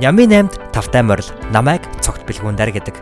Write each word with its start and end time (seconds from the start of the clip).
Нямын 0.00 0.48
8-д 0.48 0.72
тавтай 0.72 1.02
морил 1.04 1.28
намайг 1.52 1.84
цогт 2.00 2.24
бэлгүүндэр 2.24 2.70
гэдэг. 2.72 2.96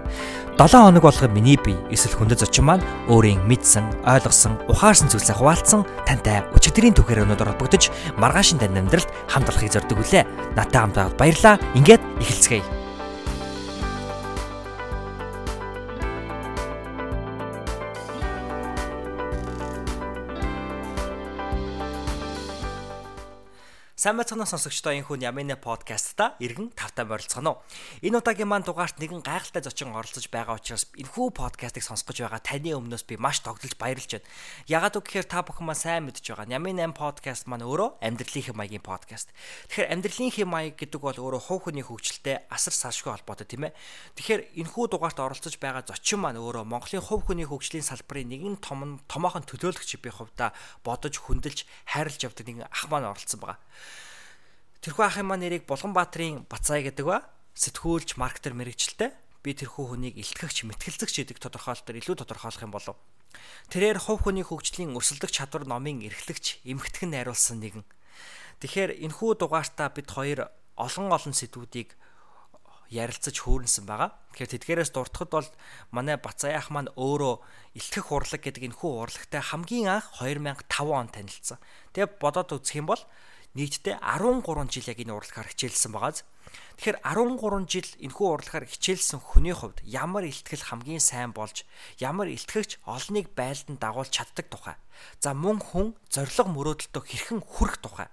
7 0.59 0.77
хоног 0.77 1.03
болгоо 1.07 1.31
миний 1.31 1.57
бие 1.57 1.79
эсвэл 1.89 2.19
хүндэт 2.19 2.43
зочин 2.43 2.67
маань 2.67 2.85
өөрийн 3.09 3.41
мэдсэн, 3.47 4.05
ойлгосон, 4.05 4.59
ухаарсан 4.67 5.09
зүйлсээ 5.09 5.39
хуваалцсан 5.39 5.87
тантай 6.05 6.45
өчигдрийн 6.53 6.93
түүхээр 6.93 7.25
өнөдөр 7.25 7.55
холбогдож 7.55 7.89
маргаашин 8.19 8.59
тань 8.59 8.77
амьдралд 8.77 9.09
хамт 9.31 9.49
олохыг 9.49 9.73
зорддог 9.73 10.03
үлээ. 10.03 10.27
Натаа 10.59 10.91
хамт 10.91 11.17
баярлаа. 11.17 11.57
Ингээд 11.79 12.03
эхэлцгээе. 12.21 12.80
Сайн 24.01 24.17
байцгаана 24.17 24.49
сонсогчдоо 24.49 24.97
энэ 24.97 25.05
хүн 25.05 25.29
Ямины 25.29 25.61
подкастта 25.61 26.33
иргэн 26.41 26.73
тавтай 26.73 27.05
морилцгоно. 27.05 27.61
Энэ 28.01 28.25
удаагийн 28.25 28.49
маань 28.49 28.65
дугаарт 28.65 28.97
нэгэн 28.97 29.21
гайхалтай 29.21 29.61
зочин 29.61 29.93
оролцож 29.93 30.25
байгаа 30.33 30.57
учраас 30.57 30.89
энэхүү 30.97 31.37
подкастыг 31.37 31.85
сонсгож 31.85 32.25
байгаа 32.25 32.41
таны 32.41 32.73
өмнөөс 32.81 33.05
би 33.05 33.21
маш 33.21 33.45
тогтолж 33.45 33.77
баярлж 33.77 34.17
байна. 34.17 34.29
Ягаад 34.73 34.97
үг 34.97 35.05
гэхээр 35.05 35.29
та 35.29 35.45
бүхэн 35.45 35.69
маань 35.69 35.77
сайн 35.77 36.09
мэдж 36.09 36.25
байгаа. 36.33 36.49
Ямин 36.49 36.81
8 36.81 36.97
подкаст 36.97 37.45
маань 37.45 37.61
өөрөө 37.61 38.01
амьдралын 38.01 38.57
маягийн 38.57 38.81
подкаст. 38.81 39.29
Тэгэхээр 39.69 39.93
амьдралын 39.93 40.49
маяг 40.49 40.81
гэдэг 40.81 40.97
бол 40.97 41.21
өөрөө 41.21 41.43
хувь 41.45 41.69
хүний 41.69 41.85
хөгжилтэй 41.85 42.49
асар 42.49 42.73
салшгүй 42.73 43.21
холбоотой 43.21 43.45
тийм 43.45 43.69
ээ. 43.69 43.77
Тэгэхээр 44.17 44.65
энэхүү 44.65 44.97
дугаарт 44.97 45.21
оролцож 45.21 45.61
байгаа 45.61 45.85
зочин 45.85 46.25
маань 46.25 46.41
өөрөө 46.41 46.65
Монголын 46.65 47.05
хувь 47.05 47.29
хүний 47.29 47.45
хөгжлийн 47.45 47.85
салбарын 47.85 48.33
нэгэн 48.33 48.65
том 48.65 48.97
томоохон 49.13 49.45
төлөөлөгч 49.45 50.01
би 50.01 50.09
хувьдаа 50.09 50.57
бодож 50.89 51.21
хүндэлж 51.21 51.69
хайрлж 51.93 52.25
явдаг 52.25 52.49
нэгэн 52.49 52.65
ах 52.65 52.89
маань 52.89 53.05
оролцсон 53.05 53.45
байгаа. 53.45 53.61
Тэрхүү 54.81 55.05
ахын 55.05 55.29
маань 55.29 55.45
нэрийг 55.45 55.69
Булганбаатарын 55.69 56.49
Бацай 56.49 56.81
гэдэг 56.81 57.05
ба 57.05 57.21
сэтгүүлч 57.53 58.17
маркетер 58.17 58.57
мэрэгчлээ 58.57 59.13
би 59.45 59.53
тэрхүү 59.53 59.85
хүнийг 59.93 60.17
илтгэгч 60.17 60.65
мэтгэлцэгч 60.65 61.21
гэдэг 61.21 61.37
тодорхойлолтоор 61.37 62.01
илүү 62.01 62.17
тодорхойлох 62.17 62.65
юм 62.65 62.73
болов. 62.73 62.97
Тэрээр 63.69 64.01
хувь 64.01 64.25
хүний 64.25 64.41
хөгжлийн 64.41 64.97
өрсөлдөх 64.97 65.37
чадвар 65.37 65.69
номын 65.69 66.01
эрхлэгч 66.09 66.65
эмхтгэн 66.65 67.13
найруулсан 67.13 67.61
нэгэн. 67.61 67.85
Тэгэхээр 68.65 69.05
энэхүү 69.05 69.31
дугаартаа 69.37 69.93
бид 69.93 70.09
хоёр 70.09 70.49
олон 70.81 71.13
олон 71.13 71.37
сэдвүүдийг 71.37 72.01
ярилцаж 72.89 73.37
хөөрнсөн 73.37 73.85
байгаа. 73.85 74.17
Тэгэхээр 74.33 74.53
тэдгээрээс 74.57 74.91
дуртахад 74.97 75.31
бол 75.31 75.49
манай 75.93 76.17
Бацаяах 76.17 76.73
маань 76.73 76.89
өөрөө 76.97 77.35
илтгэх 77.77 78.09
урлаг 78.11 78.41
гэдэг 78.41 78.73
энэхүү 78.73 78.91
урлагтай 78.97 79.45
хамгийн 79.45 80.01
анх 80.01 80.09
2005 80.19 80.89
он 80.89 81.09
танилцсан. 81.13 81.61
Тэгээ 81.95 82.19
бодоод 82.19 82.51
үзэх 82.57 82.83
юм 82.83 82.91
бол 82.91 83.03
нийтдээ 83.55 83.99
13 83.99 84.71
жил 84.71 84.87
яг 84.91 84.99
энэ 85.03 85.15
урлагаар 85.15 85.49
хичээлсэн 85.51 85.91
байгааз. 85.91 86.23
Тэгэхээр 86.79 86.99
13 87.03 87.67
жил 87.67 87.89
энэхүү 88.07 88.27
урлагаар 88.31 88.67
хичээлсэн 88.71 89.19
хүний 89.19 89.55
хувьд 89.55 89.83
ямар 89.87 90.25
ихтгэл 90.27 90.67
хамгийн 90.71 91.03
сайн 91.03 91.35
болж 91.35 91.67
ямар 91.99 92.31
илтгэгч 92.31 92.79
олныг 92.87 93.35
байлдан 93.35 93.77
дагуулж 93.83 94.11
чаддаг 94.15 94.47
тухай. 94.51 94.77
За 95.19 95.35
мөн 95.35 95.59
хүн 95.59 95.99
зориг 96.07 96.47
мөрөөдөлтөө 96.47 97.03
хэрхэн 97.03 97.41
хүрэх 97.43 97.83
тухай. 97.83 98.09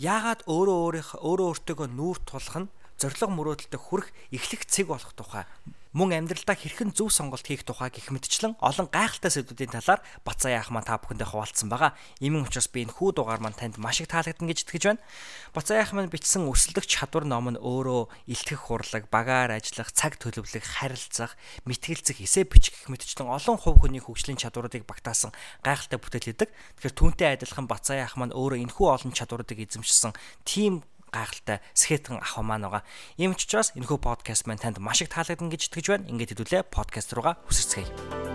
Яагаад 0.00 0.48
өөрөө 0.48 0.78
өөрийнхөө 0.88 1.20
өөрөө 1.20 1.48
өөртөөгөө 1.52 1.88
нүүр 1.92 2.18
тулах 2.24 2.56
нь 2.64 2.72
зориг 2.96 3.20
мөрөөдөлтөд 3.28 3.80
хүрэх 3.80 4.08
эхлэх 4.32 4.62
цэг 4.66 4.88
болох 4.88 5.12
тухай 5.12 5.44
мөн 5.92 6.24
амьдралдаа 6.24 6.56
хэрхэн 6.56 6.96
зөв 6.96 7.12
сонголт 7.12 7.44
хийх 7.44 7.68
тухай 7.68 7.92
гэх 7.92 8.08
мэтчлэн 8.08 8.56
олон 8.64 8.88
гайхалтай 8.88 9.28
сэдвүүдийн 9.28 9.76
талаар 9.76 10.00
Бацаа 10.24 10.56
яах 10.56 10.72
маань 10.72 10.88
та 10.88 10.96
бүхэндээ 10.96 11.28
хуваалцсан 11.28 11.68
байгаа. 11.68 11.92
Иймэн 12.20 12.48
учраас 12.48 12.72
би 12.72 12.88
энэ 12.88 12.96
хүү 12.96 13.12
дугаар 13.12 13.44
маань 13.44 13.56
танд 13.56 13.76
маш 13.76 14.00
их 14.00 14.08
таалагдана 14.08 14.48
гэж 14.48 14.64
итгэж 14.64 14.82
байна. 14.88 15.04
Бацаа 15.52 15.84
яах 15.84 15.92
маань 15.92 16.08
бичсэн 16.08 16.48
өрсөлдөх 16.48 16.88
чадвар 16.88 17.28
ном 17.28 17.52
нь 17.52 17.60
өөрөө 17.60 18.08
илтгэх 18.24 18.72
хурлаг, 18.72 19.12
багаар 19.12 19.52
ажиллах, 19.52 19.92
цаг 19.92 20.16
төлөвлөх, 20.16 20.64
харилцах, 20.64 21.36
мэтгэлцэх, 21.68 22.24
эсэ 22.24 22.48
бичих 22.48 22.72
гэх 22.72 22.88
мэтчлэн 22.88 23.28
олон 23.28 23.60
хувь 23.60 23.84
хүний 23.84 24.00
хөгжлийн 24.00 24.40
чадваруудыг 24.40 24.88
багтаасан 24.88 25.36
гайхалтай 25.60 26.00
бүтээл 26.00 26.28
гэдэг. 26.32 26.50
Тэгэхээр 26.80 26.96
түүнтэй 26.96 27.28
адилхан 27.36 27.68
Бацаа 27.68 28.00
яах 28.00 28.16
маань 28.16 28.32
өөрөө 28.32 28.64
энэхүү 28.64 28.86
олон 28.88 29.12
чадваруудыг 29.12 29.60
эзэмшсэн 29.60 30.16
тийм 30.48 30.80
гайхалтай 31.12 31.60
скетэн 31.76 32.18
ах 32.18 32.40
маань 32.40 32.64
байгаа. 32.64 32.82
Ийм 33.20 33.36
ч 33.36 33.44
учраас 33.44 33.76
энэхүү 33.76 34.00
подкаст 34.00 34.48
маань 34.48 34.58
танд 34.58 34.80
маш 34.80 35.04
их 35.04 35.12
таалагдана 35.12 35.52
гэж 35.52 35.68
итгэж 35.68 35.86
байна. 35.92 36.08
Ингээд 36.08 36.32
хэдүүлээ 36.32 36.62
подкаст 36.72 37.12
руугаа 37.12 37.36
хүсэцгээе. 37.44 38.32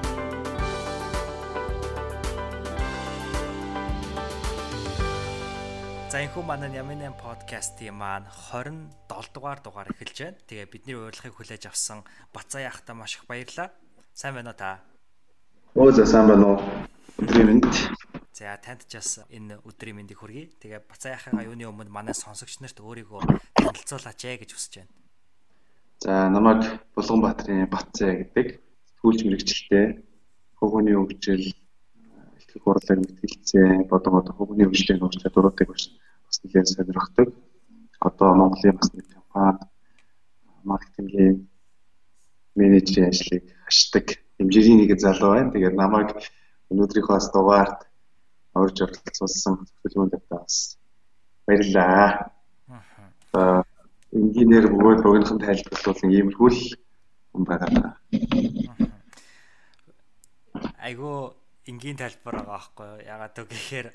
За 6.08 6.24
энэ 6.24 6.32
хүн 6.32 6.46
манай 6.48 6.72
Ямин 6.72 7.04
8 7.04 7.20
подкастын 7.20 7.94
маань 7.94 8.26
27 8.54 9.34
дугаар 9.36 9.60
дугаар 9.60 9.92
эхэлж 9.92 10.18
байна. 10.24 10.40
Тэгээ 10.48 10.72
бидний 10.72 10.96
урилгыг 10.96 11.36
хүлээж 11.36 11.68
авсан 11.68 12.08
Бацаа 12.32 12.62
яхта 12.64 12.94
маш 12.94 13.20
их 13.20 13.28
баярлалаа. 13.28 13.76
Сайн 14.14 14.40
байна 14.40 14.54
уу 14.54 14.58
та? 14.58 14.82
Оо 15.76 15.92
за 15.92 16.06
сайн 16.06 16.26
байна 16.32 16.56
уу? 16.56 16.58
Өдрийн 17.22 17.60
мэнд. 17.60 17.97
За 18.38 18.53
танд 18.62 18.86
ч 18.86 19.02
бас 19.02 19.25
энэ 19.34 19.58
өдрийн 19.66 19.98
мэндийг 19.98 20.22
хүргэе. 20.22 20.53
Тэгээ 20.62 20.86
Бацааяхаа 20.86 21.42
юуны 21.42 21.66
өмнө 21.66 21.90
манай 21.90 22.14
сонсогч 22.14 22.62
нарт 22.62 22.78
өөрийгөө 22.78 23.25
танилцуулаач 23.58 24.22
ээ 24.30 24.46
гэж 24.46 24.53
хүсэж 24.53 24.74
байна. 24.78 24.94
За 26.06 26.30
намайг 26.30 26.62
Булганбаатарын 26.94 27.66
Бацаа 27.66 28.14
гэдэг 28.14 28.62
сүүлч 29.02 29.25
мэрэгчлээ 29.25 29.86
хөвгөний 30.53 30.94
хөгжил 30.94 31.50
ихтгэх 32.38 32.62
хурлыг 32.62 33.00
мэтгэлцээ 33.09 33.90
бодон 33.90 34.22
одоо 34.22 34.34
хөвгөний 34.38 34.69
хөгжлийн 34.69 35.02
нууц 35.02 35.18
чадваруудыг 35.18 35.74
бас 35.74 36.38
нэлээд 36.46 36.69
сонирхдаг. 36.78 37.34
Одоо 38.06 38.38
Монголын 38.38 38.78
бас 38.78 38.94
нэг 38.94 39.18
компани 39.18 39.66
маркетингийн 40.62 41.50
менежерийн 42.54 43.09
ажлыг 43.09 43.50
хашдаг 43.66 44.22
хэмжээний 44.38 44.86
нэг 44.86 45.02
залуу 45.02 45.34
байна. 45.34 45.50
Тэгээд 45.58 45.74
намайг 45.74 46.14
өнөөдрийнхөө 46.69 47.18
бас 47.18 47.34
дугаарт 47.34 47.87
орж 48.63 48.78
оролцуулсан 48.85 49.53
хөтөлбөрөнд 49.84 50.23
бас 50.29 50.78
баярлалаа. 51.45 52.31
Аа 53.34 53.63
инженеэр 54.12 54.72
бөгөөд 54.72 55.00
богинохон 55.03 55.40
тайлбарлуулсан 55.44 56.12
иймэрхүү 56.12 56.50
л 56.51 56.62
юм 57.35 57.44
байна. 57.44 58.00
Айгу 60.79 61.35
энгийн 61.68 62.00
тайлбар 62.00 62.40
байгаа 62.40 62.56
байхгүй 62.56 62.85
юу? 62.88 63.00
Ягаад 63.03 63.35
гэвэл 63.35 63.91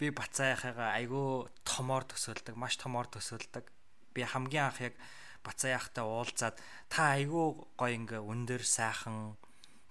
би 0.00 0.06
Бацааяхыгаа 0.10 0.96
айгу 0.96 1.48
томоор 1.68 2.08
төсөөлдөг, 2.08 2.56
маш 2.56 2.80
томоор 2.80 3.08
төсөөлдөг. 3.12 3.68
Би 4.16 4.24
хамгийн 4.24 4.72
анх 4.72 4.80
яг 4.80 4.96
Бацааяхтай 5.44 6.04
уулзаад 6.04 6.56
та 6.88 7.20
айгу 7.20 7.68
гоё 7.76 7.92
ингээ 7.92 8.24
өндөр 8.24 8.64
сайхан 8.64 9.36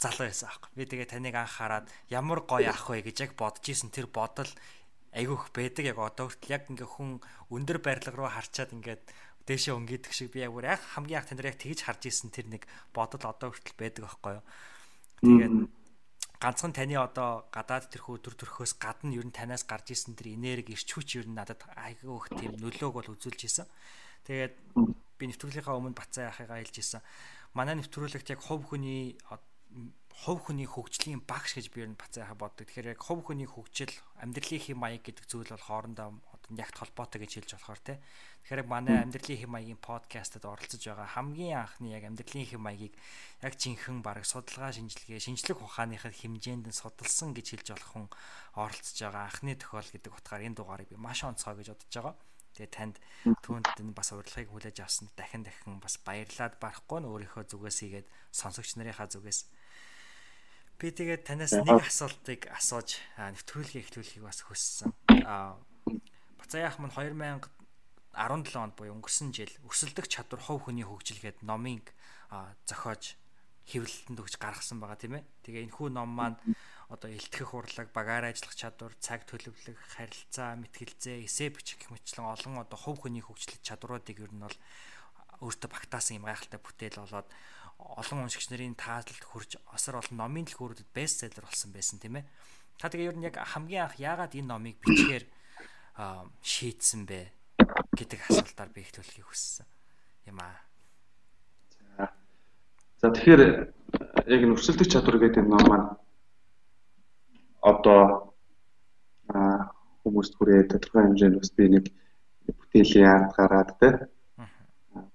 залуу 0.03 0.27
байсан 0.27 0.47
аахгүй. 0.51 0.71
Би 0.75 0.83
тэгээ 0.85 1.07
таныг 1.07 1.35
анхаарад 1.39 1.87
ямар 2.11 2.43
гоё 2.43 2.69
ах 2.69 2.91
вэ 2.91 3.01
гэж 3.07 3.17
яг 3.23 3.31
бодож 3.39 3.63
исэн 3.63 3.89
тэр 3.89 4.11
бодол 4.11 4.51
айгүйх 5.15 5.53
байдаг 5.55 5.83
яг 5.87 5.97
одоо 6.01 6.27
хүртэл 6.27 6.55
яг 6.57 6.63
ингээ 6.67 6.89
хүн 6.89 7.21
өндөр 7.53 7.79
барилга 7.79 8.17
руу 8.17 8.29
харчаад 8.29 8.75
ингээд 8.75 9.03
дээшээ 9.47 9.77
өнгөдөг 9.77 10.11
шиг 10.11 10.33
би 10.33 10.41
яг 10.41 10.51
бүр 10.51 10.73
яг 10.73 10.81
хамгийн 10.81 11.21
анх 11.21 11.29
танаар 11.29 11.51
яг 11.53 11.57
тэгж 11.61 11.79
харж 11.85 12.01
исэн 12.09 12.29
тэр 12.33 12.47
нэг 12.49 12.63
бодол 12.91 13.23
одоо 13.23 13.53
хүртэл 13.53 13.77
байдаг 13.77 14.03
байхгүй 14.09 14.31
юу. 14.39 14.45
Тэгээд 15.23 15.55
ганцхан 16.43 16.73
таны 16.75 16.95
одоо 16.99 17.47
гадаад 17.53 17.87
тэрхүү 17.87 18.19
төр 18.19 18.35
төрхөөс 18.35 18.75
гадна 18.75 19.15
ер 19.15 19.23
нь 19.23 19.31
танаас 19.31 19.63
гарч 19.63 19.95
исэн 19.95 20.17
тэр 20.17 20.35
энерги 20.35 20.75
ирч 20.75 20.89
хүч 20.91 21.23
ер 21.23 21.27
нь 21.29 21.37
надад 21.39 21.63
айгүйх 21.77 22.35
тийм 22.35 22.59
нөлөөг 22.59 22.93
бол 22.99 23.13
үзүүлж 23.15 23.41
исэн. 23.47 23.67
Тэгээд 24.27 24.55
би 24.75 25.23
нэвтрүүлгийнхаа 25.31 25.77
өмнө 25.79 25.95
бацаа 25.95 26.27
яхахыгаа 26.31 26.59
хэлж 26.59 26.75
исэн. 26.83 27.01
Манай 27.55 27.79
нэвтрүүлэгт 27.79 28.33
яг 28.35 28.41
хувь 28.43 28.65
хүний 28.75 29.15
хувь 30.13 30.45
хүний 30.45 30.69
хөгжлийн 30.69 31.25
багш 31.25 31.57
гэж 31.57 31.73
би 31.73 31.83
ер 31.83 31.89
нь 31.89 31.97
бацааха 31.97 32.37
боддог. 32.37 32.69
Тэгэхээр 32.69 32.93
яг 32.93 33.01
хувь 33.01 33.25
хүний 33.25 33.49
хөгжил, 33.49 33.91
амьдралын 34.21 34.61
хэм 34.61 34.77
маяг 34.77 35.01
гэдэг 35.01 35.25
зүйл 35.25 35.49
бол 35.49 35.67
хоорондоо 35.67 36.21
одоо 36.29 36.53
ягт 36.53 36.77
холбоотой 36.77 37.25
гэж 37.25 37.31
хэлж 37.43 37.51
болохоор 37.57 37.81
тий. 37.81 37.97
Тэгэхээр 38.45 38.61
яг 38.61 38.69
манай 38.69 38.95
амьдралын 39.01 39.39
хэм 39.41 39.51
маягийн 39.51 39.81
подкастад 39.81 40.45
оролцож 40.45 40.79
байгаа 40.85 41.09
хамгийн 41.17 41.57
анхны 41.65 41.91
яг 41.91 42.05
амьдралын 42.05 42.45
хэм 42.45 42.61
маягийг 42.61 42.93
яг 43.41 43.53
жинхэнэ 43.57 44.05
баг 44.05 44.21
судалгаа 44.21 44.71
шинжилгээ, 44.71 45.19
шинжлэх 45.19 45.59
ухааныхаа 45.59 46.13
хэмжээнд 46.13 46.69
нь 46.69 46.77
судалсан 46.77 47.33
гэж 47.33 47.47
хэлж 47.57 47.67
болох 47.73 47.91
хүн 47.91 48.07
оролцож 48.53 48.97
байгаа 49.01 49.23
анхны 49.27 49.57
тохиол 49.57 49.89
гэдэг 49.89 50.13
утгаар 50.13 50.45
энэ 50.45 50.57
дугаарыг 50.61 50.87
би 50.93 50.95
маш 50.95 51.25
онцгой 51.25 51.57
гэж 51.57 51.73
бодож 51.73 51.89
байгаа. 51.89 52.15
Тэгээ 52.53 52.69
танд 52.69 52.95
түүнд 53.41 53.65
энэ 53.81 53.97
бас 53.97 54.13
урилгыг 54.13 54.49
хүлээж 54.53 54.77
авсан 54.85 55.09
дахин 55.17 55.41
дахин 55.41 55.81
бас 55.81 55.97
баярлаад 56.05 56.61
барахгүй 56.61 57.01
нь 57.01 57.09
өөрийнхөө 57.09 57.49
зүгээс 57.49 57.77
хийгээд 57.81 58.07
сонсогч 58.29 58.77
нарынхаа 58.77 59.09
зүгээс 59.09 59.49
Би 60.83 60.91
тэгээд 60.91 61.23
танаас 61.23 61.55
нэг 61.55 61.79
асуултыг 61.79 62.51
асууж 62.51 62.99
нэвтрүүлгийг 63.15 63.87
эхлүүлэхийг 63.87 64.27
бас 64.27 64.43
хүссэн. 64.43 64.91
Аа 65.23 65.55
Бацаях 66.35 66.75
мань 66.75 66.91
2017 66.91 67.39
онд 68.59 68.75
буюу 68.75 68.91
өнгөрсөн 68.99 69.31
жил 69.31 69.47
өсөлдөх 69.63 70.11
чадвар 70.11 70.43
хувь 70.43 70.67
хүний 70.67 70.83
хөгжил 70.83 71.23
гэдэг 71.23 71.47
номыг 71.47 71.95
зохиож 72.67 73.15
хэвлэлтэнд 73.63 74.19
өгч 74.27 74.35
гаргасан 74.35 74.83
байгаа 74.83 74.99
тийм 74.99 75.23
ээ. 75.23 75.27
Тэгээ 75.47 75.71
энэ 75.71 75.75
хүү 75.79 75.87
ном 75.87 76.11
маань 76.11 76.35
одоо 76.91 77.07
илтгэх 77.15 77.55
урлаг, 77.55 77.87
багаар 77.95 78.27
ажиллах 78.27 78.51
чадвар, 78.51 78.91
цаг 78.99 79.23
төлөвлөх, 79.23 79.79
харилцаа, 79.95 80.59
мэтгэлзээ, 80.59 81.23
эсэ 81.23 81.47
бичих 81.55 81.79
гэх 81.79 81.95
мэтлэн 81.95 82.27
олон 82.27 82.59
одоо 82.59 82.75
хувь 82.75 83.07
хүний 83.07 83.23
хөгжил 83.23 83.55
чадваруудыг 83.63 84.19
ер 84.19 84.35
нь 84.35 84.43
бол 84.43 84.57
өөртөө 85.47 85.69
багтаасан 85.71 86.19
юм 86.19 86.27
гайхалтай 86.27 86.59
бүтээл 86.59 87.07
болоод 87.07 87.27
олон 87.99 88.25
уншигч 88.25 88.49
нарын 88.49 88.75
таалалд 88.75 89.23
хүрч 89.23 89.59
осор 89.75 89.99
олон 89.99 90.17
номын 90.17 90.47
дэлгүүрүүдэд 90.47 90.89
бестселлер 90.95 91.45
болсон 91.45 91.71
байсан 91.75 91.99
тийм 91.99 92.19
ээ. 92.19 92.25
Та 92.79 92.89
тэгээ 92.89 93.09
ер 93.11 93.17
нь 93.17 93.27
яг 93.27 93.37
хамгийн 93.37 93.85
анх 93.85 93.99
яагаад 93.99 94.33
энэ 94.33 94.49
номыг 94.49 94.75
бичгээр 94.81 95.25
шийдсэн 96.41 97.05
бэ 97.05 97.19
гэдэг 97.93 98.19
асуултаар 98.29 98.69
би 98.73 98.81
эхлүүлэхийг 98.81 99.27
хүссэн 99.29 99.65
юм 100.27 100.39
аа. 100.41 100.57
За 102.97 103.11
тэгэхээр 103.11 103.41
яг 104.31 104.41
нөхцөлдөг 104.47 104.87
чадвар 104.89 105.17
гэдэг 105.21 105.43
ном 105.45 105.63
маань 105.67 105.89
одоо 107.61 108.33
хүмүүст 110.03 110.33
хүрээ 110.35 110.67
тодорхой 110.71 111.03
хэмжээнд 111.07 111.37
бас 111.39 111.51
би 111.55 111.63
нэг 111.69 111.85
бүтээлийн 112.47 113.07
ард 113.07 113.29
гараад 113.37 113.69
те 113.79 113.89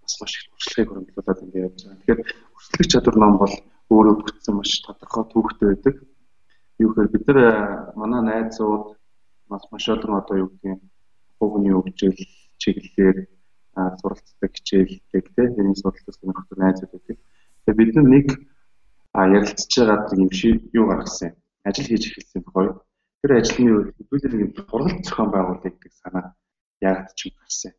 бас 0.09 0.21
маш 0.21 0.33
их 0.41 0.49
туршлагыг 0.49 0.89
хөрөнгөлүүлээд 0.89 1.45
ингэ 1.45 1.65
явж 1.69 1.79
байгаа. 1.85 2.01
Тэгэхээр 2.01 2.21
өрсөлдөх 2.57 2.89
чадвар 2.89 3.17
ном 3.21 3.35
бол 3.37 3.55
өөрөө 3.93 4.15
бүтсэн 4.25 4.55
маш 4.57 4.73
тодорхой 4.81 5.25
түүхтэй 5.29 5.69
байдаг. 5.69 5.97
Юу 6.81 6.89
гэхээр 6.97 7.13
бид 7.13 7.25
нар 7.29 7.41
манай 8.01 8.23
найзууд 8.25 8.97
маш 9.53 9.65
маш 9.69 9.85
олон 9.93 10.17
одоо 10.17 10.37
юу 10.41 10.49
гэдгийг 10.49 10.81
хувийн 11.37 11.77
хөгжил 11.77 12.17
чиглэлээр 12.57 13.19
суралцдаг 14.01 14.51
хичээлдэг 14.57 15.25
тийм 15.37 15.69
энэ 15.69 15.77
суралцах 15.77 16.17
сонирхолтой 16.17 16.57
найзууд 16.57 16.93
байдаг. 16.93 17.17
Тэгээ 17.69 17.79
бид 17.81 17.97
нэг 18.01 18.27
ярилцж 19.13 19.73
байгаа 19.77 20.17
юм 20.17 20.33
шиг 20.33 20.57
юу 20.73 20.89
гаргасан 20.89 21.37
юм. 21.37 21.37
Ажил 21.69 21.89
хийж 21.89 22.05
эхэлсэн 22.09 22.43
тохиол 22.49 22.81
тэр 23.21 23.33
ажилны 23.37 23.71
үед 23.77 23.89
хэдүүлээ 23.97 24.41
нэг 24.41 24.51
сургалт 24.57 25.05
зохион 25.05 25.31
байгуулалт 25.33 25.65
гэдэг 25.65 25.93
санаа 26.01 26.27
яг 26.81 27.13
ч 27.13 27.29
юм 27.29 27.37
гарсан. 27.41 27.73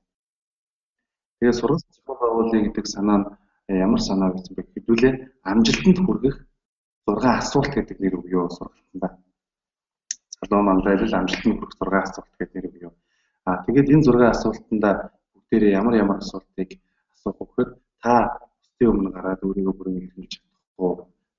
Тэгээ 1.40 1.56
сургалт 1.56 1.88
зохион 1.96 2.18
байгуулалт 2.20 2.54
гэдэг 2.68 2.86
санаа 2.96 3.18
нь 3.20 3.26
э, 3.72 3.80
ямар 3.86 4.02
санаа 4.04 4.30
гэсэн 4.36 4.54
бэ? 4.60 4.64
Хэдүүлээ 4.76 5.14
амжилтанд 5.52 6.00
хүргэх 6.04 6.36
6 7.08 7.40
асуулт 7.40 7.72
гэдэг 7.76 7.98
нэр 8.04 8.20
өгөө 8.20 8.52
сургалтанда. 8.60 9.10
Залуу 10.36 10.64
мандал 10.68 11.00
амжилтанд 11.00 11.58
хүрэх 11.64 11.76
6 11.80 11.96
асуулт 12.04 12.34
гэдэг 12.40 12.56
нэр 12.60 12.68
өгөө. 12.76 12.92
Аа 13.48 13.64
тэгээд 13.64 13.88
энэ 13.94 14.04
6 14.04 14.36
асуултанда 14.36 14.90
бүгдээрээ 15.32 15.78
ямар 15.80 15.96
ямар 16.04 16.18
асуултыг 16.20 16.70
асуух 17.16 17.40
вөхөд 17.40 17.70
та 18.04 18.16
өстэй 18.60 18.88
өмнө 18.92 19.10
гараад 19.16 19.40
өөрийгөө 19.48 19.76
бүрэн 19.80 19.96
илэрхийлж 19.96 20.34
чадахгүй. 20.36 20.92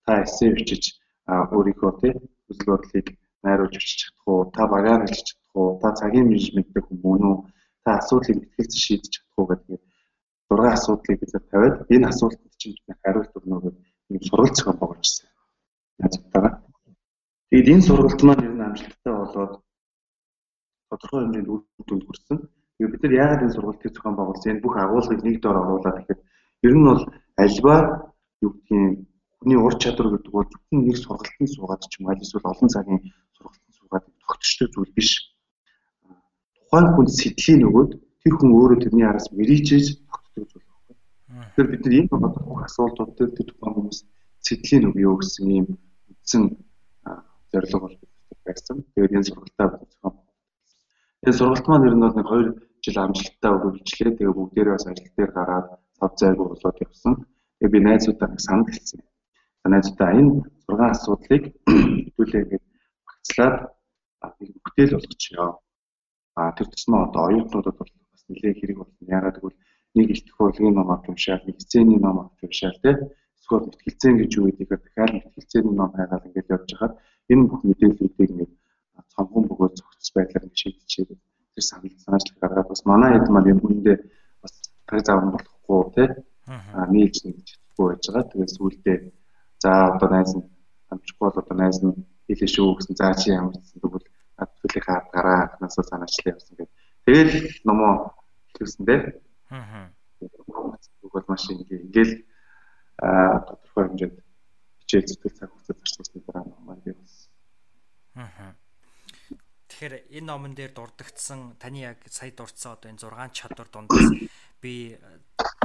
Та 0.04 0.12
эссе 0.24 0.48
бичиж 0.56 0.84
өөрийнхөө 1.28 1.92
тий 2.00 2.12
хүсэл 2.48 2.68
бодлыг 2.72 3.06
найруулж 3.44 3.74
бичиж 3.76 3.98
чадах 4.00 4.24
уу? 4.32 4.48
Та 4.56 4.62
багаар 4.72 5.04
хэлж 5.04 5.28
чадах 5.28 5.54
уу? 5.60 5.76
Та 5.82 5.88
цагийн 6.00 6.26
менежменттэй 6.32 6.82
хүмүүн 6.88 7.22
үү? 7.30 7.36
Та 7.84 7.90
асуудлыг 8.00 8.38
ихэлцэн 8.48 8.80
шийдэж 8.84 9.12
чадах 9.12 9.36
уу 9.36 9.48
гэдэг 9.52 9.80
6 10.50 10.74
асуудлыг 10.74 11.18
бид 11.20 11.32
тавиад 11.50 11.74
энэ 11.94 12.08
асуултанд 12.10 12.54
чинь 12.60 12.76
хариулт 13.02 13.32
өгнө 13.38 13.56
гэдэг 13.62 13.84
нэг 14.10 14.22
сургалт 14.26 14.56
зохион 14.56 14.78
байгуулжсэн. 14.80 15.26
Яаж 16.02 16.14
Тэгээд 17.50 17.72
энэ 17.74 17.86
сургалт 17.86 18.20
маань 18.22 18.46
ер 18.46 18.54
нь 18.54 18.66
амжилттай 18.66 19.14
болоод 19.14 19.52
тодорхой 20.88 21.20
хэмжээнд 21.22 21.50
үр 21.50 21.60
дүнд 21.86 22.04
хүрсэн. 22.06 22.36
Тэгээд 22.78 22.92
бид 22.94 23.02
нар 23.02 23.14
яагаад 23.22 23.42
энэ 23.44 23.54
сургалтыг 23.58 23.90
зохион 23.90 24.16
байгуулсан? 24.18 24.50
Энэ 24.54 24.62
бүх 24.62 24.74
агуулгыг 24.78 25.20
нэг 25.26 25.36
доор 25.42 25.58
оруулаад 25.62 25.96
тэгэхээр 25.98 26.20
ер 26.66 26.74
нь 26.78 26.86
бол 26.86 27.02
альва 27.42 27.76
юу 28.44 28.50
гэдгийг 28.54 29.02
хүний 29.38 29.58
ур 29.58 29.74
чадвар 29.82 30.08
гэдэг 30.14 30.30
бол 30.34 30.46
зөвхөн 30.46 30.78
нэг 30.86 30.96
сургалтын 31.02 31.48
суугаад 31.50 31.82
ч 31.90 31.92
юм 31.98 32.06
аль 32.06 32.22
эсвэл 32.22 32.50
олон 32.52 32.68
цагийн 32.74 33.00
сургалтын 33.34 33.72
суугаад 33.78 34.04
тогтчтой 34.22 34.68
зүйл 34.70 34.92
биш. 34.94 35.10
Тухайн 36.54 36.86
хүнд 36.94 37.10
сэтлийг 37.18 37.58
нөгөөд 37.66 37.90
тэр 38.22 38.34
хүн 38.38 38.50
өөрөө 38.54 38.78
тэрний 38.78 39.06
араас 39.10 39.26
мэрийжээж 39.34 39.86
тогтдог 40.40 40.48
зүйл 40.52 40.66
байхгүй. 40.68 40.96
Тэгэхээр 41.28 41.70
бид 41.70 41.82
нар 41.84 41.94
энэ 42.00 42.08
бодох 42.10 42.64
асуултууд 42.64 43.12
дээр 43.16 43.32
тэр 43.36 43.46
тухайн 43.48 43.74
хүмүүс 43.76 43.98
сэтлийг 44.46 44.82
нөгөө 44.84 45.16
гэсэн 45.20 45.50
ийм 45.50 45.66
үндсэн 46.10 46.42
зорилго 47.52 47.78
бол 47.84 47.96
байсан. 48.46 48.76
Тэгээд 48.94 49.14
энэ 49.16 49.28
сургалтаа 49.28 49.66
зохион 49.68 50.14
Тэгээд 51.20 51.38
сургалт 51.38 51.66
маань 51.68 51.86
ер 51.88 51.94
нь 51.96 52.04
бол 52.04 52.16
нэг 52.16 52.28
2 52.32 52.80
жил 52.84 52.98
амжилттай 53.04 53.52
үргэлжлээ. 53.52 54.16
Тэгээд 54.16 54.38
бүгдээрээ 54.38 54.74
бас 54.74 54.86
ажил 54.88 55.12
дээр 55.16 55.32
гараад 55.36 55.66
цав 55.98 56.12
зайгүй 56.16 56.46
болоод 56.48 56.78
явсан. 56.80 57.14
Тэгээд 57.60 57.74
би 57.74 57.80
найзуудаа 57.84 58.28
санал 58.40 58.68
хэлсэн. 58.72 59.00
Найзуудаа 59.68 60.10
энэ 60.16 60.32
6 60.64 60.80
асуудлыг 60.94 61.44
хэдүүлээ 61.68 62.42
ингээд 62.42 62.64
багцлаад 63.06 63.56
нэг 64.40 64.50
бүтээл 64.64 64.96
болгочихё. 64.96 65.46
А 66.40 66.42
тэр 66.56 66.66
тусмаа 66.72 67.00
одоо 67.06 67.22
оюутнуудад 67.28 67.76
бол 67.76 67.92
бас 67.92 68.22
нэлээд 68.28 68.58
хэрэг 68.58 68.76
болно. 68.80 69.04
Ягаад 69.04 69.36
гэвэл 69.36 69.60
нэг 69.96 70.06
илтгэх 70.14 70.40
урлагийн 70.40 70.74
ном 70.76 70.88
авч 70.94 71.04
уншаад, 71.10 71.42
нэг 71.46 71.56
хизээний 71.58 71.98
ном 72.02 72.16
авч 72.20 72.38
уншаад 72.46 72.76
тий 72.82 72.94
эсвэл 73.40 73.66
мэтгэлцэн 73.66 74.14
гэж 74.20 74.30
юу 74.38 74.46
гэдгээр 74.54 74.82
дахиад 74.84 75.12
мэтгэлцээний 75.16 75.74
ном 75.76 75.90
хайгаад 75.96 76.26
ингээд 76.26 76.52
явж 76.54 76.68
хахад 76.70 76.94
энэ 77.32 77.48
бүх 77.50 77.62
мэдээллүүдийг 77.66 78.30
ингээд 78.30 78.52
цонхон 79.12 79.44
бөгөөд 79.50 79.74
зохицс 79.78 80.10
байдлаар 80.14 80.44
ингээд 80.46 80.62
шийдчихээ. 80.62 81.18
Тэр 81.54 81.64
санал 81.66 81.98
санаачлал 82.04 82.42
гаргаад 82.42 82.68
бас 82.70 82.82
манай 82.86 83.10
хэд 83.18 83.28
маань 83.34 83.50
энэ 83.50 83.62
хүндээ 83.62 83.96
бас 84.42 84.52
цаг 84.86 85.00
зав 85.06 85.18
болохгүй 85.34 85.82
тий 85.94 86.08
а 86.78 86.86
нийлж 86.94 87.16
нэгж 87.26 87.46
чадахгүй 87.50 87.86
байж 87.90 88.02
байгаа. 88.06 88.30
Тэгээд 88.30 88.54
сүүлдээ 88.56 88.98
за 89.62 89.70
одоо 89.94 90.08
найз 90.14 90.30
нь 90.38 90.46
амжихгүй 90.92 91.24
бол 91.26 91.40
одоо 91.42 91.56
найз 91.58 91.78
нь 91.82 91.94
хэлээ 92.26 92.50
шүү 92.54 92.68
гэсэн 92.78 92.94
заа 93.00 93.14
чи 93.20 93.28
ямар 93.34 93.54
гэсэн 93.58 93.78
тэгвэл 93.82 94.06
төлөхийн 94.38 94.86
хаад 94.86 95.06
гараа 95.14 95.38
анханасаа 95.42 95.84
санаачлал 95.90 96.32
явсан 96.34 96.54
гэдэг. 96.54 96.76
Тэгэл 97.06 97.34
номоо 97.68 97.92
хэлсэн 98.54 98.84
дээ. 98.86 99.00
Аа. 99.50 99.90
Тэгвэл 100.18 101.26
маш 101.26 101.44
ингээл 101.50 102.22
а 103.02 103.40
тодорхой 103.46 103.84
хэмжээнд 103.88 104.18
хичээл 104.84 105.08
зүтгэл 105.08 105.38
цаг 105.38 105.50
хугацаа 105.50 105.76
зарцуулсан 105.78 106.22
дараа 106.26 106.44
номоо 106.46 106.76
би 106.78 106.92
бас. 106.92 107.30
Аа. 108.14 108.54
Тэгэхээр 109.70 109.94
энэ 110.18 110.26
номон 110.26 110.52
дээр 110.54 110.74
дурдгдсан 110.74 111.56
таны 111.58 111.82
яг 111.86 112.02
сая 112.10 112.30
дурдсан 112.30 112.76
одоо 112.76 112.90
энэ 112.90 113.00
6 113.00 113.32
чадвар 113.32 113.68
дундаас 113.70 114.06
би 114.60 114.98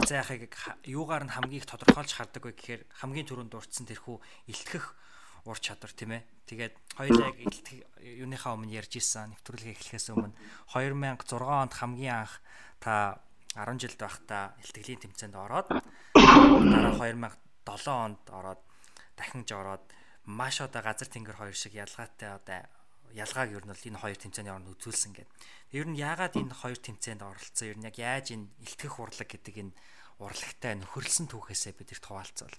зайхыг 0.07 0.55
юугаар 0.87 1.27
нь 1.27 1.33
хамгийн 1.35 1.61
их 1.61 1.67
тодорхойлж 1.67 2.15
хардаг 2.15 2.45
вэ 2.45 2.53
гэхээр 2.55 2.81
хамгийн 3.01 3.27
түрүүнд 3.27 3.51
дурдсан 3.51 3.85
тэрхүү 3.89 4.17
илтгэх 4.49 4.85
ур 5.45 5.59
чадвар 5.59 5.91
тийм 5.91 6.15
ээ. 6.15 6.23
Тэгээд 6.47 6.73
хоёулаа 6.95 7.27
яг 7.33 7.37
илтгэх 7.43 7.85
юуныхаа 8.01 8.55
өмнө 8.55 8.77
ярьж 8.77 8.93
исэн 8.97 9.35
нэвтрүүлгээ 9.35 9.73
эхлэхээс 9.77 10.13
өмнө 10.13 10.33
2006 10.73 11.41
онд 11.41 11.73
хамгийн 11.73 12.15
анх 12.23 12.39
та 12.79 13.19
10 13.55 13.79
жилд 13.79 13.99
байхдаа 13.99 14.43
илтгэлийн 14.59 15.01
тэмцээнд 15.01 15.35
ороод 15.35 15.67
дараа 15.71 16.93
2007 16.99 17.87
онд 17.87 18.21
ороод 18.29 18.61
дахин 19.15 19.43
ч 19.47 19.55
ороод 19.55 19.83
маш 20.27 20.59
одоо 20.59 20.81
газар 20.83 21.07
тэнгэр 21.07 21.39
хоёр 21.39 21.55
шиг 21.55 21.73
ялгаатай 21.73 22.35
одоо 22.35 22.59
ялгааг 23.15 23.49
ер 23.55 23.63
нь 23.63 23.71
бол 23.71 23.87
энэ 23.87 24.01
хоёр 24.01 24.17
тэмцээний 24.19 24.51
оронд 24.51 24.75
үзүүлсэн 24.75 25.11
гэдэг. 25.15 25.31
Ер 25.71 25.87
нь 25.87 25.95
яагаад 25.95 26.35
энэ 26.35 26.51
хоёр 26.51 26.79
тэмцээнд 26.83 27.23
оролцсон? 27.23 27.71
Ер 27.71 27.77
нь 27.79 27.87
яг 27.87 27.95
яаж 27.95 28.35
энэ 28.35 28.51
илтгэх 28.59 28.99
урлаг 28.99 29.29
гэдэг 29.31 29.55
энэ 29.55 29.73
урлагтай 30.19 30.75
нөхөрлсөн 30.75 31.31
түүхээсээ 31.31 31.73
бид 31.79 31.95
их 31.95 32.03
хуваалцвал. 32.03 32.57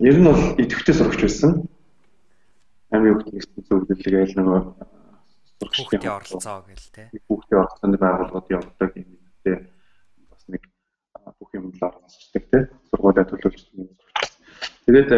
Ер 0.00 0.16
нь 0.20 0.26
бол 0.28 0.42
идэвхтэй 0.60 0.92
сурагч 0.92 1.20
байсан. 1.24 1.64
Амийн 2.92 3.16
хөгжлийн 3.16 3.64
зөвлөлийг 3.64 4.36
нөгөө 4.36 4.60
сурагчдын 5.62 6.10
оролцоо 6.10 6.58
гэл 6.66 6.86
те. 6.94 7.02
Хүүхдийн 7.28 7.60
оролцооны 7.62 7.96
байгууллагууд 8.02 8.46
явуулдаг 8.50 8.90
юм 8.98 9.10
те. 9.44 9.52
Бас 10.30 10.42
нэг 10.50 10.62
бүх 11.38 11.50
юм 11.54 11.70
л 11.70 11.82
оролцдог 11.86 12.44
те. 12.50 12.58
Сургуулиа 12.90 13.24
төлөвлөж 13.30 13.70
юм. 13.78 13.88
Тэгээд 14.86 15.10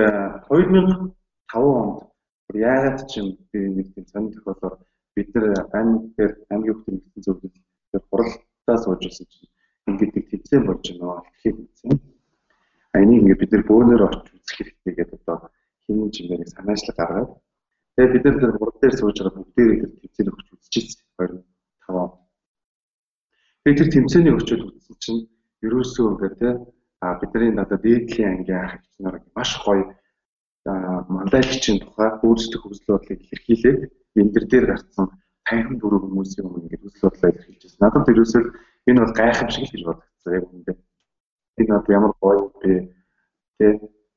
2005 0.53 1.17
онд 1.57 2.15
яагаад 2.53 2.99
ч 3.09 3.13
юм 3.21 3.29
би 3.51 3.59
нэг 3.73 3.87
тийм 3.95 4.07
сонир 4.13 4.33
тохиолдолд 4.37 4.85
бид 5.17 5.29
нар 5.35 5.65
амьдэр 5.73 6.31
амьд 6.53 6.67
хүүхдийн 6.69 6.97
нэгэн 7.01 7.23
зөвлөл 7.25 7.59
тэр 7.91 8.03
хуралдаа 8.11 8.77
сууж 8.85 9.01
ирсэн 9.09 9.27
чинь 9.33 9.51
ингээд 9.89 10.13
нэг 10.15 10.27
тэмцээн 10.31 10.63
болж 10.67 10.85
байна 10.85 11.25
гэхэд 11.25 11.57
тэмцээн. 11.57 11.97
Энийг 13.01 13.21
ингээд 13.23 13.41
бид 13.41 13.53
нар 13.53 13.65
бөөнөр 13.69 14.03
орч 14.09 14.27
үзэх 14.37 14.57
хэрэгтэй 14.61 14.93
гэдэг 14.95 15.21
одоо 15.25 15.51
хинэн 15.87 16.11
чимээрийг 16.15 16.51
санаачлаг 16.53 16.97
гаргаад 16.99 17.31
тэгээ 17.95 18.13
бид 18.13 18.25
нар 18.25 18.37
тэр 18.41 18.53
хурал 18.59 18.79
дээр 18.81 18.95
сууж 18.99 19.17
байгаа 19.19 19.39
бүгдээрээ 19.39 19.81
тэр 19.81 19.91
тэмцээн 20.03 20.29
өгч 20.35 20.49
үзчихсэн 20.55 21.05
25 21.19 22.03
он. 22.03 22.11
Тэгээ 23.65 23.79
тэр 23.81 23.91
тэмцээний 23.95 24.35
өчөд 24.39 24.61
үзсэн 24.67 24.97
чинь 25.03 25.23
ерөөсөө 25.67 26.07
ингээд 26.13 26.37
те 26.41 26.49
а 27.05 27.07
бидний 27.21 27.53
надад 27.53 27.83
дээдлийн 27.85 28.31
анги 28.33 28.53
ах 28.53 28.75
нар 28.99 29.17
маш 29.37 29.51
гоё 29.65 29.85
мандалагчийн 30.65 31.79
тухай 31.81 32.11
өөрсдөх 32.25 32.63
хүсэл 32.65 32.93
бодлыг 32.97 33.21
илэрхийлээд 33.21 33.81
эндэр 34.21 34.45
дээр 34.49 34.67
гарцсан 34.73 35.07
танхим 35.45 35.77
бүрэн 35.81 36.03
хүмүүсийн 36.05 36.47
өмнө 36.49 36.65
ингэж 36.65 36.81
хүсэл 36.83 37.05
бодлоо 37.05 37.31
илэрхийлж 37.31 37.63
байна. 37.77 37.85
Надад 37.85 38.13
ерөөсөө 38.13 38.43
энэ 38.89 39.01
бол 39.03 39.15
гайхамшиг 39.21 39.65
гэж 39.69 39.83
бодогдсон 39.85 40.33
яг 40.37 40.45
үндэ. 40.53 40.73
Энэ 41.61 41.73
бол 41.77 41.95
ямар 41.97 42.13
гоё 42.21 42.43
бэ? 42.61 42.73
Тэ 43.59 43.67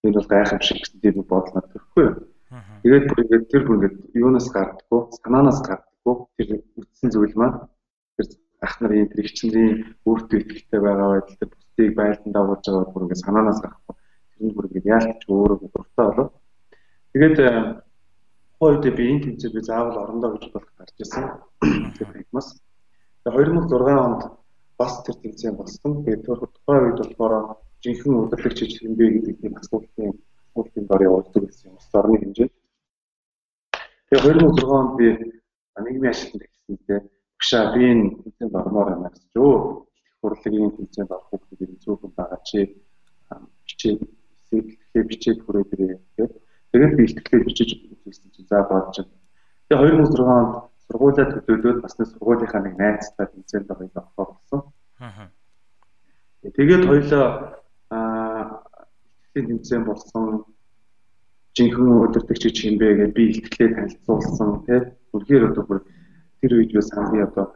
энэ 0.07 0.15
бол 0.17 0.31
гайхамшиг 0.31 0.77
гэсэн 0.79 0.99
тийм 1.03 1.15
бодол 1.27 1.53
надад 1.55 1.71
төрөхгүй 1.71 2.03
юу? 2.07 2.15
Тэгээд 2.47 3.05
бүр 3.11 3.19
ингэж 3.23 3.43
тэр 3.51 3.63
бүр 3.67 3.75
ингэж 3.75 3.93
юунаас 4.15 4.47
гардаггүй, 4.55 5.01
санаанаас 5.19 5.59
гардаггүй 5.67 6.15
тэр 6.37 6.49
үтсэн 6.79 7.09
зүйл 7.11 7.35
маань 7.35 7.67
тэр 8.15 8.27
ах 8.63 8.75
нарын 8.81 9.11
тэрэгчнэрийн 9.11 9.99
өөртөө 10.07 10.39
ихтэй 10.55 10.79
байгаа 10.79 11.07
байдал 11.11 11.35
дээр 11.37 11.51
бусдыг 11.51 11.91
байлдан 11.99 12.31
дагуулж 12.33 12.63
байгаа 12.63 12.93
бүр 12.93 13.03
ингээд 13.03 13.25
санаанаас 13.25 13.59
гарахгүй 13.61 13.95
тэр 14.31 14.41
нь 14.47 14.55
бүр 14.55 14.65
ингээд 14.67 14.91
яалтч 14.95 15.21
өөрөө 15.27 15.57
дуртай 15.59 16.05
болоо. 16.07 16.27
Тэгээд 17.11 17.37
хойд 18.59 18.83
би 18.97 19.03
энэ 19.11 19.23
тэмцээд 19.23 19.53
би 19.53 19.61
заавал 19.67 20.01
орондоо 20.01 20.29
гэж 20.33 20.43
болох 20.53 20.73
гарч 20.79 20.95
ирсэн. 21.03 21.25
Тэгээд 21.99 22.31
бас 22.31 22.47
2006 23.27 24.05
онд 24.07 24.21
бас 24.79 24.93
тэр 25.03 25.15
тэмцээн 25.21 25.55
болсон. 25.59 25.91
Тэгээд 26.05 26.25
тухайн 26.25 26.83
үед 26.85 26.99
болохоор 27.03 27.33
жинхэнэ 27.83 28.17
удирдлагч 28.23 28.59
хэмбэ 28.79 29.05
гэдэг 29.13 29.35
тийм 29.41 29.53
асуултын 29.59 30.15
асуултын 30.57 30.87
дор 30.87 31.01
явуулдаг 31.03 31.43
гэсэн 31.45 31.69
юм. 31.69 31.77
Ус 31.77 31.89
орны 31.93 32.17
хэмжээ. 32.17 32.49
Тэгээд 34.09 34.25
2006 34.25 34.65
онд 34.65 34.91
би 34.97 35.07
нийгмийн 35.77 36.13
ажилтнанд 36.13 36.49
хэлсэнтэй 36.49 36.99
багшаа 37.37 37.63
би 37.73 37.81
энэ 37.91 38.09
тэмцээнд 38.23 38.55
ормоор 38.55 38.89
байна 38.89 39.09
гэж 39.13 39.23
өө 39.37 39.53
их 40.01 40.23
урлагийн 40.25 40.71
тэмцээнд 40.77 41.11
орох 41.13 41.29
хүмүүсийн 41.29 41.77
зөвхөн 41.83 42.13
байгаа 42.17 42.41
чи 42.49 42.59
бичээд 43.65 43.99
сэтгэлээ 44.49 45.03
бичээд 45.09 45.39
хүрээд 45.45 45.73
ирээ 45.73 45.99
гэдэг. 46.17 46.29
Тэгээд 46.71 46.93
би 46.97 47.03
ихтгэл 47.05 47.47
бичиж 47.47 47.69
үзсэн 48.05 48.29
чинь 48.33 48.49
за 48.49 48.65
бодож. 48.65 49.05
Тэгээд 49.69 49.81
2006 50.09 50.25
онд 50.25 50.53
сургуулиа 50.87 51.25
төлөөлөөд 51.29 51.79
бас 51.85 51.93
нэг 51.99 52.07
сургуулийнхаа 52.09 52.61
нэг 52.65 52.75
найзтай 52.81 53.27
тэмцээнд 53.29 53.71
орох 53.71 53.93
авах 53.93 54.29
болсон. 54.39 54.61
Аа. 54.97 55.29
Тэгээд 56.41 56.87
хоёлоо 56.89 57.25
аа 57.27 57.66
ихтгэлийн 59.37 59.61
тэмцээн 59.61 59.83
болсон. 59.85 60.45
Жинхэнэ 61.53 61.93
өдөртөгч 62.09 62.57
хэмбэ 62.57 62.87
гэдээ 62.97 63.15
би 63.17 63.23
ихтгэлээ 63.37 63.69
танилцуулсан 63.75 64.49
тийм. 64.65 64.83
Үнэхээр 65.13 65.43
одоо 65.53 65.63
бүр 65.65 65.79
тэр 66.41 66.51
үед 66.57 66.73
юу 66.73 66.81
саний 66.81 67.21
одоо 67.21 67.53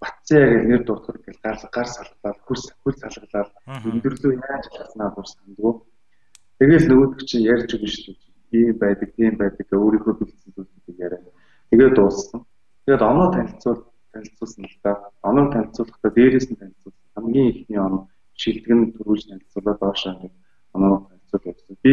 Батцаа 0.00 0.44
гэж 0.48 0.62
нэр 0.70 0.82
дурдах 0.86 1.18
гэл 1.22 1.42
гар 1.44 1.58
гар 1.60 1.88
салгалаа 1.90 2.34
хөл 2.46 2.62
хөл 2.82 2.96
салгалаа 2.96 3.44
өндөрлөө 3.84 4.32
яаж 4.38 4.64
хэлснаа 4.72 5.10
бүр 5.12 5.26
сандгүй. 5.28 5.74
Тэгэл 6.58 6.88
нөгөөдөг 6.88 7.20
чинь 7.28 7.48
ярьж 7.52 7.70
өгнө 7.76 7.90
шүү 7.90 8.14
дээ. 8.16 8.70
Ийм 8.70 8.78
байдаг 8.80 9.10
тийм 9.12 9.34
байдаг. 9.36 9.66
Өөрийнхөө 9.68 10.14
бэлдсэн 10.16 10.50
зүйлүүдийг 10.56 10.98
яриа 11.04 11.20
тэгээд 11.68 11.94
дууссан. 11.98 12.40
Тэгээд 12.86 13.02
оноо 13.02 13.28
танилцуул 13.34 13.80
танилцуулсан 14.14 14.64
л 14.64 14.78
да 14.80 14.92
оноо 15.20 15.46
танилцуулахдаа 15.52 16.10
дээрээс 16.16 16.48
нь 16.48 16.60
танилцуулсан. 16.60 17.06
Хамгийн 17.14 17.48
ихний 17.52 17.80
оноо 17.80 18.08
шилдэгэн 18.40 18.80
төрүүлж 18.96 19.24
танилцуулаад 19.28 19.78
доошоо 19.84 20.12
ингээд 20.16 20.34
оноо 20.76 20.96
танилцуул 21.30 21.46
явуулсан 21.46 21.76
би 21.84 21.92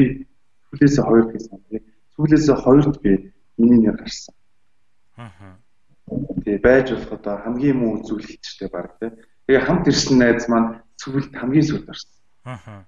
сүүлээсээ 0.67 1.03
хоёр 1.05 1.25
гэсэн 1.31 1.59
тийм 1.69 1.83
сүүлээсээ 2.15 2.55
хоёрт 2.63 2.97
би 3.03 3.11
миний 3.57 3.79
нэр 3.85 3.97
гарсан 4.01 4.37
Аа. 5.17 5.57
Тэгээ 6.45 6.61
байж 6.61 6.87
болох 6.93 7.11
одоо 7.17 7.35
хамгийн 7.41 7.77
муу 7.81 7.97
үзүүлэлттэй 7.97 8.69
баг 8.69 8.93
тий. 9.01 9.09
Тэгээ 9.49 9.65
хамт 9.65 9.89
ирсэн 9.89 10.17
найз 10.21 10.45
маань 10.45 10.69
сүлд 11.01 11.33
хамгийн 11.33 11.65
сүлд 11.65 11.89
орсон. 11.89 12.13
Аа. 12.45 12.85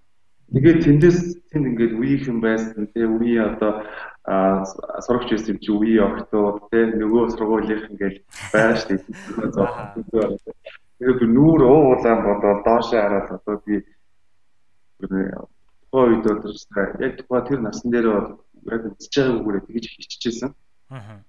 Тэгээ 0.54 0.76
тэндээс 0.86 1.20
тэнд 1.50 1.66
ингээд 1.74 1.94
үеийнхэн 1.98 2.38
байсан 2.38 2.86
тий 2.94 3.06
үе 3.10 3.42
одоо 3.50 3.82
сурагч 5.06 5.30
байсан 5.34 5.58
чи 5.58 5.70
үе 5.74 5.98
огтоо 6.06 6.70
тий 6.70 6.86
нөгөө 7.02 7.34
сургуулийнх 7.34 7.90
ингээд 7.98 8.18
байгаа 8.54 8.78
шүү 8.78 8.90
дээ. 8.94 10.38
Тэгээ 11.02 11.18
би 11.18 11.26
нүүр 11.34 11.62
уулаан 11.66 12.20
бодоод 12.30 12.62
доошоо 12.62 13.00
хараад 13.02 13.30
одоо 13.42 13.56
би 13.66 13.82
хойд 15.92 16.26
одоо 16.26 16.54
яг 17.00 17.14
тэр 17.48 17.60
насан 17.62 17.92
дээр 17.92 18.08
яг 18.74 18.82
үзэж 18.88 19.14
байгаа 19.16 19.38
үгээрээ 19.40 19.64
тэгж 19.68 19.86
хиччихсэн. 19.90 20.52
Аа 20.90 21.24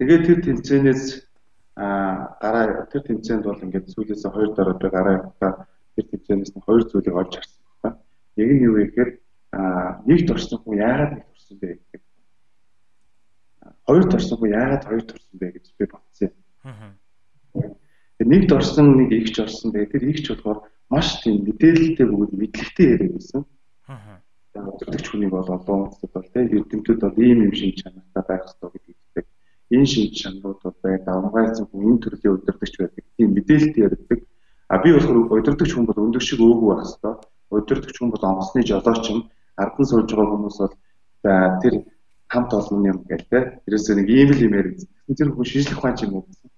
Тэгээд 0.00 0.24
тэр 0.24 0.40
тэмцээнээс 0.40 1.28
а 1.76 2.32
гараа 2.40 2.88
тэр 2.88 3.04
тэмцээнд 3.04 3.44
бол 3.44 3.60
ингээд 3.60 3.92
сүүлээс 3.92 4.24
хоёр 4.32 4.56
дараа 4.56 4.80
би 4.80 4.88
гараа 4.88 5.14
явахтаа 5.20 5.68
тэр 5.92 6.06
тэмцээнээс 6.08 6.56
нь 6.56 6.64
хоёр 6.64 6.88
зүйлийг 6.88 7.20
олж 7.20 7.36
харсан 7.36 7.60
байна. 7.84 8.00
Нэг 8.40 8.48
нь 8.48 8.64
юу 8.64 8.80
вэ 8.80 8.88
гэхээр 8.88 9.10
а 9.52 10.00
нэг 10.08 10.24
төрсөн 10.24 10.56
хүн 10.64 10.80
яагаад 10.80 11.12
нэг 11.20 11.24
төрсөн 11.28 11.56
бэ 11.60 11.68
гэдэг. 11.68 12.02
Хоёр 13.84 14.04
төрсөн 14.08 14.36
хүн 14.40 14.52
яагаад 14.56 14.84
хоёр 14.88 15.04
төрсөн 15.04 15.36
бэ 15.36 15.46
гэж 15.52 15.66
би 15.76 15.84
бодсон. 15.84 16.32
Нэг 18.24 18.42
дорсон 18.48 18.86
нэг 19.04 19.10
игч 19.20 19.36
орсон 19.36 19.68
бэ. 19.76 19.84
Тэр 19.92 20.02
игч 20.08 20.32
болохоор 20.32 20.64
маш 20.88 21.20
тийм 21.20 21.44
мэдээлэлтэй 21.44 22.08
бөгөөд 22.08 22.32
мэдлэгтэй 22.40 22.86
яриаг 22.96 23.20
байсан. 23.20 23.44
Өдөртөгч 23.90 25.06
хүний 25.08 25.30
бол 25.30 25.48
олон 25.56 25.80
улсад 25.86 26.10
бол 26.14 26.28
тийм 26.34 26.46
эрдэмтүүд 26.56 27.00
бол 27.02 27.18
ийм 27.26 27.38
юм 27.46 27.54
шиг 27.54 27.74
чанартай 27.80 28.24
байх 28.28 28.42
хэрэгтэй 28.46 28.70
гэдэг 28.74 29.26
энэ 29.70 29.86
шинж 29.86 30.12
чанарууд 30.20 30.76
байдаг. 30.82 31.14
Амгайцсан 31.14 31.66
хүн 31.70 31.86
энэ 31.88 32.02
төрлийн 32.02 32.34
удирдахч 32.34 32.74
байдаг. 32.78 33.04
Тийм 33.16 33.30
мэдээлэлт 33.34 33.76
ярьдаг. 33.86 34.18
А 34.68 34.74
би 34.82 34.88
болохоор 34.94 35.18
удирдахч 35.38 35.72
хүн 35.74 35.86
бол 35.86 36.02
өндөг 36.04 36.22
шиг 36.22 36.40
өөгүй 36.42 36.68
байх 36.70 36.86
хэвээр. 36.90 37.18
Удирдахч 37.50 37.96
хүн 37.98 38.10
бол 38.10 38.28
онгоцны 38.30 38.62
жолооч 38.66 39.04
юм. 39.10 39.20
Ардан 39.62 39.86
сууж 39.86 40.10
байгаа 40.10 40.34
хүмүүс 40.34 40.58
бол 40.58 40.74
тэр 41.62 41.74
хамт 42.30 42.50
олон 42.58 42.82
юм 42.90 42.98
те. 43.06 43.38
Тэрээс 43.66 43.86
нэг 43.94 44.08
ийм 44.10 44.30
л 44.34 44.44
юм 44.46 44.54
яриад. 44.58 44.82
Тэр 45.18 45.30
хүн 45.34 45.46
шинжлэх 45.46 45.78
ухаан 45.78 45.98
юм 46.02 46.14
уу 46.18 46.26
гэсэн. 46.26 46.50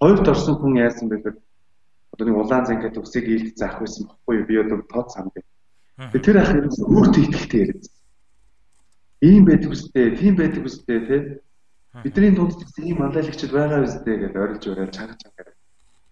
Хоёрт 0.00 0.28
орсон 0.28 0.56
хүн 0.60 0.76
яасан 0.80 1.08
бэ 1.08 1.16
гэхээр 1.20 1.36
одоо 2.12 2.24
нэг 2.24 2.36
улаан 2.36 2.64
зангид 2.68 2.96
үсэг 3.00 3.24
ийд 3.24 3.56
заах 3.56 3.80
байсан 3.80 4.08
бохгүй 4.08 4.40
юу? 4.40 4.48
Би 4.48 4.54
одоо 4.60 4.80
тод 4.84 5.08
сам 5.12 5.32
бэ. 5.32 5.40
Тэр 5.96 6.36
ах 6.40 6.52
ерөөс 6.52 6.78
өөртөө 6.84 7.24
ихтэй 7.32 7.60
яриад. 7.64 7.84
Ийм 9.24 9.42
байдаг 9.48 9.70
үстэй, 9.72 10.12
тийм 10.20 10.36
байдаг 10.36 10.64
үстэй 10.68 11.00
те 11.08 11.16
Бидний 12.04 12.30
дунд 12.36 12.60
ийм 12.76 12.98
манлайлагчд 13.00 13.52
байгаа 13.56 13.80
үстэй 13.88 14.16
гэж 14.20 14.34
орилж 14.36 14.64
өрөөл 14.68 14.92
чангаж 14.92 15.16
чангаар. 15.16 15.56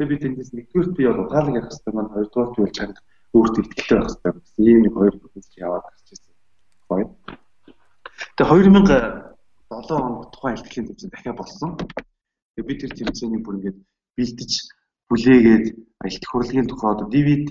Тэгээ 0.00 0.10
би 0.10 0.16
тэндээс 0.22 0.50
нэгдүгээр 0.56 0.88
би 0.96 1.04
бол 1.04 1.22
ухаалаг 1.28 1.54
явах 1.60 1.68
хэрэгтэй 1.68 1.92
маань 1.92 2.12
хоёрдугаар 2.14 2.50
би 2.56 2.60
бол 2.64 2.76
чанга 2.78 3.00
өөртөө 3.36 3.62
ихтэй 3.68 3.96
байх 4.00 4.08
хэрэгтэй 4.08 4.32
гэсэн 4.32 4.64
ийм 4.64 4.80
нэг 4.80 4.94
хоёр 4.96 5.14
бүтэц 5.20 5.48
яваад 5.60 5.84
гарч 5.84 6.08
ирсэн. 6.08 6.34
Гоё. 6.88 7.06
Тэгээ 8.36 8.48
2007 8.64 9.92
онд 9.92 10.32
тухайн 10.32 10.56
ихтгэлийн 10.56 10.86
тэмцээн 10.88 11.12
дахиад 11.12 11.36
болсон. 11.36 11.70
Тэгээ 12.56 12.68
би 12.68 12.74
тэр 12.80 12.92
тэмцээнийг 12.96 13.42
бүр 13.44 13.56
ингээд 13.60 13.78
бэлдэж 14.16 14.52
бүлээгээд 15.14 15.66
ихтгэх 16.10 16.30
хурлын 16.34 16.66
тухай 16.66 16.90
одоо 16.90 17.06
DVD 17.14 17.50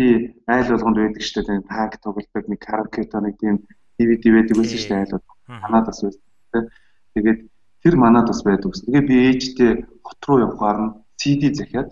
айл 0.52 0.68
болгонд 0.76 1.00
байдаг 1.00 1.24
шүү 1.24 1.44
дээ. 1.48 1.64
Танк 1.72 1.94
тоглолдог 2.04 2.46
нэг 2.52 2.60
караоке 2.60 3.08
нэг 3.08 3.36
тийм 3.40 3.56
DVD 3.98 4.24
байдаг 4.36 4.56
байсан 4.60 4.78
шүү 4.80 4.92
дээ 4.92 5.02
айл 5.02 5.16
бол. 5.16 5.28
Канадаас 5.48 6.00
байсан. 6.04 6.22
Тэгээд 7.16 7.40
Тэр 7.84 7.98
манад 8.00 8.28
бас 8.32 8.40
байдаг 8.48 8.72
ус. 8.72 8.82
Тэгээ 8.88 9.04
би 9.04 9.16
ээжтэй 9.28 9.72
хот 10.08 10.24
руу 10.24 10.40
явахаар 10.48 10.78
нь 10.80 10.96
CD 11.20 11.52
захиад 11.52 11.92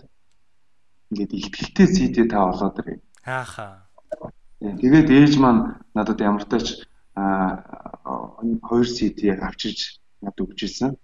ингээд 1.12 1.36
ихтгэлтэй 1.36 1.88
CD 1.92 2.16
та 2.32 2.48
олоод 2.48 2.80
ирээ. 2.80 2.98
Ааха. 3.28 3.84
Тэгээд 4.56 5.08
ээж 5.12 5.36
маань 5.36 5.84
надад 5.92 6.16
ямар 6.24 6.48
тач 6.48 6.88
а 7.12 7.60
хоёр 8.64 8.88
CD 8.88 9.36
авчиж 9.36 10.00
надад 10.24 10.40
өгчээсэн. 10.48 10.96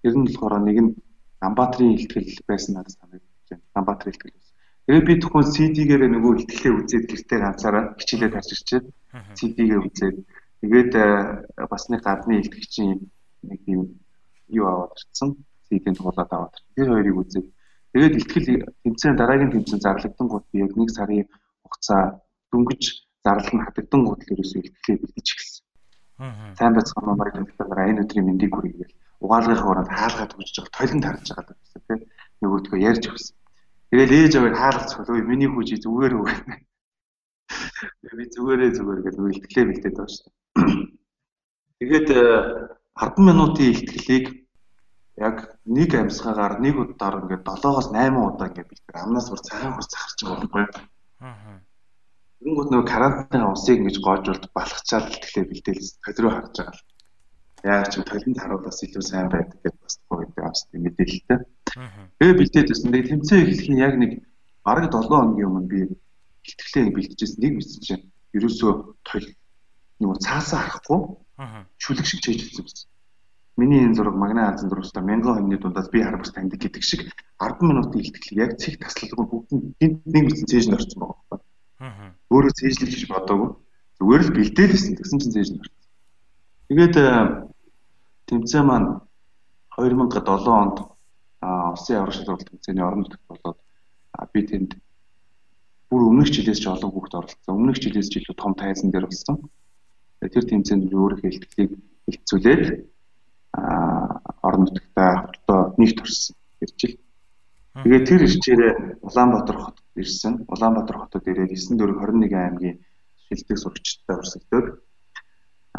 Тэр 0.00 0.14
нь 0.16 0.24
болохоор 0.24 0.64
нэг 0.64 0.76
нь 0.88 0.90
Амбатрийн 1.44 2.00
ихтгэл 2.00 2.40
байсан 2.48 2.80
надад 2.80 2.96
санагдаж 2.96 3.29
байна. 3.50 3.62
Амбатрийн 3.78 4.12
ихтгэл 4.14 4.34
байсан. 4.34 4.54
Тэгээд 4.86 5.06
би 5.06 5.14
тухайн 5.22 5.48
CD-гээр 5.54 6.02
нөгөө 6.10 6.32
ихтгэлээ 6.40 6.74
үзээд 6.78 7.04
гэртээ 7.10 7.38
ганцаараа 7.44 7.84
хичээлээ 8.00 8.30
тарж 8.34 8.48
ирчээд 8.54 8.86
CD-гээ 9.38 9.78
үзээд 9.86 10.16
тэгээд 10.62 10.92
бас 11.70 11.84
нэг 11.90 12.00
гадны 12.02 12.34
ихтгэгчийн 12.42 12.98
нэг 13.46 13.60
юм 13.70 13.82
юу 14.48 14.66
аваад 14.66 14.98
ирсэн. 14.98 15.30
CD-ийн 15.70 15.94
туулаад 15.94 16.30
аваад. 16.34 16.54
Тэр 16.74 16.88
хоёрыг 16.90 17.16
үзээд 17.22 17.46
тэгээд 17.94 18.14
ихтгэл 18.18 18.48
тэмцээн 18.82 19.16
дараагийн 19.18 19.54
тэмцээн 19.54 19.84
зарлагдсан 19.84 20.26
гут 20.26 20.44
би 20.50 20.58
яг 20.64 20.74
нэг 20.74 20.90
сарын 20.90 21.28
хугацаа 21.62 22.18
дөнгөж 22.50 22.82
зарлал 23.24 23.54
нь 23.54 23.64
хатагдсан 23.64 24.02
гут 24.04 24.20
л 24.26 24.32
ерөөсөө 24.34 24.60
ихтгэлээ 24.64 24.98
бэлдэж 25.00 25.28
эхэлсэн. 25.30 25.64
Аа. 26.18 26.54
Сайн 26.58 26.74
байцгаана 26.74 27.14
маяг 27.14 27.34
тэмцээнээр 27.36 27.90
энэ 27.90 28.02
өдрийн 28.04 28.26
мэндийг 28.26 28.52
хүргэе. 28.52 28.86
Угаалгын 29.24 29.60
хооронд 29.60 29.90
хаалгаад 29.92 30.32
хөгжиж 30.34 30.56
байгаа 30.58 30.76
толин 30.76 31.00
тарж 31.04 31.26
байгаа 31.30 31.56
гэсэн 31.56 31.80
тийм 31.86 32.00
нөгөөдгөө 32.40 32.78
ярьж 32.90 33.04
өгсөн. 33.12 33.36
Тэгэл 33.90 34.14
ээж 34.14 34.32
аваа 34.38 34.54
хаалгац 34.54 34.90
хөлөө 34.94 35.26
миний 35.26 35.50
хүүжи 35.50 35.76
зүгээр 35.82 36.14
үг. 36.14 36.30
Би 38.14 38.24
зүгээрээ 38.30 38.70
зүгээр 38.78 39.00
гэж 39.02 39.14
үлдгэлээ 39.18 39.64
бэлдээд 39.66 39.96
байгаа 39.98 40.14
шүү 40.14 40.30
дээ. 40.30 40.38
Тэгээд 41.80 42.08
10 42.94 43.26
минутын 43.26 43.72
ихтгэлийг 43.74 44.26
яг 45.18 45.36
нэг 45.66 45.90
амьсгаагаар 45.90 46.54
нэг 46.62 46.76
удаар 46.78 47.18
ингээд 47.18 47.42
7-оос 47.42 47.90
8 47.90 48.14
удаа 48.14 48.46
ингээд 48.48 48.70
бид 48.70 48.82
амнаас 48.94 49.26
бүр 49.26 49.42
цагаан 49.42 49.74
хурц 49.74 49.90
захарч 49.90 50.18
байгаа 50.22 50.38
байхгүй. 50.38 50.64
Аа. 51.26 51.58
Тэнгүүд 52.40 52.68
нөгөө 52.70 52.88
карантин 52.88 53.44
усыг 53.50 53.76
ингэж 53.82 53.96
гоожуулт 54.00 54.44
балхачаад 54.56 55.10
ихтгэлээ 55.10 55.44
бэлдээл 55.50 55.88
толироо 56.04 56.32
харж 56.36 56.54
байгаа 56.56 56.76
л. 56.78 56.89
Яг 57.64 57.92
ч 57.92 58.00
толинд 58.00 58.38
харуулаас 58.40 58.80
илүү 58.84 59.04
сайн 59.04 59.28
байдаг 59.28 59.58
гэдээ 59.60 59.74
бас 59.84 59.96
гоё 60.08 60.26
авс 60.40 60.62
мэдээлэлтэй. 60.72 61.38
Тэгээ 62.18 62.38
бэлдээд 62.40 62.68
байсан. 62.72 62.90
Тэгээ 62.92 63.10
тэмцээн 63.10 63.42
эхлэх 63.44 63.68
нь 63.68 63.82
яг 63.84 63.94
нэг 64.00 64.12
бараг 64.64 64.88
7 64.88 65.08
хоногийн 65.08 65.48
өмнө 65.48 65.68
би 65.68 65.78
ихтгэлээ 66.48 66.94
бэлдэжсэн 66.96 67.40
нэг 67.44 67.52
мэдсэн 67.60 67.80
чинь 67.84 68.02
ерөөсөө 68.36 68.72
толь 69.04 69.28
нөгөө 70.00 70.18
цаасаа 70.24 70.60
харахгүй 70.64 71.00
шүлэг 71.82 72.06
шиг 72.08 72.20
чийжсэн 72.24 72.64
байсан. 72.64 72.88
миний 73.60 73.84
энэ 73.84 73.96
зураг 73.96 74.16
магнаа 74.16 74.56
алзан 74.56 74.70
зурагчдаа 74.70 75.04
мянган 75.04 75.36
хоньны 75.36 75.58
дундаас 75.60 75.88
би 75.92 76.00
хар 76.00 76.16
бус 76.16 76.32
таньдаг 76.32 76.60
гэдэг 76.60 76.82
шиг 76.82 77.12
10 77.36 77.60
минутын 77.68 78.00
ихтгэл 78.00 78.40
яг 78.44 78.56
цэг 78.56 78.80
таслалгүй 78.80 79.26
бүгд 79.28 79.50
нэг 79.80 80.24
мэдсэн 80.24 80.48
цээж 80.48 80.66
нь 80.68 80.76
орсон. 80.78 81.00
Аа. 81.84 82.16
Өөрөө 82.32 82.52
цээжлэх 82.56 82.88
гэж 82.88 83.04
бодоогүй. 83.12 83.50
Зүгээр 84.00 84.22
л 84.24 84.34
бэлдээлсэн 84.36 84.94
гэсэн 84.96 85.18
чинь 85.20 85.34
цээж 85.36 85.48
нь 85.52 85.60
орсон. 85.60 85.79
Тэгээд 86.70 86.96
э, 87.02 87.50
тэмцээн 88.30 88.62
маань 88.62 89.02
2007 89.74 90.22
онд 90.46 90.86
Улсын 91.42 91.98
аврагчдын 91.98 92.30
уралдаан 92.30 92.46
тэмцээний 92.46 92.86
орон 92.86 93.00
нутагт 93.02 93.26
болоод 93.26 93.58
би 94.30 94.40
тэнд 94.46 94.78
бүр 95.90 96.02
өмнөх 96.06 96.30
жилээс 96.30 96.62
ч 96.62 96.70
олон 96.70 96.94
хүүхд 96.94 97.18
оролцсон. 97.18 97.58
Өмнөх 97.58 97.82
жилээс 97.82 98.06
ч 98.06 98.22
илүү 98.22 98.38
том 98.38 98.54
тайзан 98.54 98.94
дээр 98.94 99.10
болсон. 99.10 99.50
Тэр 100.22 100.46
тэмцээнд 100.46 100.94
өөрийнхөө 100.94 101.30
ихтгэлийг 101.34 101.70
хилцүүлээд 102.06 102.64
орон 104.46 104.62
нутгтаа 104.62 105.10
хотдоо 105.26 105.74
нэгт 105.74 105.98
орсон 106.06 106.38
гэж 106.62 106.70
жил. 106.78 106.94
Тэгээд 107.82 108.06
тэр 108.06 108.20
ирчээрээ 108.30 108.72
Улаанбаатар 109.02 109.58
хотод 109.58 109.90
ирсэн. 109.98 110.46
Улаанбаатар 110.46 110.96
хотод 111.02 111.26
ирээд 111.26 111.50
9421 111.50 112.30
аймгийн 112.30 112.78
шилдэг 113.26 113.58
сурагчдтай 113.58 114.14
өрсөлдөд 114.22 114.66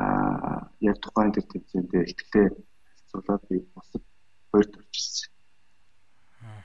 аа 0.01 0.71
яг 0.89 0.97
тухайн 1.03 1.31
тэр 1.33 1.45
тэмцээндээ 1.51 2.03
ихтлээ 2.11 2.47
харьцуулаад 2.51 3.43
би 3.49 3.57
бусад 3.73 4.03
хоёрт 4.51 4.73
орчихсон. 4.81 5.31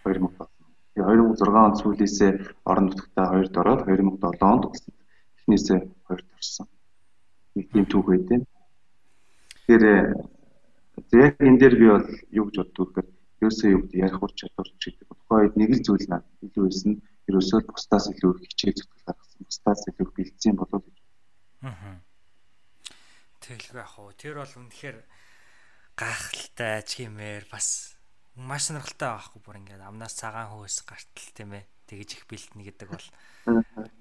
2000 0.05 0.57
2006 0.97 1.53
он 1.69 1.75
сүүлээсээ 1.81 2.33
орон 2.65 2.87
нутгтаа 2.89 3.27
хоёрт 3.33 3.55
ороод 3.61 3.81
2007 3.85 4.53
онд 4.53 4.65
эхнээсээ 5.37 5.79
хоёрт 6.07 6.29
орсон. 6.37 6.67
Нэг 7.55 7.67
тийм 7.73 7.85
түүх 7.93 8.07
байдیں۔ 8.09 8.41
Тэгэхээр 9.67 9.85
яг 11.25 11.35
энэ 11.45 11.61
дээр 11.61 11.75
би 11.81 11.87
бол 11.93 12.09
юу 12.39 12.45
гэж 12.49 12.57
боддог 12.57 12.89
гэхээр 12.97 13.09
ерөөсөө 13.41 13.69
юу 13.75 13.81
гэдэг 13.85 14.05
ярих 14.07 14.23
ур 14.25 14.33
чадвар 14.33 14.69
ч 14.81 14.83
гэдэг. 14.89 15.09
Тухайн 15.13 15.43
үед 15.45 15.55
нэг 15.61 15.71
л 15.77 15.85
зүйл 15.85 16.07
надад 16.09 16.45
илүү 16.47 16.65
байсан. 16.65 16.93
Ерөөсөө 17.29 17.61
бусдаас 17.69 18.07
илүү 18.13 18.33
хичээл 18.41 18.79
зүтгэл 18.81 19.07
гаргасан. 19.07 19.41
Бусдаас 19.45 19.81
илүү 19.91 20.09
бэлдсэн 20.17 20.55
болов 20.57 20.81
гэж. 20.87 20.97
Аа. 21.69 22.06
Тэгэлгүй 23.47 23.83
ах 23.83 23.97
уу. 24.03 24.11
Тэр 24.19 24.43
бол 24.43 24.55
үнэхээр 24.59 24.99
гайхалтай 25.95 26.83
ч 26.83 27.07
гэмээр 27.07 27.47
бас 27.47 27.95
маш 28.35 28.69
сонирхолтой 28.69 29.15
байхгүй 29.15 29.41
бүр 29.41 29.61
ингээд 29.63 29.87
амнаас 29.87 30.19
цагаан 30.19 30.51
хөөс 30.51 30.83
гартал 30.83 31.31
тийм 31.33 31.55
ээ 31.55 31.65
тэгэж 31.87 32.09
их 32.19 32.25
бэлдэнэ 32.27 32.67
гэдэг 32.67 32.89
бол 32.91 33.07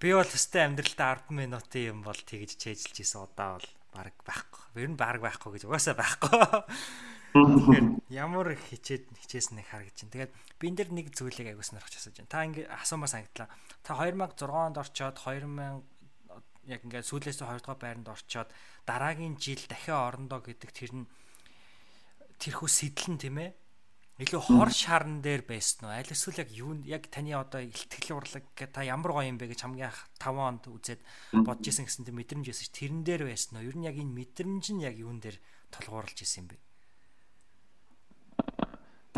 би 0.02 0.10
бол 0.12 0.25
өстэй 0.25 0.66
амьдралтаа 0.66 1.30
10 1.30 1.38
минутын 1.38 1.88
юм 1.94 2.00
бол 2.02 2.18
тэгэж 2.18 2.58
чэйжилж 2.58 2.98
исэн 3.00 3.22
удаа 3.24 3.62
бол 3.62 3.70
баг 3.94 4.18
байхгүй. 4.25 4.82
Ер 4.82 4.90
нь 4.92 5.00
баг 5.00 5.22
байхгүй 5.22 5.56
гэж 5.56 5.64
угаасаа 5.70 5.96
байхгүй. 5.96 6.36
Тэгэхээр 7.36 7.86
ямар 8.12 8.56
хичээд 8.56 9.12
хичээсэн 9.12 9.60
нэг 9.62 9.68
харагдаж 9.70 10.04
байна. 10.04 10.14
Тэгээд 10.16 10.34
би 10.60 10.66
энэ 10.68 10.78
дэр 10.84 10.90
нэг 10.92 11.08
зүйлийг 11.16 11.48
аягүй 11.52 11.64
сонирхож 11.68 11.96
асууж 11.96 12.16
байна. 12.20 12.32
Та 12.32 12.48
ингээ 12.48 12.66
асуумаа 12.72 13.12
санагдлаа. 13.12 13.48
Та 13.84 13.92
2006 13.96 14.52
онд 14.52 14.80
орчоод 14.80 15.16
2000 15.20 15.84
яг 16.66 16.82
ингээ 16.82 17.04
сүүлээс 17.06 17.40
2 17.44 17.62
дугаар 17.62 17.80
байранд 17.80 18.10
орчоод 18.10 18.50
дараагийн 18.86 19.36
жил 19.42 19.62
дахиад 19.68 20.15
орондоо 20.15 20.39
гэдэг 20.46 20.72
тэр 20.72 20.92
нь 20.94 21.06
тэрхүү 22.39 22.70
сэтлэн 22.70 23.18
тийм 23.18 23.38
ээ 23.42 23.51
илүү 24.15 24.42
хор 24.48 24.72
шарн 24.72 25.20
дээр 25.20 25.44
байсан 25.44 25.92
уу? 25.92 25.92
Аль 25.92 26.08
эсвэл 26.08 26.39
яг 26.39 26.50
юу 26.56 26.72
яг 26.88 27.12
таны 27.12 27.36
одоо 27.36 27.60
ихтгэл 27.60 28.15
урлаг 28.15 28.48
та 28.56 28.80
ямар 28.80 29.12
гоё 29.12 29.27
юм 29.27 29.36
бэ 29.36 29.51
гэж 29.51 29.68
хамгийн 29.68 29.92
анх 29.92 30.08
5 30.24 30.39
онд 30.39 30.63
үзээд 30.72 31.04
бодож 31.44 31.68
исэн 31.68 31.84
гэсэн 31.84 32.08
тийм 32.08 32.15
мэдрэмж 32.24 32.48
байсан 32.48 32.63
ш. 32.63 32.72
Тэрэн 32.72 33.04
дээр 33.04 33.27
байсан 33.27 33.60
уу? 33.60 33.68
Ер 33.68 33.75
нь 33.75 33.84
яг 33.84 34.00
энэ 34.00 34.15
мэдрэмж 34.15 34.65
нь 34.72 34.88
яг 34.88 34.96
юун 34.96 35.20
дээр 35.20 35.36
толгуурлж 35.68 36.15
исэн 36.15 36.48
юм 36.48 36.56
бэ? 36.56 36.63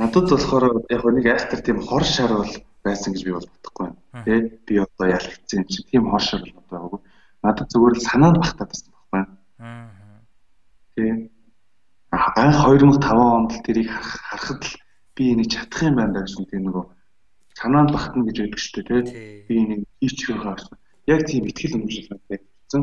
Надад 0.02 0.26
болохоор 0.34 0.66
яг 0.90 1.04
нэг 1.06 1.26
айлтар 1.30 1.62
тийм 1.62 1.78
хор 1.86 2.02
шар 2.02 2.34
бол 2.34 2.54
байсан 2.82 3.14
гэж 3.14 3.22
би 3.22 3.38
бол 3.38 3.46
бодохгүй 3.46 3.86
байна. 3.86 4.26
Тэ 4.26 4.34
би 4.66 4.82
одоо 4.82 5.06
юм 5.14 5.64
чи 5.70 5.86
тийм 5.86 6.10
хор 6.10 6.26
шар 6.26 6.42
бол 6.42 6.66
байгаагүй. 6.74 7.02
Надад 7.46 7.70
зүгээр 7.70 7.96
л 8.02 8.08
санаанд 8.10 8.42
багтаад 8.42 8.74
байсан. 8.74 8.97
Аа. 9.60 10.22
Тэ. 10.96 11.30
Анх 12.12 12.60
2005 12.66 13.02
онд 13.18 13.52
л 13.52 13.64
тэрийг 13.66 13.90
харахад 13.90 14.62
л 14.64 14.74
би 15.16 15.34
энийг 15.34 15.50
чадах 15.52 15.82
юм 15.84 15.96
байна 15.98 16.22
гэсэн 16.24 16.46
тийм 16.46 16.64
нөгөө 16.70 16.86
санаанд 17.58 17.92
багтна 17.94 18.22
гэж 18.26 18.38
байдаг 18.38 18.62
шүү 18.62 18.84
дээ 18.86 19.02
тий. 19.10 19.46
Би 19.50 19.56
энийг 19.64 19.82
хийчих 20.00 20.30
байгаа 20.30 20.56
гэсэн. 20.56 20.78
Яг 21.10 21.22
тийм 21.26 21.44
ихтгэл 21.50 21.76
өнөмжлөг 21.78 22.22
байсан. 22.30 22.82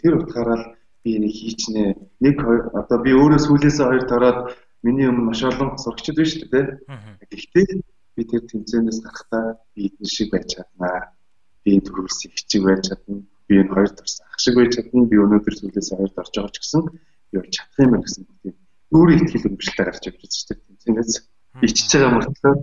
Тэр 0.00 0.14
утгаараа 0.20 0.58
л 0.60 0.66
би 1.02 1.10
энийг 1.16 1.34
хийчнэ. 1.34 1.96
Нэг 2.20 2.36
одоо 2.76 2.98
би 3.00 3.10
өөрөө 3.16 3.40
сүүлээсээ 3.40 3.86
хоёр 3.88 4.04
тараад 4.04 4.38
миний 4.84 5.08
өмнө 5.08 5.32
маш 5.32 5.40
олон 5.42 5.80
сурагчид 5.80 6.16
байна 6.20 6.30
шүү 6.30 6.48
дээ. 6.52 6.66
Гэхдээ 7.32 7.66
би 8.16 8.22
тэр 8.28 8.42
тэмцээнээс 8.44 8.98
гарахдаа 9.00 9.44
би 9.74 9.88
эдгээр 9.88 10.12
шиг 10.12 10.28
байж 10.32 10.46
чаднаа. 10.52 11.16
Би 11.64 11.80
төгөлс 11.80 12.20
хичиг 12.28 12.62
байж 12.68 12.92
чадна. 12.92 13.24
Би 13.50 13.58
энэ 13.58 13.74
хоёр 13.74 13.90
тарсан 13.90 14.30
ах 14.30 14.38
шиг 14.38 14.54
байж 14.54 14.78
чадна. 14.78 15.10
Би 15.10 15.18
өнөөдөр 15.18 15.54
сүүлээсээ 15.58 15.98
хоёр 15.98 16.12
тарж 16.14 16.30
байгаа 16.38 16.54
ч 16.54 16.58
гэсэн 16.62 16.82
би 16.86 17.36
чадах 17.50 17.78
юм 17.82 17.90
байна 17.90 18.06
гэсэн 18.06 18.22
тийм 18.46 18.54
өөрөө 18.94 19.14
ихтгэл 19.22 19.46
өнөмжлөлтэй 19.50 19.86
гарч 19.86 20.04
ирж 20.06 20.18
байгаа 20.18 20.34
шүү 20.34 20.46
дээ 20.50 20.58
тэмцээнээс 20.66 21.12
ичж 21.66 21.78
байгаа 21.94 22.10
мөртлөө 22.14 22.54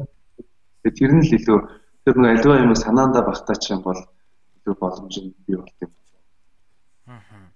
тэр 0.91 1.11
нь 1.15 1.23
л 1.23 1.35
илүү 1.39 1.59
тэр 2.03 2.15
нэг 2.19 2.31
аливаа 2.39 2.63
юм 2.63 2.75
санаандаа 2.75 3.23
багтаач 3.27 3.63
юм 3.71 3.81
бол 3.83 3.99
илүү 4.59 4.75
боломж 4.75 5.15
нь 5.23 5.35
бий 5.47 5.55
болт 5.55 5.79
юм. 5.83 5.91
Аа. 7.07 7.51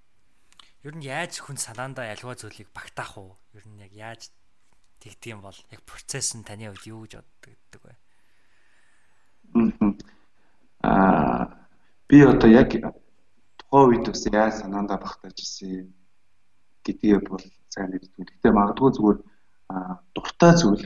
Ер 0.87 0.95
нь 0.95 1.03
яаж 1.03 1.39
хүн 1.43 1.59
санаандаа 1.59 2.11
аливаа 2.11 2.35
зүйлийг 2.39 2.71
багтаах 2.71 3.19
уу? 3.19 3.35
Ер 3.55 3.67
нь 3.67 3.83
яг 3.83 3.91
яаж 3.91 4.31
тэгдэм 5.03 5.43
бол 5.43 5.55
яг 5.71 5.81
процесс 5.83 6.31
нь 6.35 6.47
таны 6.47 6.71
хувьд 6.71 6.87
юу 6.87 7.03
гэж 7.03 7.19
боддог 7.19 7.51
гэдэг 7.51 7.81
вэ? 7.83 7.95
Аа 10.83 11.59
би 12.07 12.23
одоо 12.23 12.49
яг 12.51 12.71
тухайн 13.71 13.87
үед 13.95 14.07
бас 14.11 14.23
яаж 14.27 14.53
санаандаа 14.59 14.99
багтааж 14.99 15.37
ирсэн 15.39 15.95
гэдгийг 16.83 17.29
бол 17.31 17.43
сайн 17.71 17.95
мэддэг. 17.95 18.27
Гэхдээ 18.27 18.51
магадгүй 18.51 18.91
зүгээр 18.91 19.19
дуртай 20.11 20.53
зүйл 20.59 20.83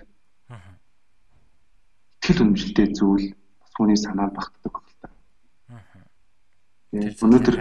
сэтгэл 2.22 2.44
үнэмшилтэй 2.46 2.88
зүйл 2.94 3.26
бас 3.34 3.72
хүний 3.74 3.98
санаанд 3.98 4.38
багтдаг 4.38 4.74
л 4.78 4.98
та. 5.02 5.10
Өнөөдөр 6.94 7.56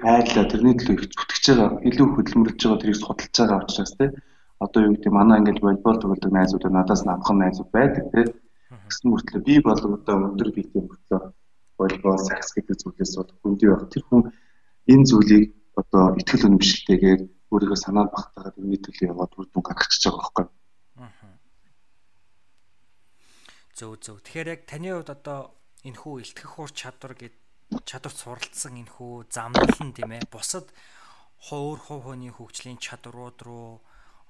хайрлаа 0.00 0.46
тэрний 0.48 0.74
төлөө 0.80 0.94
их 0.96 1.12
зүтгэж 1.12 1.44
байгаа, 1.52 1.70
илүү 1.84 2.06
хөдөлмөрлөж 2.08 2.60
байгаа 2.64 2.80
тэрийг 2.80 2.98
судалж 2.98 3.34
байгаа 3.36 3.60
учраас 3.60 3.92
тий. 3.92 4.08
Одоо 4.64 4.80
юу 4.88 4.92
гэдэг 4.96 5.12
манай 5.12 5.36
ангид 5.38 5.60
волейбол 5.60 6.00
тоглодог 6.00 6.32
найзууд 6.32 6.64
надаас 6.72 7.04
намхан 7.04 7.38
найзууд 7.44 7.70
байдаг 7.76 8.04
тий. 8.12 8.24
Гэсэн 8.88 9.06
мөртлөө 9.12 9.40
би 9.44 9.54
бол 9.62 9.76
одоо 9.76 10.16
өндөр 10.32 10.50
биетэй 10.56 10.82
мөртлөө 10.82 11.20
волейбол, 11.78 12.18
сакс 12.18 12.52
гэдэг 12.52 12.76
зүйлээс 12.82 13.12
бол 13.16 13.30
хүндий 13.40 13.68
баг. 13.70 13.88
Тэр 13.88 14.04
хүн 14.10 14.22
энэ 14.90 15.08
зүйлийг 15.08 15.54
одоо 15.78 16.18
ихтгэл 16.18 16.46
үнэмшилтэйгээр 16.50 17.20
өөрийгөө 17.54 17.78
санаанд 17.78 18.12
багтаагаад 18.12 18.58
өмнө 18.60 18.78
төлөө 18.82 19.08
яваад 19.14 19.32
үр 19.38 19.46
дүн 19.48 19.64
гаргачихж 19.64 20.04
байгаа 20.10 20.20
байхгүй. 20.26 20.46
Зөв 23.78 23.92
зөв. 24.02 24.18
Тэгэхээр 24.26 24.52
яг 24.58 24.62
таны 24.66 24.90
хувьд 24.90 25.10
одоо 25.14 25.54
энэ 25.86 26.00
хүү 26.02 26.14
илтгэх 26.26 26.58
ур 26.58 26.72
чадвар 26.74 27.14
гэд 27.14 27.36
чадварт 27.86 28.18
суралцсан 28.18 28.74
энэ 28.74 28.90
хүү 28.90 29.30
замнал 29.30 29.78
нь 29.86 29.94
тийм 29.94 30.18
ээ. 30.18 30.26
Бусад 30.34 30.66
хуур 31.46 31.78
хуу 31.78 32.02
хууны 32.02 32.34
хөгжлийн 32.34 32.82
чадварууд 32.82 33.38
руу 33.46 33.78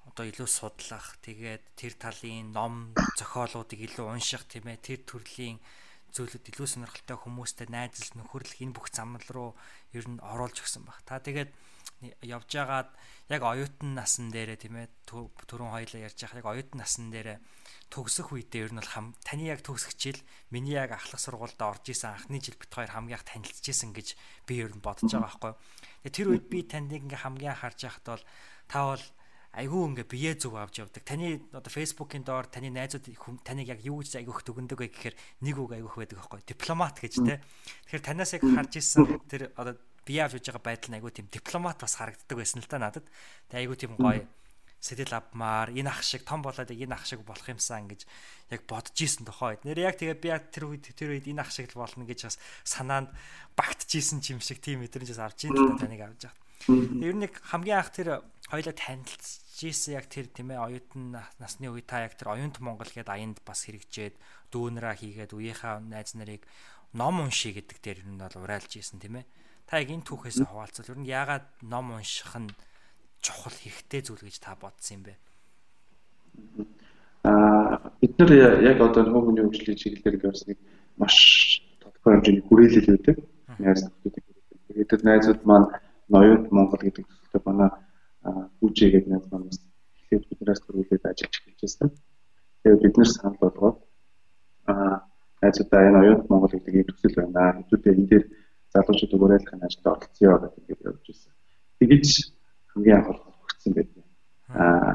одоо 0.05 0.25
илүү 0.29 0.49
судлах, 0.49 1.17
тэгээд 1.25 1.65
тэр 1.77 1.93
талын 1.97 2.53
ном, 2.53 2.93
зохиолуудыг 3.17 3.81
илүү 3.89 4.07
унших 4.09 4.45
тийм 4.49 4.69
ээ. 4.69 4.85
Тэр 4.85 5.01
төрлийн 5.05 5.57
зүйлүүд 6.15 6.51
илүү 6.53 6.69
сонирхолтой 6.69 7.19
хүмүүстэй 7.21 7.69
найзлж 7.69 8.17
нөхөрлөх 8.17 8.63
энэ 8.63 8.75
бүх 8.75 8.89
замнал 8.93 9.29
руу 9.29 9.51
ер 9.93 10.07
нь 10.09 10.23
оруулж 10.23 10.63
өгсөн 10.65 10.85
баг. 10.89 11.01
Та 11.05 11.21
тэгээд 11.21 11.51
явж 12.23 12.51
байгаад 12.55 12.91
яг 13.29 13.43
оюутан 13.43 13.99
насн 13.99 14.31
дээрээ 14.31 14.59
тийм 14.59 14.79
ээ 14.79 14.89
түрүүн 15.11 15.75
хоёлаа 15.75 16.07
ярьж 16.07 16.19
байгаа 16.23 16.39
яг 16.39 16.49
оюутан 16.49 16.79
насн 16.79 17.11
дээрээ 17.11 17.39
төгсөх 17.91 18.31
үедээ 18.31 18.71
ер 18.71 18.73
нь 18.73 18.81
бол 18.81 18.93
хам 18.95 19.07
таны 19.27 19.51
яг 19.51 19.61
төгсөх 19.67 19.99
жил 19.99 20.21
миний 20.55 20.79
яг 20.79 20.95
ахлах 20.95 21.19
сургуульд 21.19 21.59
орж 21.59 21.91
исэн 21.91 22.15
анхны 22.15 22.39
жил 22.39 22.55
бит 22.55 22.71
хоёр 22.71 22.93
хамгийн 22.95 23.19
их 23.19 23.27
танилцчихсэн 23.27 23.91
гэж 23.97 24.15
би 24.47 24.63
ер 24.63 24.71
нь 24.71 24.85
бодож 24.85 25.11
байгаа 25.11 25.27
байхгүй. 25.27 25.53
Тэгээ 26.07 26.15
тэр 26.15 26.29
үед 26.31 26.47
би 26.47 26.59
танд 26.63 26.93
ингээ 26.95 27.25
хамгийн 27.27 27.59
харж 27.59 27.79
байхад 27.83 28.07
бол 28.07 28.25
та 28.71 28.79
бол 28.95 29.05
айгүй 29.57 29.81
ингээ 29.95 30.07
бие 30.09 30.33
зүг 30.37 30.55
авч 30.61 30.85
явдаг. 30.85 31.03
Таны 31.05 31.41
одоо 31.53 31.73
фэйсбүүкийн 31.73 32.25
доор 32.25 32.47
таны 32.47 32.69
найзууд 32.69 33.09
таныг 33.43 33.69
яг 33.69 33.81
юу 33.81 34.05
гэж 34.05 34.21
айгүйх 34.21 34.45
дүгндэг 34.45 34.79
вэ 34.79 34.89
гэхээр 34.93 35.17
нэг 35.45 35.57
үг 35.57 35.73
айгүйх 35.73 35.97
байдаг 35.97 36.19
байхгүй. 36.21 36.41
Дипломат 36.45 36.97
гэж 37.01 37.15
те. 37.25 37.41
Тэгэхээр 37.89 38.05
танаас 38.05 38.33
яг 38.37 38.45
харж 38.45 38.73
исэн 38.77 39.05
тэр 39.25 39.51
одоо 39.57 39.81
бие 40.05 40.21
авч 40.25 40.37
явж 40.37 40.47
байгаа 40.53 40.65
байдал 40.69 40.91
нь 40.93 40.97
айгүй 41.01 41.13
тийм 41.17 41.27
дипломат 41.33 41.81
бас 41.81 41.97
харагддаг 41.97 42.37
байсан 42.37 42.61
л 42.61 42.69
та 42.69 42.77
надад. 42.77 43.07
Тэгээ 43.49 43.63
айгүй 43.65 43.77
тийм 43.81 43.93
гоё 43.97 44.25
сэтэл 44.79 45.11
авмаар 45.11 45.75
энэ 45.75 45.91
ах 45.91 46.07
шиг 46.07 46.23
том 46.23 46.39
болоод 46.39 46.71
энэ 46.71 46.95
ах 46.95 47.03
шиг 47.03 47.27
болох 47.27 47.49
юмсан 47.51 47.91
гэж 47.91 48.07
яг 48.55 48.63
бодож 48.71 48.95
исэн 48.95 49.27
тохойд. 49.27 49.67
Нэр 49.67 49.91
яг 49.91 49.99
тэгээ 49.99 50.23
би 50.23 50.31
тэр 50.31 50.65
үед 50.71 50.87
тэр 50.95 51.19
үед 51.19 51.27
энэ 51.27 51.43
ах 51.43 51.51
шиг 51.51 51.67
л 51.75 51.83
болно 51.83 52.07
гэж 52.07 52.31
бас 52.31 52.39
санаанд 52.63 53.11
багтжсэн 53.59 54.23
юм 54.23 54.39
шиг 54.39 54.63
тийм 54.63 54.87
мэдрэмжээс 54.87 55.19
авч 55.19 55.51
ийн 55.51 55.59
л 55.59 55.75
таныг 55.83 55.99
авч 56.07 56.31
байгаа. 56.31 56.39
Ер 56.67 57.15
нь 57.15 57.29
хамгийн 57.31 57.79
анх 57.79 57.95
тэр 57.95 58.09
хоёлаа 58.51 58.75
танилцж 58.75 59.63
ирсэн 59.63 59.95
яг 59.99 60.07
тэр 60.11 60.27
тийм 60.33 60.51
ээ 60.55 60.59
оюутан 60.59 61.19
насны 61.39 61.71
үе 61.71 61.83
та 61.87 62.03
яг 62.03 62.19
тэр 62.19 62.35
оюунт 62.35 62.59
Монгол 62.59 62.91
гээд 62.91 63.11
аянд 63.11 63.39
бас 63.47 63.67
хэрэгжээд 63.67 64.15
дүүнраа 64.51 64.95
хийгээд 64.99 65.35
үеийнхаа 65.37 65.79
найз 65.83 66.19
нарыг 66.19 66.43
ном 66.95 67.21
уншия 67.21 67.53
гэдэг 67.53 67.79
дээр 67.83 68.01
нь 68.07 68.19
бол 68.19 68.37
урайлж 68.43 68.81
ийсэн 68.81 68.99
тийм 69.03 69.21
ээ. 69.21 69.27
Та 69.69 69.83
яг 69.83 69.93
энэ 69.93 70.07
түүхээс 70.09 70.47
хаваалцвал 70.49 70.93
ер 70.97 71.01
нь 71.03 71.11
яагаад 71.11 71.47
ном 71.63 71.93
унших 71.93 72.33
нь 72.39 72.49
чухал 73.21 73.53
хэрэгтэй 73.53 74.01
зүйл 74.01 74.25
гэж 74.25 74.37
та 74.41 74.57
бодсон 74.57 75.03
юм 75.03 75.03
бэ? 75.11 75.15
Аа 77.29 77.93
бид 78.01 78.15
нар 78.17 78.33
яг 78.63 78.79
одоо 78.81 79.05
хүмүүний 79.05 79.45
хөгжлийн 79.45 79.77
чиглэлээр 79.77 80.17
гэрснийг 80.23 80.59
маш 80.97 81.61
тодорхой 81.83 82.15
хэмжээний 82.15 82.45
хүрээлэл 82.47 82.95
өгдөг. 82.95 83.17
Найз 83.59 83.85
нөхдөд. 83.85 84.15
Тэгээд 84.73 85.03
найзууд 85.05 85.41
маань 85.45 85.69
ноёд 86.09 86.43
Монгол 86.51 86.83
гэдэг 86.83 87.05
төсөлтөд 87.07 87.45
манай 87.47 87.71
хүүжээ 88.59 88.91
гэдэг 88.93 89.11
найз 89.11 89.27
маань 89.31 89.49
бас 89.49 89.59
ихэд 90.03 90.25
биднээс 90.29 90.61
төрүүлээд 90.65 91.05
ажиллаж 91.09 91.35
эхэлж 91.37 91.61
байсан. 91.63 91.89
Тэгээд 92.63 92.83
бид 92.83 92.97
нэр 92.97 93.11
санал 93.13 93.39
болгоод 93.41 93.79
аа 94.71 94.97
найзуудаа 95.43 95.81
энэ 95.89 95.99
ноёд 95.99 96.23
Монгол 96.31 96.53
гэдэг 96.53 96.75
ийм 96.75 96.89
төсөл 96.89 97.17
байна. 97.19 97.57
Хэдүүдээ 97.57 97.95
энэ 97.95 98.11
дээр 98.11 98.25
залуучууд 98.73 99.13
уриалгахын 99.15 99.67
ажилд 99.67 99.87
оролцъё 99.87 100.33
гэдэг 100.43 100.87
явж 100.89 101.05
байсан. 101.09 101.33
Тэгэж 101.79 102.07
хамгийн 102.73 102.97
анх 102.99 103.09
хүрсэн 103.43 103.73
байдаг. 103.77 104.05
Аа 104.49 104.93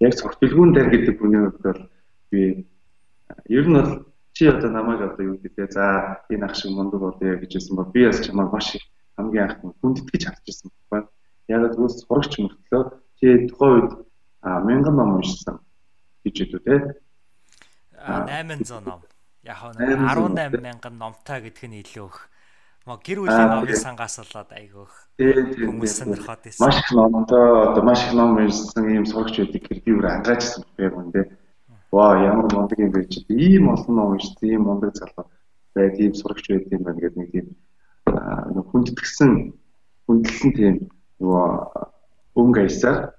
яг 0.00 0.12
цогт 0.14 0.38
бэлгүүн 0.40 0.72
дээр 0.74 0.88
гэдэг 0.90 1.14
хүний 1.18 1.40
хувьд 1.40 1.62
бол 1.64 1.82
би 2.30 2.40
ер 3.48 3.66
нь 3.66 3.76
бол 3.76 3.90
чи 4.36 4.46
одоо 4.46 4.70
намайг 4.70 5.00
одоо 5.00 5.24
юу 5.24 5.38
гэдэг 5.40 5.72
за 5.72 5.84
энэ 6.28 6.44
ах 6.46 6.54
шиг 6.54 6.70
мундаг 6.72 7.00
болъё 7.00 7.40
гэж 7.40 7.50
хэлсэн 7.56 7.76
бол 7.76 7.90
би 7.94 8.06
бас 8.06 8.20
чамайг 8.20 8.52
маш 8.52 8.74
их 8.74 8.84
хамгийн 9.16 9.44
анх 9.48 9.60
хүндэтгэж 9.80 10.22
ирсэн 10.44 10.70
байна. 10.90 11.08
Яг 11.48 11.72
л 11.72 11.84
үс 11.84 12.04
сурагч 12.04 12.36
мөртлөө 12.36 12.82
чи 13.18 13.48
тухайн 13.48 13.74
үед 13.80 13.92
мянган 14.44 14.96
ном 14.96 15.16
уншсан 15.16 15.60
гэж 16.24 16.36
үү 16.44 16.60
те. 16.64 16.76
800 17.96 18.84
ном. 18.84 19.00
Яг 19.42 19.58
18 19.64 20.60
мянган 20.60 20.94
номтой 21.00 21.40
гэдг 21.48 21.64
нь 21.64 21.80
илүү 21.80 22.06
их. 22.12 22.28
Мо 22.86 23.00
гэр 23.02 23.24
бүлийн 23.24 23.50
номын 23.50 23.74
сангаас 23.74 24.20
болоод 24.22 24.50
айгүйх 24.54 24.92
хүмүүс 25.18 25.92
сонирхоод 25.96 26.40
байсан. 26.44 26.62
Маш 26.62 26.76
их 26.78 26.90
номтой 26.94 27.72
одоо 27.72 27.82
маш 27.82 28.00
их 28.06 28.12
ном 28.14 28.36
уншсан 28.38 28.84
ийм 28.86 29.06
сурагч 29.08 29.42
байдаг 29.42 29.62
гэр 29.66 29.80
би 29.82 29.90
өөр 29.90 30.06
ангаажсан 30.06 30.62
байх 30.78 30.94
юм 30.94 31.10
те. 31.10 31.24
Ваа 31.90 32.14
ямар 32.22 32.46
мундаг 32.52 32.78
юм 32.78 32.92
бэ 32.94 33.08
чи 33.10 33.24
ийм 33.26 33.74
олон 33.74 33.94
ном 33.96 34.08
уншсан 34.14 34.38
ийм 34.46 34.62
мундаг 34.70 34.94
залуу 34.94 35.26
байд 35.74 35.98
ийм 35.98 36.14
сурагч 36.14 36.46
байд 36.46 36.70
юм 36.70 36.82
байна 36.86 37.00
гэдэг 37.00 37.18
нэг 37.18 37.30
тийм 37.34 37.46
хүндэтгсэн 38.70 39.32
хүндлэн 40.06 40.52
тийм 40.56 40.74
нөгөө 41.20 41.48
өнгө 42.40 42.60
аясаар 42.62 43.16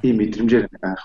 тийм 0.00 0.16
мэдрэмжээр 0.18 0.66
анх 0.82 1.04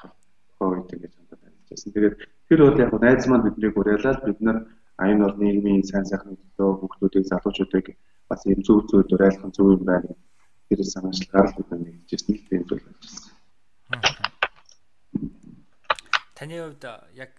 хойд 0.58 0.94
ингэж 0.94 1.14
хандаад 1.16 1.44
ажиллажсэн. 1.46 1.94
Тэгээд 1.94 2.16
тэр 2.48 2.60
бол 2.64 2.80
яг 2.80 2.92
найз 2.96 3.24
маань 3.28 3.46
биднийг 3.46 3.76
уриалаад 3.78 4.20
бид 4.26 4.40
нар 4.42 4.58
аян 4.98 5.20
бол 5.20 5.36
нийгмийн 5.36 5.84
сайн 5.84 6.06
сайхны 6.08 6.40
төлөө 6.58 6.80
хүүхдүүдийг 6.80 7.26
залуучуудыг 7.28 7.86
бас 8.30 8.42
ийм 8.48 8.60
зөв 8.64 8.88
зөв 8.90 9.04
уриалах 9.12 9.52
зөв 9.52 9.68
юм 9.76 9.84
байна. 9.86 10.16
Тэр 10.70 10.80
санаачлагаар 10.84 11.54
бид 11.58 11.68
нар 11.70 11.82
нэгжсэн 11.84 12.36
л 12.36 12.48
тийм 12.50 12.64
зүйл 12.66 12.86
ажилласан. 12.90 13.34
Таны 16.36 16.56
хувьд 16.64 16.84
яг 17.16 17.32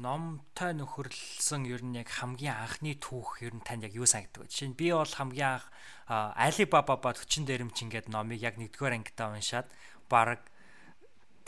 номтой 0.00 0.72
нөхөрлсөн 0.76 1.64
ер 1.68 1.80
нь 1.80 1.96
яг 1.96 2.08
хамгийн 2.12 2.54
анхны 2.54 2.94
түүх 3.00 3.40
ер 3.42 3.56
нь 3.56 3.64
танд 3.64 3.88
яг 3.88 3.96
юу 3.96 4.04
санагддаг 4.04 4.44
вэ? 4.44 4.50
Жишээ 4.52 4.68
нь 4.70 4.78
би 4.78 4.92
бол 4.92 5.08
хамгийн 5.08 5.56
анх 5.56 5.66
Alibaba 6.06 6.96
ба 7.00 7.10
40 7.16 7.48
дээрэмч 7.48 7.76
ингээд 7.86 8.12
номыг 8.12 8.40
яг 8.40 8.60
нэгдүгээр 8.60 8.96
ангитаа 8.96 9.32
уншаад 9.32 9.66
баг 10.08 10.44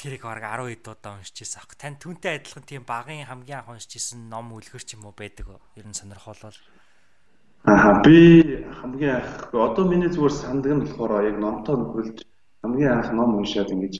тэрийг 0.00 0.24
баг 0.24 0.40
10 0.40 0.80
хэд 0.80 0.86
удаа 0.88 1.20
уншиж 1.20 1.44
ирсэн 1.44 1.60
ах. 1.60 1.76
Тань 1.76 2.00
түнтэй 2.00 2.40
адилхан 2.40 2.64
тийм 2.64 2.82
багын 2.88 3.28
хамгийн 3.28 3.60
анх 3.62 3.70
уншиж 3.70 3.92
ирсэн 4.00 4.28
ном 4.32 4.54
үлгэр 4.56 4.82
ч 4.84 4.96
юм 4.96 5.06
уу 5.06 5.14
байдаг 5.14 5.46
уу? 5.48 5.60
Ер 5.76 5.86
нь 5.86 5.94
сонирхолол. 5.96 6.58
Аа 7.68 8.00
би 8.00 8.64
хамгийн 8.80 9.20
анх 9.20 9.52
одоо 9.52 9.84
миний 9.84 10.08
зүгээр 10.08 10.34
сандаг 10.34 10.72
нь 10.72 10.82
болохоор 10.86 11.26
яг 11.26 11.36
номтой 11.36 11.76
нөхөрлж 11.76 12.18
хамгийн 12.62 12.92
анх 12.96 13.10
ном 13.12 13.38
уншаад 13.38 13.70
ингэж 13.74 13.94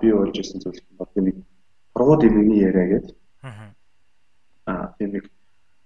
би 0.00 0.06
болж 0.10 0.34
ирсэн 0.38 0.58
зүйл 0.62 0.80
бол 0.98 1.10
нэг 1.16 1.36
Провод 1.92 2.24
эмэгний 2.24 2.64
яриа 2.64 2.86
гэдэг 2.98 3.21
Аа 4.66 4.94
тийм 4.98 5.10
нэг 5.12 5.24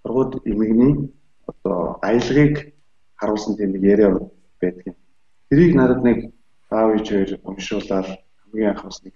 сургууль 0.03 0.41
эмэгний 0.45 1.11
одоо 1.47 1.99
аялгыг 2.03 2.75
харуулсан 3.17 3.57
тийм 3.57 3.73
нэг 3.73 3.83
яриа 3.83 4.11
байдаг 4.61 4.87
юм. 4.87 4.97
Тэрийг 5.51 5.75
надад 5.75 6.03
нэг 6.05 6.19
аав 6.71 6.95
ээж 6.97 7.07
хоёр 7.09 7.31
уншуулаад 7.45 8.07
хамгийн 8.45 8.71
анх 8.71 8.85
бас 8.85 9.03
нэг 9.05 9.15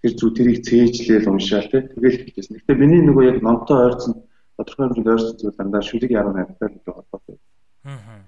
тэр 0.00 0.12
зүү 0.16 0.30
тэрийг 0.36 0.64
цээжлээл 0.64 1.28
уншаал 1.28 1.68
тий. 1.68 1.82
Тэгэл 1.84 2.18
хэлчихсэн. 2.24 2.56
Гэтэ 2.56 2.80
миний 2.80 3.02
нөгөө 3.04 3.24
яг 3.28 3.38
номтой 3.44 3.76
ойрцсон 3.84 4.14
тодорхой 4.56 4.86
хэмжээнд 4.88 5.12
ойрцсон 5.12 5.36
зүйл 5.36 5.58
дандаа 5.58 5.82
шүлэг 5.84 6.10
яруу 6.10 6.32
найдтай 6.32 6.68
л 6.72 6.80
холбоотой. 6.88 7.36
Аа. 7.84 8.24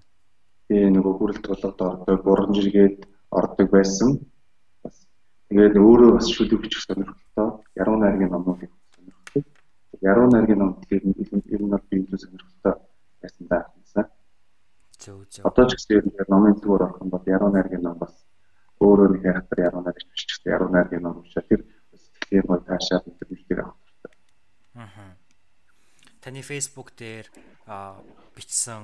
Тэгээ 0.69 0.91
нөгөө 0.93 1.13
хүрэлт 1.17 1.45
толгод 1.49 1.81
ордог, 1.81 2.19
гурван 2.21 2.53
жиргээд 2.53 2.99
ордог 3.33 3.69
байсан. 3.73 4.21
Бас 4.85 4.97
тэгээд 5.49 5.81
өөрөө 5.81 6.11
бас 6.21 6.27
шүлэг 6.29 6.61
бичих 6.61 6.85
сонирхолтой. 6.85 7.65
Яруу 7.81 7.97
найргийн 7.97 8.33
номнуудыг 8.33 8.71
яруу 10.03 10.27
найргийн 10.31 10.59
ном 10.59 10.71
гэхээр 10.83 11.03
ер 11.55 11.63
нь 11.63 11.73
бол 11.73 11.85
би 11.91 11.97
илүү 12.03 12.19
сонирхолтой 12.19 12.75
байсан 13.23 13.47
даа 13.47 13.63
гэсэн. 13.79 14.05
Зөв 15.03 15.19
зөв. 15.31 15.47
Одоо 15.47 15.65
ч 15.71 15.73
гэсэн 15.79 15.97
ер 15.99 16.05
нь 16.07 16.31
номын 16.33 16.59
зүгээр 16.59 16.85
орох 16.87 17.03
юм 17.03 17.11
бол 17.15 17.27
яруу 17.27 17.51
найргийн 17.55 17.85
ном 17.87 17.99
бас 18.03 18.15
өөрөө 18.83 19.09
нэг 19.15 19.23
хайхтар 19.23 19.61
яруу 19.69 19.83
найрч 19.87 20.21
гэсэн 20.27 20.53
яруу 20.55 20.69
найргийн 20.75 21.03
ном 21.07 21.23
уншаад 21.23 21.47
тэр 21.47 21.63
сэтгэлийн 21.95 22.47
гой 22.51 22.61
таашаад 22.67 23.07
интернетээр 23.07 23.61
авах 23.63 23.79
хэрэгтэй. 23.79 24.13
Аа. 24.83 25.15
Таны 26.23 26.43
Facebook 26.43 26.89
дээр 26.99 27.27
бичсэн 28.35 28.83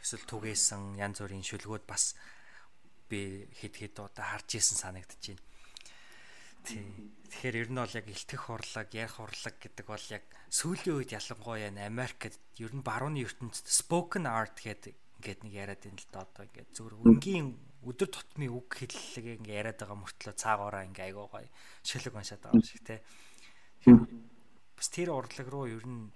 эсвэл 0.00 0.24
түгээсэн 0.32 0.96
янз 0.96 1.20
бүрийн 1.20 1.44
шүлгүүд 1.44 1.84
бас 1.84 2.16
би 3.08 3.48
хэд 3.60 3.74
хэд 3.76 3.96
удаа 4.00 4.26
харж 4.32 4.56
исэн. 4.56 4.96
Тийм. 5.20 5.36
Тэгэхээр 6.62 7.56
ер 7.58 7.68
нь 7.72 7.80
бол 7.80 7.96
яг 7.96 8.06
илтгэх 8.06 8.44
урлаг, 8.52 8.88
ярих 8.94 9.16
урлаг 9.18 9.56
гэдэг 9.58 9.86
бол 9.88 10.06
яг 10.12 10.24
сүүлийн 10.52 10.96
үед 11.00 11.10
ялангуяа 11.16 11.72
Америкт 11.82 12.38
ер 12.60 12.72
нь 12.76 12.84
барууны 12.84 13.24
ертөнцид 13.24 13.66
spoken 13.66 14.28
art 14.28 14.60
гэдэг 14.60 14.94
ингээд 15.22 15.40
нэг 15.46 15.52
яриад 15.54 15.80
байна 15.82 15.98
л 16.02 16.10
да 16.12 16.26
одоо 16.26 16.42
ингээд 16.44 16.70
зүгээр 16.74 16.94
өнгийн 16.98 17.46
өдөр 17.82 18.08
тутмын 18.10 18.50
үг 18.50 18.68
хэллэг 18.74 19.26
ингээд 19.42 19.58
яриад 19.58 19.78
байгаа 19.78 19.98
мөртлөө 20.02 20.34
цаагаараа 20.34 20.86
ингээд 20.86 21.06
айгуу 21.08 21.26
гоё 21.30 21.48
шилэг 21.86 22.14
уншаад 22.14 22.42
байгаа 22.42 22.62
шиг 22.62 22.82
те. 22.82 23.02
Бас 24.74 24.88
тэр 24.90 25.14
урлаг 25.14 25.46
руу 25.46 25.66
ер 25.70 25.86
нь 25.86 26.10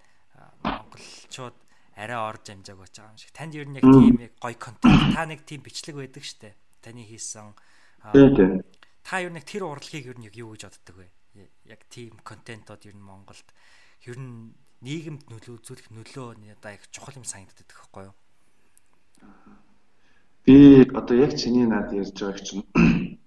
монголчууд 0.62 1.56
арай 1.96 2.18
орж 2.18 2.44
амжааг 2.50 2.78
болж 2.82 2.94
байгаа 2.94 3.14
юм 3.14 3.18
шиг. 3.18 3.32
Танд 3.34 3.54
ер 3.54 3.66
нь 3.70 3.78
яг 3.78 3.86
тийм 3.86 4.18
яг 4.20 4.34
гоё 4.42 4.58
контент 4.58 5.14
та 5.14 5.22
нэг 5.26 5.42
тийм 5.46 5.62
бичлэг 5.62 5.96
байдаг 5.96 6.22
штэ. 6.26 6.54
Таны 6.82 7.02
хийсэн 7.06 7.54
та 9.06 9.22
ер 9.22 9.30
нь 9.30 9.38
тэр 9.38 9.70
урлагийг 9.70 10.10
ер 10.10 10.18
нь 10.18 10.26
юу 10.34 10.58
гэж 10.58 10.66
боддог 10.66 10.96
вэ? 10.98 11.06
Яг 11.70 11.86
тийм 11.86 12.18
контентууд 12.26 12.82
ер 12.90 12.98
нь 12.98 13.06
Монголд 13.06 13.46
ер 14.02 14.18
нь 14.18 14.50
нийгэмд 14.82 15.30
нөлөө 15.30 15.62
үзүүлэх 15.62 15.94
нөлөө 15.94 16.42
надаа 16.42 16.74
их 16.74 16.90
чухал 16.90 17.14
юм 17.14 17.22
санагддаг 17.22 17.70
байхгүй 17.70 18.10
юу? 18.10 18.14
Би 20.42 20.82
одоо 20.90 21.16
яг 21.22 21.38
чиний 21.38 21.70
над 21.70 21.94
ярьж 21.94 22.18
байгааг 22.18 22.42
чинь 22.42 22.66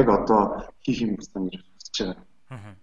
яг 0.00 0.08
одоо 0.08 0.72
хийх 0.80 1.04
юм 1.04 1.20
байна 1.20 1.52
гэж 1.52 1.60
бодож 1.68 1.96
байгаа. 2.00 2.24
Аа. 2.48 2.74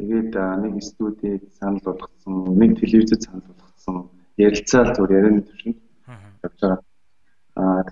Тэгээд 0.00 0.32
нэг 0.32 0.74
студид 0.80 1.44
санал 1.60 1.84
болгосон, 1.84 2.34
нэг 2.56 2.80
телевизэд 2.80 3.28
санал 3.28 3.52
болгосон, 3.52 4.08
ярилцаал 4.40 4.96
зүгээр 4.96 5.16
ярианы 5.20 5.42
төвшөнд 5.44 5.78
явж 6.48 6.58
байгаа. 6.64 6.80
Аа 7.60 7.84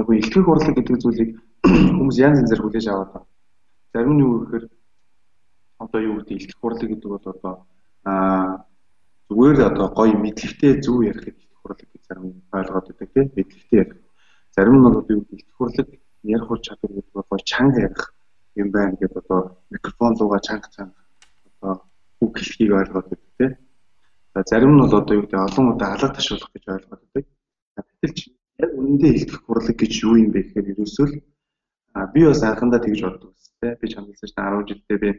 яг 0.00 0.06
илтгэх 0.08 0.48
урлаг 0.48 0.74
гэдэг 0.74 0.96
зүйлийг 0.96 1.30
хүмүүс 1.62 2.16
янз 2.18 2.38
янзаар 2.42 2.60
хүлээж 2.62 2.86
аваад 2.90 3.10
байна. 3.14 3.28
Зарим 3.94 4.12
нь 4.16 4.22
юу 4.26 4.42
гэхээр 4.42 4.64
одоо 5.78 6.00
юу 6.02 6.16
гэдэг 6.18 6.36
илтгэх 6.36 6.58
хурлаг 6.58 6.88
гэдэг 6.90 7.10
бол 7.10 7.26
одоо 7.34 7.54
аа 8.04 8.66
зүгээр 9.30 9.58
одоо 9.70 9.88
гоё 9.94 10.16
мэдлэгтэй 10.18 10.82
зөв 10.82 11.06
ярих 11.06 11.22
илтгэх 11.28 11.60
хурлаг 11.62 11.86
гэж 11.86 12.02
зарим 12.08 12.42
ойлгоод 12.50 12.86
байдаг 12.88 13.08
тийм 13.14 13.26
мэдлэгтэй 13.36 13.78
ярих. 13.78 14.00
Зарим 14.54 14.76
нь 14.78 14.82
бол 14.82 15.06
юу 15.06 15.20
гэдэг 15.22 15.38
илтгэх 15.38 15.56
хурлаг 15.56 15.88
ярих 16.22 16.50
ур 16.50 16.60
чадвар 16.66 16.92
гэдэг 16.98 17.14
бол 17.14 17.30
гоё 17.30 17.42
чанга 17.46 17.78
ярих 17.86 18.02
юм 18.58 18.68
байна 18.70 18.96
гэдэг 18.98 19.18
одоо 19.22 19.40
микрофон 19.70 20.12
луга 20.18 20.38
чанга 20.42 20.68
чанга 20.74 21.00
одоо 21.46 21.86
үг 22.20 22.38
хэлхийг 22.38 22.72
ойлгоод 22.74 23.06
байдаг 23.06 23.30
тийм. 23.38 23.52
Зарим 24.50 24.72
нь 24.74 24.80
бол 24.82 24.94
одоо 24.98 25.14
юу 25.14 25.22
гэдэг 25.22 25.40
олон 25.46 25.66
удаа 25.72 25.94
алга 25.94 26.08
ташуулах 26.10 26.50
гэж 26.50 26.64
ойлгоод 26.66 27.02
байдаг. 27.06 27.24
Гэтэл 28.02 28.34
яг 28.58 28.70
үнэндээ 28.78 29.12
илтгэх 29.14 29.42
хурлаг 29.46 29.76
гэж 29.78 29.92
юу 30.02 30.16
юм 30.18 30.30
бэ 30.34 30.42
гэхээр 30.42 30.72
ерөөсөө 30.74 31.06
л 31.06 31.14
А 31.92 32.06
би 32.06 32.24
бас 32.24 32.42
анхандаа 32.42 32.80
тэгж 32.80 33.00
боддог 33.02 33.34
гэсэн. 33.36 33.76
Би 33.80 33.86
чамдсан 33.88 34.16
чинь 34.16 34.36
10 34.36 34.68
жилдээ 34.68 34.98
би 34.98 35.10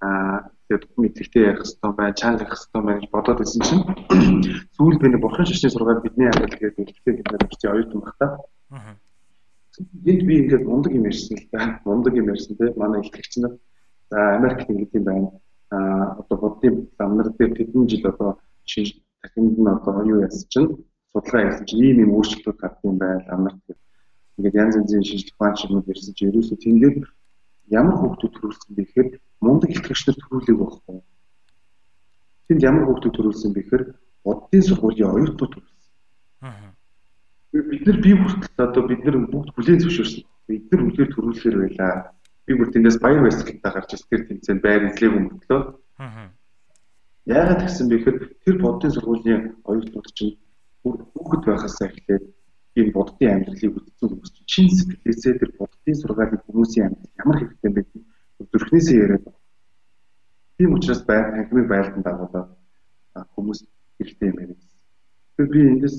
аа 0.00 0.50
тэгээд 0.68 0.84
мэдлэгтэй 0.94 1.42
ярих 1.42 1.64
хэрэгтэй 1.66 1.92
байна, 1.98 2.14
чанга 2.14 2.44
ярих 2.44 2.54
хэрэгтэй 2.54 2.82
байна 2.82 3.00
гэж 3.00 3.10
бодоод 3.10 3.38
байсан 3.42 3.62
чинь 3.66 3.82
сүүл 4.78 4.98
би 5.02 5.06
нэг 5.10 5.20
бурхан 5.20 5.46
шашны 5.46 5.70
сургаал 5.70 6.04
бидний 6.04 6.30
амьдрал 6.30 6.54
гэдэг 6.54 6.86
үлдээ 6.86 7.14
гэдэг 7.18 7.58
чинь 7.58 7.72
оюутан 7.72 8.00
баг 8.00 8.14
та. 8.18 8.26
Энд 10.06 10.22
би 10.28 10.34
ингээд 10.38 10.64
мундаг 10.70 10.92
юм 10.94 11.10
ярьсан 11.10 11.34
л 11.34 11.48
да. 11.50 11.80
Мундаг 11.84 12.14
юм 12.14 12.30
ярьсан 12.30 12.54
те 12.56 12.70
манай 12.78 13.02
ихтгэгч 13.02 13.32
нар 13.42 13.58
за 14.10 14.36
Америкт 14.38 14.70
ингээд 14.70 14.94
юм 14.94 15.04
байна. 15.04 15.28
А 15.70 16.14
одоо 16.22 16.36
бодгийн 16.38 16.88
ламнар 16.98 17.34
дээр 17.34 17.58
тэдэн 17.58 17.88
жил 17.90 18.06
одоо 18.06 18.38
шинж 18.64 19.02
дахинд 19.22 19.58
нь 19.58 19.66
одоо 19.66 20.06
юу 20.06 20.22
яасан 20.22 20.46
чинь 20.46 20.68
судалгаа 21.10 21.64
чинь 21.66 21.82
ийм 21.82 21.98
юм 22.06 22.14
өөрчлөлтүүд 22.14 22.58
гардаг 22.62 22.84
юм 22.86 22.98
байна. 22.98 23.50
Ингээд 24.38 24.58
янз 24.62 24.74
янзын 24.78 25.04
шинжлэх 25.04 25.34
ухаан 25.36 25.54
чиглэлүүд 25.58 25.90
ярьсан 25.92 26.14
чинь 26.14 26.30
ерөөсөө 26.30 26.58
тэндээ 26.62 26.92
ямар 27.74 27.96
хүүхдүүд 27.98 28.32
төрүүлсэн 28.32 28.72
бэ 28.74 28.82
гэхээр 28.86 29.08
мундаг 29.42 29.70
ихтгэгч 29.74 30.00
нар 30.06 30.18
төрүүлээг 30.22 30.58
байхгүй. 30.62 30.98
Тэнд 32.46 32.62
ямар 32.62 32.84
хүүхдүүд 32.86 33.14
төрүүлсэн 33.18 33.50
бэ 33.52 33.60
гэхээр 33.66 33.84
бодгийн 34.24 34.64
сургуулийн 34.64 35.10
оюутнууд 35.12 35.52
төрүүлсэн. 35.52 35.92
Аа 36.46 36.68
бид 37.52 37.86
нар 37.86 38.00
бие 38.00 38.16
бүртэл 38.16 38.64
одоо 38.64 38.82
бид 38.86 39.04
нар 39.04 39.16
бүгд 39.32 39.54
бүлээн 39.56 39.80
зөвшөөрсөн. 39.80 40.24
Бид 40.48 40.64
нар 40.72 40.82
үлээр 40.84 41.10
төрүүлэхээр 41.12 41.56
байлаа. 41.58 42.12
Би 42.44 42.52
бүр 42.54 42.68
тэндээс 42.72 42.98
баяр 43.00 43.24
баясгалтай 43.24 43.72
гарч 43.72 43.90
ирсэн 43.92 44.08
тэр 44.08 44.22
тэмцээнд 44.28 44.62
байр 44.62 44.82
эзлээг 44.88 45.16
өмөртлөө. 45.16 45.60
Аа. 45.98 46.28
Яагаад 47.24 47.62
гэсэн 47.64 47.88
бэ 47.88 47.96
гэхээр 47.96 48.18
тэр 48.44 48.56
бодгийн 48.60 48.92
сургуулийн 48.92 49.42
оюутнууд 49.64 50.08
чинь 50.12 50.36
бүр 50.84 50.94
хүүхэд 51.16 51.42
байхасаа 51.48 51.88
эхлээд 51.88 52.24
энэ 52.80 52.96
бодгийн 52.96 53.34
амьдралыг 53.34 53.74
үзсэн 53.78 54.08
хүмүүс 54.08 54.32
чин 54.50 54.66
сэтгэлээсээ 54.76 55.34
тэр 55.38 55.50
бодгийн 55.58 56.00
сургаалын 56.00 56.42
хүмүүсийн 56.46 56.86
амьдрал 56.86 57.18
ямар 57.22 57.36
хэрэгтэй 57.38 57.72
гэдэг 57.74 58.02
зүрхнээсээ 58.52 58.98
яриад 59.04 59.24
байна. 59.26 59.40
Тийм 60.56 60.70
учраас 60.74 61.02
байр 61.08 61.26
танхимыг 61.34 61.66
байлдан 61.68 62.02
дагуулаад 62.04 62.48
хүмүүс 63.34 63.60
хэрэгтэй 63.98 64.28
юм 64.30 64.36
байна. 64.38 64.54
Тэгэхээр 64.54 65.52
би 65.52 65.60
эндээс 65.72 65.96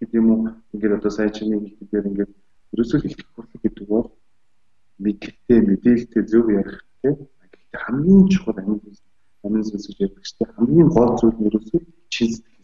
гэдэг 0.00 0.18
юм 0.20 0.26
уу 0.30 0.40
ингээд 0.72 0.96
одоо 0.98 1.12
сая 1.12 1.30
чиний 1.36 1.58
хэлдгээр 1.78 2.08
ингээд 2.10 2.32
ерөөсөө 2.72 2.98
хэлэх 3.00 3.28
хурлаг 3.34 3.60
гэдэг 3.62 3.86
бол 3.88 4.08
мэдлэгтэй 5.04 5.58
мэдээлэлтэй 5.68 6.22
зөв 6.30 6.46
ярих 6.50 6.78
тийм 7.02 7.16
гэхдээ 7.50 7.80
хамгийн 7.84 8.28
чухал 8.32 8.58
амин 8.58 8.80
амин 9.44 9.62
зүйлс 9.66 9.88
ярьдаг 10.00 10.24
чинь 10.24 10.52
хамгийн 10.56 10.88
гол 10.96 11.12
зүйл 11.18 11.36
нь 11.38 11.48
ерөөсөө 11.48 11.80
чин 12.14 12.28
ярих. 12.30 12.61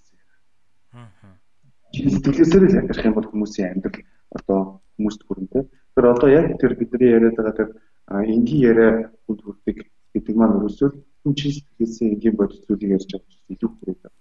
Чин 1.93 2.11
сэтгэлээсээ 2.13 2.61
л 2.61 2.77
ярих 2.79 3.07
юм 3.07 3.15
бол 3.17 3.31
хүмүүсийн 3.31 3.73
амьдрал 3.73 4.05
одоо 4.37 4.61
хүмүүст 4.97 5.23
хүрэнтэй. 5.25 5.63
Тэр 5.95 6.05
одоо 6.13 6.29
яг 6.29 6.47
тэр 6.61 6.73
бидний 6.77 7.11
яриад 7.17 7.37
байгаа 7.37 7.59
тэр 7.59 7.71
энгийн 8.13 8.63
яриа 8.71 8.91
хүнд 9.25 9.41
хүрдэг 9.43 9.77
гэдэг 10.13 10.35
маань 10.37 10.57
ерөөсөө 10.59 10.89
хүн 11.23 11.35
чин 11.39 11.53
сэтгэлээсээ 11.55 12.13
энгийн 12.13 12.37
бодис 12.37 12.61
зүйлийг 12.67 12.97
ярьж 12.97 13.09
байгаа 13.13 13.31
чинь 13.33 13.53
илүү 13.55 13.71
хүрээд 13.73 14.01
байна. 14.05 14.17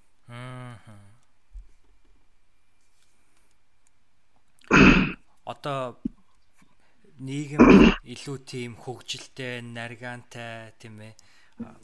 одоо 5.47 5.97
нийгэм 7.23 7.63
илүү 8.13 8.37
тийм 8.51 8.75
хөгжилтэй, 8.83 9.63
наригантай 9.63 10.75
тийм 10.77 10.99
ээ 11.01 11.13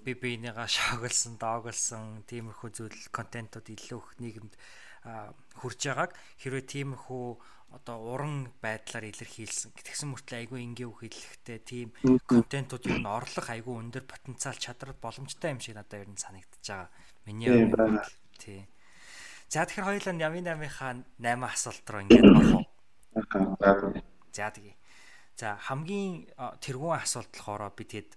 би 0.06 0.14
биенийгаа 0.14 0.68
шоглсон, 0.68 1.40
доогolсон 1.42 2.28
тиймэрхүү 2.30 2.70
зүйл 2.70 3.00
контентууд 3.18 3.68
илүү 3.74 4.00
их 4.04 4.12
нийгэмд 4.22 4.54
хүрж 5.04 5.80
байгааг 5.88 6.12
хэрвээ 6.40 6.66
тиймэрхүү 6.68 7.26
одоо 7.74 7.98
уран 8.14 8.54
байдлаар 8.62 9.10
илэрхийлсэн. 9.10 9.74
Тэгсэн 9.74 10.14
мөртлөө 10.14 10.40
айгүй 10.46 10.62
энгийн 10.62 10.94
үг 10.94 11.10
хэлэхтэй 11.10 11.60
тийм 11.66 11.90
контентууд 12.30 12.86
ер 12.86 13.02
нь 13.02 13.10
орлох 13.10 13.50
айгүй 13.50 13.74
өндөр 13.74 14.06
потенциал 14.06 14.58
чадвар 14.62 14.94
боломжтой 14.94 15.58
юм 15.58 15.60
шиг 15.60 15.74
надад 15.74 16.06
ер 16.06 16.10
нь 16.14 16.22
санагдчихж 16.22 16.70
байгаа. 16.70 16.90
Миний 17.26 17.50
хувьд 17.50 18.14
тий. 18.38 18.70
За 19.50 19.66
тэгэхээр 19.66 19.90
хоёулаа 19.90 20.14
Ямин 20.22 20.46
8-ийнхаа 20.46 21.02
8 21.18 21.50
асуулт 21.50 21.86
руу 21.90 22.02
ингээд 22.06 22.30
орох 22.30 22.62
уу? 22.62 22.66
За 24.34 24.50
тэгье. 24.54 24.78
За 25.34 25.58
хамгийн 25.58 26.30
тэргуун 26.62 26.98
асуулт 26.98 27.34
болохоор 27.34 27.74
би 27.74 27.86
тэгэд 27.90 28.14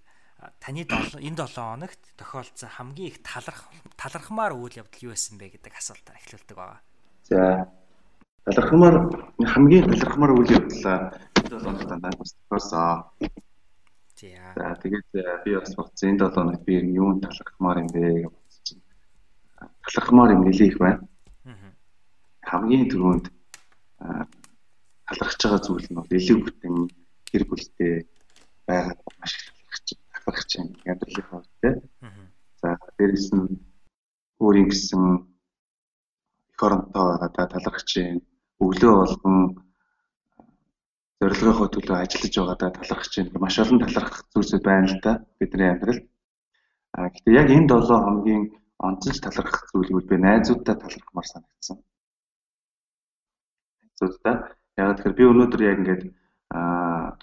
таны 0.60 0.84
энэ 0.84 1.36
7 1.48 1.56
хоногт 1.56 2.02
тохиолдсон 2.16 2.68
хамгийн 2.68 3.08
их 3.08 3.22
таларх 3.24 3.64
талархмаар 3.96 4.52
үйл 4.52 4.84
явдал 4.84 5.04
юу 5.08 5.12
байсан 5.16 5.38
бэ 5.40 5.56
гэдэг 5.56 5.72
асуултаар 5.72 6.20
эхлүүлдэг 6.20 6.56
байгаа. 6.56 6.80
За 7.24 7.72
талархмаар 8.44 8.96
хамгийн 9.40 9.88
талархмаар 9.88 10.32
үйл 10.36 10.52
явдал 10.52 10.76
энэ 10.76 11.48
7 11.48 11.60
хоногт 11.64 11.88
дандаа 11.88 12.12
тохиолсон. 12.12 13.04
За 14.16 14.64
тэгээд 14.80 15.08
би 15.44 15.50
бас 15.56 15.74
бодсон 15.74 16.08
энэ 16.12 16.28
7 16.28 16.34
хоногт 16.36 16.64
би 16.68 16.74
юу 16.84 17.20
талархмаар 17.20 17.78
юм 17.80 17.88
бэ 17.88 18.00
гэж 18.00 18.28
бодсон. 18.28 18.78
Талархмаар 19.84 20.30
юм 20.36 20.44
нэлээ 20.44 20.68
их 20.68 20.78
байна. 20.78 21.00
Хамгийн 22.44 22.88
түрүүнд 22.92 23.26
талархаж 25.08 25.40
байгаа 25.40 25.60
зүйл 25.64 25.88
нь 25.88 25.96
бол 25.96 26.12
элэг 26.12 26.38
бүтэн 26.44 26.74
гэр 27.30 27.44
бүлтэй 27.48 27.94
байгаад 28.68 29.00
маш 29.20 29.32
их 29.32 29.48
талархаж 29.48 29.86
талархаж 30.26 30.50
байна. 30.58 30.74
Амьдралын 30.90 31.26
хувьд 31.30 31.50
те. 31.62 31.70
За 32.60 32.68
дээрэс 32.98 33.28
нь 33.30 33.46
өөрийн 34.42 34.68
гэсэн 34.70 35.02
эх 36.50 36.60
оронтой 36.66 37.04
байгаад 37.06 37.34
талархаж 37.54 37.90
байна. 37.94 38.20
Өглөө 38.58 38.94
болгон 38.98 39.38
зорилгынхоо 41.20 41.68
төлөө 41.70 41.96
ажиллаж 42.02 42.34
байгаадаа 42.36 42.70
талархаж 42.74 43.12
байна. 43.14 43.38
Маш 43.38 43.56
олон 43.62 43.78
талархах 43.78 44.20
зүйлсүүд 44.34 44.64
байна 44.66 44.86
л 44.90 44.98
да 45.06 45.12
бидний 45.38 45.70
амьдралд. 45.70 46.04
А 46.96 47.08
гэхдээ 47.12 47.38
яг 47.40 47.48
энэ 47.54 47.70
7 47.70 48.04
хоногийн 48.04 48.42
онцлж 48.82 49.18
талархах 49.22 49.70
зүйлийг 49.70 50.08
би 50.10 50.16
найзуудтай 50.18 50.74
талархмаар 50.74 51.26
санагдсан. 51.30 51.78
Найзуудтай 53.80 54.36
Яг 54.76 55.00
тэгэхээр 55.00 55.16
би 55.16 55.24
өнөөдөр 55.24 55.62
яг 55.64 55.78
ингээд 55.80 56.02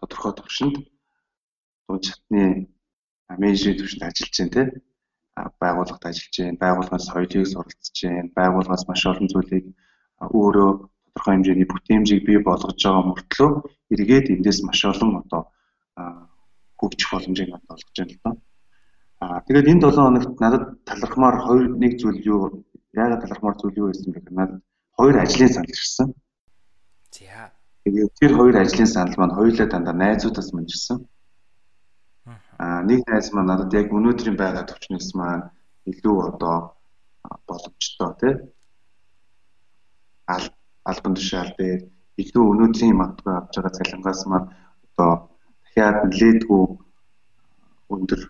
тодорхой 0.02 0.34
төвшөнд 0.34 0.76
дунд 1.86 2.02
чатны 2.02 2.66
менежмент 3.30 3.78
төвшөнд 3.80 4.04
ажиллаж 4.08 4.36
байна 4.40 4.54
те 4.56 4.64
байгууллагад 5.36 6.06
ажиллаж 6.06 6.36
байна. 6.38 6.62
Байгууллагаас 6.64 7.06
соёлыг 7.10 7.48
суралцж 7.48 7.98
байна. 8.04 8.30
Байгууллагаас 8.38 8.84
маш 8.88 9.02
олон 9.06 9.28
зүйлийг 9.30 9.66
өөрөө 10.20 10.72
тодорхой 11.14 11.34
хэмжээний 11.34 11.68
бүтээмжийг 11.70 12.22
бий 12.26 12.40
болгож 12.40 12.80
байгаа 12.84 13.04
мөртлөө 13.10 13.52
эргээд 13.94 14.28
эндээс 14.34 14.60
маш 14.64 14.82
олон 14.86 15.12
одоо 15.22 15.42
хөгжих 16.80 17.10
боломжийг 17.12 17.50
олгож 17.54 17.82
байна 17.98 18.14
л 18.14 18.22
доо. 18.24 18.36
Аа 19.24 19.40
тэгээд 19.48 19.72
энэ 19.72 19.82
7 19.82 19.96
хоногт 19.96 20.40
надад 20.44 20.64
талархмаар 20.90 21.38
хоёр 21.46 21.66
нэг 21.82 21.94
зүйл 22.02 22.20
юу 22.34 22.42
яагаад 22.94 23.22
талархмаар 23.24 23.56
зүйл 23.58 23.80
юу 23.82 23.88
байсан 23.90 24.12
бэ 24.12 24.20
гэхээр 24.20 24.38
надад 24.38 24.62
хоёр 24.98 25.16
ажлын 25.24 25.50
санал 25.54 25.74
ирсэн. 25.74 26.08
За. 27.16 27.52
Тэгээд 27.84 28.12
тэр 28.20 28.32
хоёр 28.38 28.56
ажлын 28.58 28.90
санал 28.90 29.16
маань 29.18 29.38
хоёулаа 29.38 29.68
дандаа 29.70 29.96
найзуудаас 29.96 30.50
мэнжсэн. 30.54 30.98
Аа 32.62 32.82
нэг 32.89 33.02
найз 33.08 33.28
маань 33.34 33.50
надад 33.52 33.74
яг 33.74 33.88
өнөөдрийн 33.98 34.38
байгаа 34.39 34.63
төвчнөөс 34.68 35.10
маань 35.20 35.50
илүү 35.92 36.18
одоо 36.30 36.56
боломжтой 37.48 38.12
тий. 38.22 38.34
Ал 40.34 40.46
албан 40.92 41.13
тушаал 41.16 41.52
дээр 41.58 41.82
илүү 42.22 42.44
өнөөдрийн 42.52 43.00
магадгүй 43.00 43.34
авч 43.36 43.54
байгаа 43.56 43.78
цалингаас 43.78 44.22
маань 44.32 44.48
одоо 44.88 45.12
дахиад 45.63 45.98
нэлээдгүй 46.10 46.63
өндөр 47.94 48.22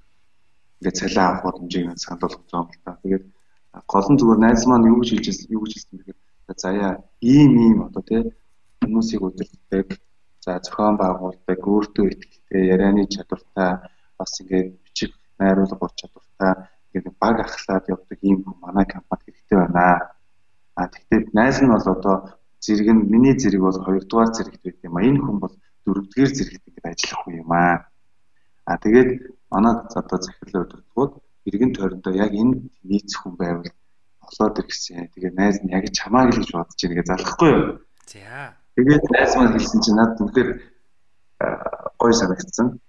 ингээд 0.78 1.00
цалин 1.00 1.24
авах 1.26 1.44
боломжийг 1.46 1.86
санал 2.00 2.22
болгож 2.24 2.48
байгаа 2.52 2.64
юм 2.64 2.72
л 2.72 2.84
та. 2.86 3.02
Тэгээд 3.04 3.26
гол 3.92 4.08
нь 4.12 4.20
зүгээр 4.20 4.40
найз 4.44 4.62
маань 4.70 4.90
юу 4.92 4.98
гэж 5.00 5.10
хэлжсэн 5.12 5.54
юу 5.56 5.64
гэж 5.64 5.74
хэлсэн 5.74 5.98
гэхээр 5.98 6.20
заяа 6.64 6.92
ийм 7.22 7.52
ийм 7.66 7.78
одоо 7.88 8.04
тий 8.10 8.22
хүмүүсийг 8.84 9.22
удирддаг, 9.24 9.88
за 10.44 10.60
зохион 10.60 10.96
байгуулдаг, 11.00 11.60
өөртөө 11.74 12.06
ихтэй 12.12 12.64
ярианы 12.74 13.08
чадвартай 13.08 13.72
бас 14.24 14.34
ингээд 14.42 14.80
бичиг 14.84 15.12
найруулга 15.40 15.84
ур 15.84 15.94
чадвартай 16.00 16.54
ингээд 16.96 17.18
баг 17.20 17.36
ахлаад 17.44 17.86
явдаг 17.94 18.20
ийм 18.24 18.38
хүн 18.44 18.58
манай 18.64 18.86
компани 18.88 19.24
хэрэгтэй 19.28 19.58
байна. 19.60 20.16
А 20.80 20.88
тэгтээ 20.88 21.20
найз 21.38 21.58
нь 21.62 21.72
бол 21.74 21.88
одоо 21.96 22.16
зэрэг 22.64 22.90
нь 22.96 23.08
миний 23.12 23.36
зэрэг 23.36 23.62
бол 23.62 23.84
хоёрдугаар 23.86 24.32
зэрэгт 24.32 24.64
байт 24.64 24.80
юм 24.88 24.96
а. 24.98 25.06
Энэ 25.10 25.20
хүн 25.20 25.38
бол 25.44 25.56
дөрөвдүгээр 25.86 26.32
зэрэгт 26.38 26.68
ингээд 26.68 26.90
ажиллах 26.92 27.20
хүн 27.22 27.36
юм 27.44 27.52
а. 27.52 27.86
А 28.70 28.78
тэгээд 28.84 29.10
манай 29.52 29.74
одоо 30.00 30.18
захирлын 30.24 30.64
удирдлагууд 30.64 31.14
иргэн 31.50 31.72
тойрондоо 31.76 32.14
яг 32.16 32.32
энэ 32.32 32.56
нийцэх 32.88 33.20
хүн 33.22 33.36
байвал 33.36 33.68
олоод 34.28 34.56
ирсэн. 34.64 35.12
Тэгээ 35.14 35.34
найз 35.36 35.58
нь 35.62 35.74
яг 35.76 35.86
чамаа 35.92 36.32
гэж 36.32 36.48
бодож 36.56 36.80
иргээ 36.80 37.06
залахгүй 37.12 37.50
юу? 37.52 37.64
За. 38.08 38.56
Тэгээд 38.76 39.04
найз 39.12 39.32
маань 39.36 39.54
хэлсэн 39.54 39.80
чинь 39.84 39.98
надад 40.00 40.22
үнэхээр 40.24 40.50
гоё 42.00 42.14
санагдсан. 42.16 42.80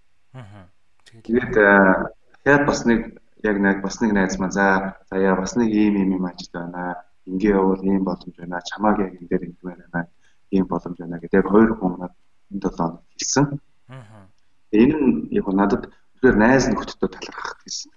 Аа. 1.14 1.22
Тэгээд 1.22 1.52
дахиад 1.54 2.66
бас 2.66 2.84
нэг 2.84 3.00
яг 3.42 3.56
нэг 3.60 3.82
бас 3.82 4.00
нэг 4.00 4.12
найз 4.12 4.38
маань 4.38 4.52
за 4.52 4.96
за 5.10 5.16
яа 5.16 5.36
бас 5.36 5.56
нэг 5.56 5.70
ийм 5.70 5.94
ийм 5.96 6.10
юм 6.18 6.26
ажил 6.26 6.50
байна. 6.52 7.02
Ингээ 7.26 7.54
явбал 7.54 7.84
ийм 7.84 8.04
боломж 8.04 8.36
байна. 8.36 8.60
Чамааг 8.68 8.98
яг 8.98 9.12
энэ 9.14 9.28
дээр 9.30 9.42
ингэмээр 9.48 9.80
байна. 9.92 10.08
Ийм 10.50 10.66
боломж 10.66 10.96
байна 10.98 11.18
гэдэг 11.18 11.40
яг 11.40 11.48
хоёр 11.50 11.70
хүн 11.78 11.92
надад 11.98 12.16
энэ 12.50 12.60
долоо 12.60 12.88
хэлсэн. 13.16 13.46
Аа. 13.88 14.26
Энэ 14.72 14.96
нь 14.98 15.10
яг 15.30 15.46
надад 15.48 15.82
үнэхээр 15.88 16.36
найз 16.36 16.64
нөхдөдөө 16.68 17.10
талархах 17.14 17.62
гэсэн 17.62 17.92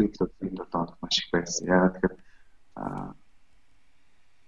хөдлөл 0.00 0.32
энэ 0.40 0.56
долоо 0.56 0.96
маш 1.00 1.16
их 1.18 1.28
байсан. 1.32 1.66
Яагаад 1.68 1.94
тэгэхээр 1.94 2.14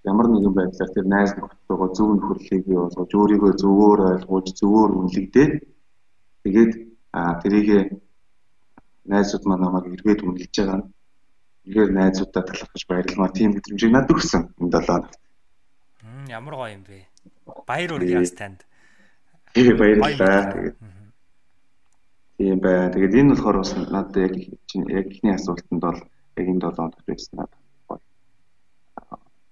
ямар 0.04 0.26
нэгэн 0.28 0.54
байдлаар 0.54 0.90
тэр 0.94 1.06
найз 1.06 1.30
нөхдөдөө 1.36 1.88
зөв 1.96 2.08
нөхөрлөлийг 2.16 2.64
бий 2.66 2.78
болгож 2.78 3.10
өөрийгөө 3.14 3.52
зөвөөр 3.62 4.00
ойлгуулж 4.12 4.48
зөвөөр 4.58 4.90
үнэлэгдээд 4.98 5.52
тэгээд 6.42 6.72
тэрийг 7.12 8.00
найзууд 9.04 9.44
маань 9.46 9.62
намайг 9.64 9.86
эргээд 9.92 10.24
үнэлж 10.24 10.54
байгаа 10.56 10.78
нь 10.80 10.88
эргээр 11.66 11.90
найзуудаа 11.92 12.42
талархаж 12.42 12.82
баярлалаа. 12.88 13.30
Тийм 13.36 13.50
мэдрэмжийг 13.52 13.92
надад 13.92 14.14
өгсөн 14.16 14.42
энэ 14.60 14.72
7 14.72 14.86
хоногт. 14.86 15.14
Ямар 16.28 16.54
гоё 16.56 16.72
юм 16.76 16.82
бэ? 16.88 16.98
Баяр 17.68 17.90
үргээс 17.96 18.34
танд. 18.34 18.60
Тэгээ 19.54 19.76
баярлалаа. 19.78 20.52
Тэгээд 20.52 20.76
Тийм 22.42 22.58
бай. 22.58 22.90
Тэгээд 22.90 23.18
энэ 23.20 23.30
болохоор 23.32 23.56
бас 23.62 23.72
надад 23.76 24.16
яг 24.16 24.34
яг 24.98 25.06
ихний 25.12 25.34
асуултанд 25.36 25.80
бол 25.84 25.98
яг 26.40 26.46
энэ 26.50 26.62
7 26.64 26.74
хоногт 26.74 27.06
байсан 27.06 27.34
надад 27.38 27.60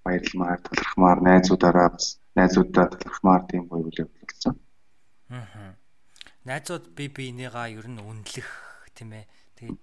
баярламаар, 0.04 0.58
талархмаар, 0.64 1.18
найзуудаараа 1.20 1.88
бас 1.94 2.18
найзуудаа 2.34 2.86
талархмаар 2.88 3.42
тийм 3.46 3.62
гоё 3.68 3.84
үйл 3.84 4.00
явдал 4.02 4.26
болсон. 4.26 4.54
Аа. 5.28 5.74
Найзууд 6.48 6.96
би 6.96 7.08
биенийгаа 7.12 7.68
ер 7.68 7.86
нь 7.88 8.00
үнэлэх 8.00 8.48
тийм 8.96 9.12
ээ. 9.12 9.24
Тэгээд 9.56 9.78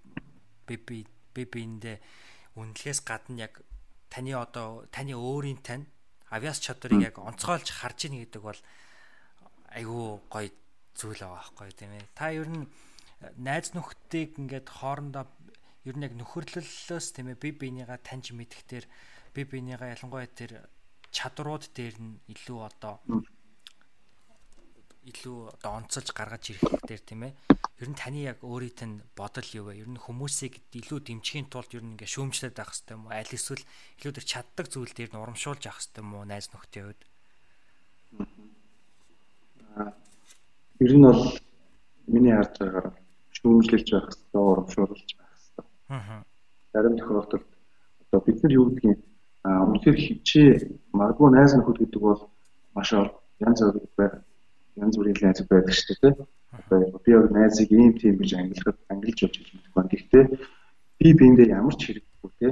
би 0.66 0.76
би 0.78 0.98
би 1.34 1.44
биендээ 1.46 1.98
үнэлэхээс 2.58 3.02
гадна 3.06 3.46
яг 3.46 3.62
таны 4.10 4.34
одоо 4.34 4.90
таны 4.90 5.14
өөрийн 5.14 5.62
тань 5.62 5.86
авиас 6.34 6.58
чадварыг 6.58 7.02
яг 7.14 7.16
онцгойлж 7.22 7.70
харж 7.70 8.10
ийн 8.10 8.26
гэдэг 8.26 8.42
бол 8.42 8.60
айгүй 9.70 10.18
гоё 10.34 10.50
зүйл 10.98 11.22
байгаа 11.22 11.38
байхгүй 11.46 11.72
тийм 11.78 11.94
ээ. 11.94 12.06
Та 12.18 12.34
ер 12.34 12.50
нь 12.50 12.66
найз 13.38 13.78
нөхдөйг 13.78 14.42
ингээд 14.42 14.68
хоорондоо 14.68 15.30
ер 15.86 15.96
нь 15.96 16.06
яг 16.10 16.14
нөхөрлөлөөс 16.18 17.08
тийм 17.14 17.32
ээ 17.32 17.38
би 17.38 17.50
биенийгаа 17.54 18.02
таньж 18.02 18.34
мэдхтэр 18.34 18.86
би 19.32 19.42
биенийгаа 19.46 19.94
ялангуяа 19.94 20.28
тэр 20.28 20.68
чадрууд 21.14 21.70
дээр 21.78 21.96
нь 22.02 22.20
илүү 22.34 22.60
одоо 22.66 23.00
илүү 25.08 25.38
одоо 25.56 25.72
онцолж 25.80 26.12
гаргаж 26.12 26.52
ирэх 26.52 26.84
дээр 26.84 27.04
тийм 27.04 27.22
ээ. 27.32 27.34
Ер 27.80 27.90
нь 27.90 27.96
таны 27.96 28.28
яг 28.28 28.44
өөрийнх 28.44 28.84
нь 28.84 29.02
бодол 29.16 29.50
юу 29.56 29.72
вэ? 29.72 29.80
Ер 29.82 29.90
нь 29.90 30.02
хүмүүсийг 30.02 30.60
илүү 30.76 31.00
дэмжихийн 31.08 31.48
тулд 31.48 31.72
ер 31.72 31.84
нь 31.86 31.96
ингээ 31.96 32.10
шүүмжлээд 32.12 32.60
авах 32.60 32.76
хэрэгтэй 32.76 32.96
юм 32.98 33.08
уу? 33.08 33.16
Аль 33.16 33.32
эсвэл 33.32 33.64
илүү 34.04 34.14
тэр 34.18 34.26
чаддаг 34.28 34.66
зүйл 34.68 34.92
дээр 34.92 35.12
нь 35.16 35.22
урамшуулж 35.22 35.64
авах 35.64 35.80
хэрэгтэй 35.80 36.04
юм 36.04 36.12
уу? 36.12 36.26
Найз 36.28 36.52
нөхдийн 36.52 36.86
хувьд. 36.92 37.02
Ер 40.84 40.94
нь 40.98 41.06
бол 41.08 41.24
миний 42.12 42.36
харж 42.36 42.54
байгаагаар 42.60 42.88
шүүмжлэлж 43.38 43.88
байх 43.94 44.06
хэрэгтэй, 44.12 44.42
урамшуулж 44.42 45.10
байх 45.16 45.32
хэрэгтэй. 45.32 45.66
Аа. 45.94 46.26
Зарим 46.74 46.96
тохиолдолд 46.98 47.48
одоо 48.12 48.20
бид 48.26 48.38
нар 48.44 48.54
юу 48.54 48.66
гэдгийг 48.74 49.00
үнэхээр 49.48 49.98
хичээ 49.98 50.50
магадгүй 50.92 51.30
найз 51.32 51.54
нөхөд 51.56 51.78
гэдэг 51.80 52.02
бол 52.02 52.22
маш 52.76 52.90
янз 53.40 53.60
бүр 53.96 54.12
янз 54.78 54.96
бүрийн 54.98 55.18
найз 55.22 55.42
байдаг 55.50 55.74
шүү 55.74 55.96
дээ. 56.02 56.14
Одоо 56.58 57.00
би 57.04 57.12
яг 57.12 57.26
найзыг 57.32 57.70
ийм 57.72 57.94
тийм 57.98 58.16
гэж 58.22 58.32
ангилахад 58.38 58.78
ангилж 58.94 59.20
явж 59.26 59.36
хэлж 59.38 59.50
мэдэхгүй 59.54 59.76
байна. 59.76 59.92
Гэхдээ 59.94 60.24
би 61.00 61.08
биэндээ 61.20 61.48
ямар 61.60 61.76
ч 61.76 61.82
хэрэггүй 61.86 62.32
те. 62.40 62.50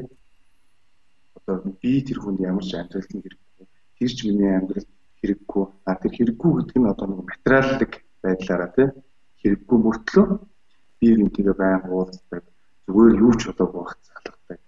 Одоо 1.38 1.56
би 1.82 1.92
тэр 2.02 2.20
хүнд 2.22 2.40
ямар 2.42 2.66
ч 2.66 2.72
амьдралд 2.76 3.12
нь 3.14 3.24
хэрэггүй. 3.24 3.66
Тэр 3.98 4.12
ч 4.12 4.20
миний 4.26 4.52
амьдралд 4.58 4.90
хэрэггүй. 5.22 5.66
А 5.86 5.92
тэр 6.02 6.12
хэрэггүй 6.18 6.52
гэдэг 6.58 6.78
нь 6.82 6.92
одоо 6.92 7.06
нэг 7.08 7.20
материаллык 7.30 7.94
байдлаараа 8.24 8.72
те 8.78 8.84
хэрэггүй 9.42 9.78
мөртлөө 9.82 10.28
би 11.00 11.08
бинтгээ 11.18 11.54
байн 11.54 11.82
уулздаг. 11.90 12.44
Зүгээр 12.86 13.14
юу 13.22 13.34
ч 13.40 13.42
удаагүй 13.50 13.82
байх 13.82 13.98
залгадаг. 14.02 14.60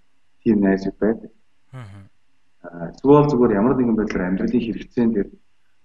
Тийм 0.41 0.57
найз 0.61 0.83
байдаг. 1.01 1.31
Аа. 1.73 2.93
Зүгээр 3.01 3.25
зүгээр 3.31 3.57
ямар 3.59 3.75
нэгэн 3.77 3.97
байдлаар 3.97 4.27
амьдралын 4.29 4.65
хэрэгцээнд 4.65 5.13
дээр 5.13 5.29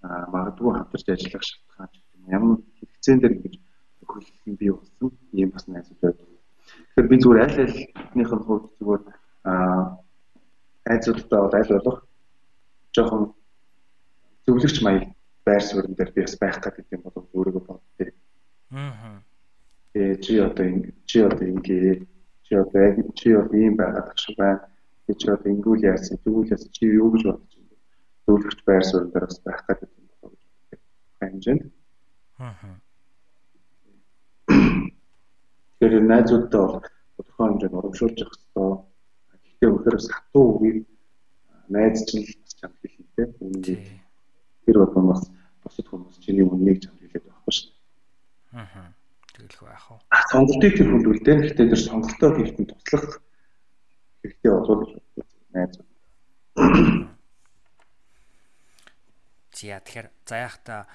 магадгүй 0.02 0.72
хамтарч 0.74 1.06
ажиллах 1.08 1.44
шалтгаан 1.46 1.88
ч 1.92 1.96
юм 2.14 2.24
ямар 2.36 2.58
хэрэгцээн 2.78 3.18
дээр 3.20 3.34
ингэж 3.36 3.54
юм 4.46 4.54
бий 4.58 4.70
болсон 4.70 5.10
ийм 5.32 5.50
бас 5.50 5.64
найзууд 5.66 6.00
байдаг. 6.02 6.28
Тэгэхээр 6.94 7.10
би 7.10 7.16
зүгээр 7.22 7.42
аль 7.44 7.58
альнийх 7.62 8.32
нь 8.34 8.44
хувьд 8.46 8.64
зүгээр 8.78 9.02
аа 9.50 9.82
найзуудтай 10.86 11.40
бол 11.40 11.54
аль 11.58 11.74
болох 11.74 11.98
жоохон 12.94 13.22
зөвлөгч 14.44 14.76
маяг 14.82 15.04
байр 15.46 15.62
суурин 15.62 15.94
дээр 15.94 16.10
би 16.14 16.20
бас 16.26 16.36
байх 16.42 16.58
гэдэг 16.60 16.86
юм 16.94 17.02
болов 17.04 17.24
өөрийгөө 17.34 17.64
боддээ. 17.66 18.10
Аа. 18.70 19.22
Э 19.94 20.16
чи 20.24 20.38
одоо 20.46 20.66
чи 21.08 21.18
одоо 21.20 21.46
ингэ 21.46 22.06
чи 22.44 22.52
одоо 22.54 22.84
чи 23.18 23.28
одоо 23.40 23.58
ийм 23.58 23.74
байгаад 23.76 24.10
ах 24.10 24.18
шиг 24.18 24.36
байна. 24.36 24.66
Чи 25.20 25.26
одоо 25.30 25.50
ингэвэл 25.52 25.86
яасан, 25.94 26.18
тэгвэл 26.24 26.52
яасан 26.54 26.70
чи 26.72 26.86
юу 26.86 27.10
гэж 27.12 27.22
бодож 27.26 27.61
зөвлөгч 28.26 28.60
байр 28.66 28.84
суурь 28.86 29.10
дээр 29.10 29.26
бас 29.26 29.40
байх 29.44 29.60
гэдэг 29.66 29.90
юм 29.98 30.06
болоо 30.20 30.30
гэж 30.70 30.80
хэмжээнд. 31.20 31.62
Аа. 32.38 32.78
Тэгэхээр 35.78 36.06
найзуудтай 36.06 36.60
бол 36.62 36.80
тодорхой 37.16 37.46
хэмжээнд 37.48 37.76
урамшуулж 37.78 38.16
явах 38.22 38.38
хэрэгтэй. 38.38 38.70
Гэхдээ 39.42 39.68
өнөхөр 39.70 39.96
бас 39.98 40.08
хатуу 40.14 40.44
үгийг 40.54 40.78
найз 41.68 41.98
чинь 42.06 42.26
бас 42.26 42.52
чам 42.58 42.72
хэлнэ 42.78 43.06
те. 43.16 43.22
Тэр 44.64 44.76
бол 44.86 45.06
бас 45.10 45.22
бусад 45.62 45.86
хүмүүс 45.90 46.18
чиний 46.22 46.46
үннийг 46.46 46.78
чам 46.82 46.94
хэлээд 47.02 47.26
байхгүй 47.26 47.52
шүү 47.52 47.70
дээ. 47.70 48.62
Аа. 48.62 48.94
Тэгэлгүй 49.34 49.68
яах 49.68 49.86
вэ? 49.90 49.96
Сонголтыг 50.30 50.72
тэр 50.76 50.88
үлдээ. 50.92 51.36
Гэхдээ 51.42 51.70
тэр 51.72 51.82
сонголтоо 51.82 52.30
хийхэд 52.36 52.68
туслах 52.70 53.22
хэрэгтэй 54.22 54.52
болов 54.52 54.78
гэж 54.86 55.72
найзууд. 59.62 59.78
За 59.78 59.80
тэгэхээр 59.80 60.08
заяахта 60.26 60.86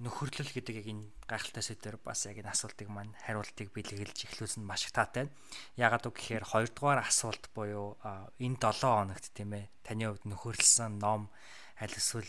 нөхөрлөл 0.00 0.50
гэдэг 0.50 0.74
яг 0.80 0.86
энэ 0.88 1.04
гайхалтай 1.28 1.62
сэдвэр 1.62 1.96
бас 2.02 2.26
яг 2.26 2.40
энэ 2.40 2.50
асуултыг 2.50 2.88
маань 2.88 3.14
хариултыг 3.26 3.70
бэлгэлж 3.70 4.26
эхлүүлсэн 4.26 4.64
маш 4.64 4.88
их 4.88 4.92
таатай. 4.96 5.28
Ягаад 5.76 6.08
үг 6.08 6.16
гэхээр 6.16 6.44
хоёрдугаар 6.48 7.04
асуулт 7.04 7.52
буюу 7.54 8.00
энэ 8.40 8.56
7 8.56 8.82
хоногт 8.82 9.26
тийм 9.36 9.52
ээ 9.54 9.68
таны 9.84 10.08
хувьд 10.08 10.24
нөхөрлсөн 10.26 10.98
ном 10.98 11.28
аль 11.78 11.92
эсвэл 11.92 12.28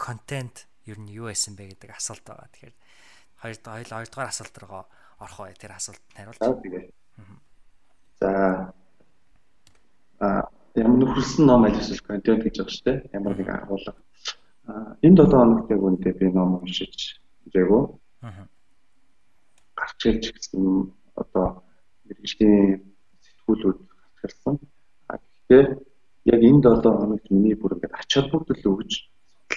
контент 0.00 0.66
ер 0.88 0.98
нь 0.98 1.12
юу 1.12 1.28
байсан 1.28 1.54
бэ 1.54 1.76
гэдэг 1.76 1.92
асуулт 1.92 2.24
байгаа. 2.24 2.48
Тэгэхээр 2.56 2.74
хоёр 3.36 3.56
хоёрдугаар 3.84 4.30
асуулт 4.32 4.56
руу 4.58 4.84
орох 5.20 5.38
бай 5.44 5.54
тэр 5.54 5.76
асуултанд 5.76 6.16
хариулж. 6.16 6.40
За 8.16 8.72
а 10.24 10.48
ямар 10.72 10.98
нөхөрлсөн 11.04 11.44
ном 11.44 11.68
аль 11.68 11.76
эсвэл 11.76 12.00
контент 12.00 12.40
гэж 12.48 12.64
байгаа 12.64 12.72
шүү 12.72 12.84
дээ. 12.88 12.98
Ямар 13.12 13.36
нэг 13.36 13.48
агуулга 13.52 13.92
энэ 15.02 15.16
7 15.16 15.30
хоногт 15.30 15.70
яг 15.70 15.80
үнэндээ 15.82 16.14
би 16.20 16.26
ном 16.34 16.60
уншиж 16.62 17.22
үзээгүй. 17.46 17.82
Аа. 18.26 18.46
Гарч 19.78 20.00
ирж 20.10 20.24
гэсэн 20.34 20.90
одоо 21.14 21.62
мэрэгжлийн 22.06 22.82
сэтгүүлүүд 23.24 23.78
гарчсан. 24.20 24.54
А 25.10 25.18
гэхдээ 25.18 25.64
яг 26.34 26.40
энэ 26.48 26.60
7 26.62 26.82
хоногт 26.82 27.26
миний 27.30 27.54
бүр 27.54 27.78
ингээд 27.78 27.94
ач 27.94 28.10
холбогдол 28.14 28.62
өгж 28.72 28.92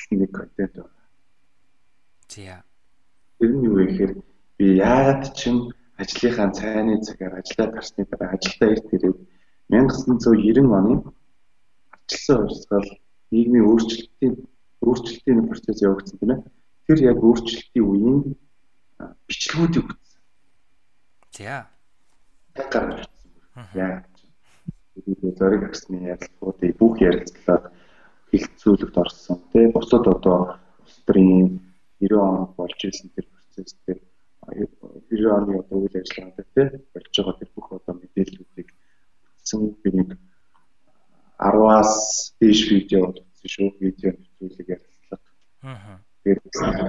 судалсан 0.10 0.20
нэг 0.20 0.32
контент 0.32 0.74
байна. 0.76 0.94
За. 2.30 2.64
Тэр 3.40 3.52
нь 3.56 3.66
юу 3.66 3.76
вэ 3.76 3.86
гэхээр 3.90 4.14
би 4.58 4.66
яагаад 4.78 5.34
ч 5.34 5.50
юм 5.50 5.58
ажлынхаа 5.98 6.52
цайны 6.54 7.02
цагаар 7.02 7.40
ажиллаад 7.42 7.74
гарсны 7.74 8.06
дараа 8.06 8.34
ажилдаа 8.36 8.70
ирт 8.74 8.90
ирээд 8.94 9.18
1990 9.70 10.70
оны 10.80 10.96
арчилсан 11.94 12.38
хувьсгал 12.48 12.90
нийгмийн 13.32 13.66
өөрчлөлтийн 13.70 14.36
өөрчлөлтийн 14.82 15.48
процесс 15.50 15.82
явагдсан 15.84 16.20
тийм 16.20 16.32
ээ. 16.34 16.42
Тэр 16.88 17.00
яг 17.12 17.18
өөрчлөлтийн 17.24 17.86
үеийн 17.86 18.20
бичлэгүүдийг 19.28 19.86
үзсэн. 19.92 20.22
За. 21.36 21.68
Гарч 22.56 23.04
ирсэн. 23.04 23.32
Яа. 23.76 24.04
Тэгээд 24.96 25.38
зориг 25.40 25.64
агсны 25.70 25.98
ярилцлагуудыг 26.12 26.72
бүх 26.80 26.96
ярилцлага 27.02 27.72
хилцүүлэгт 28.32 28.98
орсон. 28.98 29.38
Тэ 29.52 29.72
бусад 29.76 30.06
одоо 30.08 30.60
улс 30.84 30.98
төрийн 31.08 31.60
90 32.00 32.20
он 32.20 32.54
болж 32.58 32.80
ирсэн 32.84 33.10
тэр 33.16 33.26
процесс 33.32 33.76
дээр 33.86 34.00
90 34.48 35.38
оны 35.38 35.60
одоо 35.60 35.78
үйл 35.84 35.96
ажиллагаанд 36.00 36.48
тэ 36.56 36.64
болж 36.94 37.14
байгаа 37.16 37.40
тэр 37.40 37.50
бүх 37.56 37.68
одоо 37.72 37.94
мэдээллүүдийг 37.96 38.70
утсан 39.40 39.62
би 39.84 39.90
нэг 39.94 40.10
10-аас 41.40 41.94
дээш 42.40 42.62
видео 42.72 43.02
утсан 43.10 43.50
шүү. 43.56 43.70
Видео 43.80 44.12
зүйлийг 44.40 44.70
ярилцлага. 44.76 45.28
Аа. 45.62 46.00
Тэгээд 46.24 46.40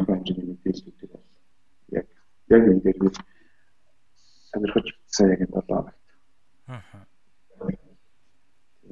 хэмжээний 0.07 0.47
мэдээллүүдийг 0.51 1.11
бол 1.11 1.27
яг 1.99 2.07
яг 2.55 2.63
энэ 2.71 2.83
дээр 2.85 2.99
би 3.03 3.09
сонирхож 4.51 4.87
утсан 4.91 5.31
яг 5.31 5.41
энэ 5.45 5.55
7 5.55 5.67
хоногт. 5.67 5.97
Аа. 6.67 7.07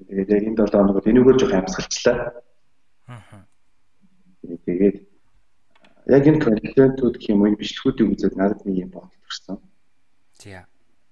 Тэгээд 0.08 0.30
яг 0.34 0.42
энэ 0.48 0.58
7 0.58 0.74
хоногт 0.74 1.10
энэгээр 1.10 1.38
жоох 1.38 1.54
амьсгалчлаа. 1.58 2.18
Аа. 3.06 3.46
Тэгээд 4.66 4.96
яг 6.08 6.24
энэ 6.26 6.42
контентууд 6.44 7.16
гэх 7.16 7.30
юм 7.30 7.42
уу 7.42 7.56
бичлэгүүдийг 7.56 8.08
үзээд 8.12 8.34
надад 8.36 8.60
нэг 8.64 8.76
юм 8.84 8.90
бодол 8.90 9.18
төрсөн. 9.22 9.56
Тийм. 10.40 10.64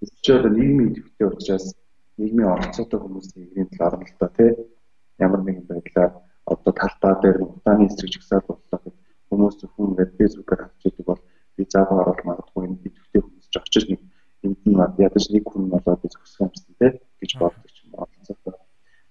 Одоо 0.03 0.51
нийгмийн 0.53 0.91
идэвхтэй 0.93 1.27
учраас 1.29 1.67
нийгмийн 2.17 2.53
оролцоотой 2.55 3.01
хүмүүсийн 3.01 3.45
нэгний 3.45 3.69
талаар 3.77 4.01
л 4.01 4.19
та 4.21 4.29
тий 4.37 4.51
ямар 5.19 5.41
нэгэн 5.45 5.67
байдлаар 5.69 6.13
одоо 6.53 6.73
талбай 6.81 7.15
дээр 7.23 7.39
утааны 7.43 7.87
эсрэг 7.87 8.11
жигсаал 8.15 8.45
боллоо 8.49 8.79
гэдэг 8.85 8.95
хүмүүс 9.29 9.55
зөвхөн 9.61 9.87
ингээд 9.91 10.17
фэйсбүүкээр 10.19 10.63
авч 10.65 10.83
идэг 10.87 11.07
бол 11.07 11.23
би 11.57 11.63
заавал 11.73 12.01
орол 12.03 12.23
магадгүй 12.29 12.63
энэ 12.67 12.79
идэвхтэй 12.87 13.21
хүмүүс 13.23 13.47
ч 13.53 13.55
очиж 13.59 13.85
нэг 13.91 14.01
энд 14.45 14.61
нь 14.71 14.79
ядаж 15.07 15.25
нэг 15.35 15.45
хүн 15.51 15.65
болоод 15.73 16.01
зөксөх 16.13 16.41
юмсан 16.47 16.73
те 16.79 16.89
гэж 17.21 17.31
боддог 17.41 17.75
юм 17.83 17.91
байна. 17.99 18.17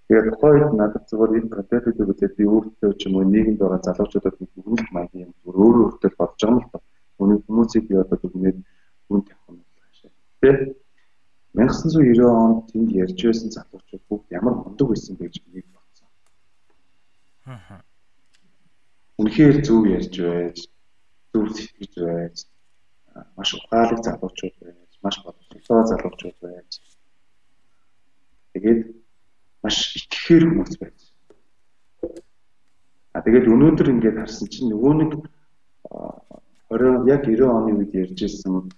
Тэгээд 0.07 0.27
тухайд 0.37 0.73
надад 0.79 1.03
зөвхөн 1.09 1.37
энэ 1.37 1.53
контентыг 1.55 1.97
үзээд 1.97 2.33
би 2.37 2.43
өөртөө 2.53 2.91
ч 2.99 3.01
юм 3.07 3.13
уу 3.17 3.25
нийгэмд 3.33 3.59
байгаа 3.59 3.81
залуучуудад 3.83 4.35
өгүүлэх 4.37 4.89
маягийн 4.95 5.25
юм 5.25 5.33
зүгээр 5.41 5.57
өөрөө 5.65 5.85
өөртөө 5.85 6.11
бодож 6.19 6.41
байгаа 6.41 6.55
юм 6.55 6.61
л 6.61 6.71
ба. 6.71 6.79
Өнөө 7.21 7.37
хүмүүсийг 7.45 7.83
би 7.89 7.93
одоо 8.03 8.17
дүгнээд 8.21 8.57
хүн 9.07 9.21
тавих 9.27 9.45
юм 9.49 9.57
байна 9.65 9.93
шээ. 9.97 10.11
Тэгээд 10.41 10.59
1990 11.57 12.29
онд 12.45 12.57
тэнд 12.69 12.89
ярьж 13.03 13.19
байсан 13.25 13.49
залуучууд 13.55 14.03
бүгд 14.09 14.27
ямар 14.37 14.53
мундаг 14.61 14.87
байсан 14.93 15.13
бэ 15.17 15.25
гэж 15.25 15.35
би. 15.49 15.74
Үнэхээр 19.21 19.61
зөв 19.65 19.85
ярьж 19.85 20.15
байж, 20.17 20.57
зөв 21.31 21.45
сэтгэж 21.53 21.93
байж, 22.01 22.35
маш 23.37 23.49
ухаалаг 23.53 23.99
залуучууд 24.03 24.55
байж, 24.65 24.91
маш 25.05 25.15
бодлоо 25.23 25.81
залуучууд 25.91 26.37
байж. 26.41 26.71
Тэгээд 28.53 28.81
маш 29.63 29.77
итгэхээр 29.97 30.43
хүмүүс 30.49 30.73
байж. 30.81 30.99
А 33.15 33.21
тэгээд 33.23 33.47
өнөөдөр 33.53 33.93
ингээд 33.93 34.19
харсан 34.19 34.47
чинь 34.51 34.73
нөгөө 34.73 34.93
нэг 34.99 35.11
20 36.73 37.07
яг 37.13 37.21
90 37.29 37.45
оны 37.45 37.71
үед 37.77 37.93
ярьж 37.93 38.19
ирсэн 38.25 38.73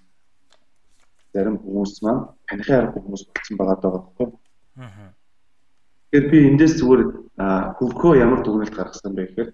зарим 1.33 1.57
хүмүүс 1.63 2.03
маань 2.05 2.23
танихын 2.45 2.77
арга 2.77 2.99
хүмүүс 3.01 3.23
болсон 3.31 3.55
байгаа 3.57 3.77
даа 3.81 3.91
байхгүй. 3.95 4.27
Аа. 4.77 5.16
Тэгэхээр 6.07 6.31
би 6.31 6.37
эндээс 6.47 6.73
зүгээр 6.79 7.01
хөвгөө 7.77 8.13
ямар 8.15 8.39
дүгнэлт 8.41 8.75
гаргасан 8.75 9.11
бэ 9.11 9.27
гэхээр 9.27 9.49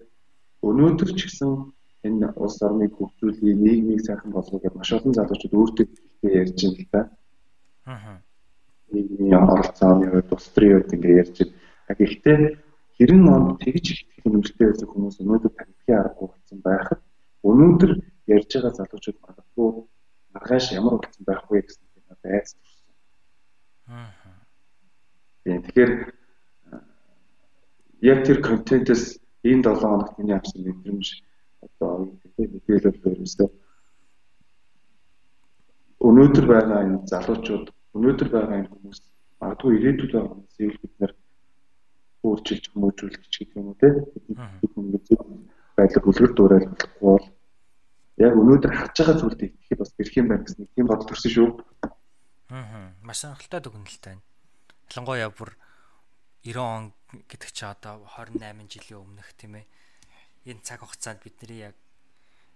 өнөөдөр 0.62 1.10
ч 1.18 1.20
гэсэн 1.26 1.50
энэ 2.06 2.30
улс 2.38 2.62
орныг 2.62 2.94
хөгжүүлэх, 2.94 3.42
нийгмийг 3.42 4.00
сайхан 4.06 4.30
болгох 4.30 4.62
гэж 4.62 4.72
маш 4.78 4.90
олон 4.94 5.12
залуучууд 5.18 5.58
өөртөө 5.58 5.86
ярьж 6.30 6.58
байна 6.62 6.78
л 6.78 6.88
да. 6.94 7.00
Аа. 7.90 8.16
Нийгмийн 8.94 9.34
оролцооны 9.34 10.06
хувьд, 10.08 10.30
улс 10.30 10.48
төрийн 10.54 10.78
хувьд 10.78 10.94
ингэ 10.94 11.18
ярьж 11.20 11.36
байна. 11.42 11.54
Гэхдээ 11.98 12.38
хэрэн 12.96 13.24
онд 13.34 13.58
тэгж 13.64 13.86
их 13.90 14.00
нэмэртэй 14.22 14.66
байсан 14.70 14.88
хүмүүс 14.88 15.16
өнөөдөр 15.20 15.52
танихын 15.58 15.98
арга 15.98 16.22
болсон 16.22 16.58
байхад 16.62 17.00
өнөөдөр 17.42 17.92
ярьж 18.30 18.50
байгаа 18.54 18.72
залуучууд 18.78 19.18
магадгүй 19.26 19.68
маргааш 20.32 20.66
ямар 20.78 20.94
болсон 21.02 21.24
байх 21.26 21.42
вэ 21.50 21.66
гэсэн 21.66 21.84
би 21.92 22.00
надад 22.08 22.32
айц 22.32 22.48
төрсөн. 22.54 22.94
Аа. 23.90 24.12
Тэгэхээр 25.44 25.92
яг 28.04 28.18
тэр 28.26 28.38
контентээс 28.44 29.04
энэ 29.48 29.64
7 29.64 29.80
хоногт 29.80 30.18
миний 30.18 30.36
авсан 30.36 30.60
мэдрэмж 30.64 31.06
одоо 31.64 31.92
мэдээлэл 32.36 33.00
өөрөөсөө 33.08 33.48
өнөөдөр 36.08 36.46
байгаа 36.52 36.80
энэ 36.84 36.98
залуучууд 37.08 37.66
өнөөдөр 37.96 38.28
байгаа 38.28 38.56
энэ 38.60 38.72
хүмүүс 38.72 38.98
магадгүй 39.40 39.72
ирээдүйд 39.78 40.12
байгаа 40.12 40.32
хүмүүсийг 40.36 40.76
бид 40.82 40.94
нэр 41.00 41.12
өөрчилж 42.28 42.64
хүмүүжүүлэх 42.72 43.24
гэх 43.24 43.56
юм 43.56 43.72
уу 43.72 43.80
те 43.80 43.88
бид 44.28 45.06
байдлаар 45.76 46.04
хүлгэр 46.04 46.32
дуурайж 46.36 46.64
болохгүй 46.68 47.00
бол 47.08 47.26
яг 48.20 48.32
өнөөдөр 48.40 48.72
харж 48.72 48.94
байгаа 49.00 49.16
зүйлд 49.20 49.40
итгэхэд 49.48 49.80
бас 49.80 49.92
бэрх 49.96 50.14
юм 50.20 50.28
байна 50.28 50.44
гэсэн 50.44 50.68
тийм 50.76 50.86
бодол 50.86 51.08
төрсөн 51.08 51.32
шүү. 51.34 51.48
Аа. 52.52 52.92
Маш 53.02 53.18
сонирхолтой 53.24 53.60
дүгнэлттэй 53.64 54.12
байна. 54.12 54.24
Ялангуяа 54.92 55.30
бүр 55.34 55.50
90 56.44 56.60
он 56.60 56.92
гэдэг 57.28 57.50
чи 57.56 57.64
одоо 57.64 58.04
28 58.04 58.68
жилийн 58.68 59.00
өмнөх 59.00 59.32
тийм 59.34 59.64
ээ. 59.64 59.66
Энэ 60.44 60.60
цаг 60.60 60.84
хугацаанд 60.84 61.24
бидний 61.24 61.72
яг 61.72 61.76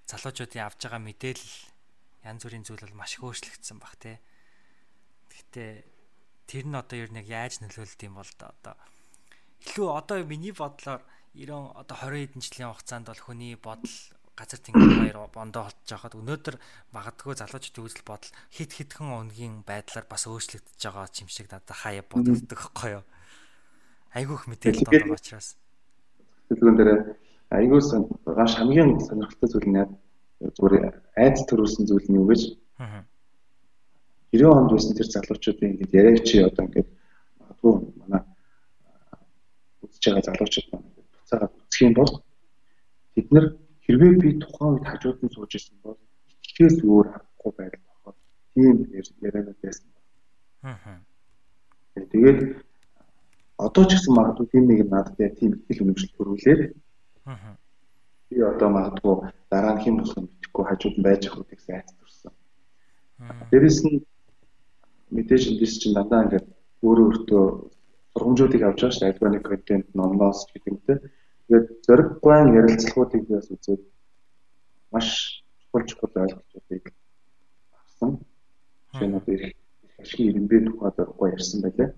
залуучуудын 0.04 0.64
авж 0.68 0.84
байгаа 0.84 1.00
мэдээлэл 1.00 1.56
янз 2.28 2.42
бүрийн 2.44 2.64
зүйл 2.68 2.84
бол 2.84 3.00
маш 3.00 3.16
хөөшлөгдсөн 3.16 3.80
баг 3.80 3.96
тий. 3.96 4.20
Гэхдээ 5.32 5.70
тэр 6.44 6.64
нь 6.68 6.76
одоо 6.76 6.96
ер 7.00 7.10
нь 7.12 7.20
яг 7.24 7.28
яаж 7.32 7.64
нөлөөлд 7.64 8.00
юм 8.04 8.20
бол 8.20 8.28
одоо 8.28 8.76
илүү 9.64 9.88
одоо 9.88 10.16
миний 10.28 10.52
бодлоор 10.52 11.00
90 11.32 11.80
одоо 11.80 11.96
20 11.96 12.28
хэдэн 12.28 12.44
жилийн 12.44 12.70
хугацаанд 12.72 13.08
бол 13.08 13.24
хүний 13.24 13.56
бодол 13.56 13.96
газар 14.38 14.60
тэнгэр 14.62 15.00
баяр 15.02 15.18
бондоо 15.32 15.66
холдож 15.66 15.88
байхад 15.90 16.14
өнөөдөр 16.14 16.56
магадгүй 16.94 17.34
залуучуудын 17.40 17.84
үзэл 17.84 18.06
бодол 18.06 18.32
хит 18.54 18.70
хитгэн 18.76 19.10
өнгийн 19.10 19.54
байдлаар 19.66 20.06
бас 20.06 20.30
өөрчлөгдөж 20.30 20.78
байгаа 20.78 21.10
юм 21.10 21.28
шиг 21.28 21.50
надад 21.50 21.74
хаяа 21.74 22.04
бодогддог 22.06 22.58
байхгүй 22.62 22.90
юу? 23.02 23.04
Айгүйх 24.16 24.42
мэдээлэл 24.48 24.88
байгаа 24.88 25.16
учраас 25.18 25.48
төлөвөн 26.48 26.76
дээр 26.78 26.90
айгүй 27.58 27.80
гаш 28.38 28.52
хамгийн 28.56 29.00
сонирхолтой 29.04 29.48
зүйл 29.52 29.68
нь 29.68 29.84
зүгээр 30.56 30.94
айц 31.22 31.38
төрүүлсэн 31.48 31.84
зүйл 31.88 32.08
нь 32.08 32.18
юу 32.20 32.26
гэж 32.30 32.42
90 34.32 34.56
онд 34.58 34.70
байсан 34.72 34.94
тэр 34.96 35.08
залуучуудын 35.08 35.72
ингэж 35.72 35.90
яриаг 35.98 36.18
чи 36.28 36.36
одоо 36.44 36.64
ингээд 36.64 36.88
магадгүй 37.40 37.74
манай 38.00 38.22
үзэж 39.84 40.04
байгаа 40.04 40.26
залуучууд 40.28 40.68
маань 40.72 40.88
буцаагаад 41.16 41.52
үзэх 41.60 41.80
юм 41.86 41.94
бол 41.96 42.12
бид 43.14 43.28
нар 43.32 43.46
хэрвээ 43.84 44.12
би 44.20 44.28
тухайн 44.42 44.72
үед 44.76 44.86
хажууд 44.88 45.18
нь 45.24 45.32
сууж 45.34 45.52
ирсэн 45.56 45.76
бол 45.82 45.98
итгэхээс 46.44 46.76
өөр 46.84 47.06
харахгүй 47.12 47.52
байдал 47.56 47.84
багт 48.04 48.20
тийм 48.52 48.76
ярианууд 49.26 49.58
байсан. 49.64 49.88
Аа. 50.62 51.00
Тэгээд 52.12 52.38
одоо 53.66 53.84
ч 53.88 53.90
гэсэн 53.94 54.14
магадгүй 54.14 54.46
тийм 54.52 54.64
нэг 54.66 54.80
надад 54.88 55.16
яг 55.26 55.34
тийм 55.38 55.50
ихтгэл 55.54 55.82
өнөмжлөл 55.82 56.16
төрүүлээд 56.16 56.60
аа 57.30 57.58
би 58.30 58.42
одоо 58.42 58.68
магадгүй 58.76 59.14
дараа 59.50 59.74
нь 59.74 59.82
хэн 59.82 59.96
болох 59.98 60.16
юм 60.20 60.26
битгэхгүй 60.28 60.64
хажууд 60.68 60.96
нь 60.98 61.06
байж 61.06 61.22
ах 61.26 61.40
үгтэй 61.40 61.74
айц 61.76 61.90
төрсөн. 61.96 62.32
Дээрэс 63.50 63.78
нь 63.84 63.96
мэдээж 65.14 65.42
эндээс 65.50 65.74
чинь 65.80 65.96
дандаа 65.96 66.24
ингээд 66.24 66.46
өөрөө 66.86 67.06
өөртөө 67.08 67.44
сургамжуудыг 68.12 68.62
авч 68.64 68.80
байгаа 68.80 68.96
шүү. 68.96 69.08
Альбаны 69.08 69.40
контент, 69.40 69.86
номноос 69.96 70.40
гэдэг 70.52 70.68
юм 70.68 70.78
те. 70.86 70.94
Тэгээд 71.48 71.66
зориггүй 71.86 72.36
ярилцлагуудыг 72.60 73.22
бас 73.32 73.48
үзээд 73.54 73.82
маш 74.92 75.08
чухал 75.60 75.84
чухал 75.88 76.14
ойлголтуудыг 76.22 76.84
авсан. 77.80 78.10
Нь 79.08 79.16
одоо 79.18 79.34
их 79.34 79.56
ашигын 80.02 80.28
ирэмбэ 80.30 80.56
тухайд 80.68 80.96
гоё 81.16 81.32
ярьсан 81.32 81.58
байлаа. 81.64 81.88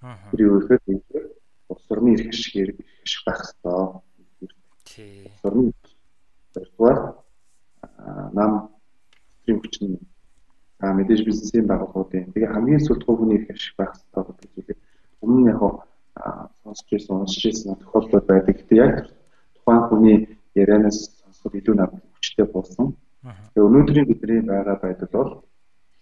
Тэр 0.00 0.40
юу 0.40 0.60
гэхээр 0.60 1.26
улс 1.68 1.86
орны 1.90 2.14
эрх 2.14 2.28
ашиг 2.28 2.54
эрх 2.56 2.76
ашиг 3.04 3.22
байх 3.26 3.40
хэрэгтэй. 3.42 4.48
Тий. 4.84 5.24
Улс 5.26 5.44
орны 5.44 5.72
хоёрдугаар 6.54 6.98
нам 8.32 8.70
стрим 9.40 9.60
хүчин 9.60 9.98
а 10.78 10.92
мэдээж 10.92 11.24
бизнесийн 11.24 11.66
байгууллагуудын 11.66 12.32
тэгээ 12.32 12.52
хамгийн 12.52 12.84
сүүлд 12.84 13.04
хувийн 13.04 13.36
эрх 13.36 13.50
ашиг 13.50 13.74
байх 13.76 13.92
хэрэгтэй 13.96 14.24
гэдэг 14.24 14.50
зүйлийг 14.54 14.78
өмнө 15.24 15.50
яг 15.50 15.60
сонсч 16.62 16.86
ирсэн 16.92 17.16
уншиж 17.16 17.44
ирсэн 17.46 17.76
тохиолдол 17.80 18.24
байдаг. 18.28 18.56
Гэтэ 18.56 18.74
яг 18.76 18.94
тухайн 19.56 19.82
хүний 19.88 20.18
ярианаас 20.54 20.98
сонсоход 21.24 21.54
илүү 21.58 21.74
над 21.76 21.92
хүчтэй 22.14 22.46
болсон. 22.46 22.96
Тэгээ 23.52 23.68
өнөөдрийн 23.68 24.06
бидний 24.08 24.40
байгаа 24.40 24.76
байдал 24.80 25.10
бол 25.12 25.30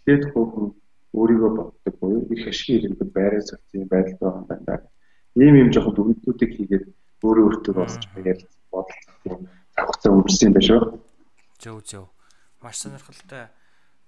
эхлээд 0.06 0.22
хувийн 0.32 0.74
өөрийгөө 1.14 1.50
боддог 1.56 1.94
буюу 2.00 2.26
их 2.34 2.42
ашиг 2.50 2.82
ирэмбэг 2.82 3.10
байраа 3.14 3.40
зохицсон 3.40 3.86
байдалтай 3.88 4.28
байгаа 4.30 4.58
юм 4.58 4.64
байна. 4.66 4.90
Ийм 5.38 5.54
юм 5.62 5.70
жоохон 5.70 5.94
дүгнэлтүүдийг 5.94 6.52
хийгээд 6.54 6.84
өөрөө 7.22 7.44
өөртөө 7.48 7.74
босч 7.78 8.02
яриад 8.18 8.42
бодолцох 8.70 9.38
завхцаа 9.74 10.10
өнгөрсөн 10.12 10.46
юм 10.48 10.54
байна 10.54 10.68
шүү. 10.68 10.82
Зөв 11.62 11.78
зөв. 11.86 12.04
Маш 12.62 12.76
сонирхолтой 12.82 13.44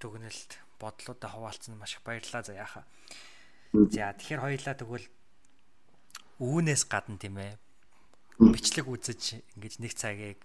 дүгнэлт 0.02 0.50
бодлуудаа 0.80 1.30
хуваалцсан 1.30 1.78
маш 1.78 1.96
их 1.96 2.02
баярлалаа 2.02 2.42
заяаха. 2.42 2.82
За 3.72 4.12
тэгэхээр 4.12 4.44
хоёлаа 4.44 4.74
тэгвэл 4.76 5.06
үүнээс 6.42 6.82
гадна 6.90 7.16
тийм 7.16 7.38
ээ 7.40 7.56
бичлэг 8.38 8.86
үзэж 8.86 9.40
ингэж 9.56 9.74
нэг 9.80 9.92
цагийг 9.96 10.40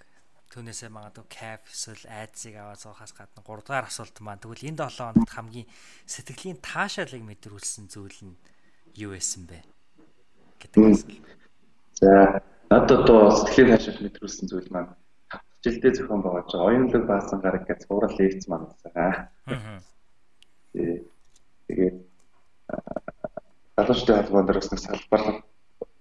Түүнээсээ 0.52 0.92
магадгүй 0.92 1.28
cap 1.32 1.64
эсвэл 1.72 2.04
айдсыг 2.12 2.60
аваад 2.60 2.84
суухаас 2.84 3.16
гадна 3.16 3.40
3 3.40 3.64
дугаар 3.64 3.88
асуулт 3.88 4.18
маань 4.20 4.44
тэгвэл 4.44 4.68
энэ 4.68 4.84
7 4.84 5.16
хоногт 5.16 5.32
хамгийн 5.32 5.68
сэтгэлийн 6.12 6.60
таашаалыг 6.60 7.24
мэдрүүлсэн 7.24 7.88
зүйл 7.88 8.20
нь 8.28 8.36
юу 9.00 9.16
байсан 9.16 9.48
бэ 9.48 9.64
гэдэг 10.60 10.84
асуулт. 10.92 11.24
За 11.96 12.44
надад 12.68 13.08
одоо 13.08 13.32
сэтгэлийн 13.32 13.80
таашаал 13.80 14.04
мэдрүүлсэн 14.04 14.48
зүйл 14.52 14.68
маань 14.76 14.92
жилдээ 15.64 15.92
зохион 15.96 16.20
байгуулж 16.20 16.52
байгаа 16.52 16.68
оюунлаг 16.68 17.04
баасан 17.08 17.40
гараг 17.40 17.64
гэж 17.64 17.80
цуврал 17.88 18.16
лекц 18.20 18.44
маань 18.52 18.68
байгаа. 18.84 19.32
Аа. 19.48 19.80
Тэгээд 21.68 21.96
залуучдын 23.78 24.18
холбоон 24.20 24.46
дээр 24.46 24.60
бас 24.60 24.72
нэг 24.72 24.82
салбар 24.84 25.24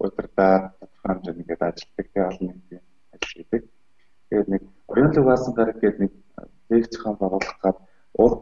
удирдаа 0.01 0.75
тодорхой 0.79 1.07
хэмжээнд 1.07 1.41
ингээд 1.41 1.61
ажилладаг 1.67 2.07
олон 2.27 2.47
нийтийн 2.51 2.83
ажил 3.13 3.33
хийдэг. 3.37 3.63
Тэгээд 4.31 4.47
нэг 4.47 4.63
орионлог 4.87 5.25
баасан 5.27 5.53
гараг 5.53 5.77
гэдэг 5.83 5.99
нэг 5.99 6.11
лекц 6.71 6.95
зохион 6.95 7.17
байгуулах 7.19 7.57
гад 7.59 7.77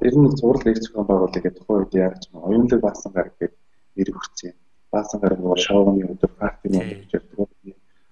ер 0.06 0.16
нь 0.22 0.38
зураг 0.38 0.62
лекц 0.70 0.86
зохион 0.86 1.08
байгуулах 1.10 1.34
гэдэг 1.34 1.58
тухайн 1.58 1.82
үед 1.82 1.94
яаж 1.98 2.18
ч 2.22 2.26
оюунлаг 2.30 2.82
баасан 2.86 3.12
гараг 3.18 3.34
гэдэг 3.42 3.58
нэр 3.98 4.10
өгсөн. 4.14 4.54
Баасан 4.94 5.18
гараг 5.20 5.40
бол 5.42 5.58
шоуны 5.58 6.06
өдөр 6.06 6.32
партийн 6.38 6.78
өдөр 6.78 7.00
гэж 7.02 7.12
ярьдаг. 7.18 7.50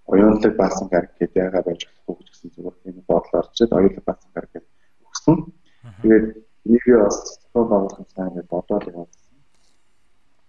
оюунлаг 0.10 0.54
баасан 0.58 0.88
гараг 0.90 1.12
гэдэг 1.22 1.38
яага 1.38 1.62
байж 1.70 1.82
болохгүй 1.86 2.26
гэсэн 2.26 2.50
зүгээр 2.58 2.76
тийм 2.82 2.98
бодлоо 3.06 3.40
орчод 3.46 3.72
оюунлаг 3.78 4.06
баасан 4.10 4.32
гараг 4.34 4.52
гэдэг 4.54 4.72
өгсөн. 5.06 5.36
Тэгээд 6.02 6.26
энийгээ 6.66 6.98
бас 6.98 7.18
зохион 7.46 7.68
байгуулах 7.70 8.10
сайн 8.10 8.34
гэж 8.34 8.46
бодоод 8.50 8.90
явуулсан. 8.90 9.38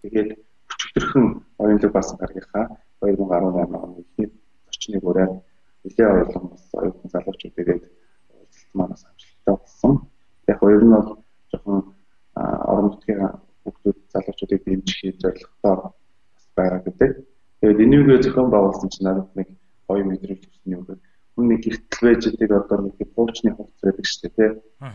Тэгээд 0.00 0.30
өчигдөрхөн 0.72 1.26
оюунлаг 1.60 1.92
баасан 1.92 2.16
гарагийнхаа 2.16 2.64
2018 3.04 3.84
оны 3.84 4.00
ихний 4.00 4.28
зочныг 4.64 5.04
ураад 5.04 5.32
нэлээ 5.84 6.08
оюулган 6.12 6.46
бас 6.52 6.64
оюутан 6.74 7.10
залуучууд 7.12 7.54
тэгээд 7.56 7.84
уулзалт 8.34 8.74
манаас 8.74 9.02
амжилттай 9.08 9.54
болсон. 9.56 9.92
Яг 10.68 10.74
хоёр 10.74 10.84
нь 10.84 10.92
бол 10.92 11.24
жоохон 11.50 11.78
орон 12.70 12.84
нутгийн 12.84 13.40
хүүхдүүд 13.64 13.98
залуучуудыг 14.12 14.60
дэмжих 14.64 15.16
зорилготой 15.22 15.92
бас 16.34 16.44
байгаа 16.56 16.80
гэдэг. 16.84 17.10
Тэгээд 17.60 17.84
энийгээ 17.84 18.22
зохион 18.22 18.50
байгуулсан 18.52 18.88
чинь 18.92 19.06
надад 19.08 19.30
нэг 19.34 19.48
гоё 19.88 20.04
мэдрэмж 20.04 20.40
төрсөн 20.44 20.74
юм 20.76 20.84
байна. 20.84 21.00
Хүн 21.34 21.46
нэг 21.48 21.60
гэртэл 21.64 22.04
байж 22.04 22.22
идэг 22.28 22.50
одоо 22.52 22.78
нэг 22.84 22.94
хуучны 23.16 23.50
хувцас 23.56 23.82
байдаг 23.82 24.06
шүү 24.06 24.20
дээ 24.22 24.34
тий. 24.36 24.50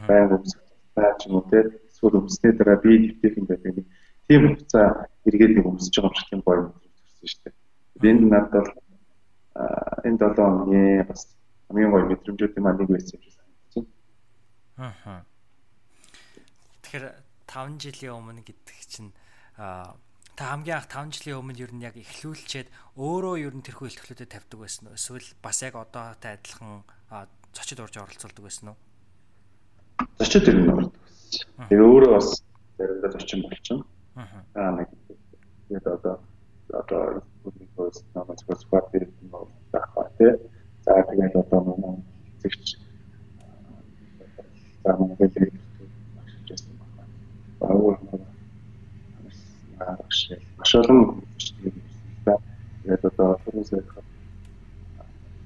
Баян 0.08 0.30
хувцас 0.30 0.62
байж 0.96 1.20
юм 1.26 1.34
уу 1.36 1.46
тий. 1.50 1.64
Эсвэл 1.90 2.20
өмснээ 2.22 2.52
дараа 2.54 2.78
би 2.84 2.92
дэвтэх 3.02 3.38
юм 3.42 3.46
байдаг 3.50 3.72
нэг 3.76 3.88
тийм 4.28 4.42
хувцас 4.54 5.10
эргээд 5.26 5.54
нэг 5.58 5.66
өмсөж 5.66 5.96
байгаа 5.98 6.12
юм 6.14 6.18
шиг 6.18 6.30
тийм 6.30 6.42
гоё 6.46 6.62
мэдрэмж 6.70 6.98
төрсөн 7.02 7.30
шүү 7.32 7.42
дээ. 7.44 8.10
Энд 8.14 8.24
надад 8.30 8.68
энэ 10.06 10.18
7 10.22 10.38
оны 10.38 10.82
бас 11.10 11.22
хамгийн 11.68 11.92
гоё 11.92 12.06
мэдрэмжүүдийн 12.08 12.64
маань 12.64 12.80
нэг 12.80 12.90
байсан 12.94 13.18
юм 13.18 13.24
шиг 13.26 13.36
байна. 13.42 13.90
Аа. 14.78 15.33
Тэгэхээр 17.54 17.78
5 17.78 17.86
жилийн 17.86 18.18
өмнө 18.18 18.42
гэдэг 18.42 18.80
чинь 18.90 19.14
та 19.58 19.94
хамгийн 20.42 20.82
анх 20.82 20.90
5 20.90 21.14
жилийн 21.22 21.38
өмнө 21.38 21.62
ер 21.62 21.70
нь 21.70 21.86
яг 21.86 21.94
эхлүүлчихэд 21.94 22.74
өөрөө 22.98 23.36
ер 23.46 23.54
нь 23.54 23.62
тэрхүү 23.62 23.94
ихтгэлүүдэд 23.94 24.34
тавьдаг 24.34 24.58
байсан 24.58 24.90
уу? 24.90 24.98
Эсвэл 24.98 25.30
бас 25.38 25.62
яг 25.62 25.78
одоотой 25.78 26.34
адилхан 26.34 26.82
зочид 27.54 27.78
урж 27.78 27.94
оролцуулдаг 28.02 28.42
байсан 28.42 28.74
уу? 28.74 28.78
Зочид 30.18 30.50
ер 30.50 30.58
нь 30.58 30.74
оролцдог. 30.74 30.98
Тэр 31.70 31.82
өөрөө 31.86 32.12
бас 32.18 32.42
заримдаа 32.82 33.12
зочин 33.14 33.46
болчихно. 33.46 33.86
Аа 34.58 34.72
нэг 34.74 34.90
тэгээд 35.70 35.86
одоо 35.94 36.16
одоо 36.74 37.22
хөөс 37.78 38.02
намайг 38.18 38.40
спорт 38.42 38.90
дээр 38.90 39.14
юм 39.22 39.30
байна 39.30 40.10
тий. 40.18 40.34
За 40.86 41.06
тэгээд 41.06 41.38
одоо 41.38 41.62
манай 41.70 42.02
зэгч 42.42 42.82
за 44.84 44.92
манай 44.98 45.16
хэлийг 45.22 45.54
багшиж 46.18 46.50
байсан 46.50 46.74
байна. 46.82 47.06
Баавал 47.64 47.96
багш 49.80 50.20
маш 50.60 50.72
олон 50.76 51.24
тэгээд 51.48 53.04
одоо 53.10 53.40
түрүүсээ 53.44 53.82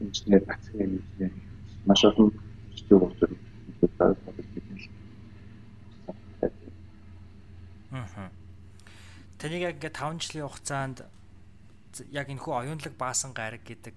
инженер 0.01 0.43
нацгийн 0.49 0.97
инженер. 0.97 1.33
Маш 1.85 2.01
олон 2.09 2.33
учраас 2.73 3.13
байдаг 3.21 4.45
гэдэг 4.53 4.89
Аа. 7.91 8.29
Таныг 9.37 9.61
яг 9.61 9.75
ингээд 9.77 9.97
5 9.97 10.21
жилийн 10.21 10.49
хугацаанд 10.49 10.97
яг 12.11 12.27
энэ 12.29 12.41
хүү 12.41 12.53
оюунлаг 12.61 12.93
баасан 12.97 13.31
гараг 13.37 13.61
гэдэг 13.65 13.95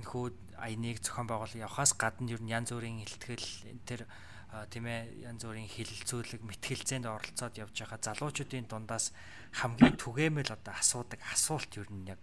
энэ 0.00 0.08
хүү 0.08 0.32
аяныг 0.58 0.98
зохион 1.04 1.28
байгуулах 1.28 1.56
явахаас 1.56 1.92
гадна 1.94 2.32
ер 2.32 2.42
нь 2.42 2.52
янз 2.52 2.72
бүрийн 2.72 3.04
ихтгэл 3.04 3.48
тэр 3.88 4.00
тийм 4.48 4.86
ээ 4.88 5.28
янз 5.28 5.44
бүрийн 5.44 5.68
хилэлцүүлэг 5.68 6.40
мэтгэлцээнд 6.40 7.04
оролцоод 7.04 7.54
явж 7.60 7.76
байгаа 7.84 8.00
залуучуудын 8.00 8.64
дундаас 8.64 9.12
хамгийн 9.52 10.00
түгээмэл 10.00 10.56
одоо 10.56 10.72
асуудаг 10.72 11.20
асуулт 11.28 11.68
ер 11.76 11.88
нь 11.92 12.08
яг 12.08 12.22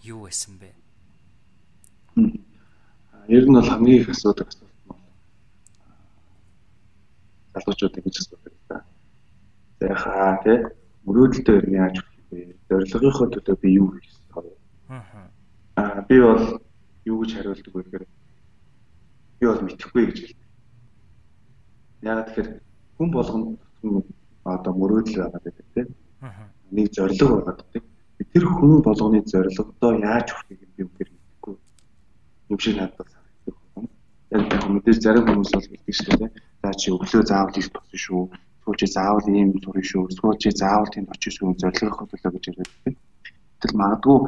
юу 0.00 0.24
байсан 0.24 0.56
бэ? 0.56 0.72
Ер 3.28 3.44
нь 3.44 3.52
бол 3.52 3.68
хамгийн 3.68 4.00
их 4.00 4.08
асуудаг 4.08 4.48
асуулт 4.48 4.72
нь 4.72 4.86
залуучуудын 7.52 8.02
гэж 8.08 8.16
асуудаг 8.24 8.54
та. 8.68 8.76
За 9.80 9.94
хаа 9.94 10.40
тий 10.44 10.58
мөрөөдөлтөө 11.04 11.56
ер 11.60 11.66
нь 11.68 11.76
яаж 11.76 11.96
өгөх 12.00 12.24
вэ? 12.32 12.56
Зорилгынхоо 12.72 13.28
төлөө 13.36 13.56
би 13.60 13.68
юу 13.76 13.92
хийх 14.00 14.16
вэ? 14.32 14.56
Аа 15.76 16.00
би 16.08 16.16
бол 16.24 16.60
юу 17.04 17.20
гэж 17.20 17.30
хариулдаг 17.36 17.72
вэ 17.76 17.82
гэхээр 17.84 18.04
би 19.40 19.44
бол 19.44 19.60
мэдэхгүй 19.60 20.04
гэж 20.08 20.18
хэлдэг. 20.24 20.45
Яг 22.06 22.30
тэгэхээр 22.30 22.48
хүн 22.96 23.08
болгонд 23.10 23.58
одоо 24.46 24.72
мөрөөдөл 24.78 25.18
байгаа 25.26 25.40
гэдэг 25.42 25.66
тийм. 25.74 25.88
Нэг 26.70 26.86
зорилго 26.94 27.42
байгаа 27.42 27.56
гэдэг. 27.58 27.82
Тэр 28.32 28.44
хүн 28.46 28.72
болгоны 28.86 29.20
зорилгодоо 29.32 29.92
яаж 29.98 30.28
хүрэхийг 30.30 30.70
би 30.76 30.82
үгээр 30.86 31.10
мэдэхгүй. 31.10 31.54
Юм 32.50 32.58
шиг 32.62 32.74
надад 32.78 33.08
санагддаг. 33.10 33.90
Яг 34.30 34.42
яг 34.54 34.64
мэдээж 34.70 34.98
зарим 35.02 35.26
хүмүүс 35.26 35.50
бол 35.50 35.66
хэлдэг 35.66 35.94
шүү 35.98 36.16
дээ. 36.20 36.30
За 36.62 36.70
чи 36.78 36.88
өглөө 36.94 37.22
заавал 37.26 37.58
их 37.58 37.68
босно 37.74 37.98
шүү. 38.06 38.22
Эсвэл 38.62 38.78
чи 38.80 38.86
заавал 38.86 39.26
ийм 39.26 39.50
сурна 39.62 39.82
шүү. 39.90 40.02
Эсвэл 40.10 40.40
чи 40.42 40.50
заавал 40.54 40.90
тэнд 40.94 41.10
очих 41.10 41.32
шүү. 41.34 41.58
Зорилгын 41.58 41.96
хөдөлгөө 41.98 42.32
гэж 42.38 42.44
ярьдаг. 42.54 42.94
Тэгэл 43.60 43.80
магадгүй 43.82 44.18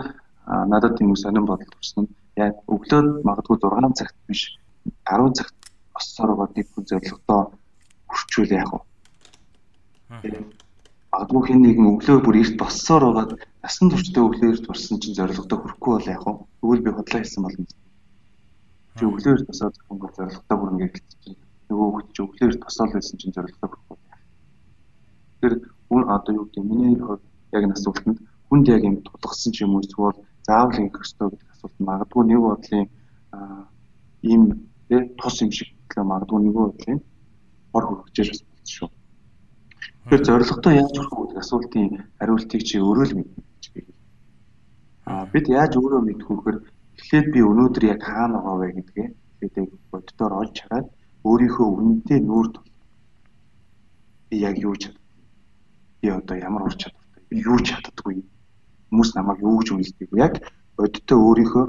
надад 0.72 0.98
тийм 0.98 1.14
сонирн 1.14 1.46
бодол 1.46 1.70
төрсөн. 1.78 2.10
Яг 2.42 2.58
өглөө 2.66 3.22
магадгүй 3.22 3.56
6 3.62 3.98
цагт 3.98 4.16
биш 4.26 4.58
10 5.06 5.34
цагт 5.38 5.54
оссоор 5.98 6.30
байгаа 6.34 6.54
нэг 6.56 6.66
хүн 6.74 6.84
зорилгодоо 6.90 7.42
хүрчүүл 8.08 8.52
яах 8.56 8.72
вэ? 8.72 8.80
Магадгүй 11.12 11.42
хэн 11.46 11.60
нэгэн 11.62 11.86
өглөө 11.92 12.18
бүр 12.24 12.36
эрт 12.42 12.56
боссоор 12.60 13.02
байгаа 13.12 13.36
насан 13.62 13.88
туршдаа 13.90 14.24
өглөө 14.28 14.48
эрт 14.52 14.64
борсон 14.68 14.96
чинь 15.00 15.16
зорилгодоо 15.18 15.58
хүрэхгүй 15.60 15.92
бол 15.94 16.12
яах 16.12 16.24
вэ? 16.26 16.32
Тэгвэл 16.60 16.84
би 16.84 16.90
бодлоо 16.96 17.20
хэлсэн 17.20 17.42
болно. 17.44 17.66
Чи 18.96 19.02
өглөө 19.08 19.32
эрт 19.34 19.46
босоод 19.48 19.74
хүн 19.88 19.98
зорилгодоо 20.16 20.56
хүрнэ 20.58 20.86
гэж 20.92 21.06
чинь 21.22 21.38
нөгөө 21.68 22.00
чи 22.14 22.20
өглөө 22.24 22.46
эрт 22.48 22.60
босоод 22.64 22.90
байсан 22.92 23.16
чинь 23.20 23.34
зорилгодоо 23.36 23.68
хүрэхгүй. 23.68 23.98
Тэр 25.40 25.52
хүн 25.88 26.02
одоо 26.12 26.32
юу 26.34 26.44
гэдэг 26.48 26.64
миний 26.64 26.96
хувьд 26.96 27.24
яг 27.56 27.62
энэ 27.64 27.76
асуултанд 27.76 28.18
хүнд 28.48 28.66
яг 28.68 28.82
юм 28.84 28.96
тулгсан 29.04 29.52
ч 29.52 29.64
юм 29.64 29.76
уу 29.76 29.84
эсвэл 29.84 30.16
заавал 30.48 30.80
ингэх 30.80 31.04
ёстой 31.04 31.28
гэдэг 31.30 31.48
асуулт 31.52 31.76
магадгүй 31.88 32.24
нэг 32.24 32.40
бодлын 32.40 32.86
ийм 34.22 34.42
тус 35.20 35.36
юм 35.44 35.50
шиг 35.52 35.68
магадгүй 35.96 36.40
нэг 36.42 36.54
бодлын 36.56 36.98
хор 37.78 37.86
хөргөжж 37.86 38.16
бас 38.18 38.42
болсон 38.42 38.66
шүү. 38.74 38.88
Тэгэхээр 40.10 40.26
зорилготой 40.26 40.74
яаж 40.82 40.94
хүрэх 40.98 41.14
вэ 41.14 41.22
гэдэг 41.22 41.38
асуултын 41.38 41.86
хариултыг 42.18 42.62
чи 42.66 42.76
өөрөө 42.82 43.06
л 43.06 43.16
мэднэ 43.18 43.42
гэж 43.46 43.64
би. 43.74 43.80
Аа 45.06 45.24
бид 45.30 45.46
яаж 45.46 45.72
өөрөө 45.78 46.02
мэдэх 46.02 46.26
гэхээр 46.26 46.58
эхлээд 46.98 47.26
би 47.30 47.40
өнөөдөр 47.46 47.84
яг 47.94 48.00
хаана 48.02 48.38
байгаа 48.42 48.58
вэ 48.58 48.68
гэдгээ 48.76 49.08
тэгээд 49.38 49.70
боддоор 49.94 50.32
олж 50.42 50.56
хараад 50.58 50.86
өөрийнхөө 51.22 51.68
үнэнтэй 51.78 52.18
нүүр 52.26 52.46
тул. 52.50 52.68
Би 54.28 54.36
яг 54.42 54.56
юу 54.58 54.74
чаддаг. 54.74 55.06
Би 56.02 56.08
одоо 56.18 56.36
ямар 56.36 56.62
ур 56.66 56.74
чадвартай. 56.74 57.22
Би 57.30 57.36
юу 57.38 57.58
чаддаггүй. 57.62 58.26
Хүмүүс 58.90 59.10
намайг 59.14 59.38
юу 59.46 59.62
гэж 59.62 59.68
үнэлдэг 59.70 60.08
вэ? 60.10 60.18
Яг 60.18 60.34
боддоо 60.74 61.18
өөрийнхөө 61.30 61.64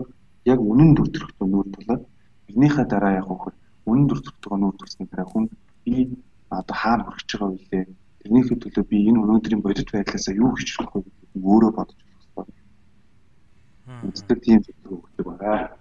яг 0.50 0.60
үнэн 0.60 0.90
дүртрэхтэй 0.98 1.48
нүүр 1.48 1.68
тулаад 1.76 2.02
тэрнийхээ 2.48 2.86
дараа 2.90 3.14
яг 3.20 3.28
хөхөр 3.30 3.54
үнэн 3.86 4.06
дүртрэхтэй 4.08 4.58
нүүр 4.58 4.76
тулсны 4.80 5.06
дараа 5.12 5.28
хүн 5.30 5.46
би 5.86 6.18
одоо 6.50 6.76
хаана 6.76 7.04
хүрч 7.06 7.30
байгаа 7.38 7.58
вэ? 7.72 7.88
Тэрнийхээ 8.24 8.58
төлөө 8.60 8.86
би 8.90 8.98
энэ 9.10 9.22
өнөөдрийн 9.24 9.62
бодит 9.64 9.90
байдлаасаа 9.92 10.36
юу 10.36 10.52
хийж 10.58 10.76
болох 10.78 10.94
вэ 10.96 11.02
гэдэг 11.08 11.44
өөрөө 11.46 11.72
бодож 11.78 12.00
болох 12.36 12.50
хэрэгтэй. 12.50 14.10
Үздэг 14.10 14.38
тийм 14.44 14.60
зүйл 14.66 14.98
өгдөг 14.98 15.26
байгаа. 15.26 15.80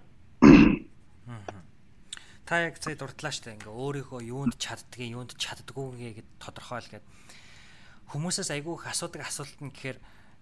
Та 2.49 2.65
яг 2.65 2.81
сая 2.81 2.97
дурдлаа 2.97 3.29
штэ 3.29 3.53
ингээ 3.53 3.69
өөрийнхөө 3.69 4.21
юунд 4.25 4.57
чаддгийг 4.57 5.13
юунд 5.13 5.37
чаддгүйгээ 5.37 6.11
гэд 6.17 6.29
тодорхойл 6.41 6.89
гэд 6.89 7.05
хүмүүсээс 8.09 8.49
айгүй 8.57 8.73
их 8.73 8.89
асуудаг 8.89 9.21
асуулт 9.21 9.53
нь 9.61 9.69
гэхээр 9.69 9.97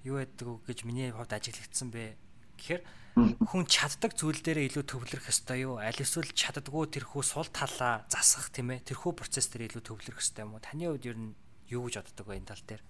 юу 0.08 0.24
вэ 0.24 0.32
гэж 0.32 0.88
миний 0.88 1.12
хувьд 1.12 1.36
ажиглагдсан 1.36 1.92
бэ 1.92 2.16
гэхээр 2.56 2.82
хүн 3.18 3.66
чаддаг 3.66 4.14
зүйл 4.14 4.38
дээрээ 4.46 4.70
илүү 4.78 4.86
төвлөрөх 4.86 5.34
ёстой 5.34 5.66
юу? 5.66 5.82
Аль 5.82 5.98
эсвэл 5.98 6.30
чаддаггүй 6.38 6.86
тэрхүү 6.94 7.24
сул 7.26 7.50
талаа 7.50 8.06
засах 8.14 8.54
тийм 8.54 8.78
ээ. 8.78 8.86
Тэрхүү 8.86 9.18
процесс 9.18 9.50
дээр 9.50 9.74
илүү 9.74 9.82
төвлөрөх 9.90 10.22
ёстой 10.22 10.46
юм 10.46 10.54
уу? 10.54 10.62
Таны 10.62 10.86
хувьд 10.86 11.10
ер 11.10 11.18
нь 11.18 11.34
юу 11.74 11.90
гэж 11.90 12.06
боддог 12.06 12.26
вэ 12.30 12.38
энэ 12.38 12.50
тал 12.54 12.62
дээр? 12.62 12.84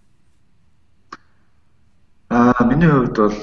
Аа 2.28 2.60
миний 2.68 2.92
хувьд 2.92 3.16
бол 3.16 3.38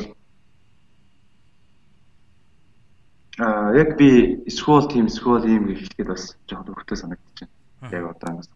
аа 3.41 3.73
яг 3.73 3.97
би 3.97 4.45
скол 4.53 4.85
тим 4.85 5.09
скол 5.09 5.41
ийм 5.41 5.65
гэж 5.65 5.89
хэлэхэд 5.89 6.09
бас 6.13 6.37
жоохон 6.45 6.85
санагдаж 6.93 7.49
байна. 7.49 7.97
Яг 7.97 8.05
одоо 8.13 8.29
ангаас. 8.29 8.49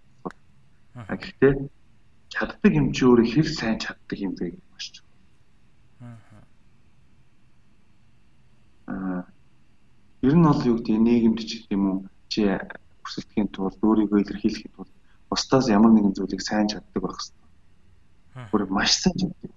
А 0.94 1.16
гэхдээ 1.16 1.52
чаддаг 2.28 2.72
юм 2.76 2.92
чи 2.92 3.08
өөрөө 3.08 3.26
хэр 3.32 3.48
сайн 3.48 3.80
чаддаг 3.80 4.18
юм 4.20 4.36
бэ 4.36 4.52
гэж 4.52 4.64
маш 4.68 4.86
чухал. 4.92 5.08
Ер 10.26 10.34
нь 10.34 10.46
бол 10.46 10.62
юу 10.66 10.76
гэдэг 10.78 10.98
нийгэмд 10.98 11.40
ч 11.46 11.50
гэдэг 11.62 11.72
юм 11.76 11.84
уу 11.86 11.98
чи 12.32 12.40
өрсөлдөхийн 13.04 13.48
тулд 13.54 13.78
өөрийгөө 13.78 14.18
илэрхийлэхийн 14.22 14.74
тулд 14.74 14.92
бусдаас 15.30 15.66
ямар 15.68 15.92
нэгэн 15.94 16.16
зүйлийг 16.16 16.42
сайн 16.42 16.66
чаддаг 16.66 17.02
байх 17.02 17.16
хэрэгтэй. 17.16 17.46
Бүр 18.50 18.62
маш 18.66 18.92
сайн 18.98 19.16
чаддаг. 19.20 19.50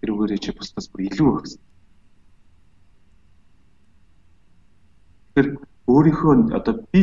Тэрүүгээрээ 0.00 0.40
чи 0.44 0.50
бусдаас 0.52 0.86
бүр 0.90 1.00
илүү 1.08 1.28
байх 1.32 1.42
хэрэгтэй. 1.42 1.70
Тэгэхээр 5.32 5.48
өөрийнхөө 5.88 6.34
одоо 6.58 6.74
би 6.92 7.00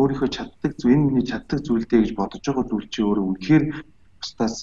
өөрийнхөө 0.00 0.28
чаддаг 0.36 0.72
зүйл 0.80 0.94
энэ 0.96 1.06
миний 1.06 1.26
чаддаг 1.28 1.58
зүйлдээ 1.60 2.00
гэж 2.00 2.12
бодож 2.16 2.42
байгаа 2.46 2.64
зүйл 2.70 2.88
чи 2.88 3.00
өөрөө 3.04 3.24
үнэхээр 3.28 3.64
бусдаас 4.18 4.56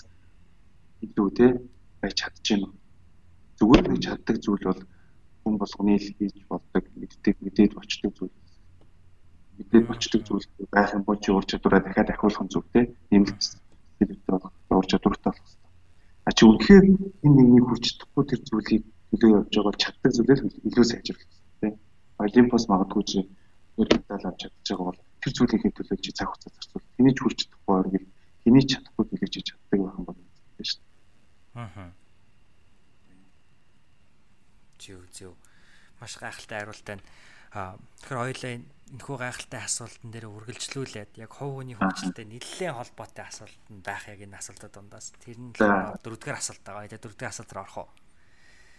илүү 1.06 1.28
те 1.38 1.46
байж 2.02 2.14
чадчихэв. 2.18 2.74
Зүгээр 3.60 3.86
нэг 3.92 4.00
чаддаг 4.02 4.36
зүйл 4.42 4.64
бол 4.66 4.82
хүн 5.48 5.56
болгоны 5.64 5.96
л 5.96 6.12
хийж 6.20 6.36
болдог 6.52 6.84
мэддэг 7.00 7.36
мэдээд 7.40 7.72
болчдөг 7.80 8.12
зүйл. 8.12 8.36
Мэдээд 9.56 9.86
болчдөг 9.88 10.22
зүйл 10.28 10.46
байх 10.68 10.92
юм 10.92 11.04
бол 11.08 11.20
чи 11.24 11.32
ур 11.32 11.46
чадвараа 11.48 11.80
дахиад 11.88 12.12
ахиулах 12.12 12.52
зүйл 12.52 12.68
те 12.76 12.92
нэмэлт 13.08 13.40
зүйлтэй 13.96 14.28
болох 14.28 14.52
ур 14.76 14.88
чадвартай 14.92 15.32
болох 15.32 15.48
хэрэгтэй. 15.48 15.72
А 16.28 16.32
чи 16.36 16.44
үнэхээр 16.44 16.86
энэ 17.24 17.36
нэгний 17.40 17.64
хүч 17.64 17.84
чадахгүй 17.88 18.24
тэр 18.28 18.42
зүйлийг 18.44 18.84
төлөө 19.16 19.32
явж 19.40 19.52
байгаа 19.56 19.68
бол 19.72 19.80
чаддаг 19.80 20.12
зүйлээс 20.12 20.42
илүү 20.68 20.86
сайжруулах 20.92 21.28
те. 21.64 21.68
Олимпос 22.20 22.64
магадгүй 22.68 23.04
чи 23.08 23.20
нэг 23.80 23.88
медаль 23.96 24.28
авч 24.28 24.40
чадж 24.44 24.68
байгаа 24.68 24.88
бол 24.92 25.00
тэр 25.24 25.32
зүйлийнхээ 25.32 25.74
төлөө 25.80 25.98
чи 26.04 26.12
цаг 26.12 26.28
хугацаа 26.28 26.52
зарцуул. 26.52 26.84
Тэний 27.00 27.14
ч 27.16 27.20
хүрч 27.24 27.40
чадахгүй 27.48 27.76
оргил 27.80 28.06
хэний 28.44 28.66
чадахгүй 28.68 29.04
зүйлийг 29.08 29.32
чи 29.32 29.42
чаддаг 29.48 29.80
байх 29.80 29.96
юм 29.96 30.06
бол 30.06 30.20
тийм 30.60 30.68
шүү 30.68 30.82
дээ. 30.84 31.64
Аа. 31.64 31.97
Зүг 34.88 35.04
зүг. 35.12 35.36
Маш 36.00 36.16
гайхалтай 36.16 36.64
хариулт 36.64 36.88
байна. 36.88 37.04
Аа 37.52 37.76
тэгэхээр 38.00 38.20
хоёлаа 38.24 38.52
энэхүү 38.96 39.18
гайхалтай 39.20 39.62
асуултан 39.68 40.10
дээр 40.16 40.32
үргэлжлүүлээд 40.32 41.12
яг 41.20 41.32
хов 41.36 41.60
хүний 41.60 41.76
хөгжилтэй 41.76 42.26
нэлээд 42.28 42.76
холбоотой 42.80 43.26
асуулт 43.28 43.64
нь 43.68 43.84
байх 43.84 44.08
яг 44.08 44.20
энэ 44.24 44.40
асуултад 44.40 44.72
дундаас 44.72 45.12
тэр 45.20 45.36
нь 45.36 45.52
дөрөвдүгээр 45.52 46.40
асуулт 46.40 46.64
байгаа. 46.64 46.88
Тэгээ 46.88 47.04
дөрөвдүгээр 47.04 47.34
асуулт 47.36 47.52
руу 47.52 47.64
орох 47.68 47.78
уу? 47.84 47.90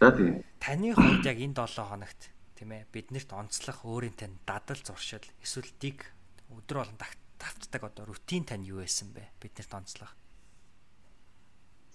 За 0.01 0.09
тийм. 0.17 0.41
Таны 0.57 0.89
хувьд 0.97 1.25
яг 1.29 1.37
энэ 1.37 1.55
7 1.61 1.85
хоногт 1.85 2.21
тийм 2.57 2.69
ээ 2.73 2.89
биднэрт 2.89 3.29
онцлох 3.37 3.85
өөрийн 3.85 4.17
тань 4.17 4.35
дадал 4.49 4.81
зуршил 4.81 5.23
эсвэл 5.39 5.71
дэг 5.79 6.09
өдөр 6.51 6.83
болон 6.83 6.99
тавтдаг 7.39 7.81
одоо 7.87 8.03
рутин 8.09 8.43
тань 8.43 8.67
юу 8.67 8.83
байсан 8.83 9.15
бэ 9.15 9.23
биднэрт 9.39 9.71
онцлох 9.71 10.11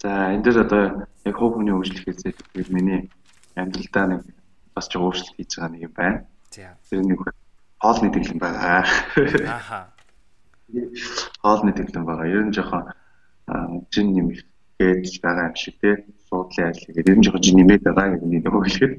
За 0.01 0.33
энэ 0.33 0.45
дээр 0.45 0.65
одоо 0.65 1.09
яг 1.25 1.37
хувь 1.37 1.57
хүний 1.61 1.73
хөгжил 1.73 2.01
хийzээ 2.01 2.33
миний 2.73 3.09
амьдралдаа 3.55 4.07
нэг 4.11 4.23
бас 4.75 4.87
ч 4.91 4.99
өөрчлөлт 4.99 5.37
хийж 5.39 5.51
байгаа 5.57 5.71
нэг 5.73 5.83
юм 5.87 5.95
байна. 5.95 6.19
Тэр 6.91 7.03
нэг 7.07 7.21
хоолны 7.79 8.09
дэглэм 8.11 8.39
байгаа. 8.39 8.83
Ааха. 9.49 9.81
Хоолны 11.43 11.73
дэглэм 11.73 12.05
байгаа. 12.05 12.27
Ер 12.27 12.45
нь 12.47 12.55
жоохон 12.55 12.91
жин 13.95 14.09
юм 14.19 14.29
гэж 14.79 15.21
байгаа 15.23 15.51
юм 15.51 15.57
шиг 15.57 15.79
тий 15.81 15.95
суудлын 16.29 16.71
ажил 16.71 16.95
гэдэг. 16.95 17.09
Ер 17.13 17.19
нь 17.19 17.25
жоохон 17.25 17.45
жин 17.45 17.57
нэмээд 17.59 17.83
байгаа 17.87 18.19
гэдэг 18.19 18.31
нэг 18.31 18.45
хөглөхөд. 18.51 18.95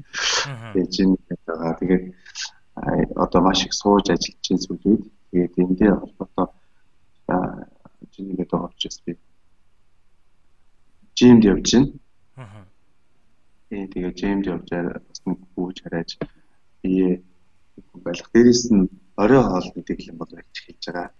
Тэгээ 0.72 0.86
жин 0.94 1.10
байгаа. 1.46 1.72
Тэгээд 1.80 2.04
одоо 3.16 3.40
маш 3.42 3.64
их 3.64 3.74
сууж 3.74 4.08
ажиллаж 4.08 4.40
байгаа 4.40 4.64
зүйлүүд. 4.64 5.02
Тэгээд 5.30 5.58
энэ 5.60 5.76
дээр 5.76 5.96
холбоотой 6.00 6.48
жин 8.14 8.24
нэмээд 8.30 8.50
байгаа 8.50 8.70
учраас 8.72 8.98
би 9.04 9.18
жимд 11.16 11.44
явж 11.44 11.72
байна. 11.72 11.92
Аа. 12.36 12.65
Ee 13.70 13.86
тэгээ 13.90 14.12
жимд 14.14 14.46
явж 14.46 14.68
бас 14.70 15.20
нэг 15.26 15.38
хүүж 15.54 15.76
хараач 15.82 16.10
бие 16.82 17.22
байлах. 17.94 18.30
Дээрээс 18.30 18.62
нь 18.70 18.86
орой 19.16 19.42
хоолны 19.42 19.82
дэглэм 19.82 20.16
бол 20.18 20.30
байж 20.30 20.54
хэлж 20.54 20.84
байгаа. 20.86 21.10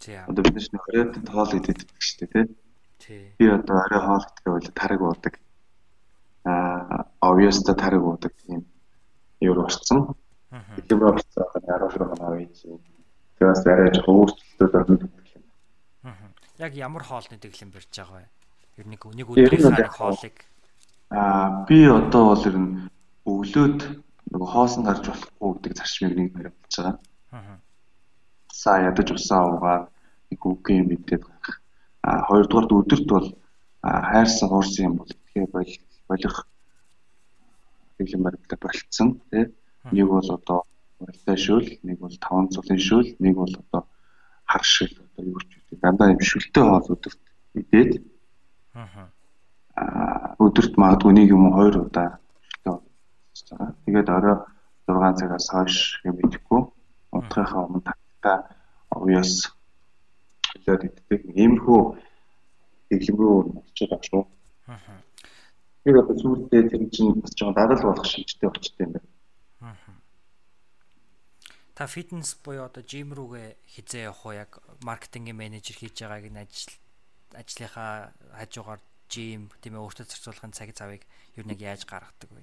За. 0.00 0.24
Одоо 0.30 0.42
бид 0.44 0.68
нэг 0.72 0.84
оройд 0.88 1.12
тоол 1.26 1.52
идэдэг 1.58 1.88
шүү 1.98 2.18
дээ 2.30 2.46
тий. 3.02 3.34
Би 3.38 3.46
одоо 3.50 3.76
арай 3.82 4.00
хоол 4.00 4.24
итгэв 4.24 4.52
бол 4.52 4.68
тариг 4.74 5.00
уудаг. 5.02 5.34
Аа, 6.44 7.10
obvious-та 7.20 7.74
тариг 7.74 8.02
уудаг 8.02 8.32
тийм 8.46 8.64
юу. 9.40 9.54
Тэгэхээр 10.50 11.02
орцсон 11.10 11.44
байгаа 11.66 11.88
10 11.90 11.98
руу 11.98 12.08
наваа 12.14 12.40
ийж. 12.40 12.56
Тэгээс 13.38 13.66
арай 13.66 13.90
жоо 13.94 14.14
өөрчлөлтөд 14.24 14.74
орно 14.78 14.96
гэдэг 15.02 15.26
юм. 15.36 15.44
Аа. 16.04 16.30
Яг 16.58 16.72
ямар 16.74 17.04
хоолны 17.04 17.36
дэглэм 17.36 17.70
барьж 17.74 17.92
байгаа 17.92 18.22
вэ? 18.22 18.28
Ер 18.80 18.86
нэг 18.86 19.00
нэг 19.02 19.26
өдрийн 19.28 19.90
хоолыг 19.90 20.36
аа 21.10 21.66
би 21.68 21.78
одоо 21.86 22.22
бол 22.30 22.46
ер 22.48 22.56
нь 22.58 22.70
өглөөд 23.26 23.78
нөгөө 24.32 24.48
хоосон 24.54 24.82
гарч 24.84 25.04
болохгүй 25.06 25.50
гэдэг 25.54 25.72
зарчмыг 25.78 26.14
нэг 26.16 26.28
баримтж 26.34 26.74
байгаа. 26.76 26.96
Аа. 27.32 27.58
Саа 28.52 28.76
ядаж 28.90 29.08
усаа 29.14 29.42
уугаад 29.46 29.84
нэг 30.30 30.40
үгүй 30.42 30.82
мэдээд 30.82 31.22
гарах 31.26 31.60
А 32.06 32.22
хоёрдугаард 32.28 32.70
өдөрт 32.70 33.06
бол 33.10 33.28
хайрсан 33.82 34.48
хуурсан 34.48 34.86
юм 34.86 34.94
бол 35.02 35.10
тэгэхээр 35.10 35.50
болох 36.06 36.38
хэвлэн 37.98 38.22
баримттай 38.22 38.58
болцсон 38.62 39.08
тий. 39.30 39.50
Нэг 39.90 40.06
бол 40.06 40.28
одоо 40.30 40.62
уралтай 41.02 41.34
шүүл, 41.34 41.66
нэг 41.82 41.98
бол 41.98 42.14
таван 42.22 42.46
цулын 42.54 42.78
шүүл, 42.78 43.10
нэг 43.18 43.34
бол 43.34 43.50
одоо 43.50 43.82
хар 44.46 44.62
шүүл 44.62 44.94
одоо 45.02 45.22
юу 45.34 45.42
ч 45.42 45.50
гэдэг. 45.50 45.82
Дандаа 45.82 46.14
юм 46.14 46.22
шүлтэй 46.22 46.62
хоол 46.62 46.94
өдөрт 46.94 47.22
идээд 47.58 47.92
аа 49.74 50.15
өдөрт 50.40 50.74
магадгүй 50.76 51.12
нэг 51.16 51.28
юм 51.32 51.48
уу 51.48 51.56
хоёр 51.56 51.74
удаа 51.86 52.18
байгаа. 52.64 53.72
Тэгээд 53.84 54.08
орой 54.16 54.36
6 54.86 55.20
цагаас 55.20 55.46
хойш 55.50 55.76
юм 56.04 56.16
идэхгүй. 56.24 56.60
Унтахынхаа 57.12 57.66
өмнө 57.66 57.82
тагтаа 57.86 58.38
уяас 58.92 59.52
хилээд 60.52 60.82
иддэг. 60.88 61.20
Иймэрхүү 61.34 61.80
дэглэм 62.90 63.16
рүү 63.16 63.36
очиж 63.60 63.88
байгаа 63.90 64.08
шүү. 64.08 64.22
Аа. 64.68 65.00
Тэр 65.84 65.96
одоо 66.02 66.16
сүүлдээ 66.18 66.62
тэр 66.70 66.82
чинь 66.90 67.20
бас 67.20 67.32
жоо 67.38 67.52
дарал 67.54 67.82
болох 67.82 68.06
шийдтэй 68.06 68.50
болчтой 68.50 68.84
юм 68.86 68.92
байна. 68.94 69.10
Аа. 69.60 69.94
Та 71.74 71.86
фитнес 71.86 72.34
буюу 72.44 72.66
одоо 72.66 72.82
жим 72.82 73.12
рүүгээ 73.12 73.48
хизээ 73.74 74.08
явах 74.10 74.26
уу 74.26 74.34
яг 74.34 74.50
маркетингийн 74.82 75.36
менежер 75.36 75.76
хийж 75.76 76.02
байгааг 76.02 76.30
нь 76.32 76.42
ажил 76.42 76.74
ажлынхаа 77.34 78.12
хажуугаар 78.38 78.80
жим 79.10 79.48
тийм 79.62 79.74
ээ 79.76 79.84
өөртөө 79.84 80.06
зарцуулахын 80.06 80.52
цаг 80.56 80.70
завыг 80.76 81.02
юу 81.38 81.44
нэг 81.46 81.60
яаж 81.60 81.82
гаргадаг 81.86 82.30
вэ? 82.30 82.42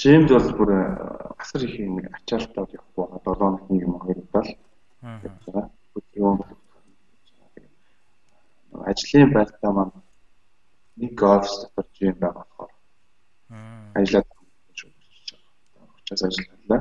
Жимд 0.00 0.30
бол 0.34 0.50
бүр 0.58 0.70
асар 1.38 1.62
их 1.64 1.78
нэг 1.78 2.10
ачаалтаа 2.18 2.66
явахгүй 2.66 3.04
байгаа 3.06 3.20
7 3.22 3.38
хоног 3.38 3.62
нэг 3.70 3.80
юм 3.86 3.94
хоёр 4.02 4.18
удаа 4.18 4.42
л. 4.42 4.52
Аа 5.02 6.54
ажлын 8.90 9.30
байртаа 9.32 9.72
маань 9.72 9.94
нэг 10.96 11.22
офис 11.22 11.54
дотор 11.62 11.86
жим 11.94 12.14
байгаа 12.18 12.44
болохоор 12.48 12.72
ажиллаад 13.98 14.28
учраас 15.96 16.22
ажилладлаа. 16.26 16.80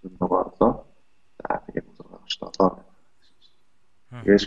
Зүг 0.00 0.12
нөгөө 0.20 0.40
орлоо. 0.44 0.72
За 1.38 1.60
тэгээд 1.66 1.86
6 2.00 2.38
7 2.40 2.94
Тэгээс 4.24 4.44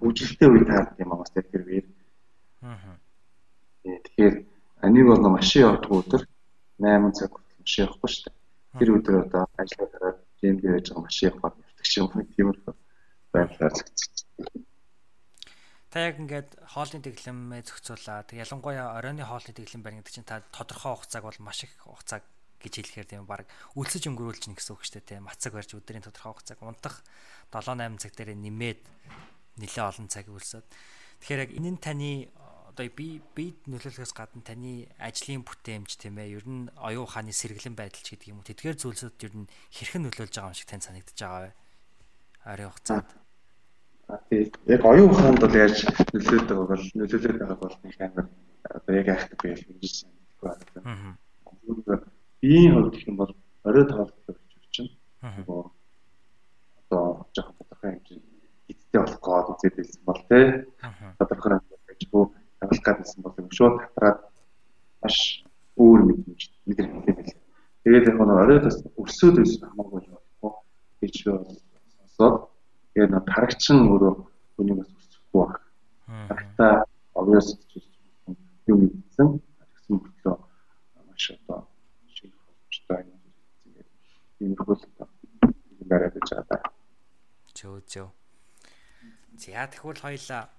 бүжгэлтэй 0.00 0.48
үе 0.48 0.64
таард 0.70 1.00
юм 1.02 1.12
аа 1.12 1.20
бас 1.22 1.30
тэр 1.34 1.62
вэр. 1.68 1.84
Аа. 2.62 2.96
Тэгэхээр 3.82 4.34
нэг 4.94 5.04
бол 5.06 5.34
машин 5.34 5.66
явдаг 5.66 5.90
өдөр 5.90 6.22
8 6.78 7.12
цаг 7.18 7.30
хүртэл 7.34 7.62
машин 7.62 7.82
явахгүй 7.86 8.10
шүү 8.10 8.24
дээ. 8.26 8.36
Тэр 8.78 8.90
өдөр 8.96 9.14
одоо 9.26 9.42
ажиллаад 9.58 9.92
хараад 9.92 10.18
жимд 10.38 10.62
яаж 10.62 10.86
байгаа 10.90 11.02
машин 11.02 11.26
явах 11.30 11.54
явдаг 11.58 11.86
юм. 11.98 12.26
Тиймэрхүү 12.32 12.74
байдлаар 13.32 13.72
зэгцэлж. 13.74 14.16
Та 15.92 16.08
яг 16.08 16.16
ингээд 16.16 16.56
хоолны 16.72 17.04
дэглэмээ 17.04 17.62
зохицуулаад 17.68 18.28
ялангуяа 18.32 18.96
оройны 18.96 19.28
хоолны 19.28 19.52
дэглэм 19.52 19.82
барь 19.84 19.96
гэдэг 20.00 20.14
чинь 20.14 20.24
та 20.24 20.40
тодорхой 20.48 20.96
хугацааг 20.96 21.24
бол 21.28 21.40
маш 21.44 21.68
их 21.68 21.76
хугацааг 21.84 22.24
гэж 22.64 22.72
хэлэхээр 22.80 23.08
тийм 23.12 23.28
баг 23.28 23.44
үлсэж 23.76 24.08
өнгөрүүлж 24.08 24.48
нэг 24.48 24.56
гэсэн 24.56 24.72
үг 24.72 24.88
шүү 24.88 24.94
дээ 25.04 25.20
тийм 25.20 25.28
мацаг 25.28 25.52
барьж 25.52 25.76
өдрийн 25.76 26.00
тодорхой 26.00 26.32
хугацааг 26.32 26.60
унтах 26.64 27.04
7 27.52 27.76
8 27.76 28.00
цаг 28.00 28.12
дээр 28.16 28.32
нэмээд 28.40 28.80
нэлээ 29.60 29.84
олон 29.84 30.08
цаг 30.08 30.32
үлсээд 30.32 30.64
тэгэхээр 31.20 31.44
яг 31.44 31.50
энэ 31.60 31.70
нь 31.76 31.82
таны 31.82 32.10
одоо 32.72 32.88
би 32.88 33.20
би 33.36 33.52
нөлөөлөхөөс 33.68 34.16
гадна 34.16 34.40
таны 34.40 34.88
ажлын 34.96 35.44
бүтээмж 35.44 36.00
тийм 36.00 36.16
ээ 36.16 36.40
ер 36.40 36.46
нь 36.48 36.72
оюун 36.80 37.04
ухааны 37.04 37.36
сэргэлэн 37.36 37.76
байдал 37.76 38.00
ч 38.00 38.16
гэдэг 38.16 38.32
юм 38.32 38.40
уу 38.40 38.48
тэдгээр 38.48 38.80
зүйлсүүд 38.80 39.26
ер 39.28 39.34
нь 39.44 39.50
хэрхэн 39.76 40.08
нөлөөлж 40.08 40.32
байгаа 40.32 40.50
юм 40.50 40.56
шиг 40.56 40.68
тань 40.72 40.80
санагдаж 40.80 41.18
байгаа 41.20 41.42
вэ 41.44 41.52
ойрын 42.48 42.72
хугацаанд 42.72 43.08
Тэгээд 44.08 44.54
яг 44.72 44.82
оюун 44.84 45.10
ухаанд 45.12 45.40
бол 45.40 45.56
яаж 45.56 45.76
нөлөөлөд 46.12 46.48
байгааг 46.48 46.68
бол 46.72 46.84
нөлөөлөд 46.96 47.38
байгааг 47.38 47.60
бол 47.60 47.76
нэг 47.84 47.96
амар 48.00 48.26
одоо 48.72 48.92
яг 48.96 49.08
айхдаг 49.08 49.38
гэж 49.40 49.60
санагддаг 50.40 50.80
байна. 50.84 51.16
Аа. 51.16 52.00
Биеийн 52.40 52.72
хувьд 52.74 52.92
гэх 52.92 53.08
юм 53.08 53.16
бол 53.16 53.32
орой 53.64 53.84
тоолдог 53.88 54.36
гэж 54.36 54.64
чинь. 54.74 54.92
Аа. 55.22 55.44
Одоо 56.88 57.04
жоохон 57.32 57.56
тодорхой 57.56 57.90
хэмжээнд 57.94 58.26
эцтэй 58.68 59.00
болох 59.00 59.20
гээд 59.22 59.50
үзээд 59.52 59.74
байсан 59.80 60.02
бол 60.04 60.20
тий. 60.28 60.46
Тодорхой 61.18 61.50
хэмжээнд 61.56 62.41
явах 62.62 62.80
гэдсэн 62.86 63.20
бол 63.22 63.34
шууд 63.58 63.74
татраад 63.82 64.18
маш 65.02 65.16
өөр 65.76 66.00
мэдээж 66.08 66.42
мэдэрхтэй 66.66 67.14
байл. 67.18 67.34
Тэгээд 67.82 68.08
яг 68.08 68.18
нь 68.22 68.34
орой 68.42 68.58
бас 68.62 68.76
өрсөд 69.00 69.34
байсан 69.42 69.68
хамаагүй 69.68 70.00
болохгүй 70.06 70.52
гэж 71.02 71.14
бол 71.26 71.46
сонсоод 71.98 72.52
Тэгээ 72.92 73.08
нөө 73.08 73.24
тарагчин 73.24 73.78
өөрөө 73.88 74.14
хүний 74.52 74.76
бас 74.76 74.90
өсөхгүй 74.92 75.40
баг. 75.40 75.64
Тарагтаа 76.28 76.74
obvious 77.16 77.56
юм 78.68 78.84
мэдсэн. 78.84 79.28
Тэгсэн 79.40 79.96
мөртлөө 79.96 80.36
маш 81.08 81.24
одоо 81.32 81.60
шиг 82.12 82.36
боломжтой 82.36 83.00
юм. 83.08 83.16
иймэрхүү 84.44 84.76
л 84.76 84.84
бариад 85.88 86.12
байж 86.12 86.28
байгаа 86.28 86.44
даа. 86.52 86.62
Зөө 87.56 87.80
зөө. 87.88 88.08
За 89.40 89.64
тэгвэл 89.72 90.04
хоёлаа 90.04 90.52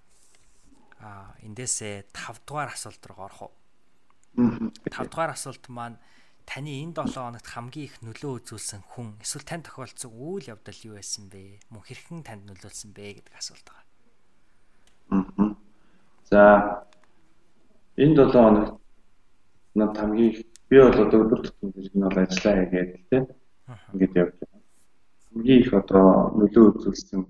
а 1.04 1.36
эндээсээ 1.43 2.08
5 2.16 2.47
дугаар 2.47 2.72
асуулт 2.72 3.04
руу 3.04 3.20
орох 3.28 3.41
уу? 3.51 3.54
5 4.39 5.12
дугаар 5.12 5.36
асуулт 5.36 5.68
маань 5.68 5.99
таны 6.47 6.72
энэ 6.80 6.95
7 6.95 7.12
хоногт 7.12 7.47
хамгийн 7.51 7.88
их 7.91 7.95
нөлөө 7.99 8.32
үзүүлсэн 8.39 8.82
хүн 8.95 9.20
эсвэл 9.20 9.43
тань 9.43 9.68
тохиолдсон 9.68 10.12
үйл 10.16 10.47
явдал 10.47 10.80
юу 10.88 10.95
байсан 10.95 11.28
бэ? 11.28 11.60
Мөн 11.72 11.84
хэрхэн 11.84 12.24
танд 12.24 12.47
нөлөөлсөн 12.47 12.91
бэ 12.95 13.20
гэдэг 13.20 13.36
асуулт 13.36 13.68
байгаа. 13.68 13.86
Аа. 15.12 15.51
За 16.32 16.41
энэ 17.99 18.16
7 18.16 18.32
хоногт 18.32 18.80
над 19.76 19.91
хамгийн 19.97 20.32
их 20.32 20.39
би 20.70 20.78
бол 20.80 21.01
одоо 21.04 21.20
өдөр 21.24 21.41
тутмын 21.43 21.74
зэрэг 21.76 21.93
нь 21.93 22.06
бол 22.08 22.18
ажиллаа 22.24 22.56
хийгээд 22.64 22.91
тийм 23.10 23.26
ингээд 23.93 24.14
явж 24.22 24.34
байна. 24.39 24.60
Хамгийн 25.30 25.60
их 25.62 25.74
одоо 25.74 26.06
нөлөө 26.38 26.66
үзүүлсэн 26.74 27.22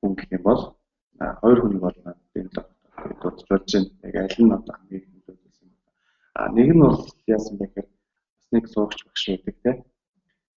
хүн 0.00 0.12
гэх 0.16 0.30
юм 0.36 0.42
бол 0.46 0.62
хоёр 1.40 1.58
хүн 1.60 1.76
бол 1.80 1.96
энэ 2.38 2.50
дуудаж 3.20 3.40
болж 3.48 3.68
байна. 3.72 3.90
Яг 4.06 4.14
аль 4.22 4.38
нь 4.44 4.54
одоо 4.56 4.74
хамгийн 4.76 5.04
нөлөө 5.12 5.34
үзүүлсэн 5.34 5.68
бэ? 5.70 5.76
А 6.38 6.40
нэг 6.56 6.68
нь 6.74 6.82
бол 6.82 6.98
яасан 7.34 7.54
бэ 7.58 7.64
гэхээр 7.66 7.88
бас 7.88 8.46
нэг 8.52 8.64
суугч 8.68 8.98
багш 9.06 9.24
байдаг 9.28 9.56
тийм. 9.62 9.78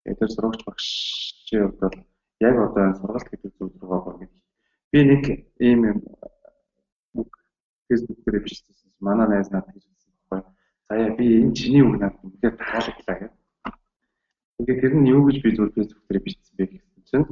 Тэгээд 0.04 0.20
тэр 0.20 0.32
сурагч 0.34 0.62
багшийн 0.66 1.64
хувьд 1.66 1.80
бол 1.82 1.98
яг 2.48 2.56
одоо 2.66 2.84
энэ 2.86 3.00
сургалт 3.00 3.30
гэдэг 3.30 3.52
зүйл 3.58 3.76
рүү 3.82 4.00
гоо 4.04 4.18
гэж 4.20 4.32
би 4.92 5.00
нэг 5.12 5.24
ийм 5.60 5.80
юм 5.90 6.00
Facebook 7.88 8.20
дээр 8.26 8.44
бичсэн. 8.44 8.76
Манай 9.00 9.28
найз 9.28 9.50
надад 9.52 9.74
хэлсэн 9.74 9.94
байхгүй. 10.30 10.42
Заяа 10.90 11.16
би 11.18 11.26
энэ 11.42 11.56
чиний 11.58 11.84
үг 11.84 11.96
надад 12.00 12.24
үнэхээр 12.24 12.56
таалагдлаа 12.58 13.18
гэдэг. 13.20 13.34
Тэгээд 14.58 14.82
тэр 14.82 14.94
нь 14.96 15.10
юу 15.12 15.22
гэж 15.28 15.38
би 15.44 15.50
зүгээр 15.56 15.76
Facebook 15.76 16.04
дээр 16.08 16.24
бичсэн 16.26 16.54
бэ 16.58 16.66
гэсэн 16.72 17.04
чинь 17.10 17.26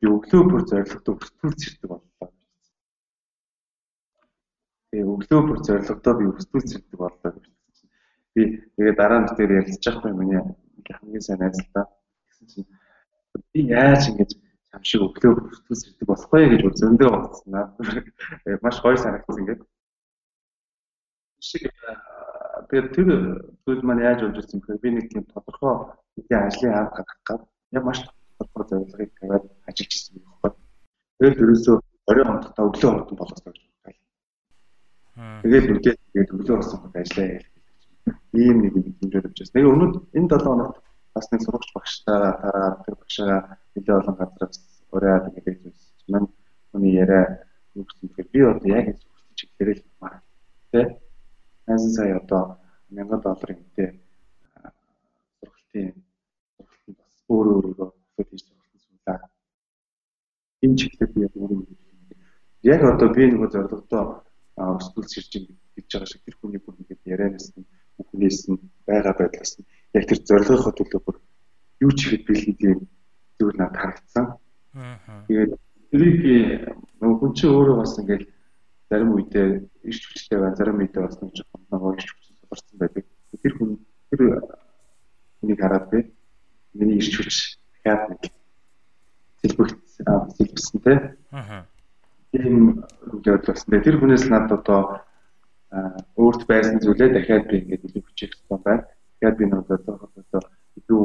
би 0.00 0.08
өглөө 0.12 0.42
бүр 0.50 0.62
зоригтой 0.68 1.14
өртүүлж 1.16 1.60
ирдэг 1.66 1.88
боллоо. 1.90 2.28
Тэгээ 4.90 5.06
өглөө 5.12 5.40
бүр 5.48 5.58
зоригтой 5.66 6.14
би 6.18 6.24
өртүүлж 6.30 6.70
ирдэг 6.76 6.98
боллоо 7.00 7.30
гэж 7.32 7.44
бичсэн. 7.48 7.88
Би 8.34 8.42
тэгээ 8.76 8.94
дараа 9.00 9.20
нь 9.24 9.30
тэр 9.36 9.56
ярилцж 9.60 9.84
байхгүй 9.88 10.12
миний 10.12 10.42
хамгийн 10.84 11.24
сайн 11.24 11.40
найз 11.40 11.58
л 11.60 11.72
та. 11.72 11.88
Гэсэн 12.28 12.46
чинь 12.52 12.68
би 13.52 13.60
яаж 13.72 14.02
ингэж 14.12 14.30
чам 14.68 14.82
шиг 14.84 15.02
өглөө 15.08 15.32
өртүүлж 15.32 15.82
ирдэг 15.88 16.06
болохгүй 16.08 16.44
гэж 16.60 16.76
зөндөө 16.76 17.10
бодсон 17.16 17.48
наа. 17.52 17.66
Маш 18.60 18.76
гоё 18.84 18.96
санагдсан 19.00 19.40
ингээд. 19.40 19.62
Шиг 21.40 21.72
тэгээд 22.68 22.88
тэр 22.92 23.08
зүйл 23.64 23.82
маань 23.84 24.04
яаж 24.04 24.20
болж 24.28 24.44
ирсэн 24.44 24.60
бэхээр 24.60 24.82
би 24.84 24.90
нэг 24.92 25.06
тийм 25.08 25.24
тодорхой 25.32 25.96
хэдийн 26.16 26.44
ажлын 26.44 26.74
арга 26.74 27.00
гаргах 27.00 27.20
гад 27.24 27.42
яг 27.72 27.84
маш 27.84 27.98
тодорхой 28.52 28.78
зорилгыг 28.80 29.12
тавиад 29.20 29.44
ажиллаж 29.68 29.92
ирсэн 29.94 30.14
юм 30.18 30.34
байна. 30.42 30.56
Тэгээд 31.18 31.42
ерөөсөө 31.42 31.76
орой 32.10 32.24
хондохтой 32.26 32.64
өглөө 32.68 32.90
хондог 32.92 33.16
болгосоо 33.18 33.52
гэж 33.52 33.64
бодлоо. 33.66 33.94
Тэгээд 35.42 35.66
үгээд 35.74 35.98
тэгээд 36.12 36.34
өглөө 36.34 36.56
болсон 36.56 36.78
хот 36.80 36.96
ажиллаа 36.96 37.28
яах 37.34 37.46
ийм 38.36 38.56
нэг 38.62 38.72
юм 38.76 38.84
хэмжээр 39.00 39.26
явж 39.26 39.38
байна. 39.38 39.52
Тэгээд 39.52 39.72
өнөөдөр 39.72 40.02
энэ 40.16 40.28
7 40.30 40.46
хоногт 40.46 40.76
бас 41.14 41.26
нэг 41.32 41.40
сурагч 41.42 41.68
багштайгаа 41.74 42.32
тараад 42.42 42.76
тэр 42.84 42.94
багшаа 43.00 43.34
нэлээ 43.74 43.98
олон 44.00 44.16
газраас 44.20 44.56
ураад 44.94 45.24
гэдэг 45.34 45.54
зүйлс 45.62 45.84
маань 46.12 46.28
хүний 46.70 46.92
яриа 47.02 47.24
юу 47.74 47.84
гэсэн 47.88 48.08
тэгэхээр 48.12 48.28
би 48.32 48.40
одоо 48.44 48.68
яг 48.76 48.86
энэ 48.90 49.00
сурагч 49.02 49.34
чиглэлээр 49.38 49.78
л 49.80 49.88
маа. 50.00 50.16
Тэ? 50.72 50.80
Найзан 51.66 51.92
сая 51.96 52.16
одоо 52.20 52.42
1000 52.90 53.24
долларын 53.24 53.58
үнэтэй 53.60 53.88
сургалтын 55.40 55.88
сургалтанд 56.56 56.96
бас 57.00 57.14
өөр 57.32 57.46
өөрөөрөө 57.56 57.90
өсөж 58.16 58.28
хийж 58.30 58.42
сургалтын 58.48 58.80
суулаа. 58.80 59.18
Энэ 60.64 60.76
чиглэлээр 60.78 61.12
би 61.14 61.20
яг 61.26 61.34
өөрөө 61.36 61.60
яг 62.72 62.80
одоо 62.82 63.08
би 63.16 63.22
нөгөө 63.28 63.50
зорилгодоо 63.52 64.04
өсвөл 64.56 65.08
сэрж 65.12 65.32
гэж 65.76 65.86
байгаа 65.92 66.08
шиг 66.08 66.22
тэр 66.24 66.36
хүний 66.40 66.60
бүр 66.62 66.80
ингээд 66.80 67.02
ярианаас 67.12 67.52
нь 67.52 67.68
бүхнээс 67.96 68.40
нь 68.48 68.60
байгаа 68.88 69.14
байдлаас 69.20 69.52
нь 69.60 69.68
яг 69.96 70.04
тэр 70.08 70.20
зорилгынхоо 70.28 70.72
төлөө 70.76 71.00
бүр 71.04 71.16
юу 71.84 71.92
ч 71.92 72.00
ихэд 72.08 72.22
бэлгэдэг 72.26 72.78
зүйл 73.38 73.56
надад 73.60 73.80
харагдсан. 73.80 74.26
Тэгээд 75.28 75.52
тэрийг 75.90 76.20
хүн 77.00 77.32
чинь 77.36 77.52
өөрөө 77.52 77.76
бас 77.80 77.92
ингээд 78.00 78.24
зарим 78.88 79.10
үедээ 79.12 79.48
ирч 79.90 80.02
хүчтэй 80.08 80.38
байна, 80.40 80.56
зарим 80.56 80.80
үедээ 80.80 81.02
бас 81.04 81.16
нэг 81.20 81.32
жоохон 81.36 81.62
нөгөө 81.68 81.92
ирч 82.00 82.08
хүч 82.16 82.24
сурцсан 82.48 82.76
байдаг. 82.80 83.04
Тэр 83.42 83.52
хүн 83.60 83.70
тэр 84.08 84.20
хүнийг 85.40 85.60
хараад 85.60 85.86
би 85.92 85.98
миний 86.72 86.96
ирч 86.96 87.12
хүч 87.12 87.60
дахиад 87.86 88.10
нэг 88.10 88.22
сэлбэгт 89.42 89.78
сэлбсэн 90.36 90.80
те. 90.82 90.94
Аа. 91.30 91.66
Тийм 92.34 92.82
үгээд 93.14 93.46
болсон. 93.46 93.82
Тэр 93.82 93.96
хүнээс 94.02 94.26
надад 94.26 94.66
одоо 94.66 95.06
өөрт 96.18 96.42
байсан 96.50 96.82
зүйлээ 96.82 97.14
дахиад 97.14 97.46
би 97.46 97.62
ингээд 97.62 97.86
илүү 97.86 98.02
хүчээр 98.02 98.32
хэвээр 98.34 98.62
байна. 98.66 98.82
Тэгэхээр 99.22 99.38
би 99.38 99.44
нэг 99.46 99.58
одоо 99.70 99.94
одоо 100.02 100.42
илүү 100.82 101.02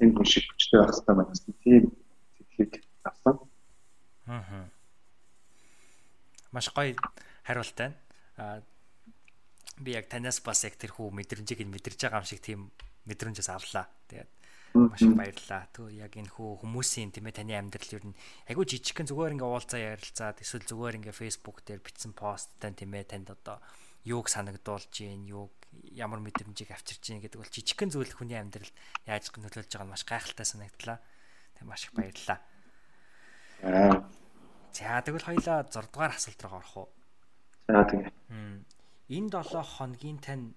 энэ 0.00 0.14
хүн 0.16 0.26
шиг 0.26 0.44
хүчтэй 0.48 0.78
байх 0.80 0.88
хэрэгтэй 0.88 1.14
байна 1.14 1.30
гэсэн 1.30 1.54
тийм 1.60 1.84
сэтгэлийг 2.36 2.84
авсан. 3.04 3.36
Аа. 4.26 4.64
Маш 6.52 6.66
гоё 6.72 6.96
хариулт 7.44 7.76
байна. 7.76 7.96
Аа 8.40 8.58
би 9.80 9.96
яг 9.96 10.08
танаас 10.08 10.40
бас 10.44 10.64
яг 10.64 10.76
тэр 10.76 10.92
хүү 10.92 11.08
мэдрэмжийг 11.08 11.64
нь 11.64 11.72
мэдэрч 11.72 12.04
байгаа 12.04 12.20
юм 12.20 12.28
шиг 12.28 12.40
тийм 12.44 12.68
мэдрэмжээс 13.08 13.48
авлаа. 13.48 13.88
Тэгээд 14.12 14.28
маш 14.74 15.02
их 15.02 15.14
баярлалаа. 15.18 15.66
Төө 15.74 15.88
яг 15.98 16.14
энэ 16.14 16.30
хүү 16.30 16.62
хүмүүсийн 16.62 17.10
тийм 17.10 17.26
ээ 17.26 17.38
таны 17.42 17.54
амьдрал 17.58 17.94
ер 17.96 18.04
нь 18.06 18.18
айгүй 18.46 18.64
жижигхэн 18.66 19.10
зүгээр 19.10 19.34
ингээ 19.34 19.50
уулзаа 19.50 19.80
ярилцаад 19.96 20.42
эсвэл 20.42 20.66
зүгээр 20.66 20.98
ингээ 21.02 21.14
Facebook 21.16 21.62
дээр 21.66 21.82
бичсэн 21.82 22.14
посттан 22.14 22.78
тийм 22.78 22.94
ээ 22.94 23.10
танд 23.10 23.34
одоо 23.34 23.58
юуг 24.06 24.30
санагдуулж 24.30 24.88
гин 24.94 25.26
юуг 25.26 25.52
ямар 25.94 26.22
мэдрэмжийг 26.22 26.70
авчирч 26.70 27.02
гин 27.02 27.20
гэдэг 27.20 27.40
бол 27.42 27.50
жижигхэн 27.50 27.90
зүйл 27.90 28.14
хүний 28.14 28.38
амьдралд 28.38 28.74
яаж 29.06 29.28
нөлөөлж 29.34 29.70
байгаа 29.74 29.86
нь 29.86 29.92
маш 29.92 30.04
гайхалтай 30.06 30.46
санагдлаа. 30.46 30.98
Тэг 31.58 31.64
маш 31.66 31.84
их 31.84 31.92
баярлалаа. 31.92 32.38
За 34.72 35.02
тэгвэл 35.02 35.28
хоёлаа 35.28 35.66
6 35.66 35.90
дугаар 35.90 36.14
асуулт 36.14 36.40
руу 36.46 36.54
орох 36.62 36.76
уу? 36.78 36.88
За 37.68 37.82
тэгээ. 37.84 38.10
Энэ 39.10 39.28
7 39.34 39.62
хоногийн 39.62 40.18
тань 40.22 40.54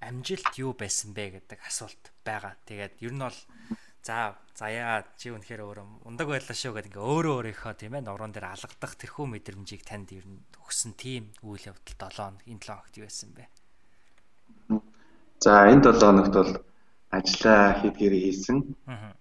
амжилт 0.00 0.52
юу 0.58 0.72
байсан 0.78 1.14
бэ 1.14 1.42
гэдэг 1.42 1.58
асуулт 1.66 2.12
байгаа. 2.24 2.54
Тэгээд 2.66 3.02
ер 3.02 3.12
нь 3.14 3.22
бол 3.22 3.38
за 4.02 4.38
заяа 4.54 5.04
чи 5.18 5.30
үнэхээр 5.34 5.62
өөрөө 5.62 5.86
ундаг 6.06 6.26
байлаа 6.30 6.56
шүү 6.56 6.72
гэдэг 6.74 6.94
ингээ 6.94 7.10
өөрөө 7.12 7.34
өөрийнхөө 7.38 7.74
тийм 7.76 7.94
ээ 7.98 8.06
нуруунд 8.06 8.34
дээр 8.34 8.54
алгадах 8.54 8.94
тэрхүү 8.94 9.26
мэдрэмжийг 9.26 9.82
танд 9.82 10.10
ер 10.14 10.26
нь 10.26 10.38
өгсөн 10.62 10.94
тийм 10.94 11.34
үйл 11.42 11.62
явдал 11.66 12.10
7 12.10 12.46
энэ 12.46 12.62
7 12.62 12.72
хоногт 12.72 12.94
юу 12.98 13.06
байсан 13.06 13.30
бэ? 13.34 13.44
За 15.42 15.66
энэ 15.70 15.82
7 15.82 15.98
хоногт 15.98 16.34
бол 16.34 16.52
ажиллаа 17.10 17.62
хийдгээр 17.82 18.14
хийсэн. 18.18 18.58
Аа. 18.86 19.12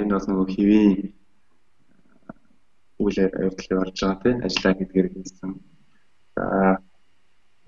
Энэ 0.00 0.14
бол 0.14 0.26
нөгөө 0.30 0.48
хэвийн 0.54 0.92
үйл 3.02 3.16
явдал 3.20 3.70
болж 3.78 3.98
байгаа 3.98 4.22
тийм 4.22 4.36
ажиллаа 4.46 4.74
хийдгээр 4.78 5.08
хийсэн. 5.14 5.50
За 6.34 6.44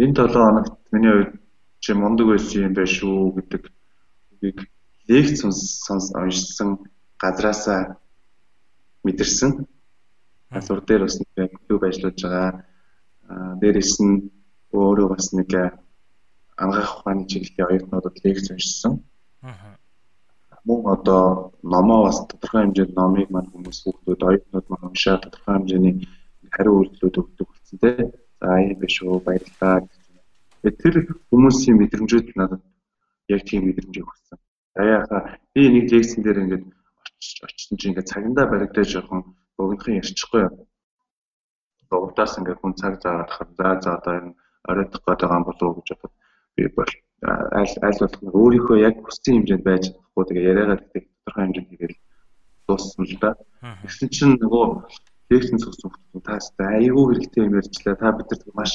энэ 0.02 0.14
7 0.14 0.32
хоногт 0.32 0.74
миний 0.90 1.12
хувьд 1.12 1.45
чи 1.86 1.94
мундаг 1.94 2.26
байсан 2.26 2.66
юм 2.66 2.74
байна 2.74 2.90
шүү 2.90 3.38
гэдэг 3.38 3.62
үгийг 4.34 4.58
лекц 5.06 5.38
сонс 5.86 6.10
уншсан 6.18 6.82
газраасаа 7.22 8.02
мэдэрсэн. 9.06 9.70
Асуур 10.50 10.82
дээр 10.82 11.06
бас 11.06 11.22
нэг 11.22 11.50
юу 11.70 11.78
ажиллаж 11.78 12.18
байгаа. 12.18 12.66
Аа 13.30 13.54
дээрэс 13.62 14.02
нь 14.02 14.34
өөрөө 14.74 15.08
бас 15.14 15.30
нэг 15.30 15.50
ангаах 16.58 16.90
ухааны 17.06 17.30
чиглэлийн 17.30 17.70
оюутнуудад 17.70 18.18
лекц 18.24 18.50
уншсан. 18.50 19.06
Аа. 19.46 19.78
Мөн 20.66 20.90
одоо 20.90 21.54
номоо 21.62 22.10
бас 22.10 22.18
тодорхой 22.26 22.66
хэмжээнд 22.66 22.98
номыг 22.98 23.30
маань 23.30 23.50
хүмүүс 23.54 23.78
хүүхдүүд 23.86 24.26
оюутнууд 24.26 24.66
маань 24.68 24.88
уншаад 24.90 25.22
тодорхой 25.22 25.54
хэмжээний 25.54 25.94
хариу 26.50 26.82
үйлдэлүүд 26.82 27.20
өгдөг 27.22 27.46
болсон 27.46 27.78
тийм. 27.78 28.10
За 28.42 28.58
ийм 28.58 28.74
биш 28.82 28.96
үү 29.06 29.22
баярлалаа 29.22 29.86
Тэр 30.74 30.94
хүмүүсийн 31.30 31.76
мэдрэмжүүд 31.78 32.34
надад 32.34 32.62
яг 33.28 33.42
тийм 33.46 33.66
мэдрэмжийг 33.66 34.06
өгсөн. 34.06 34.38
Аяаха 34.74 35.38
би 35.54 35.62
нэг 35.70 35.92
лекцэн 35.92 36.22
дээр 36.22 36.42
ингээд 36.42 36.64
очсон 37.46 37.76
чинь 37.78 37.90
ингээд 37.94 38.10
цагандаа 38.10 38.46
баригдаж 38.50 38.88
жоохон 38.90 39.36
богинохон 39.56 39.98
ярьчихгүй 40.02 40.40
юу. 40.46 40.66
Богдоос 41.90 42.38
ингээд 42.38 42.60
хүн 42.60 42.74
цаг 42.74 43.00
заагаад 43.02 43.30
хаа 43.30 43.46
за 43.56 43.80
за 43.82 43.90
одоо 43.98 44.14
энэ 44.18 44.34
оройтох 44.68 45.02
гэдэг 45.06 45.30
юм 45.30 45.44
болов 45.46 45.66
уу 45.66 45.76
гэж 45.78 45.88
бодоод 45.94 46.14
би 46.56 46.62
бол 46.76 46.92
аль 47.60 47.74
аль 47.86 48.00
болох 48.02 48.22
өөрийнхөө 48.40 48.78
яг 48.88 48.94
хүссэн 49.00 49.34
хэмжээнд 49.34 49.64
байж 49.64 49.82
чадахгүй 49.88 50.24
тэгээ 50.26 50.48
яриагаад 50.50 50.82
гэдэг 50.82 51.04
тодорхой 51.06 51.42
хэмжээнд 51.44 51.70
хийгээл 51.70 51.98
дууссан 52.66 53.04
л 53.06 53.16
да. 53.22 53.30
Тэгсэн 53.82 54.08
чинь 54.14 54.34
нөгөө 54.42 54.66
лекцэн 55.30 55.58
цогсон 55.62 55.90
хүмүүс 55.90 56.46
та 56.58 56.64
айгүй 56.78 57.04
хэрэгтэй 57.14 57.42
юм 57.46 57.58
ярьчлаа. 57.60 57.94
Та 57.96 58.12
бидэрт 58.12 58.46
маш 58.54 58.74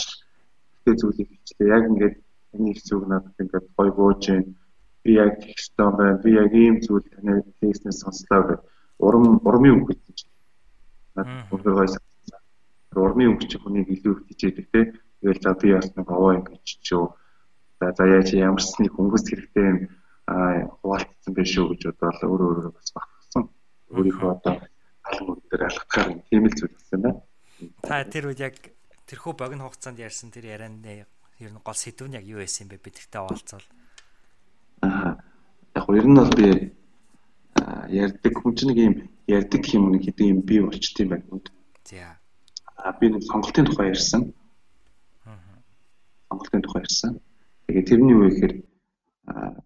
хэрэгтэй 0.81 0.95
зүйлийг 0.97 1.29
хэлчихлээ. 1.29 1.73
Яг 1.77 1.83
ингээд 1.89 2.15
энэ 2.57 2.71
их 2.71 2.79
зүг 2.83 3.07
надад 3.07 3.35
ингээд 3.39 3.67
гой 3.77 3.89
бууж 3.91 4.17
जैन 4.25 4.57
би 5.03 5.11
яг 5.13 5.37
хэвээр 5.39 5.95
байна. 5.97 6.21
Би 6.23 6.29
яг 6.33 6.51
ийм 6.53 6.75
зүйл 6.81 7.05
таны 7.13 7.43
текстнээс 7.61 8.01
сонслоо 8.01 8.41
гэж 8.49 8.59
урам 8.99 9.41
урмын 9.45 9.81
үг 9.81 9.93
хэлж 9.93 10.19
байна. 11.15 11.45
Өндөр 11.51 11.73
гойс. 11.77 11.95
Урмын 12.95 13.33
үг 13.33 13.47
чи 13.47 13.57
хүнийг 13.57 13.87
илүү 13.89 14.13
их 14.13 14.25
хичээдэг 14.27 14.67
те. 14.73 14.81
Тэгэл 15.21 15.41
за 15.41 15.53
би 15.53 15.73
бас 15.73 15.89
нэг 15.95 16.07
овоо 16.09 16.33
ингэж 16.37 16.65
чөө. 16.81 17.05
За 17.79 17.93
за 17.97 18.03
яаж 18.05 18.29
ямарсны 18.33 18.89
хөнгөс 18.89 19.25
хэрэгтэй 19.29 19.65
юм 19.69 19.79
аа 20.27 20.69
хуваалцсан 20.81 21.33
байх 21.33 21.49
шүү 21.49 21.65
гэж 21.71 21.81
бодоод 21.87 22.25
өөр 22.25 22.41
өөрөөр 22.41 22.69
бас 22.75 22.89
багтсан. 22.93 23.43
Өөрийнхөө 23.95 24.29
одоо 24.33 24.55
алган 25.07 25.37
дээр 25.49 25.63
алхахаар 25.65 26.09
тийм 26.29 26.45
л 26.45 26.55
зүйл 26.57 26.73
болсон 26.75 26.99
байна. 27.01 27.21
Та 27.81 28.03
тэр 28.05 28.29
үед 28.29 28.41
яг 28.41 28.55
тэрхүү 29.07 29.33
богино 29.37 29.65
хугацаанд 29.69 29.99
ярьсан 29.99 30.29
тэр 30.31 30.45
ярианд 30.53 30.85
ер 30.85 31.51
нь 31.51 31.63
гол 31.63 31.77
сэдв 31.77 32.07
нь 32.07 32.17
яг 32.19 32.25
юу 32.25 32.41
байсан 32.41 32.67
бэ? 32.67 32.77
Би 32.77 32.89
тэртээ 32.91 33.21
овалцвал. 33.21 33.65
Аа 34.81 35.17
яг 35.75 35.85
ер 35.89 36.07
нь 36.07 36.19
бол 36.19 36.33
би 36.37 36.47
ярьдаг 37.89 38.33
хүн 38.37 38.55
чинь 38.55 38.69
нэг 38.71 38.79
юм 38.79 38.95
ярьдаг 39.27 39.63
юм 39.73 39.91
нэг 39.91 40.03
хэдэн 40.05 40.31
юм 40.33 40.39
бий 40.41 40.61
болчт 40.61 40.99
юм 40.99 41.09
байна. 41.09 41.41
За. 41.85 42.17
А 42.75 42.91
би 42.99 43.09
нэг 43.09 43.23
сонголтын 43.23 43.65
тухай 43.65 43.89
ярьсан. 43.93 44.33
Аа. 45.25 45.37
Сонголтын 46.29 46.61
тухай 46.61 46.81
ярьсан. 46.83 47.19
Тэгээ 47.67 47.87
тэрний 47.87 48.13
юу 48.15 48.29
гэхээр 48.29 48.53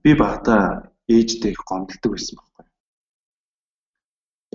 би 0.04 0.12
багтаа 0.14 0.92
ээжтэй 1.08 1.52
их 1.52 1.62
гомдолдог 1.66 2.12
байсан 2.14 2.38
байхгүй. 2.38 2.66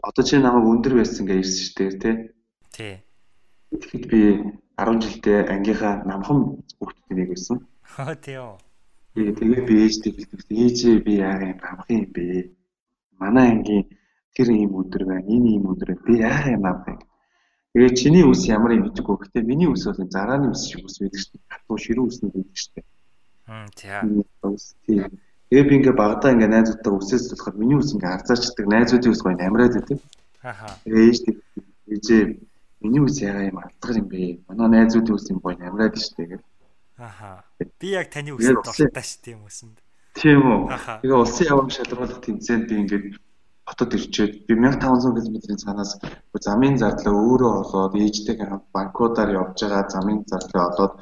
Одоо 0.03 0.25
чи 0.25 0.39
намайг 0.39 0.67
өндөр 0.71 0.95
байсан 0.99 1.27
гэж 1.27 1.39
ирсэн 1.43 1.63
шүү 1.67 1.75
дээ 1.77 1.91
тий. 2.01 2.17
Тий. 2.75 2.95
Тэгэхэд 3.71 4.05
би 4.11 4.21
10 4.81 5.05
жилдээ 5.05 5.39
ангийнхаа 5.53 5.95
намхан 6.09 6.39
хүүхдтэй 6.81 7.15
нэг 7.17 7.29
байсан. 7.37 7.57
Аа 8.01 8.17
тий 8.17 8.41
юу. 8.41 8.57
Тэгээ 9.13 9.63
би 9.69 9.75
ээжтэй 9.85 10.13
хэлдэг. 10.17 10.41
Ээжээ 10.49 10.97
би 11.05 11.13
яагаад 11.21 11.61
намхан 11.61 11.97
юм 12.01 12.09
бэ? 12.17 12.25
Манай 13.21 13.47
ангийн 13.53 13.85
тэр 14.33 14.49
ийм 14.57 14.73
өдөр 14.81 15.05
байна. 15.05 15.29
Энэ 15.29 15.49
ийм 15.61 15.65
өдөр. 15.69 16.01
Би 16.07 16.25
яагаад 16.25 16.65
намхан? 16.65 16.99
Тэгээ 17.77 17.93
чиний 18.01 18.25
үс 18.25 18.49
ямар 18.49 18.73
юм 18.73 18.89
гэдэггүй. 18.89 19.17
Гэтэ 19.21 19.45
миний 19.45 19.69
үс 19.69 19.85
бол 19.85 20.01
зарааны 20.09 20.57
үс 20.57 20.65
шиг 20.65 20.81
үс 20.89 20.97
байдаг 20.97 21.21
шүү 21.21 21.37
дээ. 21.37 21.51
Хатуу 21.53 21.77
ширүү 21.77 22.05
үс 22.09 22.19
нэг 22.25 22.33
байдаг 22.33 22.57
шүү 22.57 22.73
дээ. 22.75 22.87
Аа 23.53 23.67
тий. 23.77 25.05
Тэгээ 25.51 25.69
би 25.69 25.75
ингээ 25.77 25.95
багадаа 25.99 26.31
ингээ 26.33 26.51
найзуудтай 26.55 26.93
үсээс 26.95 27.25
болохоор 27.31 27.57
миний 27.61 27.77
үс 27.77 27.91
ингээ 27.93 28.15
арзаачдаг 28.17 28.67
найзуудын 28.71 29.13
үс 29.13 29.23
гоё 29.23 29.37
амраад 29.37 29.75
байдаг. 29.77 29.99
Ахаа. 30.41 30.73
Тэгээ 30.87 31.05
ээжтэй 31.11 31.35
ээжээ 31.91 32.23
миний 32.81 33.03
үс 33.05 33.21
ягаа 33.21 33.49
юм 33.51 33.59
алдгар 33.61 33.97
юм 34.01 34.09
бэ? 34.09 34.41
Манай 34.49 34.69
найзуудын 34.69 35.17
үс 35.17 35.31
юм 35.31 35.39
гоё 35.45 35.57
амраад 35.61 35.97
штэ 35.97 36.25
гэл. 36.27 36.45
Ахаа. 36.99 37.45
Би 37.81 37.89
яг 37.97 38.09
таны 38.13 38.33
үсэнд 38.37 38.65
дуртай 38.65 39.05
ш 39.05 39.21
тийм 39.25 39.45
үсэнд. 39.49 39.77
Тийм 40.17 40.41
үү. 40.45 40.69
Тэгээ 41.01 41.17
улсын 41.17 41.47
явам 41.49 41.69
шалруулах 41.71 42.21
тэмцээнд 42.21 42.65
би 42.69 42.75
ингээд 42.83 43.07
хотод 43.65 43.95
ирчээд 43.95 44.33
би 44.47 44.53
1500 44.59 45.25
км-ийн 45.25 45.61
цаанаас 45.63 45.93
замын 46.47 46.77
зардлаа 46.83 47.15
өөрөө 47.15 47.53
олоод 47.63 47.95
ээжтэйгээ 47.95 48.49
хамт 48.51 48.67
банкудаар 48.75 49.31
явж 49.41 49.57
байгаа 49.63 49.85
замын 49.95 50.21
зардлаа 50.27 50.65
олоод 50.71 50.95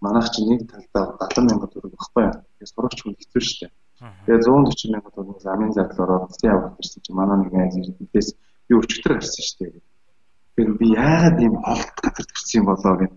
манайх 0.00 0.28
чинь 0.30 0.48
нэг 0.50 0.60
талдаа 0.70 1.04
70 1.18 1.50
сая 1.50 1.68
төгрөг 1.72 1.92
багхгүй 1.98 2.22
юу. 2.24 2.36
Тэгээ 2.56 2.72
сурагч 2.72 2.98
хүн 3.02 3.16
хэцүү 3.18 3.42
шүү 3.42 3.58
дээ. 3.60 3.72
Тэгээ 4.26 4.42
140 4.48 4.92
сая 4.92 5.12
төгрөг 5.16 5.38
замын 5.42 5.72
зардал 5.76 6.04
ороод 6.04 6.24
улсын 6.30 6.50
явах 6.54 6.74
гэсэн 6.78 7.00
чинь 7.04 7.18
манай 7.18 7.36
нэг 7.42 7.54
айз 7.54 7.74
эрдэнэс 7.80 8.28
би 8.66 8.72
өчтөр 8.80 9.12
гарсан 9.18 9.42
шүү 9.46 9.58
дээ. 9.60 9.82
Тэгэхээр 10.56 10.78
би 10.78 10.86
яагаад 10.92 11.38
ийм 11.40 11.54
холт 11.64 11.96
газар 12.02 12.26
төрсэн 12.28 12.58
юм 12.60 12.66
болоо 12.68 12.94
гэв. 13.00 13.12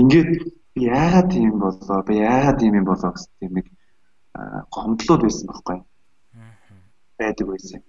Ингээд 0.00 0.30
би 0.74 0.80
яагаад 0.82 1.30
ийм 1.32 1.54
болоо 1.62 1.98
би 2.02 2.14
яагаад 2.18 2.58
ийм 2.62 2.74
юм 2.80 2.86
болоо 2.90 3.10
гэсэн 3.14 3.32
тийм 3.38 3.52
нэг 3.54 3.66
гомдлууд 4.74 5.22
байсан 5.22 5.46
байхгүй 5.48 5.78
байдаг 7.18 7.46
байсан. 7.48 7.80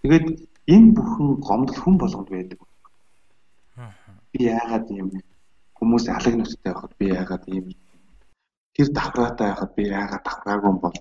Тэгээд 0.00 0.26
энэ 0.74 0.94
бүхэн 0.96 1.28
гомдол 1.46 1.78
хүн 1.82 1.96
болгонд 1.98 2.30
байдаг. 2.30 2.60
Би 4.32 4.38
яагаад 4.46 4.86
ийм 4.94 5.08
хүмүүс 5.76 6.06
алаг 6.06 6.34
нүцтэй 6.36 6.72
байхад 6.72 6.92
би 6.98 7.06
яагаад 7.10 7.44
ийм 7.50 7.66
тэр 8.74 8.88
давхраатай 8.94 9.48
байхад 9.50 9.72
би 9.74 9.82
яагаад 9.90 10.22
давхраагүй 10.24 10.70
юм 10.70 10.78
бол 10.78 10.96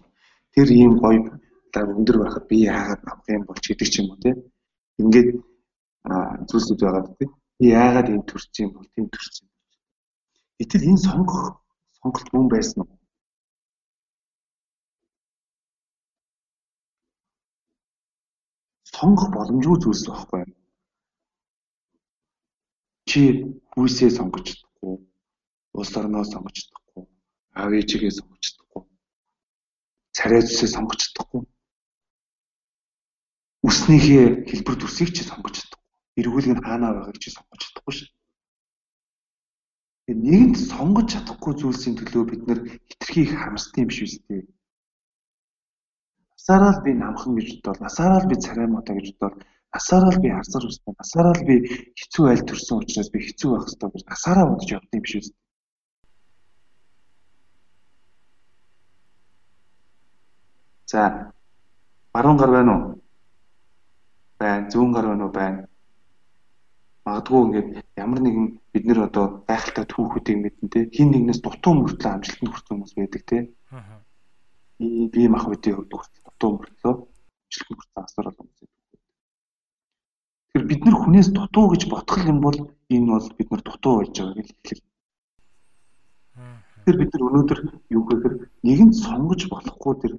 тэр 0.55 0.67
ийм 0.71 0.93
гоё 0.97 1.19
өндөр 1.75 2.17
байхад 2.23 2.45
би 2.49 2.57
яагаад 2.65 3.01
авах 3.05 3.27
юм 3.29 3.45
бол 3.45 3.59
ч 3.61 3.65
гэдэг 3.71 3.87
ч 3.87 3.95
юм 4.01 4.11
уу 4.11 4.19
те 4.23 4.31
ингээд 4.99 5.29
зүйлсүүд 6.49 6.79
байгаа 6.81 7.03
тийм 7.17 7.31
би 7.59 7.65
яагаад 7.69 8.07
ийм 8.09 8.23
төрчих 8.29 8.65
юм 8.65 8.71
бол 8.75 8.87
тийм 8.93 9.05
төрчих 9.13 9.45
юм 9.45 9.51
гэтэл 10.57 10.87
энэ 10.89 11.03
сонгох 11.07 11.43
сонголт 11.97 12.27
мөн 12.33 12.47
байсан 12.53 12.79
уу? 12.81 12.97
Сонгох 18.95 19.29
боломжгүй 19.35 19.77
зүйлс 19.81 20.05
байхгүй 20.09 20.43
чи 23.09 23.21
хүүсээ 23.71 24.09
сонгож 24.17 24.45
чадахгүй 24.49 24.95
улс 25.79 25.93
орноо 25.99 26.23
сонгож 26.25 26.55
чадахгүй 26.57 27.05
аав 27.59 27.71
ээжигээ 27.79 28.13
сонгож 28.17 28.41
чадахгүй 28.45 28.83
царай 30.15 30.41
зүсээ 30.45 30.69
сонгож 30.75 30.99
чадахгүй 31.01 31.41
үснийхээ 33.67 34.25
хэлбэр 34.49 34.75
төсийг 34.79 35.09
чи 35.15 35.23
сонгож 35.29 35.55
эргүүлэг 36.21 36.53
нь 36.53 36.65
хаанаа 36.65 36.91
байгааг 36.95 37.17
чи 37.23 37.29
сонгож 37.35 37.61
чадахгүй 37.63 37.93
шээ 37.97 38.09
нэгэнт 40.25 40.57
сонгож 40.71 41.07
чадахгүй 41.13 41.53
зүйлсийн 41.57 41.95
төлөө 41.97 42.23
бид 42.29 42.41
нэр 42.47 42.59
хитрхи 42.89 43.21
их 43.25 43.33
харамсдаг 43.39 43.77
юм 43.81 43.89
биш 43.89 43.99
үстэй 44.05 44.41
насаараа 46.35 46.73
л 46.75 46.83
би 46.85 46.91
намхан 46.97 47.31
гэж 47.37 47.47
бодоод 47.61 47.79
насаараа 47.85 48.19
л 48.23 48.29
би 48.29 48.35
царай 48.45 48.67
модоо 48.67 48.95
гэж 48.97 49.07
бодоод 49.21 49.35
насаараа 49.75 50.11
л 50.15 50.23
би 50.23 50.29
харсаар 50.35 50.65
өссөн 50.69 50.93
насаараа 51.01 51.35
л 51.39 51.43
би 51.49 51.55
хэцүү 51.99 52.25
айл 52.27 52.43
төрсөн 52.49 52.77
учраас 52.81 53.09
би 53.13 53.19
хэцүү 53.25 53.49
байх 53.51 53.63
хэрэгтэй 53.65 53.89
гэж 53.93 54.03
насаараа 54.11 54.45
бодож 54.49 54.69
явдсан 54.75 54.97
юм 54.99 55.05
биш 55.05 55.15
үү 55.17 55.23
За 60.91 61.31
баруун 62.13 62.37
гар 62.37 62.51
байна 62.51 62.71
уу? 62.75 63.01
Байна. 64.39 64.67
Зүүн 64.71 64.91
гар 64.91 65.05
байна 65.07 65.23
уу? 65.25 65.31
Байна. 65.31 65.70
Магадгүй 67.05 67.39
ингээд 67.45 67.67
ямар 67.97 68.19
нэгэн 68.21 68.47
бид 68.73 68.83
нэр 68.85 68.99
одоо 69.09 69.25
гайхалтай 69.49 69.85
түүхүүдийг 69.89 70.37
мэдэн 70.41 70.67
те 70.73 70.79
хин 70.93 71.09
нэгнээс 71.11 71.39
дутуу 71.41 71.73
мөртлөө 71.75 72.11
амжилтанд 72.13 72.51
хүрсэн 72.51 72.73
хүмүүс 72.77 72.93
байдаг 72.97 73.23
те. 73.29 73.37
Аа. 73.73 74.01
Би 75.13 75.21
мах 75.25 75.49
үдийн 75.49 75.75
хувьд 75.81 75.91
дутуу 76.25 76.49
мөртлөө 76.61 76.93
амжилтанд 76.93 77.77
хүрсэн 77.77 77.99
асар 78.05 78.25
олон 78.29 78.45
хүмүүс 78.45 78.71
Тэгэхээр 80.51 80.67
бид 80.67 80.81
нар 80.83 80.95
хүнээс 80.99 81.29
дутуу 81.31 81.65
гэж 81.71 81.83
бодох 81.87 82.19
юм 82.27 82.43
бол 82.43 82.57
энэ 82.91 83.07
бол 83.07 83.27
бид 83.39 83.49
нар 83.51 83.63
дутуу 83.63 84.03
байж 84.03 84.11
байгаа 84.19 84.35
гэж 84.35 84.49
хэлэх. 84.51 84.83
Тэгэхээр 86.83 86.97
бид 86.99 87.11
нар 87.15 87.23
өнөөдөр 87.27 87.59
юу 87.95 88.03
гэхээр 88.03 88.35
нэгэн 88.67 88.91
сонгож 88.91 89.41
болохгүй 89.47 89.93
тэр 90.03 90.13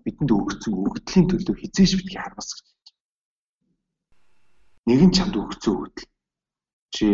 бидэнд 0.00 0.30
өгсөн 0.32 0.72
өгдлийн 0.80 1.26
төлөө 1.28 1.54
хизээш 1.60 1.92
битгий 2.00 2.16
хармас 2.16 2.56
гэж. 2.56 2.86
Нэгэн 4.88 5.12
чамд 5.12 5.34
өгсөн 5.36 5.72
өгдөл. 5.76 6.08
Чи 6.96 7.06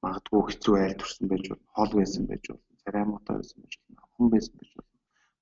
магадгүй 0.00 0.42
хэцүү 0.48 0.74
айл 0.80 0.96
төрсэн 0.96 1.28
байж 1.28 1.44
бол, 1.50 1.62
хол 1.76 1.92
байсан 1.98 2.24
байж 2.30 2.44
бол, 2.48 2.62
царай 2.82 3.04
муутай 3.04 3.36
байсан 3.36 3.58
байж 3.60 3.74
бол, 3.76 4.08
хүн 4.16 4.30
байсан 4.32 4.54
байж 4.56 4.70
бол, 4.76 4.88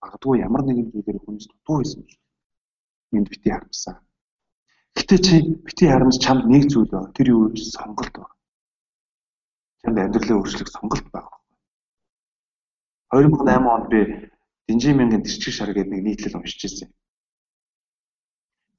магадгүй 0.02 0.42
ямар 0.42 0.62
нэгэн 0.66 0.90
зүйлээр 0.90 1.22
хүнээс 1.22 1.46
дутуу 1.50 1.76
байсан 1.78 2.00
байж. 2.02 2.18
Энд 3.14 3.30
битгий 3.30 3.54
хармасаа. 3.54 3.96
Гэтэ 4.98 5.16
чи 5.22 5.34
битгий 5.66 5.88
харамс 5.90 6.18
чамд 6.18 6.44
нэг 6.50 6.66
зүйл 6.70 6.90
байна. 6.90 7.14
Тэр 7.14 7.26
юу 7.34 7.40
вэ? 7.46 7.62
Сонголт 7.62 8.14
байна. 8.18 8.34
Чамд 9.82 9.98
амьдралын 10.02 10.38
өөрчлөлт 10.42 10.74
сонголт 10.74 11.06
байна. 11.14 11.30
2008 13.14 13.74
онд 13.74 13.86
би 13.92 14.00
Динжи 14.66 14.94
мянган 14.96 15.22
тэрчиг 15.22 15.52
шар 15.52 15.70
гэдэг 15.76 15.92
нэг 15.92 16.02
нийтлэл 16.02 16.40
уншиж 16.40 16.64
ирсэн. 16.64 16.90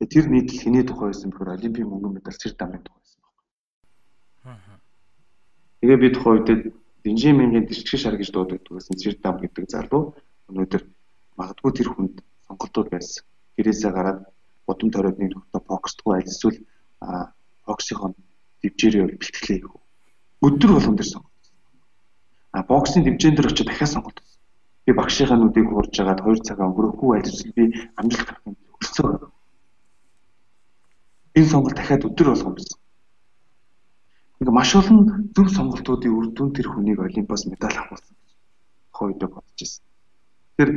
Тэр 0.02 0.26
нийтлэл 0.34 0.64
хэний 0.64 0.84
тухай 0.84 1.14
байсан 1.14 1.30
бөхөр 1.30 1.54
олимпийн 1.54 1.88
мөнгөн 1.88 2.18
медаль 2.18 2.40
цэр 2.42 2.58
дамын 2.58 2.82
тухай 2.82 3.00
байсан. 3.06 3.22
Тэгээ 5.82 5.98
би 6.02 6.10
тухай 6.14 6.34
үед 6.40 6.74
Динжи 7.06 7.32
мянган 7.38 7.68
тэрчиг 7.70 8.00
шар 8.02 8.18
гэж 8.18 8.34
дуудагддаг 8.34 8.74
байсан 8.74 8.98
цэр 8.98 9.16
дам 9.22 9.38
гэдэг 9.38 9.70
залуу 9.70 10.18
өнөөдөр 10.50 10.82
магадгүй 11.38 11.72
тэр 11.78 11.90
хүнд 11.94 12.16
сонголтууд 12.50 12.90
байсан. 12.90 13.22
Гэрээсээ 13.58 13.92
гараад 13.94 14.20
бодом 14.66 14.90
тойроод 14.90 15.22
нэг 15.22 15.38
нөхдөд 15.38 15.70
фокусдгүй 15.70 16.14
аль 16.18 16.26
эсвэл 16.26 16.58
фокусынхоо 17.66 18.18
дивжээрээ 18.62 19.22
бэлтгэлээ 19.22 19.60
хийх. 19.62 19.78
Өдөр 20.42 20.72
болгон 20.74 20.98
дээр 20.98 21.10
сонголт. 21.14 21.46
А 22.58 22.64
боксын 22.66 23.06
дивжэн 23.06 23.36
дээр 23.38 23.54
очиж 23.54 23.66
дахиад 23.70 23.94
сонголт. 23.94 24.18
Би 24.86 24.92
багшийнхаа 24.98 25.38
нүдийг 25.38 25.70
хуурж 25.70 25.94
агаад 26.02 26.26
2 26.26 26.42
цагаа 26.42 26.70
өнгөрөхгүй 26.74 27.12
аль 27.22 27.30
эсвэл 27.30 27.54
би 27.54 27.66
амжилт 28.02 28.26
гарах 28.26 28.46
юм 28.50 28.58
өсцөө. 28.82 29.30
Энэ 31.38 31.52
сонголт 31.54 31.78
дахиад 31.78 32.06
өдөр 32.10 32.28
болгон 32.34 32.54
байсан. 32.58 32.78
Ингээ 34.40 34.56
маш 34.58 34.72
олон 34.76 35.32
зөв 35.36 35.48
сонголтуудын 35.48 36.16
үр 36.18 36.28
дүн 36.36 36.50
тэр 36.52 36.68
хүнийг 36.70 37.00
Олимпиас 37.00 37.44
медаль 37.48 37.78
авах 37.80 37.92
болсон 37.96 38.16
гэж 38.20 38.32
хойдоо 38.92 39.30
бодож 39.32 39.60
ирсэн. 39.64 39.84
Тэгэхээр 40.58 40.72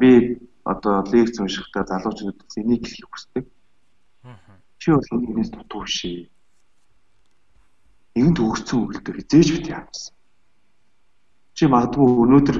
би 0.00 0.10
одоо 0.64 1.04
лекц 1.12 1.36
уншихдаа 1.38 1.84
залуучууд 1.84 2.38
энийг 2.56 2.82
хэлэх 2.88 3.10
хүсдэг. 3.12 3.44
Чи 4.80 4.88
бол 4.92 5.28
энэс 5.30 5.50
дутуу 5.52 5.84
шээ. 5.86 6.28
Энд 8.16 8.36
өгсөн 8.40 8.78
үгэлдээ 8.80 9.14
хизээж 9.16 9.48
бит 9.52 9.66
яамсан. 9.76 10.14
Чи 11.56 11.64
магадгүй 11.68 12.06
өнөөдөр 12.24 12.58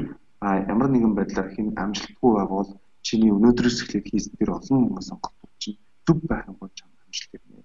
ямар 0.73 0.89
нэгэн 0.93 1.17
байдлаар 1.17 1.49
хин 1.53 1.73
амжилтгүй 1.77 2.31
байгавал 2.37 2.77
чиний 3.07 3.33
өнөөдрөөс 3.33 3.79
эхлээд 3.83 4.07
хийсэн 4.09 4.35
тэр 4.37 4.51
олон 4.59 5.01
сонголтууд 5.01 5.55
чинь 5.63 5.81
зүв 6.07 6.19
байх 6.29 6.45
юм 6.51 6.57
бол 6.61 6.73
чам 6.79 6.91
амжилт 7.05 7.33
ирнэ. 7.37 7.65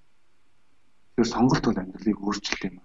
Тэр 1.16 1.26
сонголт 1.28 1.64
бол 1.66 1.82
амьдралыг 1.82 2.20
өөрчилдөг 2.20 2.72
юм. 2.72 2.78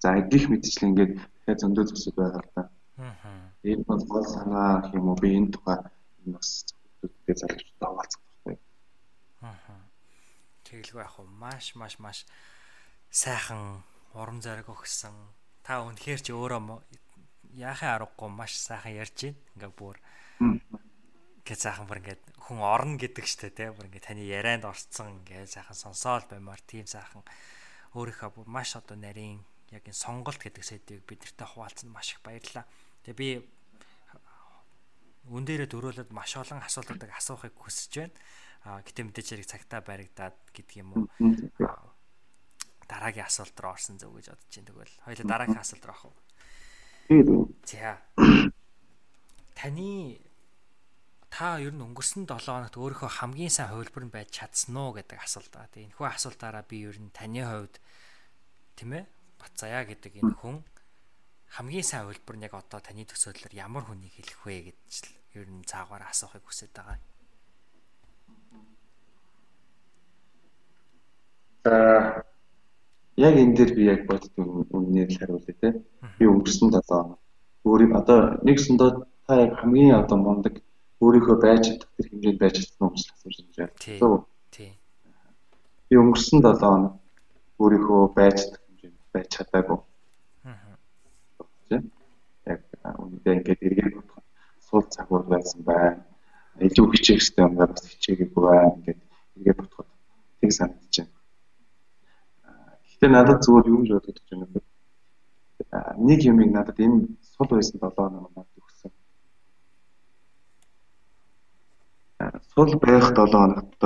За 0.00 0.16
гих 0.30 0.48
мэдчлээ 0.48 0.88
ингээд 0.88 1.12
дахиад 1.16 1.60
зөндөө 1.60 1.84
зүйлсүүд 1.88 2.16
байгаа 2.16 2.42
л 2.44 2.50
да. 2.56 2.62
Аа. 3.00 3.52
Энэ 3.64 3.84
бол 3.84 4.02
гол 4.08 4.24
санаа 4.24 4.80
гэх 4.80 4.96
юм 4.96 5.12
уу 5.12 5.18
би 5.20 5.28
энэ 5.36 5.52
тухай 5.52 5.78
бас 6.32 6.48
зүйлүүдтэй 7.00 7.36
залуучуудаа 7.36 7.88
хаваалцах 7.88 8.22
хэрэгтэй. 8.24 8.56
Аа. 9.44 9.80
Тэгэлгүй 10.64 11.00
яг 11.04 11.16
маш 11.42 11.66
маш 11.76 11.94
маш 12.00 12.18
сайхан 13.12 13.84
урам 14.16 14.38
зориг 14.40 14.68
өгсөн. 14.68 15.16
Та 15.64 15.84
үнэхээр 15.84 16.20
ч 16.24 16.28
өөрөө 16.32 16.80
яахын 17.56 17.94
аргагүй 17.94 18.28
маш 18.32 18.56
сайхан 18.56 18.96
ярьж 18.96 19.16
байна. 19.20 19.40
Ингээ 19.56 19.72
бүр 19.76 19.96
гэж 21.50 21.60
сайхан 21.66 21.90
бүр 21.90 21.98
ингээд 21.98 22.22
хүн 22.46 22.62
орно 22.62 22.94
гэдэг 22.94 23.26
штэ 23.26 23.50
тий. 23.50 23.74
Бүр 23.74 23.90
ингээд 23.90 24.06
таны 24.06 24.22
ярианд 24.22 24.64
орцсон 24.70 25.18
ингээд 25.26 25.50
сайхан 25.50 25.74
сонсоол 25.74 26.22
баймаар 26.30 26.62
тийм 26.62 26.86
сайхан 26.86 27.26
өөрийнхөө 27.98 28.46
маш 28.46 28.78
одоо 28.78 28.94
нарийн 28.94 29.42
яг 29.74 29.82
энэ 29.82 29.98
сонголт 29.98 30.38
гэдэг 30.38 30.62
сэдвийг 30.62 31.02
бидэртээ 31.10 31.46
хуваалцсан 31.50 31.90
маш 31.90 32.14
их 32.14 32.22
баярлалаа. 32.22 32.66
Тэгээ 33.02 33.18
би 33.18 33.28
үн 35.30 35.44
дээрээ 35.46 35.66
дөрөөлөд 35.66 36.10
маш 36.14 36.38
олон 36.38 36.62
асуултуудыг 36.62 37.10
асуухыг 37.10 37.54
хүсэж 37.58 37.92
байна. 37.98 38.14
А 38.62 38.82
гэтээ 38.86 39.04
мэдээж 39.10 39.26
хэрэг 39.34 39.48
цагтаа 39.50 39.80
баригдаад 39.82 40.36
гэдэг 40.54 40.76
юм 40.86 40.94
уу. 40.94 41.04
Дараагийн 42.86 43.26
асуулт 43.26 43.56
руу 43.58 43.74
орсон 43.74 43.98
зөв 43.98 44.14
гэж 44.14 44.30
бодож 44.30 44.54
байна. 44.54 44.68
Тэгвэл 44.70 44.94
хоёул 45.02 45.26
дараагийн 45.26 45.62
асуулт 45.62 45.84
руу 45.86 45.96
ах 45.98 46.04
уу. 46.06 46.14
За. 47.66 47.98
Таны 49.54 50.18
та 51.30 51.62
ер 51.62 51.72
нь 51.72 51.84
өнгөрсөн 51.86 52.26
7 52.26 52.42
хоногт 52.42 52.74
өөрийнхөө 52.74 53.10
хамгийн 53.22 53.54
сайн 53.54 53.70
хувилбар 53.70 54.04
нь 54.04 54.14
байж 54.14 54.28
чадсан 54.34 54.74
уу 54.74 54.90
гэдэг 54.98 55.18
асуулт 55.22 55.54
аа. 55.54 55.70
Тэгээ 55.70 55.94
энэхүү 55.94 56.06
асуултаараа 56.10 56.64
би 56.66 56.82
ер 56.82 56.98
нь 56.98 57.14
таны 57.14 57.46
хувьд 57.46 57.78
тийм 58.74 58.90
ээ 58.98 59.04
Бацаяа 59.40 59.86
гэдэг 59.86 60.12
энэ 60.20 60.34
хүн 60.36 60.58
хамгийн 61.54 61.86
сайн 61.86 62.10
хөлбөр 62.10 62.36
нь 62.36 62.46
яг 62.50 62.54
одоо 62.58 62.82
таны 62.82 63.06
төсөөллөөр 63.06 63.54
ямар 63.54 63.86
хүнийг 63.86 64.14
хэлэх 64.14 64.42
вэ 64.42 64.74
гэж 64.74 64.90
л 65.06 65.10
ер 65.38 65.48
нь 65.48 65.62
цаагаар 65.70 66.04
асуухыг 66.10 66.44
хүсэж 66.44 66.70
байгаа. 66.74 66.98
За 71.64 71.76
яг 73.16 73.34
энэ 73.38 73.54
дээр 73.56 73.70
би 73.78 73.82
яг 73.86 74.00
боддог 74.10 74.46
үнээр 74.74 75.08
л 75.14 75.18
хариулъя 75.20 75.54
те. 75.62 75.68
Би 76.18 76.24
өнгөрсөн 76.26 76.74
7 76.74 76.82
хоног 76.90 77.18
өөрийн 77.64 77.92
одоо 78.00 78.18
нэгсэндээ 78.46 78.90
та 79.26 79.32
яг 79.44 79.52
хамгийн 79.60 80.00
одоо 80.02 80.16
мундаг 80.18 80.54
өөрийнхөө 81.00 81.36
байж 81.44 81.62
чадах 81.66 81.90
тэр 81.96 82.06
хэмжээнд 82.10 82.40
байж 82.40 82.54
чадсан 82.56 82.82
уу 82.84 82.92
гэж 82.94 83.06
асууж 83.12 83.36
байна. 83.56 83.72
Тийм. 84.54 84.72
Би 85.88 85.94
өнгөрсөн 86.02 86.38
7 86.44 86.60
хоног 86.60 86.94
өөрийнхөө 87.62 88.00
байж 88.18 88.36
чадах 88.40 88.60
байж 89.12 89.26
чадаагүй. 89.34 89.78
Аа. 90.44 91.80
Яг 92.50 92.60
үнэндээ 93.02 93.34
ингээд 93.38 93.64
эргээд 93.66 93.94
бодоход 93.96 94.24
суул 94.66 94.86
цагууд 94.94 95.26
байсан 95.32 95.60
байна. 95.70 96.04
Илүү 96.66 96.86
хичээх 96.92 97.20
хэрэгтэй 97.20 97.44
юм 97.46 97.54
байна 97.56 97.72
бас 97.72 97.86
хичээгээгүй 97.90 98.42
байна. 98.44 98.72
Ингээд 98.76 99.00
эргээд 99.36 99.58
бодоход 99.60 99.88
тэг 100.40 100.52
санагдаж 100.52 100.94
байна. 101.00 101.14
Гэхдээ 102.84 103.10
надад 103.16 103.40
зүгээр 103.44 103.66
юу 103.72 103.80
гэж 103.80 103.90
бодож 103.96 104.26
байна? 104.30 104.46
Нэг 106.08 106.20
юм 106.28 106.38
надад 106.52 106.78
энэ 106.84 107.08
сул 107.32 107.48
байсан 107.48 107.76
7 107.80 107.96
хоног 107.96 108.30
надад 108.36 108.59
Сул 112.52 112.72
байх 112.82 113.06
7 113.16 113.32
хоногт 113.32 113.82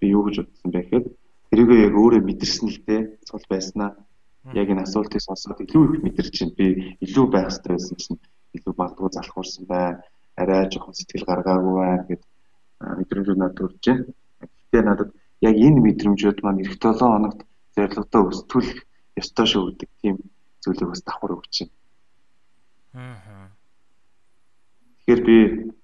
би 0.00 0.06
юу 0.10 0.22
гэж 0.26 0.36
бодсон 0.42 0.70
бэ 0.74 0.80
гэхэд 0.82 1.06
тэрийгээ 1.50 1.84
яг 1.86 1.94
өөрөө 1.94 2.22
мэдэрсэн 2.26 2.68
л 2.68 2.78
дээ 2.86 3.00
сул 3.28 3.44
байснаа 3.50 3.90
яг 4.54 4.68
энэ 4.70 4.82
асуултыг 4.86 5.22
сонсоод 5.22 5.62
илүү 5.62 5.82
их 5.94 6.02
мэдэрч 6.06 6.32
чинь 6.34 6.56
би 6.58 6.98
илүү 7.04 7.26
байх 7.30 7.50
хэрэгтэй 7.50 7.72
байсан 7.74 7.96
чинь 8.02 8.18
илүү 8.56 8.72
багдгүй 8.74 9.08
залхуурсан 9.14 9.64
байна. 9.70 10.02
Арай 10.40 10.68
жоохон 10.70 10.94
сэтгэл 10.94 11.28
гаргаагүй 11.30 11.74
байна 11.78 12.04
гэд 12.10 12.22
мэдрэмжүүд 12.98 13.38
надад 13.38 13.58
төрж 13.58 13.84
байна. 13.86 14.04
Гэхдээ 14.42 14.82
надад 14.86 15.10
яг 15.48 15.54
энэ 15.66 15.84
мэдрэмжүүд 15.86 16.38
маань 16.42 16.62
эх 16.62 16.74
7 16.78 16.98
хоногт 16.98 17.40
зорилгодоо 17.74 18.22
өсвөл 18.30 18.70
ёстой 19.20 19.46
шүү 19.46 19.62
гэдэг 19.66 19.90
тийм 20.02 20.16
зүйлийг 20.62 20.88
бас 20.90 21.02
давхар 21.06 21.32
өгч 21.36 21.54
байна. 21.62 21.74
Аа. 22.94 23.55
Тэгэхээр 25.06 25.22
би 25.22 25.36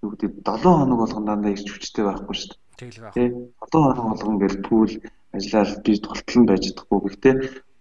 юу 0.02 0.10
гэдэг 0.18 0.30
7 0.42 0.66
хоног 0.66 0.98
болгон 0.98 1.24
дандаа 1.30 1.54
ирч 1.54 1.70
хүчтэй 1.70 2.02
байхгүй 2.02 2.34
шүү 2.34 2.50
дээ. 2.50 2.58
Тэгэл 2.82 3.00
байх. 3.06 3.14
7 3.14 3.70
хоног 3.70 4.06
болгон 4.10 4.34
ингээл 4.34 4.66
пүүл 4.66 4.94
ажиллаад 5.30 5.70
би 5.86 5.92
тултал 6.02 6.38
нь 6.42 6.48
байж 6.50 6.62
чадахгүй. 6.66 6.98
Гэхдээ 7.06 7.34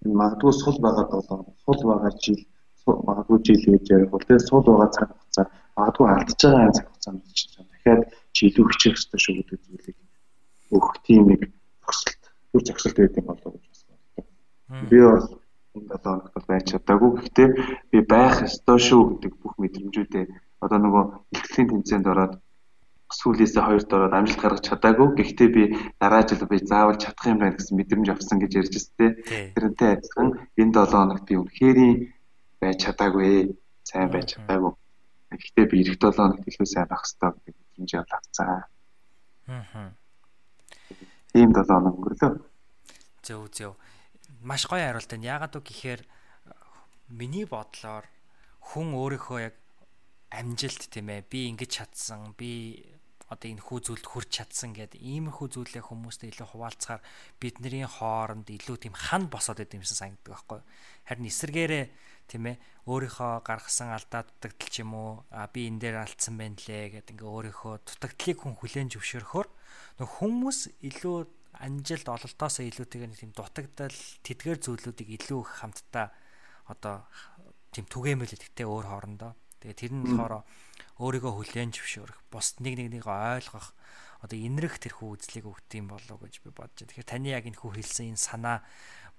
магадгүй 0.06 0.54
сул 0.54 0.78
байгаа 0.86 1.06
долоо 1.10 1.39
сул 1.66 1.82
байгаа 1.89 2.12
жил 2.22 2.42
магадгүй 2.86 3.39
жил 3.46 3.62
гэж 3.74 3.86
ярих 3.89 4.10
бол 4.14 4.22
тэгээ 4.22 4.48
сул 4.50 4.62
байгаа 4.66 4.89
цаг 4.94 5.10
хугацаа 5.18 5.46
магадгүй 5.78 6.08
алдчихж 6.14 6.42
байгаа 6.46 6.78
цаг 6.78 6.88
хугацаанд 6.89 7.22
ч 7.34 7.39
дахиад 7.58 8.02
жилүү 8.38 8.66
хичээх 8.70 8.96
хэрэгтэй 8.98 9.20
шүү 9.22 9.36
гэдэг 9.38 9.60
зүйлийг 9.66 9.98
өгөх 10.76 10.96
тийм 11.06 11.24
нэг 11.26 11.42
зогсолт 11.82 12.22
үр 12.54 12.62
зогсолт 12.70 12.98
байдаг 13.02 13.24
болов 13.26 13.46
уу 13.50 13.58
гэж 13.58 13.66
бас 13.70 13.82
бодлоо. 13.89 14.26
Би 14.89 14.98
бол 15.10 15.26
энэ 15.74 15.88
долоо 15.89 16.12
хоногт 16.14 16.34
бол 16.38 16.50
байж 16.50 16.66
чадаагүй. 16.70 17.10
Гэхдээ 17.18 17.50
би 17.92 17.98
байх 18.14 18.36
ёстой 18.48 18.80
шүү 18.88 19.02
гэдэг 19.10 19.34
бүх 19.42 19.54
мэдрэмжүүдээ 19.62 20.26
одоо 20.62 20.78
нөгөө 20.80 21.03
ихтгэлийн 21.36 21.70
тэмцээнд 21.70 22.07
ороод 22.07 22.34
сүүлээсээ 23.12 23.64
хоёрт 23.66 23.91
ороод 23.91 24.14
амжилт 24.16 24.41
гаргаж 24.41 24.64
чадаагүй. 24.64 25.07
Гэхдээ 25.20 25.49
би 25.51 25.64
дараа 25.99 26.24
жил 26.24 26.47
би 26.47 26.57
заавал 26.64 26.95
чадах 26.95 27.26
юм 27.28 27.39
байна 27.43 27.57
гэсэн 27.57 27.76
мэдрэмж 27.76 28.07
авсан 28.14 28.38
гэж 28.39 28.51
ярьж 28.55 28.74
өстэй. 28.80 29.09
Тэрнтэй 29.51 29.89
адилхан 29.99 30.30
энэ 30.55 30.72
7 30.72 30.95
хоногт 30.95 31.26
би 31.28 31.36
үнэхээр 31.36 31.80
байж 32.62 32.78
чадаагүй. 32.86 33.57
Сайн 33.84 34.09
байж 34.14 34.38
чадаагүй. 34.38 34.72
Гэхдээ 35.36 35.66
би 35.68 35.78
эх 35.84 35.99
7 35.99 36.16
хоногт 36.16 36.47
илүү 36.47 36.68
сайн 36.70 36.88
байх 36.88 37.03
хэрэгтэй 37.03 37.32
гэдэг 37.36 37.55
мэдрэмж 37.59 37.91
авлаа. 37.99 38.64
Аа. 39.51 39.91
Ийм 41.36 41.51
7 41.51 41.68
хоног 41.68 41.93
өнгөрлөө. 41.99 42.32
Зөв 43.28 43.43
зөв. 43.51 43.74
Маш 44.39 44.64
гоё 44.72 44.88
хариулт 44.88 45.12
байна. 45.12 45.28
Яагаад 45.36 45.53
вэ 45.59 45.62
гэхээр 45.68 46.01
миний 47.12 47.43
бодлоор 47.43 48.07
хүн 48.72 48.95
өөрийнхөө 48.95 49.39
яг 49.43 49.55
амжилт 50.32 50.88
тийм 50.88 51.12
ээ. 51.12 51.28
Би 51.28 51.52
ингэж 51.52 51.72
чадсан 51.78 52.34
би 52.40 52.80
одоо 53.32 53.48
энэ 53.48 53.64
хүү 53.64 53.80
зүйлд 53.88 54.06
хүрч 54.12 54.30
чадсан 54.44 54.76
гэдэг 54.76 55.00
иймэрхүү 55.00 55.48
зүйлээ 55.56 55.88
хүмүүстэй 55.88 56.36
илүү 56.36 56.48
хуваалцахаар 56.52 57.00
бидний 57.40 57.88
хооронд 57.88 58.52
илүү 58.52 58.76
тийм 58.76 58.92
хан 58.92 59.32
босоод 59.32 59.64
идэв 59.64 59.80
юмсан 59.80 60.20
санагддаг 60.20 60.36
байхгүй 60.36 60.60
харин 61.08 61.32
эсэргээрээ 61.32 61.86
тийм 62.28 62.44
ээ 62.52 62.60
өөрийнхөө 62.92 63.32
гаргасан 63.48 63.96
алдаа 63.96 64.28
дутагдал 64.28 64.68
ч 64.68 64.76
юм 64.84 64.92
уу 65.00 65.24
а 65.32 65.48
би 65.48 65.72
энэ 65.72 65.80
дээр 65.80 66.04
алдсан 66.04 66.36
байна 66.36 66.60
лээ 66.60 67.00
гэдэг 67.00 67.16
ингээ 67.16 67.32
өөрийнхөө 67.32 67.74
дутагдлыг 67.88 68.38
хүн 68.44 68.56
хүлээн 68.60 68.92
зөвшөөрөхөөр 69.00 69.48
нөх 70.04 70.12
хүмүүс 70.20 70.60
илүү 70.92 71.18
амжилт 71.56 72.08
ололтоосоо 72.12 72.68
илүүтэйгээр 72.68 73.16
тийм 73.16 73.32
дутагдал 73.32 73.96
тэдгээр 74.28 74.60
зүйлүүдийг 74.60 75.10
илүү 75.24 75.40
их 75.40 75.52
хамтдаа 75.64 76.12
одоо 76.68 77.08
тийм 77.72 77.88
түгээмэл 77.88 78.28
гэдэгтэй 78.28 78.68
өөр 78.68 78.86
хоорондоо 78.92 79.32
тэгээ 79.62 79.78
тэр 79.78 79.93
нь 79.93 80.03
болохоор 80.03 80.43
өөрийгөө 80.99 81.34
хүлээн 81.38 81.72
зөвшөөрөх, 81.72 82.20
бусд 82.34 82.59
нэг 82.59 82.78
нэгнийг 82.78 83.05
ойлгох 83.07 83.74
одоо 84.22 84.38
инрэх 84.38 84.78
тэрхүү 84.78 85.18
үзлийг 85.18 85.45
өгд 85.49 85.70
юм 85.82 85.89
болов 85.89 86.22
уу 86.22 86.26
гэж 86.30 86.45
би 86.45 86.53
бодож 86.53 86.86
байна. 86.86 86.89
Тэгэхээр 86.93 87.09
таны 87.09 87.28
яг 87.34 87.45
энэ 87.49 87.57
хүү 87.57 87.72
хэлсэн 87.74 88.14
энэ 88.14 88.22
санаа 88.22 88.62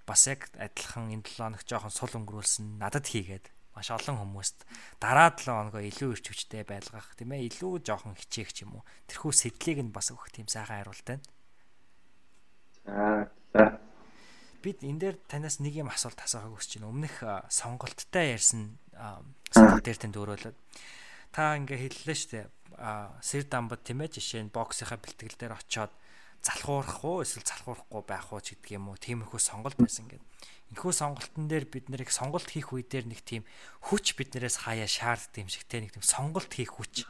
бас 0.07 0.23
яг 0.31 0.47
адилхан 0.55 1.11
энэ 1.11 1.27
7 1.27 1.43
хоног 1.43 1.63
жоохон 1.67 1.91
сул 1.91 2.15
өнгөрүүлсэн 2.23 2.79
надад 2.79 3.07
хийгээд 3.11 3.51
маш 3.75 3.89
олон 3.91 4.19
хүмүүст 4.23 4.63
дараа 5.03 5.35
7 5.35 5.51
хоногоо 5.51 5.83
илүү 5.83 6.11
ирч 6.15 6.27
хүчтэй 6.31 6.63
байлгах 6.63 7.15
тийм 7.19 7.35
ээ 7.35 7.51
илүү 7.51 7.83
жоохон 7.83 8.15
хичээх 8.15 8.63
юм 8.63 8.79
уу 8.79 8.87
тэрхүү 9.11 9.33
сэтлийг 9.35 9.79
нь 9.83 9.95
бас 9.95 10.15
өгөх 10.15 10.31
тийм 10.31 10.47
сайхан 10.47 10.87
хариулт 10.87 11.07
байна. 11.07 11.25
За. 13.55 13.79
Бид 14.63 14.79
энэ 14.87 14.99
дээр 15.03 15.17
танаас 15.27 15.59
нэг 15.59 15.75
юм 15.83 15.91
асуулт 15.91 16.19
асуухыг 16.23 16.63
хүсэж 16.63 16.79
байна. 16.79 16.91
Өмнөх 16.95 17.17
сонголттой 17.51 18.39
ярьсан 18.39 18.79
сэтэл 19.53 19.83
дээр 19.85 19.99
тэнд 19.99 20.17
өөрөөлөд 20.17 20.57
та 21.33 21.57
ингээ 21.57 21.81
хэллээ. 21.81 22.47
А 22.77 23.17
сэр 23.21 23.49
дамбад 23.49 23.85
тийм 23.85 24.05
ээ 24.05 24.17
жишээ 24.17 24.49
нь 24.49 24.53
боксынхаа 24.53 25.01
бэлтгэл 25.01 25.37
дээр 25.37 25.57
очиод 25.57 25.93
залхуурах 26.45 27.05
уу 27.05 27.25
эсвэл 27.25 27.45
залхуурахгүй 27.45 28.03
байх 28.05 28.33
уу 28.33 28.41
ч 28.41 28.57
гэдэг 28.57 28.77
юм 28.77 28.93
уу. 28.93 28.97
Тиймэрхүү 29.01 29.41
сонголт 29.41 29.79
байсан 29.79 30.09
гэдэг. 30.09 30.25
Энэхүү 30.73 30.93
сонголтын 30.93 31.47
дээр 31.47 31.67
бид 31.69 31.87
нарыг 31.93 32.11
сонголт 32.11 32.49
хийх 32.49 32.73
үе 32.73 32.83
дээр 32.83 33.07
нэг 33.13 33.21
тийм 33.23 33.45
хүч 33.93 34.17
биднээс 34.17 34.65
хаяа 34.67 34.89
шаарддаг 34.89 35.41
юм 35.45 35.53
шиг 35.53 35.69
те 35.69 35.85
нэг 35.85 35.93
тийм 35.95 36.05
сонголт 36.05 36.49
хийх 36.49 36.81
хүч. 36.81 37.05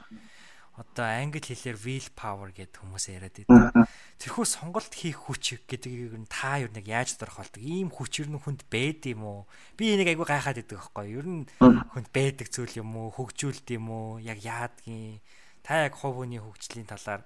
Одоо 0.73 1.05
англи 1.05 1.45
хэлээр 1.45 1.77
will 1.85 2.09
power 2.16 2.49
гэдэг 2.49 2.81
хүмүүс 2.81 3.12
яриад 3.12 3.37
байдаг. 3.45 3.89
Тэрхүү 4.16 4.47
сонголт 4.49 4.89
хийх 4.89 5.29
хүч 5.29 5.61
гэдгийг 5.68 6.16
нь 6.16 6.31
та 6.33 6.57
юу 6.64 6.73
нэг 6.73 6.89
яаж 6.89 7.20
дөрөх 7.20 7.45
болдог? 7.45 7.61
Ийм 7.61 7.93
хүч 7.93 8.25
ер 8.25 8.33
нь 8.33 8.41
хүнд 8.41 8.64
бэд 8.73 9.12
юм 9.12 9.23
уу? 9.29 9.41
Би 9.77 9.93
энийг 9.93 10.16
айгүй 10.16 10.25
гайхаад 10.25 10.64
байдаг 10.64 10.81
байхгүй 10.81 11.05
юу? 11.12 11.20
Ер 11.20 11.29
нь 11.29 11.45
хүнд 11.93 12.09
бэдэг 12.09 12.49
зүйл 12.49 12.81
юм 12.81 12.97
уу? 12.97 13.12
Хөгжүүлд 13.12 13.68
юм 13.77 13.87
уу? 13.93 14.16
Яг 14.25 14.41
яадгийн? 14.41 15.20
Та 15.61 15.85
яг 15.85 15.93
хувь 15.93 16.25
хүний 16.25 16.41
хөгжлийн 16.41 16.89
талаар 16.89 17.20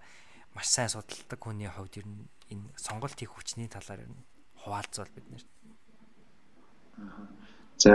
маш 0.51 0.67
сайн 0.67 0.91
судалдаг 0.91 1.39
хүний 1.39 1.71
хувьд 1.71 2.03
ер 2.03 2.07
нь 2.11 2.27
энэ 2.51 2.67
сонголт 2.75 3.15
хийх 3.15 3.31
хүчний 3.31 3.71
талаар 3.71 4.03
ер 4.03 4.11
нь 4.11 4.27
хуваалцвал 4.59 5.13
бид 5.15 5.27
нэр. 5.31 5.45
За 7.79 7.93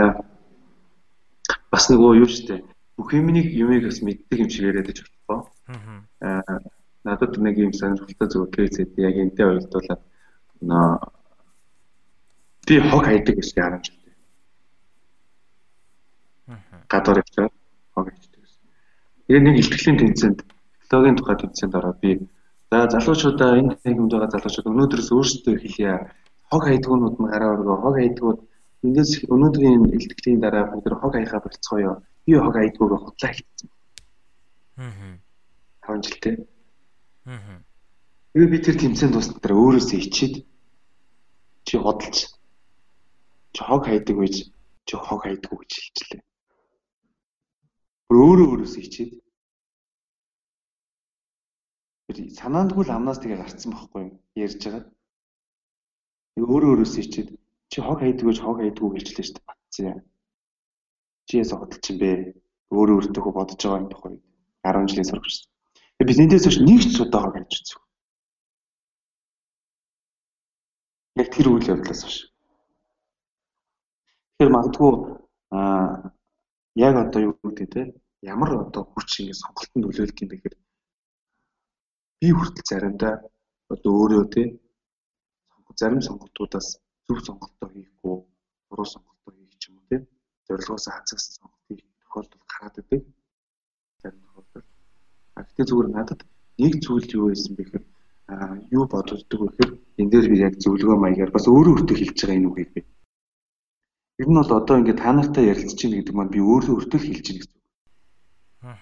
бас 1.68 1.92
нөгөө 1.92 2.24
юу 2.24 2.30
ч 2.32 2.48
тээ 2.48 2.64
бүх 2.96 3.12
юмыг 3.18 3.50
юмыг 3.52 3.90
бас 3.90 4.00
мэддэг 4.00 4.38
юм 4.40 4.50
шиг 4.50 4.70
яриад 4.70 4.88
байж 4.88 5.00
надад 6.22 7.38
нэг 7.38 7.58
юм 7.58 7.74
сонирхолтой 7.74 8.28
зүгээр 8.30 8.54
кейсэд 8.56 8.92
яг 8.98 9.16
энтэй 9.18 9.46
ойлдуулаад 9.46 10.02
нөө 10.62 10.90
би 12.68 12.76
хог 12.90 13.04
хайдаг 13.06 13.36
гэж 13.36 13.50
яарч 13.58 13.86
байна. 16.48 16.62
Гадар 16.92 17.18
явчихад 17.22 17.54
хог 17.94 18.06
хайдаг 18.06 18.40
гэсэн. 18.42 18.62
Тэгээ 19.26 19.42
нэг 19.42 19.56
ихтгэлийн 19.62 19.98
тэнцэнд 19.98 20.40
технологийн 20.82 21.18
тухай 21.18 21.38
тэнцэнд 21.42 21.74
ороод 21.76 22.00
би 22.06 22.12
за 22.70 22.78
залуучуудаа 22.94 23.58
энэ 23.58 23.76
техникумд 23.82 24.14
байгаа 24.14 24.34
залуучууд 24.38 24.70
өнөөдрөөс 24.72 25.10
өөрсдөө 25.12 25.56
хэлье. 25.58 26.14
Хог 26.52 26.62
хайдгуунууд 26.70 27.16
нь 27.18 27.32
гараа 27.34 27.56
өргөө 27.58 27.78
хог 27.82 27.96
хайдгууд 27.98 28.40
эндээс 28.86 29.12
өнөөдрийн 29.34 29.84
ихтгэлийн 29.98 30.40
дараа 30.42 30.70
бүгд 30.70 30.94
хог 31.02 31.14
хаяхаа 31.18 31.42
болцгоё 31.42 31.92
би 32.26 32.34
хог 32.38 32.56
айдгуугаа 32.56 33.00
худлаа 33.02 33.32
хэлсэн. 33.34 33.70
Аа. 34.78 35.21
5 35.92 36.08
жилтэй. 36.08 36.36
Аа. 37.28 37.60
Тэгээ 38.32 38.52
би 38.52 38.58
тэр 38.64 38.76
тэмцээнд 38.80 39.14
дуснаар 39.16 39.52
өөрөөсөө 39.52 40.00
ичээд 40.00 40.36
чи 41.68 41.76
hodолж 41.78 42.18
чи 43.52 43.62
хог 43.68 43.84
хайдаг 43.86 44.16
байж 44.16 44.36
чи 44.88 44.96
хог 44.96 45.20
хайдаггүй 45.28 45.60
гэж 45.60 45.72
хэлчихлээ. 45.76 46.22
Өөрөө 48.16 48.48
өөрөөсөө 48.52 48.84
ичээд 48.88 49.12
санаандгүй 52.40 52.84
л 52.88 52.96
амнаас 52.96 53.20
тэгээ 53.20 53.40
гарцсан 53.44 53.72
байхгүй 53.76 54.02
юу 54.08 54.16
ярьж 54.40 54.64
байгаа. 54.64 54.84
Өөрөө 56.40 56.70
өөрөөсөө 56.72 57.04
ичээд 57.04 57.30
чи 57.72 57.78
хог 57.84 58.00
хайдаг 58.00 58.26
байж 58.28 58.40
хог 58.40 58.58
хайдаггүй 58.64 58.92
гэлчлээ 58.96 59.26
шүү 59.28 59.36
дээ 59.36 59.48
батцсан 59.48 60.00
чиээс 61.28 61.52
хөдөлж 61.56 61.86
юм 61.92 61.98
бэ? 62.02 62.12
Өөрөө 62.76 62.96
өөртөө 63.00 63.32
бодож 63.36 63.60
байгаа 63.60 63.82
юм 63.84 63.90
тухай 63.92 64.16
10 64.64 64.88
жилийн 64.90 65.08
сурагч. 65.08 65.51
Тэгээ 66.02 66.18
би 66.18 66.24
эндээс 66.26 66.46
хойш 66.50 66.58
нэг 66.66 66.82
ч 66.82 66.98
удаага 66.98 67.46
гэж 67.46 67.52
үзв. 67.62 67.78
Яг 71.22 71.28
тэр 71.30 71.46
үйл 71.54 71.70
явдлаас 71.70 72.02
хойш. 72.02 72.18
Тэгэхээр 74.34 74.50
магадгүй 74.50 74.92
аа 75.54 76.10
яг 76.74 76.96
одоо 77.06 77.22
юу 77.22 77.34
гэдэг 77.38 77.70
те 77.70 77.82
ямар 78.26 78.66
одоо 78.66 78.90
хүч 78.90 79.30
ингэ 79.30 79.38
сонголтод 79.38 79.78
нөлөөлөх 79.78 80.18
юм 80.26 80.30
бэ 80.34 80.36
гэхээр 80.42 80.56
би 82.18 82.28
хүртэл 82.34 82.66
заримдаа 82.66 83.14
одоо 83.70 83.92
өөрөө 84.02 84.26
те 84.34 84.44
зарим 85.78 86.02
сонголтуудаас 86.02 86.82
зөв 87.06 87.18
сонголтоо 87.22 87.70
хийхгүй 87.70 88.16
буруу 88.74 88.88
сонголтоо 88.90 89.32
хийх 89.38 89.54
ч 89.62 89.70
юм 89.70 89.78
уу 89.78 89.86
те 89.86 89.98
зорилгоос 90.50 90.90
хацагсан 90.90 91.34
сонголтыг 91.38 91.78
тохиолдол 92.02 92.42
гараад 92.50 92.82
идэг. 92.82 93.21
А 95.36 95.44
гэхдээ 95.44 95.66
зүгээр 95.70 95.90
надад 95.96 96.22
нэг 96.62 96.74
зүйл 96.84 97.08
юу 97.18 97.26
байсан 97.32 97.56
бэ 97.56 97.64
гэхээр 97.64 97.86
а 98.32 98.36
юу 98.76 98.86
бодогддог 98.88 99.40
вэ 99.42 99.48
гэхээр 99.50 99.72
энэ 100.00 100.12
дээр 100.12 100.28
би 100.32 100.38
яг 100.48 100.54
зөвлөгөө 100.64 100.98
маягаар 101.00 101.32
бас 101.34 101.46
өөрөө 101.48 101.74
өөртөө 101.76 101.98
хэлж 101.98 102.18
байгаа 102.20 102.38
энэ 102.40 102.50
үгийг 102.50 102.72
би. 102.76 102.82
Ер 104.22 104.28
нь 104.30 104.38
бол 104.38 104.52
одоо 104.60 104.76
ингээд 104.78 105.02
та 105.02 105.12
нартай 105.16 105.46
ярилцж 105.52 105.80
байна 105.82 105.98
гэдэг 106.00 106.16
маань 106.16 106.34
би 106.36 106.40
өөрөө 106.40 106.74
өөртөө 106.76 107.00
хэлж 107.02 107.26
байна 107.28 107.40
гэсэн 107.40 107.56
үг. 107.56 107.66
Аа. 108.70 108.78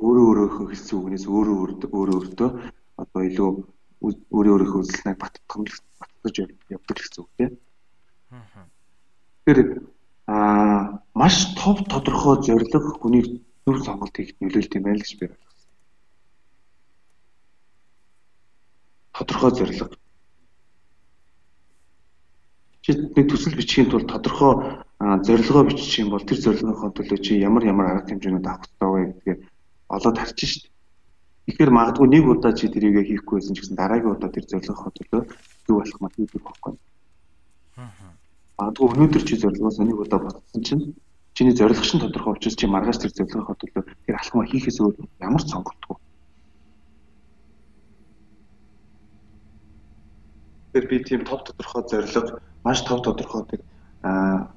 Өөрөө 0.00 0.24
өөрөөхөө 0.30 0.66
хэлсэн 0.70 0.96
үгнээс 0.98 1.24
өөрөө 1.28 1.56
өөрөө 1.98 2.16
өөртөө 2.18 2.50
одоо 3.02 3.20
илүү 3.28 3.50
өөрөө 4.00 4.52
өөрийнхөө 4.54 4.80
үзэлтнийг 4.80 5.18
баттгамж 5.20 5.70
баттгаж 6.00 6.34
явдаг 6.74 6.96
гэсэн 6.96 7.20
үг 7.20 7.30
тийм. 7.36 7.50
Аа. 8.32 8.64
Тэгэхээр 9.44 9.70
аа 10.30 11.02
маш 11.12 11.36
тов 11.58 11.84
тодорхой 11.92 12.40
зорилго 12.46 12.96
хүний 13.02 13.44
зөв 13.64 13.76
сонголт 13.84 14.14
хийхэд 14.16 14.38
нөлөөлт 14.40 14.76
юм 14.76 14.84
байна 14.84 14.98
л 14.98 15.04
гэж 15.04 15.12
би 15.20 15.26
ойлгосон. 15.28 15.70
Тодорхой 19.16 19.52
зорилго. 19.58 19.86
Чи 22.82 22.90
нэг 22.96 23.26
төсөл 23.28 23.58
бичихийн 23.58 23.90
тулд 23.90 24.08
тодорхой 24.08 24.54
зорилгоо 25.26 25.64
бичих 25.68 25.98
юм 26.02 26.10
бол 26.14 26.24
тэр 26.24 26.38
зорилгынхоо 26.40 26.90
төлөө 26.96 27.18
чи 27.24 27.40
ямар 27.40 27.64
ямар 27.64 27.86
арга 27.92 28.08
хэмжээнүүд 28.08 28.46
авах 28.46 28.64
хэрэгтэй 28.64 28.88
вэ 28.90 29.02
гэдгийг 29.12 29.40
олоод 29.94 30.16
харчих 30.18 30.50
шүү 30.50 30.62
дээ. 30.64 30.74
Тэгэхээр 31.46 31.70
магадгүй 31.76 32.08
нэг 32.08 32.24
удаа 32.28 32.52
чи 32.56 32.66
тэрийг 32.72 32.96
хийхгүй 33.04 33.36
байсан 33.38 33.54
ч 33.54 33.60
гэсэн 33.60 33.76
дараагийн 33.76 34.14
удаа 34.16 34.30
тэр 34.32 34.44
зорилгынхоо 34.48 34.92
төлөө 34.96 35.22
юу 35.68 35.76
болох 35.78 35.98
маа 36.00 36.12
хийх 36.16 36.32
байхгүй. 36.32 36.74
Аа 37.76 38.10
Магадгүй 38.60 38.88
өнөөдөр 38.92 39.22
чи 39.24 39.36
зорилгоос 39.40 39.78
нэг 39.80 39.96
удаа 39.96 40.20
бодсон 40.20 40.60
чинь 40.60 40.82
чиний 41.40 41.56
зорилго 41.56 41.82
шин 41.82 42.00
тодорхой 42.00 42.36
учраас 42.36 42.56
чи 42.56 42.66
маргааш 42.68 42.98
тэр 43.00 43.16
зорилгынхаа 43.16 43.56
төлөө 43.56 43.84
тэр 44.04 44.16
алхмаа 44.20 44.44
хийхээс 44.44 44.76
өөр 44.84 44.94
ямар 45.24 45.40
ч 45.40 45.48
сонголтгүй. 45.48 45.96
Тэр 50.76 50.84
би 50.84 50.96
тийм 51.00 51.24
тов 51.24 51.40
тодорхой 51.48 51.82
зорилго, 51.88 52.44
маш 52.60 52.84
тов 52.84 53.00
тодорхой 53.00 53.48
тэр 53.48 53.60
аа 54.04 54.52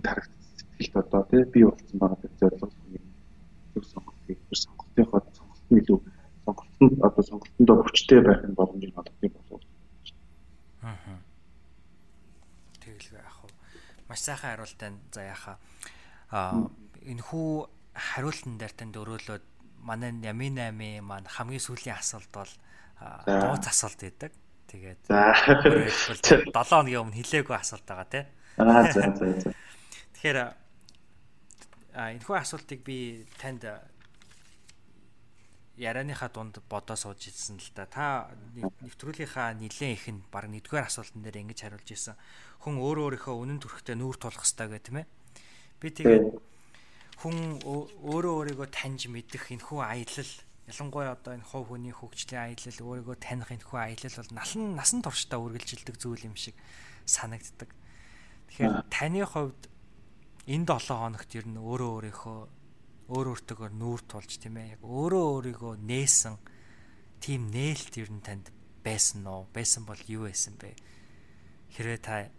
харагдчихлээ 0.00 1.04
одоо 1.04 1.22
тий 1.28 1.44
би 1.52 1.60
болсон 1.68 1.96
байгаа 2.00 2.24
тэр 2.24 2.32
зорилго 2.40 2.72
зөв 3.76 3.84
сонголт 3.84 4.16
хийх, 4.24 4.40
сонголтынхоо 4.48 5.20
сонголт 5.36 5.66
нь 5.68 5.76
илүү 5.76 5.98
сонголтонд 6.48 6.96
одоо 7.04 7.22
сонголтондоо 7.28 7.76
хүчтэй 7.84 8.20
байх 8.24 8.40
нь 8.48 8.56
боломжийг 8.56 8.96
олгох 8.96 9.44
болов 9.52 9.68
маш 14.12 14.20
сайхан 14.28 14.60
хариултаа 14.60 14.92
за 15.08 15.22
яхаа 15.24 15.56
энэ 17.08 17.22
хүү 17.24 17.48
хариултан 17.96 18.60
дээр 18.60 18.74
танд 18.76 19.00
өрөөлөөд 19.00 19.44
манай 19.80 20.12
Ямин 20.20 20.60
8 20.60 21.00
маань 21.00 21.24
хамгийн 21.32 21.64
сүүлийн 21.64 21.96
асуулт 21.96 22.28
бол 22.28 22.52
дууц 23.24 23.64
асуулт 23.72 24.00
байдаг. 24.04 24.32
Тэгээд 24.68 25.00
за 25.08 25.32
7 25.32 26.52
хоногийн 26.68 27.02
өмнө 27.08 27.16
хэлээгүй 27.24 27.56
асуулт 27.56 27.88
байгаа 27.88 28.08
тий. 28.12 28.24
Аа 28.60 28.84
за 28.92 29.00
за 29.16 29.26
за. 29.40 29.50
Тэгэхээр 30.12 30.38
энэ 31.96 32.24
хүү 32.24 32.36
асуултыг 32.36 32.84
би 32.84 33.24
танд 33.40 33.64
ярианыхаа 35.76 36.28
дунд 36.28 36.60
бодоо 36.68 36.96
сууж 36.96 37.28
ирсэн 37.28 37.56
л 37.56 37.70
да. 37.72 37.86
Та 37.88 38.28
нэвтрүүлгийнхаа 38.84 39.56
нилээн 39.56 39.96
их 39.96 40.06
нь 40.12 40.20
баг 40.28 40.48
нэгдүгээр 40.52 40.88
асуултан 40.88 41.24
дээр 41.24 41.40
ингэж 41.48 41.58
хариулж 41.64 41.88
ирсэн 41.88 42.16
хүн 42.60 42.76
өөрөө 42.76 43.04
өөрийнхөө 43.16 43.34
үнэн 43.40 43.58
төрхтэй 43.60 43.96
нүүр 43.96 44.16
тулах 44.20 44.44
хэрэгтэй 44.44 44.68
гэх 44.68 44.84
тийм 44.84 44.98
ээ. 45.00 45.06
Би 45.80 45.88
тэгээд 45.88 46.26
хүн 47.24 47.36
өөрөө 47.64 48.34
өөрийгөө 48.52 48.68
таньж 48.68 49.08
мэдэх 49.08 49.48
энэ 49.54 49.64
хүү 49.64 49.80
аялал 49.80 50.32
ялангуяа 50.68 51.16
одоо 51.16 51.32
энэ 51.34 51.48
хов 51.48 51.70
хүний 51.72 51.94
хөгжлийн 51.94 52.52
аялал 52.52 52.78
өөрийгөө 52.86 53.16
таних 53.18 53.50
энэ 53.50 53.66
хүү 53.66 53.78
аялал 53.80 54.16
бол 54.20 54.32
насан 54.36 54.62
насан 54.78 55.00
туршдаа 55.02 55.40
үргэлжилдэг 55.40 55.96
зүйл 55.98 56.28
юм 56.28 56.36
шиг 56.36 56.54
санагддаг. 57.08 57.70
Тэгэхээр 58.52 58.74
таны 58.92 59.24
хувьд 59.26 59.62
энэ 60.46 60.66
7 60.66 60.98
хоногт 60.98 61.30
ер 61.34 61.46
нь 61.48 61.58
өөрөө 61.58 61.90
өөрийнхөө 61.96 62.38
өөр 63.12 63.26
өөртөөгөө 63.36 63.70
нүүр 63.76 64.00
тулж 64.08 64.40
тийм 64.40 64.56
ээ 64.56 64.80
яг 64.80 64.82
өөрөө 64.82 65.24
өөрийгөө 65.36 65.74
нээсэн 65.84 66.34
тийм 67.20 67.52
нээлт 67.52 67.94
ер 68.00 68.08
нь 68.08 68.24
танд 68.24 68.48
байсан 68.80 69.28
уу? 69.28 69.44
Байсан 69.52 69.84
бол 69.84 70.00
юу 70.08 70.24
байсан 70.24 70.56
бэ? 70.56 70.72
Хэрвээ 71.76 72.00
та 72.00 72.32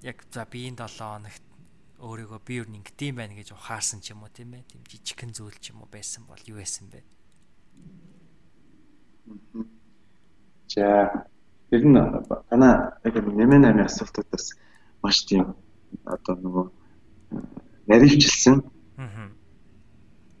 яг 0.00 0.18
за 0.32 0.48
би 0.48 0.68
энэ 0.72 0.88
7 0.88 1.04
хоногт 1.04 1.44
өөрийгөө 2.00 2.40
би 2.48 2.54
юу 2.60 2.66
ингэдэм 2.68 3.14
байх 3.16 3.32
гэж 3.36 3.52
ухаарсан 3.52 4.00
ч 4.00 4.16
юм 4.16 4.24
уу 4.24 4.32
тийм 4.32 4.56
ээ 4.56 4.64
тийм 4.64 4.82
жижигхэн 4.88 5.32
зүйл 5.36 5.56
ч 5.60 5.72
юм 5.72 5.84
уу 5.84 5.88
байсан 5.92 6.24
бол 6.24 6.40
юу 6.48 6.58
байсан 6.58 6.88
бэ? 6.88 7.04
За 10.72 11.12
ер 11.70 11.82
нь 11.84 11.96
танаа 12.48 12.98
яг 13.04 13.14
нэмэн 13.20 13.68
амийн 13.68 13.88
асуултуудаас 13.88 14.56
маш 15.04 15.24
тийм 15.28 15.54
одоо 16.04 16.34
нөгөө 16.40 16.66
нарийнчилсан. 17.88 18.73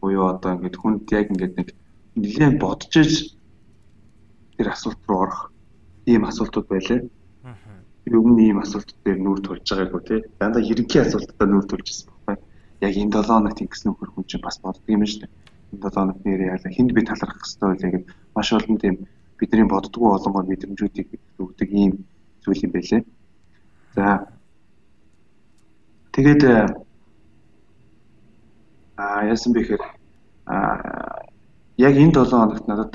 Аа. 0.04 0.06
Буюу 0.06 0.28
одоо 0.28 0.50
ингээд 0.54 0.76
хүнд 0.76 1.04
яг 1.16 1.26
ингээд 1.32 1.54
нэг 1.56 1.68
нэлээд 2.20 2.60
бодож 2.60 2.92
иж 3.00 3.12
тэр 4.60 4.68
асуулт 4.76 5.00
руу 5.08 5.20
орох 5.24 5.40
ийм 6.04 6.28
асуултууд 6.28 6.68
байлаа 6.68 7.00
би 8.04 8.18
өмнө 8.20 8.42
ийм 8.52 8.58
асуулт 8.60 8.92
дээр 9.04 9.18
нүүр 9.24 9.40
тулж 9.40 9.64
байгаагүй 9.64 10.02
тий. 10.04 10.20
Дандаа 10.38 10.60
ерөнхий 10.60 11.00
асуултаа 11.00 11.48
нүүр 11.48 11.64
тулж 11.64 11.88
ирсэн 11.88 12.12
байна. 12.28 12.42
Яг 12.84 12.94
энэ 13.00 13.16
7 13.16 13.32
хоногт 13.32 13.62
ингэсэн 13.64 13.88
нөхөр 13.88 14.10
хүн 14.12 14.28
чинь 14.28 14.44
бас 14.44 14.60
боддог 14.60 14.84
юм 14.92 15.04
шүү 15.08 15.24
дээ. 15.24 15.32
энэ 15.72 15.82
7 15.88 15.96
хоног 15.96 16.18
нэр 16.20 16.40
яалаа 16.52 16.72
хүнд 16.76 16.92
би 16.92 17.00
талархах 17.00 17.40
хэрэгтэй 17.40 17.64
байлаа 17.64 17.90
гэдэг 17.96 18.04
маш 18.36 18.48
олон 18.52 18.76
тийм 18.76 18.94
бидний 19.40 19.68
боддгоо 19.72 20.10
олонгоор 20.20 20.46
мэдрэмжүүдийг 20.52 21.08
өгдөг 21.40 21.68
ийм 21.72 21.92
зүйл 22.44 22.64
юм 22.68 22.72
байлээ. 22.76 23.02
За 23.96 24.28
тэгээд 26.12 26.42
а 28.96 29.24
яасан 29.26 29.52
бэ 29.52 29.60
гэхээр 29.60 29.82
а 30.46 30.54
яг 31.76 31.94
энэ 31.96 32.14
7 32.14 32.30
хоногт 32.30 32.66
надад 32.68 32.92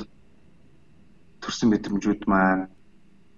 төрсэн 1.40 1.68
мэдрэмжүүд 1.70 2.22
маань 2.26 2.68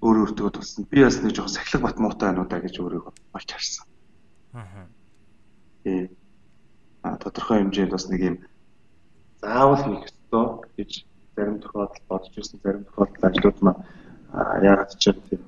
өөр 0.03 0.17
өөртөө 0.35 0.51
туссан. 0.51 0.85
Би 0.91 1.05
бас 1.05 1.23
нэг 1.23 1.35
жоохон 1.35 1.55
сахилга 1.55 1.87
бат 1.87 1.99
муутай 1.99 2.29
байна 2.31 2.43
уу 2.43 2.51
да 2.51 2.59
гэж 2.59 2.75
өөрийгөө 2.79 3.13
олж 3.35 3.49
харсан. 3.51 3.87
Аа. 4.53 4.87
Э 5.85 6.09
а 7.03 7.17
тодорхой 7.17 7.63
хэмжээнд 7.63 7.91
бас 7.95 8.07
нэг 8.09 8.21
юм 8.23 8.37
заавал 9.43 9.83
хийх 9.83 10.07
ёстой 10.07 10.47
гэж 10.77 10.91
зарим 11.37 11.59
тохиолдолд 11.61 12.07
бодож 12.09 12.35
ирсэн 12.39 12.61
зарим 12.63 12.85
тохиолдолд 12.85 13.25
ажлууд 13.27 13.59
маань 13.63 13.83
яагаад 14.69 14.91
ч 15.03 15.05
тийм 15.11 15.43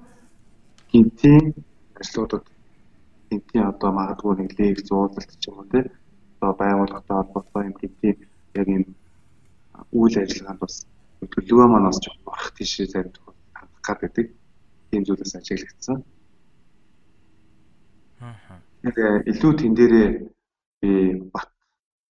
гинтийн 0.91 1.55
ажлуудад 2.01 2.45
гинтийн 3.31 3.67
одоо 3.73 3.91
магадгүй 3.93 4.35
нэг 4.37 4.51
лекц 4.59 4.89
уулзалт 4.91 5.31
ч 5.39 5.47
юм 5.49 5.59
уу 5.59 5.67
тийм 5.71 5.87
одоо 6.45 6.61
байгууллагатай 6.61 7.17
холбоотой 7.17 7.65
юм 7.65 7.75
гинтийн 7.81 8.17
яг 8.55 8.69
юм 8.69 8.85
үйл 9.93 10.17
ажиллагаанд 10.21 10.61
бас 10.61 10.75
төлөвөө 11.33 11.67
маань 11.69 11.89
бас 11.89 11.99
орох 12.05 12.51
тийшээ 12.57 12.87
зарим 12.93 13.13
тохиолдолд 13.13 13.57
хандах 13.57 13.83
гад 13.87 13.99
байдаг. 14.01 14.27
Тийм 14.91 15.03
зүйлээс 15.05 15.35
ажиглагдсан. 15.35 15.97
Аа. 18.21 18.61
Яг 18.85 18.97
илүү 19.33 19.53
тэн 19.59 19.73
дээрээ 19.75 20.09
би 20.81 20.91
бат 21.35 21.51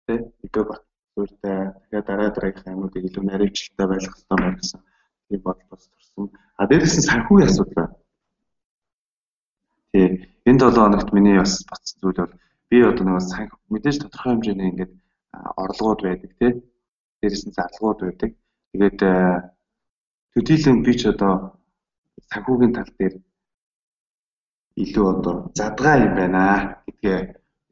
тий 0.06 0.18
эко 0.46 0.60
бат 0.70 0.82
зүйртэй 1.14 1.58
тэгээд 1.88 2.06
дараа 2.06 2.30
дараагийнхаа 2.34 2.74
юмнуудыг 2.74 3.04
илүү 3.06 3.24
наривчлалтай 3.24 3.86
байлгах 3.88 4.14
хэрэгтэй 4.14 4.38
байна 4.42 4.58
гэсэн 4.58 4.80
тийм 5.28 5.40
бодол 5.46 5.68
бас 5.70 5.82
төрсөн. 5.88 6.24
А 6.58 6.62
дээрээс 6.68 6.96
нь 6.98 7.08
санхүүгийн 7.08 7.48
асуудал 7.48 7.78
байна. 7.78 7.96
Тий 9.92 10.06
энэ 10.48 10.60
7 10.60 10.82
хоногт 10.82 11.10
миний 11.14 11.38
бас 11.38 11.54
бацсан 11.70 11.98
зүйл 12.02 12.18
бол 12.20 12.34
би 12.74 12.82
одоо 12.82 13.04
нэг 13.06 13.22
санх 13.22 13.52
мэдээж 13.70 13.96
тодорхой 14.02 14.32
хэмжээний 14.34 14.68
ингээд 14.70 14.92
орлогууд 15.62 16.00
байдаг 16.02 16.32
тий 16.40 16.52
дээрээс 17.22 17.44
нь 17.46 17.56
зарлагууд 17.56 18.00
байдаг. 18.02 18.30
Тэгээд 18.72 18.98
төдийлөн 20.34 20.78
би 20.82 20.92
ч 20.98 21.02
одоо 21.14 21.34
санхүүгийн 22.30 22.74
тал 22.74 22.90
дээр 22.98 23.14
илүү 24.82 25.06
одоо 25.14 25.34
задгаа 25.58 25.96
юм 26.06 26.12
байна 26.18 26.42
гэдгээ 26.84 27.18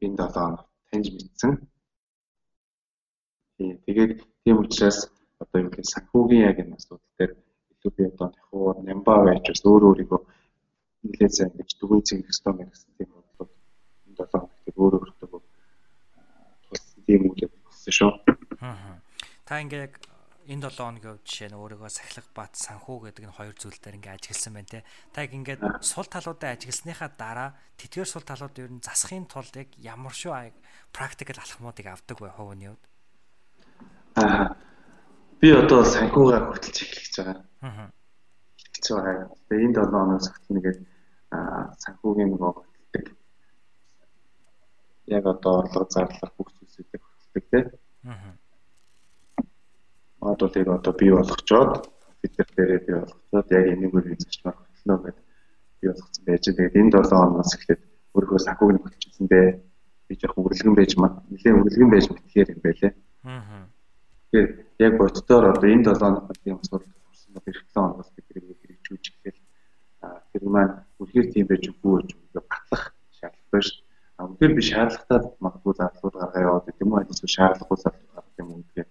энэ 0.05 0.15
7 0.23 0.31
хоногт 0.35 0.67
таньж 0.87 1.07
мэдсэн. 1.11 1.51
Тэгээд 3.85 4.11
тийм 4.43 4.57
учраас 4.63 4.99
одоо 5.43 5.57
юу 5.63 5.71
гэх 5.75 5.91
санхүүгийн 5.93 6.47
яг 6.47 6.57
энэ 6.63 6.75
асуудал 6.79 7.13
дээр 7.19 7.31
илүү 7.75 7.91
би 7.97 8.03
одоо 8.11 8.27
нөхөө 8.31 8.87
нямба 8.87 9.13
байж 9.27 9.43
бас 9.51 9.61
өөр 9.67 9.83
өөрийгөө 9.89 10.21
нэлээд 11.03 11.33
сайн 11.35 11.51
гэж 11.59 11.69
дүгэн 11.75 12.01
зинх 12.07 12.27
хэвээр 12.31 12.55
мэн 12.57 12.69
гэсэн 12.71 12.91
тийм 12.95 13.09
бодлоо 13.11 13.47
энэ 14.07 14.15
7 14.15 14.31
хоногт 14.31 14.52
өөр 14.77 14.93
өөртөө 14.99 15.41
тулсан 16.73 17.01
тийм 17.05 17.29
үйл 17.29 17.49
болсон 17.65 17.93
шүү. 17.93 18.11
Аа. 18.61 18.99
Та 19.45 19.61
ингээ 19.61 19.91
энэ 20.47 20.67
7 20.67 20.75
хоногийн 20.75 21.15
хувьд 21.15 21.27
жишээ 21.27 21.49
нь 21.51 21.59
өөрийгөө 21.59 21.91
сахилах 21.91 22.27
бат 22.35 22.53
санхүү 22.59 22.97
гэдэг 23.07 23.23
нь 23.27 23.37
хоёр 23.37 23.55
зүйл 23.55 23.79
дээр 23.79 23.97
ингээ 23.99 24.15
ажигласан 24.19 24.53
байна 24.55 24.71
те. 24.71 24.83
Та 25.15 25.23
яг 25.23 25.31
ингээд 25.31 25.61
сул 25.79 26.07
талуудаа 26.07 26.51
ажигласныхаа 26.55 27.11
дараа 27.15 27.49
тэтгэр 27.79 28.07
сул 28.07 28.25
талууд 28.27 28.55
ер 28.59 28.71
нь 28.71 28.83
засахын 28.83 29.27
тулд 29.29 29.55
яг 29.55 29.69
ямар 29.79 30.11
шүү 30.11 30.51
практикл 30.91 31.39
алхмуудыг 31.39 31.87
авдаг 31.87 32.17
бай 32.19 32.31
хувийн 32.31 32.75
хувьд. 32.75 32.83
Аа. 34.19 34.55
Би 35.39 35.51
одоо 35.51 35.83
санхугаа 35.83 36.51
хөтөлж 36.51 36.77
эхлэж 36.83 37.13
байгаа. 37.23 37.39
Аа. 37.63 37.87
Эхлэж 38.59 38.85
байгаа. 38.91 39.27
Тэгээ 39.47 39.63
энэ 39.63 39.75
7 39.79 39.91
хоногоос 39.91 40.27
хөтөлнө 40.27 40.61
гэдэг 40.63 40.83
аа 41.31 41.71
санхүүгийн 41.83 42.29
нөгөө. 42.35 42.72
Яг 45.07 45.25
одоо 45.25 45.53
орлого 45.61 45.87
зарлах 45.89 46.33
бүх 46.37 46.49
зүйлсүүдийг 46.57 47.01
хөтөлдөг 47.03 47.45
тийм. 47.51 47.65
Аа. 48.05 48.33
Модулыг 50.21 50.67
одоо 50.67 50.93
бий 50.93 51.11
болгочоод 51.11 51.89
фитер 52.21 52.47
дээрээ 52.55 52.79
бий 52.85 52.95
болгочоод 52.99 53.47
яг 53.51 53.65
энийг 53.73 53.93
үеийн 53.93 54.19
зарчмаар 54.19 54.57
хөтлөнө 54.57 55.03
гэдэг 55.03 55.23
бий 55.81 55.89
болгоцсон 55.91 56.23
байж. 56.25 56.43
Тэгээд 56.45 56.79
энэ 56.79 56.91
7 56.91 57.11
хоногоос 57.11 57.51
эхлээд 57.55 57.81
өөрийнхөө 58.15 58.39
санхүүг 58.45 58.81
хөтөлчихсэн 58.83 59.27
дээ. 59.27 59.49
Би 60.07 60.13
жоох 60.19 60.37
үргэлгэн 60.37 60.75
байж 60.77 60.91
маа. 60.97 61.11
Нилээн 61.31 61.59
үргэлгэн 61.59 61.91
байж 61.91 62.05
мэтгэхээр 62.09 62.53
юм 62.53 62.61
байлээ. 62.63 62.93
Аа 63.23 63.63
Тэгэхээр 64.33 64.65
яг 64.81 64.93
боддоор 64.97 65.45
одоо 65.53 65.69
энэ 65.69 65.93
7 65.93 66.01
хоногт 66.01 66.41
юм 66.49 66.57
асуудал 66.57 66.89
төрсөн 67.05 67.33
бол 67.37 67.45
эх 67.45 67.59
7 67.69 67.77
хоногоос 67.77 68.09
бидний 68.17 68.57
хэрэгжүүлж 68.57 69.05
эхлэв. 69.13 69.37
Тэр 70.33 70.43
маань 70.49 70.73
үнэхээр 70.97 71.27
тийм 71.29 71.45
байж 71.45 71.63
үгүй 71.69 72.01
гэж 72.01 72.09
батлах 72.33 72.83
шаардлагатай 73.13 73.61
шүү. 73.61 73.82
Үнэхээр 74.23 74.53
би 74.57 74.63
шаардлагатай 74.69 75.19
магадгүй 75.43 75.73
зарлууд 75.77 76.15
гаргаа 76.19 76.41
яваад 76.47 76.65
гэдэг 76.65 76.83
юм 76.83 76.91
уу 76.93 77.03
эсвэл 77.03 77.35
шаардлагагүй 77.37 77.77
зарлууд 77.83 78.13
гаргах 78.13 78.39
юм 78.41 78.49
уу 78.51 78.61
гэхээр 78.63 78.89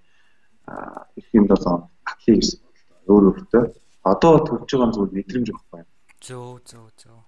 их 1.20 1.28
юм 1.38 1.44
7 1.46 1.64
хоног 1.64 1.90
батлах 2.06 2.36
гэсэн. 2.36 2.60
Өөр 3.10 3.24
өөртөө 3.28 3.64
одоо 4.12 4.34
төрж 4.46 4.70
байгаа 4.72 4.94
зүйл 4.94 5.16
мэдрэмж 5.16 5.48
байхгүй. 5.52 5.82
Зөө 6.22 6.50
зөө 6.70 6.86
зөө. 7.00 7.18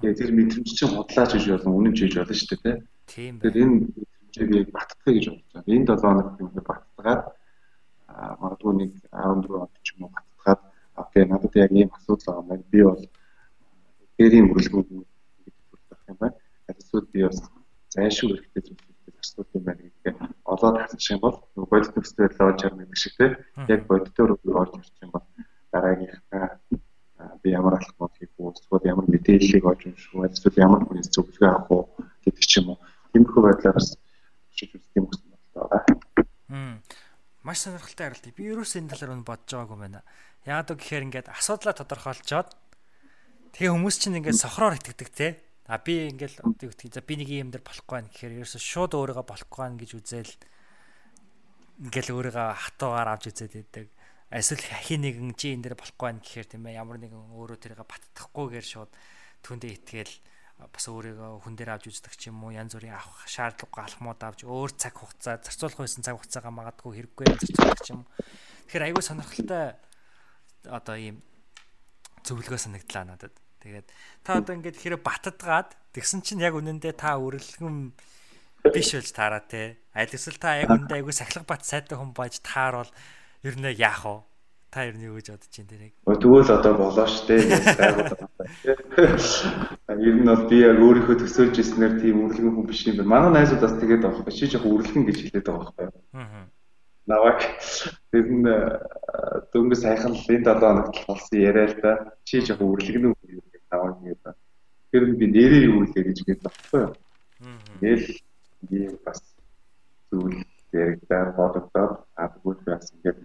Тэгээ 0.00 0.18
тэр 0.20 0.30
мэдрэмж 0.36 0.68
чинь 0.76 0.92
худлаач 0.92 1.30
гэж 1.32 1.44
болно, 1.52 1.70
үнэн 1.76 1.94
хийж 1.96 2.14
болно 2.16 2.36
шүү 2.36 2.58
дээ, 2.62 2.76
тийм. 3.08 3.34
Тэгэхээр 3.40 3.60
энэ 3.62 3.76
мэдрэмжийг 4.36 4.68
батгах 4.76 5.08
гэж 5.08 5.24
бодож 5.28 5.50
байна. 5.52 5.72
Энэ 5.72 5.86
7 5.88 6.00
хоногт 6.02 6.40
юм 6.40 6.50
батгаад 6.52 7.22
магадгүй 8.40 8.72
нэг 8.80 8.90
14 9.12 9.62
онд 9.62 9.74
ч 9.84 9.88
юм 9.96 10.04
уу 10.04 10.12
батгаад 10.16 10.60
окей 11.02 11.24
надад 11.24 11.54
яг 11.56 11.70
ийм 11.72 11.90
асуудал 11.96 12.26
байгаа 12.26 12.44
маань 12.48 12.64
би 12.72 12.80
бол 12.82 13.02
дээрийн 14.16 14.46
гэдэг 14.52 14.72
юм 14.72 15.04
Эсвэл 16.92 17.08
би 17.08 17.24
бас 17.24 17.40
зайлшгүй 17.96 18.36
хэрэгтэй 18.36 18.62
зүйлүүд 18.68 19.16
асуудал 19.24 19.56
юм 19.56 19.64
байна 19.64 19.82
гэдгээ 19.82 20.14
олоод 20.44 20.76
харчих 20.76 21.10
юм 21.16 21.20
бол 21.24 21.36
бодит 21.56 21.96
нөхцөл 21.96 22.20
байдал 22.20 22.48
олж 22.52 22.60
харна 22.60 22.84
гэдэг 22.84 23.00
шиг 23.00 23.14
тийм 23.16 23.32
яг 23.72 23.80
бодитоор 23.88 24.30
орж 24.36 24.72
ирчих 24.76 25.00
юм 25.00 25.10
бол 25.16 25.26
дараагийнхаа 25.72 26.46
би 27.40 27.48
ямар 27.50 27.74
алхмууд 27.80 28.12
хийх 28.20 28.36
үү 28.36 28.52
эсвэл 28.52 28.90
ямар 28.92 29.06
мэдээллийг 29.08 29.64
олж 29.64 29.82
унших 29.88 30.12
уу 30.12 30.28
эсвэл 30.28 30.60
ямар 30.60 30.84
хүнээс 30.84 31.08
зөвлөгөө 31.16 31.48
авах 31.48 31.70
уу 31.72 31.84
гэдэг 32.24 32.44
ч 32.44 32.52
юм 32.60 32.76
уу. 32.76 32.78
Тиймэрхүү 33.16 33.40
байдлаар 33.40 33.76
бас 33.80 33.88
шийдвэр 34.52 34.80
үзэх 34.84 34.96
юм 35.00 35.06
болсон 35.08 35.28
байна 35.32 36.82
маш 37.42 37.64
сонирхолтой 37.64 38.06
харилт. 38.06 38.26
Би 38.36 38.52
ерөөсөө 38.52 38.78
энэ 38.84 38.92
талаар 38.94 39.18
нь 39.18 39.26
бодож 39.26 39.50
байгаагүй 39.50 39.78
байна. 39.80 40.00
Яагаад 40.46 40.78
гэхээр 40.78 41.06
ингээд 41.10 41.28
асуудлаа 41.32 41.74
тодорхойлцоод 41.74 42.48
тэгээ 43.56 43.72
хүмүүс 43.74 43.96
чинь 43.98 44.18
ингээд 44.22 44.38
сохроор 44.38 44.78
итгэдэг 44.78 45.08
те. 45.10 45.42
А 45.70 45.78
би 45.78 46.10
ингээд 46.10 46.42
одоо 46.42 46.66
юу 46.66 46.74
гэдэг 46.74 46.90
за 46.90 47.02
би 47.06 47.14
нэг 47.22 47.30
юм 47.30 47.50
дээр 47.54 47.62
болохгүй 47.62 48.02
байх 48.02 48.10
гэхээр 48.10 48.42
ерөөсөө 48.42 48.62
шууд 48.62 48.92
өөрийгөө 48.98 49.26
болохгүй 49.30 49.62
байх 49.62 49.78
гэж 49.78 49.90
үзэл 49.94 50.32
ингээл 51.86 52.14
өөрийгөө 52.18 52.48
хатуугаар 52.58 53.08
авч 53.14 53.24
үзээд 53.30 53.52
байдаг. 53.54 53.86
Эсвэл 54.32 54.66
хин 54.82 55.06
нэгэн 55.06 55.32
чи 55.38 55.54
энэ 55.54 55.70
дээр 55.70 55.76
болохгүй 55.78 56.06
байх 56.10 56.22
гэхээр 56.26 56.48
тийм 56.50 56.66
ээ 56.66 56.78
ямар 56.82 56.98
нэгэн 56.98 57.30
өөрөө 57.30 57.58
тэрийг 57.62 57.78
баттахгүйгээр 57.86 58.66
шууд 58.66 58.90
түндэ 59.46 59.70
итгээл 59.70 60.14
бас 60.70 60.84
өөрийгөө 60.86 61.42
хүн 61.42 61.54
дээр 61.58 61.74
авч 61.74 61.90
үздэг 61.90 62.14
ч 62.14 62.30
юм 62.30 62.42
уу 62.46 62.54
янз 62.54 62.74
бүрийн 62.78 62.94
авах 62.94 63.26
шаардлагагүй 63.26 63.82
алхмууд 63.82 64.20
авч 64.22 64.40
өөр 64.46 64.70
цаг 64.78 64.94
хугацаа 64.94 65.42
зарцуулах 65.42 65.78
байсан 65.82 66.06
цаг 66.06 66.18
хугацаагаа 66.18 66.54
магадгүй 66.54 66.90
хэрэггүй 67.02 67.26
зарцуулах 67.34 67.90
юм. 67.90 68.02
Тэгэхээр 68.70 68.86
айгүй 68.86 69.02
сонирхолтой 69.02 69.64
одоо 70.70 70.96
ийм 70.98 71.16
зөвлөгөө 72.22 72.60
санагдлаа 72.62 73.04
надад. 73.10 73.34
Тэгээд 73.62 73.86
та 74.26 74.42
одоо 74.42 74.58
ингээд 74.58 74.74
хэрэг 74.74 75.06
баттадгаад 75.06 75.78
тэгсэн 75.94 76.26
чинь 76.26 76.42
яг 76.42 76.58
үнэндээ 76.58 76.98
та 76.98 77.14
үрэлгэн 77.22 77.94
биш 78.74 78.90
болж 78.94 79.10
таараа 79.14 79.42
те. 79.46 79.78
Аль 79.94 80.10
эсвэл 80.10 80.42
та 80.42 80.58
яг 80.58 80.70
үнэндээ 80.70 80.98
айгүй 80.98 81.14
сахилга 81.14 81.46
бат 81.46 81.62
сайтай 81.62 81.94
хүн 81.94 82.10
байж 82.10 82.42
таар 82.42 82.82
бол 82.82 82.92
ер 83.46 83.54
нь 83.54 83.70
яах 83.78 84.02
вэ? 84.02 84.26
Та 84.72 84.88
ер 84.88 84.96
нь 84.96 85.04
юу 85.04 85.20
гэж 85.20 85.36
бодож 85.36 85.52
байна 85.52 85.68
тэрийг? 85.68 85.92
Тэгвэл 86.08 86.48
одоо 86.48 86.74
болоо 86.80 87.04
штэ. 87.04 87.44
Ер 89.92 90.16
нь 90.16 90.24
бол 90.24 90.48
би 90.48 90.64
яг 90.64 90.80
өөрийнхөө 90.80 91.16
төсөөлж 91.20 91.60
ирснээр 91.60 92.00
тийм 92.00 92.24
үрлэгэн 92.24 92.56
хүн 92.56 92.64
биш 92.64 92.88
юм 92.88 92.96
байна. 93.04 93.12
Манай 93.12 93.44
найзууд 93.44 93.60
бас 93.60 93.76
тэгээд 93.76 94.00
байгаа 94.00 94.24
байхгүй. 94.24 94.32
Чи 94.32 94.48
жоох 94.48 94.64
үрлэгэн 94.64 95.04
гэж 95.04 95.18
хэлээд 95.28 95.44
байгаа 95.44 95.76
байхгүй. 95.76 96.00
Аа. 96.16 96.48
Наваг 97.04 97.38
тэр 98.08 98.26
нь 98.32 98.48
дөнгөж 99.52 99.76
сайхан 99.84 100.16
л 100.16 100.24
энэ 100.24 100.46
7 100.48 100.56
хоногт 100.56 100.96
болсон 101.04 101.36
яриа 101.36 101.68
л 101.68 101.76
да. 101.84 101.92
Чи 102.24 102.40
жоох 102.40 102.64
үрлэгэн 102.64 103.12
үү 103.12 103.51
наваг 103.72 103.96
гэдэг. 104.04 104.34
Тэр 104.92 105.02
би 105.16 105.26
нэрээ 105.26 105.62
юу 105.72 105.82
лээ 105.88 106.04
гэж 106.12 106.18
байхгүй. 106.44 106.82
Аа. 106.84 106.92
Тэгэл 107.80 108.06
би 108.68 108.78
бас 109.04 109.18
зүйл 110.10 110.44
яригдаар 110.72 111.32
бодогдоод 111.32 112.04
тэгвэл 112.16 112.62
бас 112.68 112.92
ингээд 112.92 113.18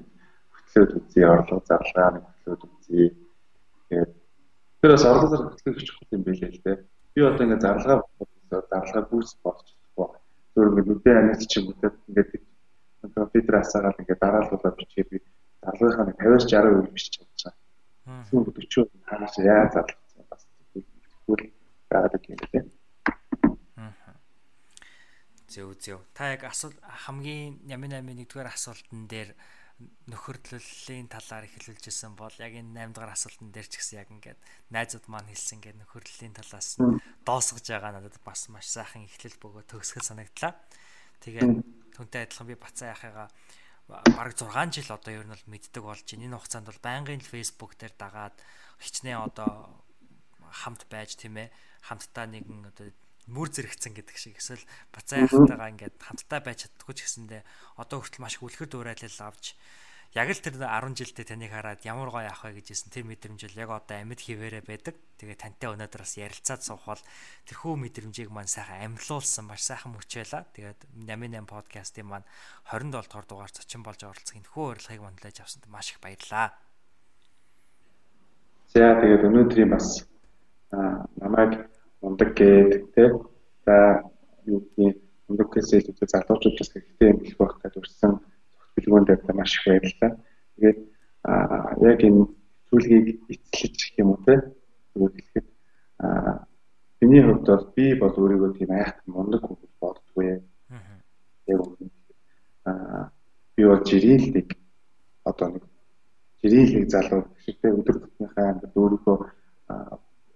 хөтлөөд 0.55 0.91
үзье, 0.97 1.23
орлого 1.27 1.61
зарлагаа 1.67 2.09
нэг 2.15 2.23
хөтлөөд 2.25 2.61
үзье. 2.63 3.11
Тэгээд 3.89 4.11
тэр 4.81 4.91
бас 4.95 5.05
орлого 5.05 5.29
зар 5.35 5.43
хөтлөх 5.51 5.83
чухал 5.83 6.15
юм 6.15 6.23
байлээ 6.23 6.51
л 6.55 6.63
дээ. 6.63 6.77
Би 7.13 7.19
одоо 7.21 7.43
ингээд 7.45 7.65
зарлагаа 7.67 7.99
зарлага 8.71 9.09
бүүс 9.11 9.31
болж 9.43 9.65
чадахгүй. 9.67 10.19
Зөвхөн 10.55 10.71
ингээд 10.71 10.89
нүдэн 10.89 11.17
амьд 11.19 11.41
чинь 11.51 11.67
бүтэд 11.67 11.95
ингээд 12.07 12.31
Тэгээ 13.01 13.33
фидрасаагаар 13.33 13.99
ингээд 14.01 14.21
дараалуулаад 14.21 14.77
бичээд 14.77 15.09
би 15.11 15.17
дарлагынхаа 15.61 16.17
50-60% 16.17 16.93
бичиж 16.95 17.13
чадчихсан. 17.15 17.53
Эсвэл 18.23 18.45
40% 18.49 18.89
хагас 19.09 19.35
яа 19.37 19.65
зарласан 19.73 20.06
бас 21.27 21.35
тэгвэл 21.35 21.51
гараад 21.91 22.23
юм 22.27 22.39
лээ. 22.53 22.65
Зөв 25.47 25.79
зөв. 25.79 25.99
Та 26.13 26.35
яг 26.35 26.43
асуул 26.43 26.75
хамгийн 26.83 27.63
нямын 27.63 28.03
8 28.03 28.03
нэгдүгээр 28.03 28.51
асуултан 28.51 29.07
дээр 29.07 29.31
нөхөрлөлийн 30.11 31.07
талаар 31.07 31.47
эхлүүлжсэн 31.47 32.17
бол 32.17 32.33
яг 32.41 32.51
энэ 32.51 32.91
8 32.91 32.91
дугаар 32.91 33.15
асуултан 33.15 33.55
дээр 33.55 33.67
ч 33.69 33.79
гэсэн 33.79 33.99
яг 34.03 34.09
ингээд 34.11 34.39
найзууд 34.73 35.05
маань 35.07 35.29
хэлсэн 35.31 35.63
ингээд 35.63 35.79
нөхөрлөлийн 35.87 36.35
талаас 36.35 36.75
доосгож 37.23 37.63
байгаа 37.63 37.95
надад 37.95 38.17
бас 38.27 38.51
маш 38.51 38.67
сайхан 38.67 39.07
эхлэл 39.07 39.39
бөгөө 39.39 39.63
төгсгөл 39.71 40.03
санагдлаа. 40.03 40.51
Тэгээд 41.23 41.51
түнтэй 41.95 42.27
адилхан 42.27 42.47
би 42.51 42.55
бацаа 42.59 42.91
яхаага 42.91 43.31
бараг 43.87 44.35
6 44.35 44.75
жил 44.75 44.91
одоо 44.91 45.13
ер 45.15 45.23
нь 45.23 45.31
бол 45.31 45.47
мэддэг 45.47 45.83
болж 45.83 46.03
байна. 46.03 46.25
Энэ 46.27 46.35
хугацаанд 46.35 46.67
бол 46.67 46.81
байнгын 46.83 47.23
Facebook 47.23 47.79
дээр 47.79 47.95
дагаад 47.95 48.35
хичнээн 48.83 49.23
одоо 49.23 49.86
хамт 50.63 50.89
байж 50.89 51.13
тийм 51.19 51.37
ээ 51.37 51.49
хамтдаа 51.85 52.25
нэгэн 52.25 52.69
одоо 52.73 52.89
мөр 53.27 53.51
зэрэгцэн 53.51 53.93
гэдэг 53.93 54.17
шиг 54.17 54.35
эсвэл 54.39 54.63
бацаа 54.95 55.27
яхтайгаа 55.27 55.71
ингээд 55.75 55.95
хамтдаа 55.99 56.39
байж 56.39 56.65
чаддгүй 56.65 56.95
ч 56.95 56.99
гэсэндээ 57.03 57.41
одоо 57.75 57.99
хүртэл 57.99 58.23
маш 58.23 58.39
хүлхэр 58.39 58.71
дуурайлал 58.71 59.19
авч 59.27 59.59
яг 60.15 60.31
л 60.31 60.39
тэр 60.39 60.55
10 60.55 60.95
жилдээ 60.95 61.25
таныг 61.27 61.51
хараад 61.51 61.83
ямар 61.83 62.07
гоё 62.07 62.31
авах 62.31 62.55
вэ 62.55 62.63
гэжсэн 62.63 62.89
тэр 62.89 63.03
мэдрэмж 63.03 63.51
л 63.51 63.59
яг 63.59 63.69
одоо 63.69 63.99
амьд 63.99 64.23
хിവэрэ 64.23 64.63
байдаг. 64.63 64.95
Тэгээ 65.19 65.35
тантай 65.35 65.67
өнөөдөр 65.75 66.01
бас 66.07 66.15
ярилцаад 66.15 66.61
суух 66.63 66.87
бол 66.87 67.03
тэрхүү 67.43 67.73
мэдрэмжийг 67.75 68.31
маань 68.31 68.47
сайхан 68.47 68.95
амьлуулсан 68.95 69.43
маш 69.43 69.67
сайхан 69.67 69.91
мөчөөлаа. 69.93 70.47
Тэгээд 70.55 70.79
88 70.95 71.43
подкастын 71.43 72.07
маань 72.07 72.27
27 72.71 72.95
дугаар 72.95 73.27
дугаар 73.27 73.51
зочин 73.51 73.83
болж 73.83 74.01
оролцох 74.07 74.37
энэ 74.39 74.47
хүү 74.47 74.65
урилгыг 74.79 75.01
манлаж 75.03 75.35
авсанд 75.43 75.67
маш 75.67 75.91
их 75.91 75.99
баярлалаа. 75.99 76.55
За 78.71 78.95
тэгээд 79.03 79.27
өнөөдрийн 79.27 79.69
бас 79.75 80.07
намайг 80.71 81.69
мундаг 82.01 82.33
гэдэг 82.35 82.83
те 82.95 83.03
за 83.65 84.03
юу 84.45 84.59
гэдгийг 84.59 84.97
мундаг 85.27 85.47
гэсэн 85.51 85.81
хэлбэр 85.81 86.09
залуучуудаас 86.09 86.69
хэрэгтэй 86.71 87.09
юм 87.11 87.19
их 87.23 87.37
байх 87.37 87.55
гэж 87.61 87.73
урьсан 87.77 88.11
бүлгүүнд 88.75 89.07
тавьсан 89.07 89.35
маш 89.35 89.51
их 89.57 89.63
баярлалаа. 89.65 90.11
Тэгээд 90.55 90.79
яг 91.89 91.99
энэ 92.07 92.21
зүйлийг 92.69 93.07
эцэлж 93.31 93.79
гэх 93.83 93.99
юм 94.01 94.09
уу 94.11 94.19
те 94.25 94.35
тэгвэл 94.93 95.15
хэлэхэд 95.15 95.47
миний 97.01 97.23
хувьд 97.23 97.45
бол 97.47 97.65
би 97.75 97.85
бол 97.95 98.15
өөрийгөө 98.21 98.51
тийм 98.57 98.71
айхтар 98.71 99.07
мундаг 99.07 99.41
хүн 99.43 99.57
боддгүй. 99.81 100.41
Яг 101.47 101.59
үнэн. 101.63 101.91
Аа 102.65 103.11
би 103.55 103.65
бол 103.65 103.83
жирэлдэг 103.83 104.47
одоо 105.23 105.47
нэг 105.49 105.63
жирэлэг 106.41 106.89
залуу 106.93 107.21
гişтэй 107.45 107.71
өдөр 107.73 107.97
тутмынхаа 107.99 108.51
ингээд 108.53 108.77
өөрийгөө 108.77 109.17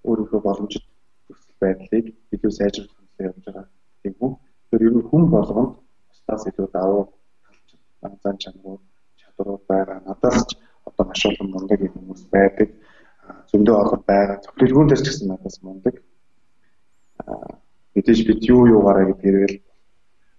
өөрийнхөө 0.07 0.41
боломжит 0.47 0.85
төсөл 1.27 1.55
байдлыг 1.61 2.05
илүү 2.33 2.51
сайжруулах 2.57 2.97
хэрэгтэй 2.97 3.25
явж 3.29 3.43
байгаа 3.45 3.65
тийм 4.01 4.15
үү. 4.25 4.31
Тэр 4.69 4.81
ер 4.87 4.93
нь 4.97 5.07
хүн 5.09 5.23
болгонд 5.35 5.71
бусдаас 6.09 6.43
илүү 6.49 6.67
давуу 6.73 7.03
зан 8.23 8.37
чанар 8.41 8.79
чадварууд 9.19 9.63
байгаа. 9.71 9.97
Надаас 10.07 10.39
ч 10.47 10.51
одоо 10.87 11.03
маш 11.05 11.21
олон 11.29 11.47
мундаг 11.51 11.79
хүмүүс 11.93 12.23
байдаг. 12.35 12.69
Зөндөө 13.49 13.75
олон 13.83 14.01
байгаа. 14.09 14.37
Зөвлөгөөн 14.43 14.87
дээр 14.89 15.01
ч 15.01 15.07
гэсэн 15.07 15.27
надаас 15.29 15.57
мундаг. 15.65 15.95
Мэдээж 17.93 18.19
бид 18.27 18.41
юу 18.53 18.61
юугаараа 18.75 19.05
гэдгээр 19.09 19.51
л 19.51 19.57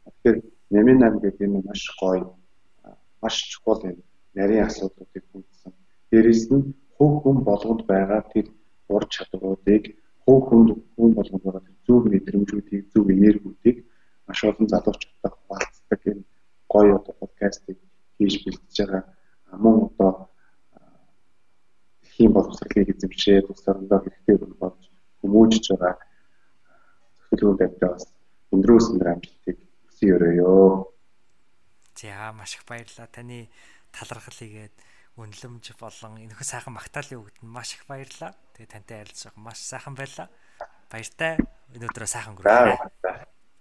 тэгэхээр 0.07 0.39
Нямин 0.73 1.05
8 1.05 1.21
гэдэг 1.21 1.45
энэ 1.47 1.61
маш 1.69 1.83
гоё 2.01 2.33
маш 3.23 3.37
чухал 3.53 3.81
юм 3.85 3.99
нарийн 4.35 4.67
асуудлуудыг 4.67 5.25
хүндсэн. 5.31 5.73
Дээрээс 6.11 6.49
нь 6.49 6.73
хөв 6.97 7.13
хүн 7.23 7.39
болгонд 7.45 7.83
байгаа 7.93 8.25
тэр 8.33 8.47
ур 8.89 9.05
чадваруудыг 9.15 9.85
хөв 10.25 10.41
хүнд 10.49 10.71
хүн 10.95 11.11
байгаа 11.17 11.63
зөв 11.87 12.03
мэдрэмжүүдийг 12.13 12.83
зөв 12.93 13.07
энергиүүдийг 13.17 13.77
маш 14.27 14.41
олон 14.49 14.69
залуучуудтай 14.73 15.31
хуваалцдаг 15.35 16.01
энэ 16.11 16.25
гоё 16.73 16.93
одоо 16.99 17.15
подкастыг 17.21 17.79
хийж 18.17 18.35
бэлтэж 18.45 18.77
байгаа 18.81 19.03
мөн 19.63 19.77
одоо 19.89 20.13
дэлхийн 22.03 22.33
боловсролыг 22.33 22.89
эзэмшээ 22.93 23.39
тусдаа 23.47 24.01
хэрэгтэй 24.03 24.37
болж 24.63 24.83
хүмүүжж 25.21 25.65
байгаа 25.71 25.95
зөвлөгөө 27.29 27.59
тавьдаа 27.61 27.91
бас 27.95 28.05
өндрөөс 28.55 28.87
өндөр 28.93 29.09
амжилтыг 29.13 29.57
хүсье 29.87 30.09
өрөөё. 30.15 30.53
За 31.97 32.33
маш 32.39 32.53
их 32.57 32.65
баярлалаа 32.69 33.09
таны 33.17 33.49
талархлыгээд 33.97 34.75
үнэлэмж 35.23 35.67
болон 35.79 36.19
энэхүү 36.19 36.47
сайхан 36.47 36.75
магтаалын 36.75 37.23
үгд 37.23 37.37
нь 37.43 37.53
маш 37.55 37.79
их 37.79 37.87
баярлалаа. 37.87 38.35
Тэгээ 38.59 38.73
тантай 38.75 38.97
ярилцах 39.07 39.35
маш 39.39 39.63
сайхан 39.63 39.95
байлаа. 39.95 40.29
Баяртай. 40.91 41.39
Өнөөдрөө 41.73 42.09
сайхан 42.11 42.35
өнгөрөөрэй. 42.35 42.79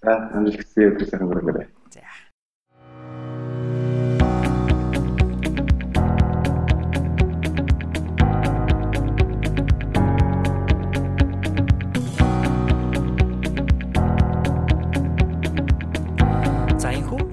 За 0.01 0.11
амжилт 0.33 0.59
хүсье 0.65 0.89
өдөр 0.89 1.07
сайхан 1.07 1.27
өнгөрөөрэй. 1.29 1.67
За. 1.93 2.30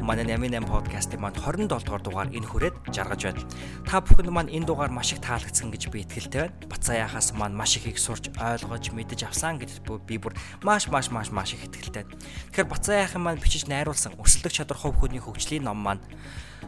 Манай 0.09 0.25
88 0.25 0.65
подкастын 0.65 1.21
маань 1.21 1.37
27 1.37 1.69
дугаар 1.69 2.01
дугаар 2.01 2.29
энэ 2.33 2.49
хүрээд 2.49 2.77
жаргаж 2.97 3.29
байна. 3.29 3.45
Та 3.85 4.01
бүхэнд 4.01 4.33
маань 4.33 4.49
энэ 4.49 4.65
дугаар 4.65 4.89
маш 4.89 5.13
их 5.13 5.21
таалагдсан 5.21 5.69
гэж 5.69 5.93
би 5.93 6.01
итгэлтэй 6.09 6.49
байна. 6.49 6.57
Бацааяхаас 6.73 7.37
маань 7.37 7.53
маш 7.53 7.77
их 7.77 7.93
их 7.93 8.01
сурч 8.01 8.33
ойлгож 8.41 8.89
мэдэж 8.97 9.29
авсан 9.29 9.61
гэдэгт 9.61 10.09
би 10.09 10.17
бүр 10.17 10.33
маш 10.65 10.89
маш 10.89 11.13
маш 11.13 11.29
маш 11.29 11.53
их 11.53 11.69
итгэлтэй. 11.69 12.09
Тэгэхээр 12.09 12.73
Бацааяхын 12.73 13.21
маань 13.21 13.37
бичиж 13.37 13.69
найруулсан 13.69 14.17
өрсөлдөх 14.17 14.57
чадвар 14.57 14.81
хувь 14.81 14.97
хүний 14.97 15.21
хөгжлийн 15.21 15.69
ном 15.69 15.77
маань 15.77 16.01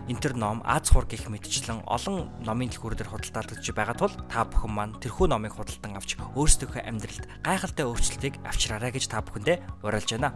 Интер 0.08 0.36
ном 0.36 0.62
аз 0.64 0.92
хур 0.92 1.06
гих 1.08 1.28
мэдчлэн 1.28 1.86
олон 1.86 2.28
номын 2.44 2.68
дэлгүүрээр 2.70 3.10
худалдаалагдж 3.10 3.66
байгаа 3.72 3.96
тул 3.96 4.14
та 4.28 4.44
бүхэн 4.44 4.72
маань 4.72 4.94
тэрхүү 5.02 5.26
номыг 5.28 5.54
худалдан 5.54 5.98
авч 5.98 6.16
өөрсдийнхөө 6.34 6.82
амьдралд 6.82 7.24
гайхалтай 7.44 7.84
өөрчлөлтийг 7.86 8.34
авчраарай 8.42 8.90
гэж 8.94 9.04
та 9.10 9.22
бүхэндээ 9.22 9.86
уриалж 9.86 10.10
байна. 10.14 10.34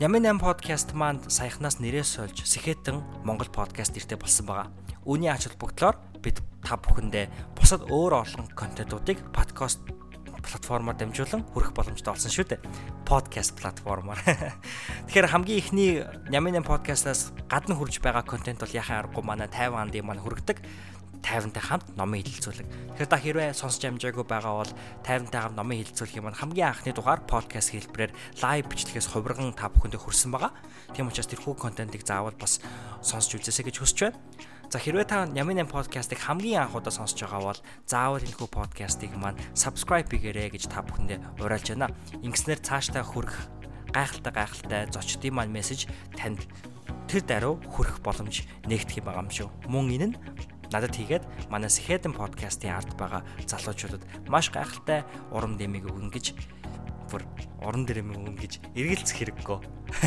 Ямын 0.00 0.24
8 0.24 0.40
подкаст 0.40 0.96
маань 0.96 1.20
саяхнаас 1.28 1.76
нэрээ 1.76 2.08
сольж 2.08 2.48
Сэхэтэн 2.48 3.04
Монгол 3.20 3.52
подкаст 3.52 3.92
нэртэй 3.92 4.16
болсон 4.16 4.48
байгаа. 4.48 4.72
Үүний 5.04 5.28
ач 5.28 5.44
холбогдлоор 5.44 6.00
бид 6.24 6.40
та 6.64 6.80
бүхэндээ 6.80 7.28
бусад 7.52 7.84
өөр 7.84 8.24
олон 8.24 8.48
контентуудыг 8.56 9.20
подкаст 9.36 9.84
платформоор 10.40 10.96
дамжуулан 10.96 11.44
хүргэх 11.52 11.76
боломжтой 11.76 12.16
болсон 12.16 12.32
шүү 12.32 12.48
дээ. 12.48 12.64
Подкаст 13.04 13.60
платформоор. 13.60 14.16
Тэгэхээр 15.12 15.36
хамгийн 15.36 15.60
ихний 15.60 16.00
Ямын 16.32 16.64
8 16.64 16.64
подкастаас 16.64 17.36
гадна 17.52 17.76
хүрж 17.76 18.00
байгаа 18.00 18.24
контент 18.24 18.64
бол 18.64 18.72
яхаа 18.72 19.04
аргагүй 19.04 19.20
манай 19.20 19.52
Тайванд 19.52 19.92
юм 19.92 20.08
маань 20.08 20.24
хүргэдэг. 20.24 20.64
50-тай 21.22 21.62
хамт 21.62 21.86
номын 21.96 22.24
хилэлцүүлэг. 22.24 22.68
Тэгэхээр 22.96 23.10
та 23.10 23.18
хэрвээ 23.20 23.50
сонсож 23.54 23.82
амжаагүй 23.86 24.24
байгаа 24.26 24.54
бол 24.64 24.72
50-тай 25.06 25.40
хамт 25.40 25.56
номын 25.56 25.78
хилэлцүүлэхийн 25.84 26.24
маань 26.24 26.40
хамгийн 26.40 26.68
анхны 26.72 26.92
дугаар 26.92 27.22
подкаст 27.24 27.70
хэлбэрээр 27.72 28.12
лайв 28.42 28.64
бичлэгээс 28.68 29.08
хувирган 29.12 29.54
та 29.54 29.70
бүхэндээ 29.70 30.00
хүрсэн 30.00 30.30
байгаа. 30.32 30.52
Тийм 30.96 31.08
учраас 31.08 31.30
тэрхүү 31.30 31.54
контентыг 31.56 32.02
заавал 32.02 32.34
бас 32.34 32.58
сонсч 33.04 33.36
үзээсэй 33.38 33.68
гэж 33.68 33.76
хүсэж 33.78 33.98
байна. 34.10 34.18
За 34.70 34.78
хэрвээ 34.78 35.06
та 35.10 35.26
Нямын 35.26 35.66
8 35.66 35.74
подкастыг 35.74 36.22
хамгийн 36.22 36.70
анх 36.70 36.78
удаа 36.78 36.94
сонсож 36.94 37.18
байгаа 37.26 37.42
бол 37.42 37.60
заавал 37.90 38.22
энэхүү 38.22 38.48
подкастыг 38.54 39.10
маань 39.18 39.34
subscribe 39.50 40.06
хийгээрэй 40.06 40.54
гэж 40.54 40.70
та 40.70 40.86
бүхэндээ 40.86 41.42
уриалж 41.42 41.74
байна. 41.74 41.90
Ингэснээр 42.22 42.62
цаашдаа 42.62 43.02
хүрэх 43.02 43.50
гайхалтай 43.90 44.30
гайхалтай 44.30 44.86
зочдын 44.94 45.34
маань 45.34 45.50
мессеж 45.50 45.90
танд 46.14 46.46
тэр 47.10 47.26
даруй 47.26 47.58
хүрэх 47.66 47.98
боломж 47.98 48.46
нэгдэх 48.70 49.02
юм 49.02 49.10
байгаа 49.10 49.26
юм 49.26 49.34
шүү. 49.34 49.48
Мөн 49.66 49.90
энэ 49.90 50.06
нь 50.14 50.18
надад 50.70 50.94
хийгээд 50.94 51.24
манай 51.50 51.70
Сэхэдэн 51.70 52.14
подкастын 52.14 52.74
ард 52.74 52.94
байгаа 52.94 53.22
залуучуудад 53.46 54.02
маш 54.30 54.50
гайхалтай 54.54 55.02
урам 55.34 55.58
дэмийг 55.58 55.90
өгнө 55.90 56.10
гэж 56.14 56.34
бүр 57.10 57.26
уран 57.58 57.84
дэмийг 57.84 58.16
өгнө 58.16 58.38
гэж 58.38 58.52
эргэлзэх 58.78 59.18
хэрэггүй. 59.18 59.58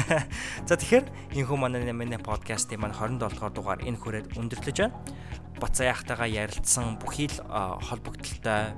За 0.67 0.79
тэгэхээр 0.79 1.35
энэхүү 1.35 1.57
манай 1.59 1.83
манай 1.91 2.19
подкастын 2.19 2.79
маань 2.79 2.95
27 2.95 3.19
дугаар 3.19 3.53
дугаар 3.53 3.79
энэ 3.83 3.99
хүрээд 3.99 4.39
өндөрлөж 4.39 4.77
байна. 4.79 4.95
Бацаа 5.59 5.91
яхтайгаа 5.91 6.31
ярилцсан 6.31 6.97
бүхий 7.03 7.27
л 7.27 7.43
холбогдолтой 7.83 8.71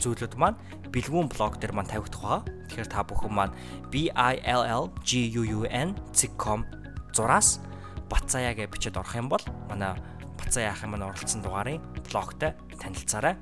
зүйлүүд 0.00 0.34
маань 0.40 0.56
бэлгүүн 0.88 1.28
блог 1.28 1.60
дээр 1.60 1.76
маань 1.76 1.92
тавигдах 1.92 2.22
байгаа. 2.24 2.42
Тэгэхээр 2.72 2.88
та 2.88 3.04
бүхэн 3.04 3.32
маань 3.36 3.54
B 3.92 4.08
I 4.16 4.40
L 4.48 4.64
L 4.64 4.84
G 5.04 5.28
U 5.36 5.44
U 5.44 5.60
N 5.68 5.92
.com 6.40 6.64
зураас 7.12 7.60
бацаая 8.08 8.56
гэж 8.56 8.72
бичээд 8.72 8.96
орох 8.96 9.14
юм 9.16 9.28
бол 9.28 9.44
манай 9.68 9.96
Бацаа 10.38 10.62
яах 10.70 10.82
юм 10.86 10.94
нь 10.96 11.04
оролцсон 11.04 11.42
дугаарын 11.42 11.82
блогтой 12.08 12.54
танилцаарай. 12.78 13.34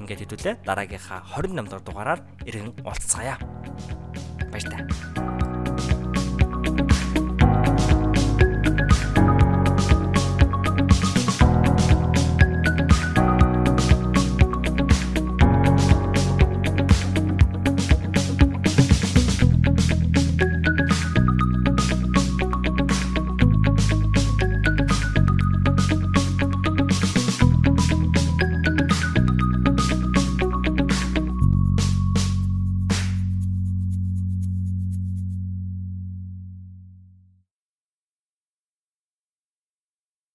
Ингээд 0.00 0.24
хэдүүлээ 0.26 0.54
дараагийнхаа 0.66 1.20
28 1.36 1.68
дугаар 1.68 1.84
дугаараар 1.84 2.20
иргэн 2.48 2.72
уулзцаая. 2.82 3.36
Баяр 4.50 4.66
тань. 4.66 5.41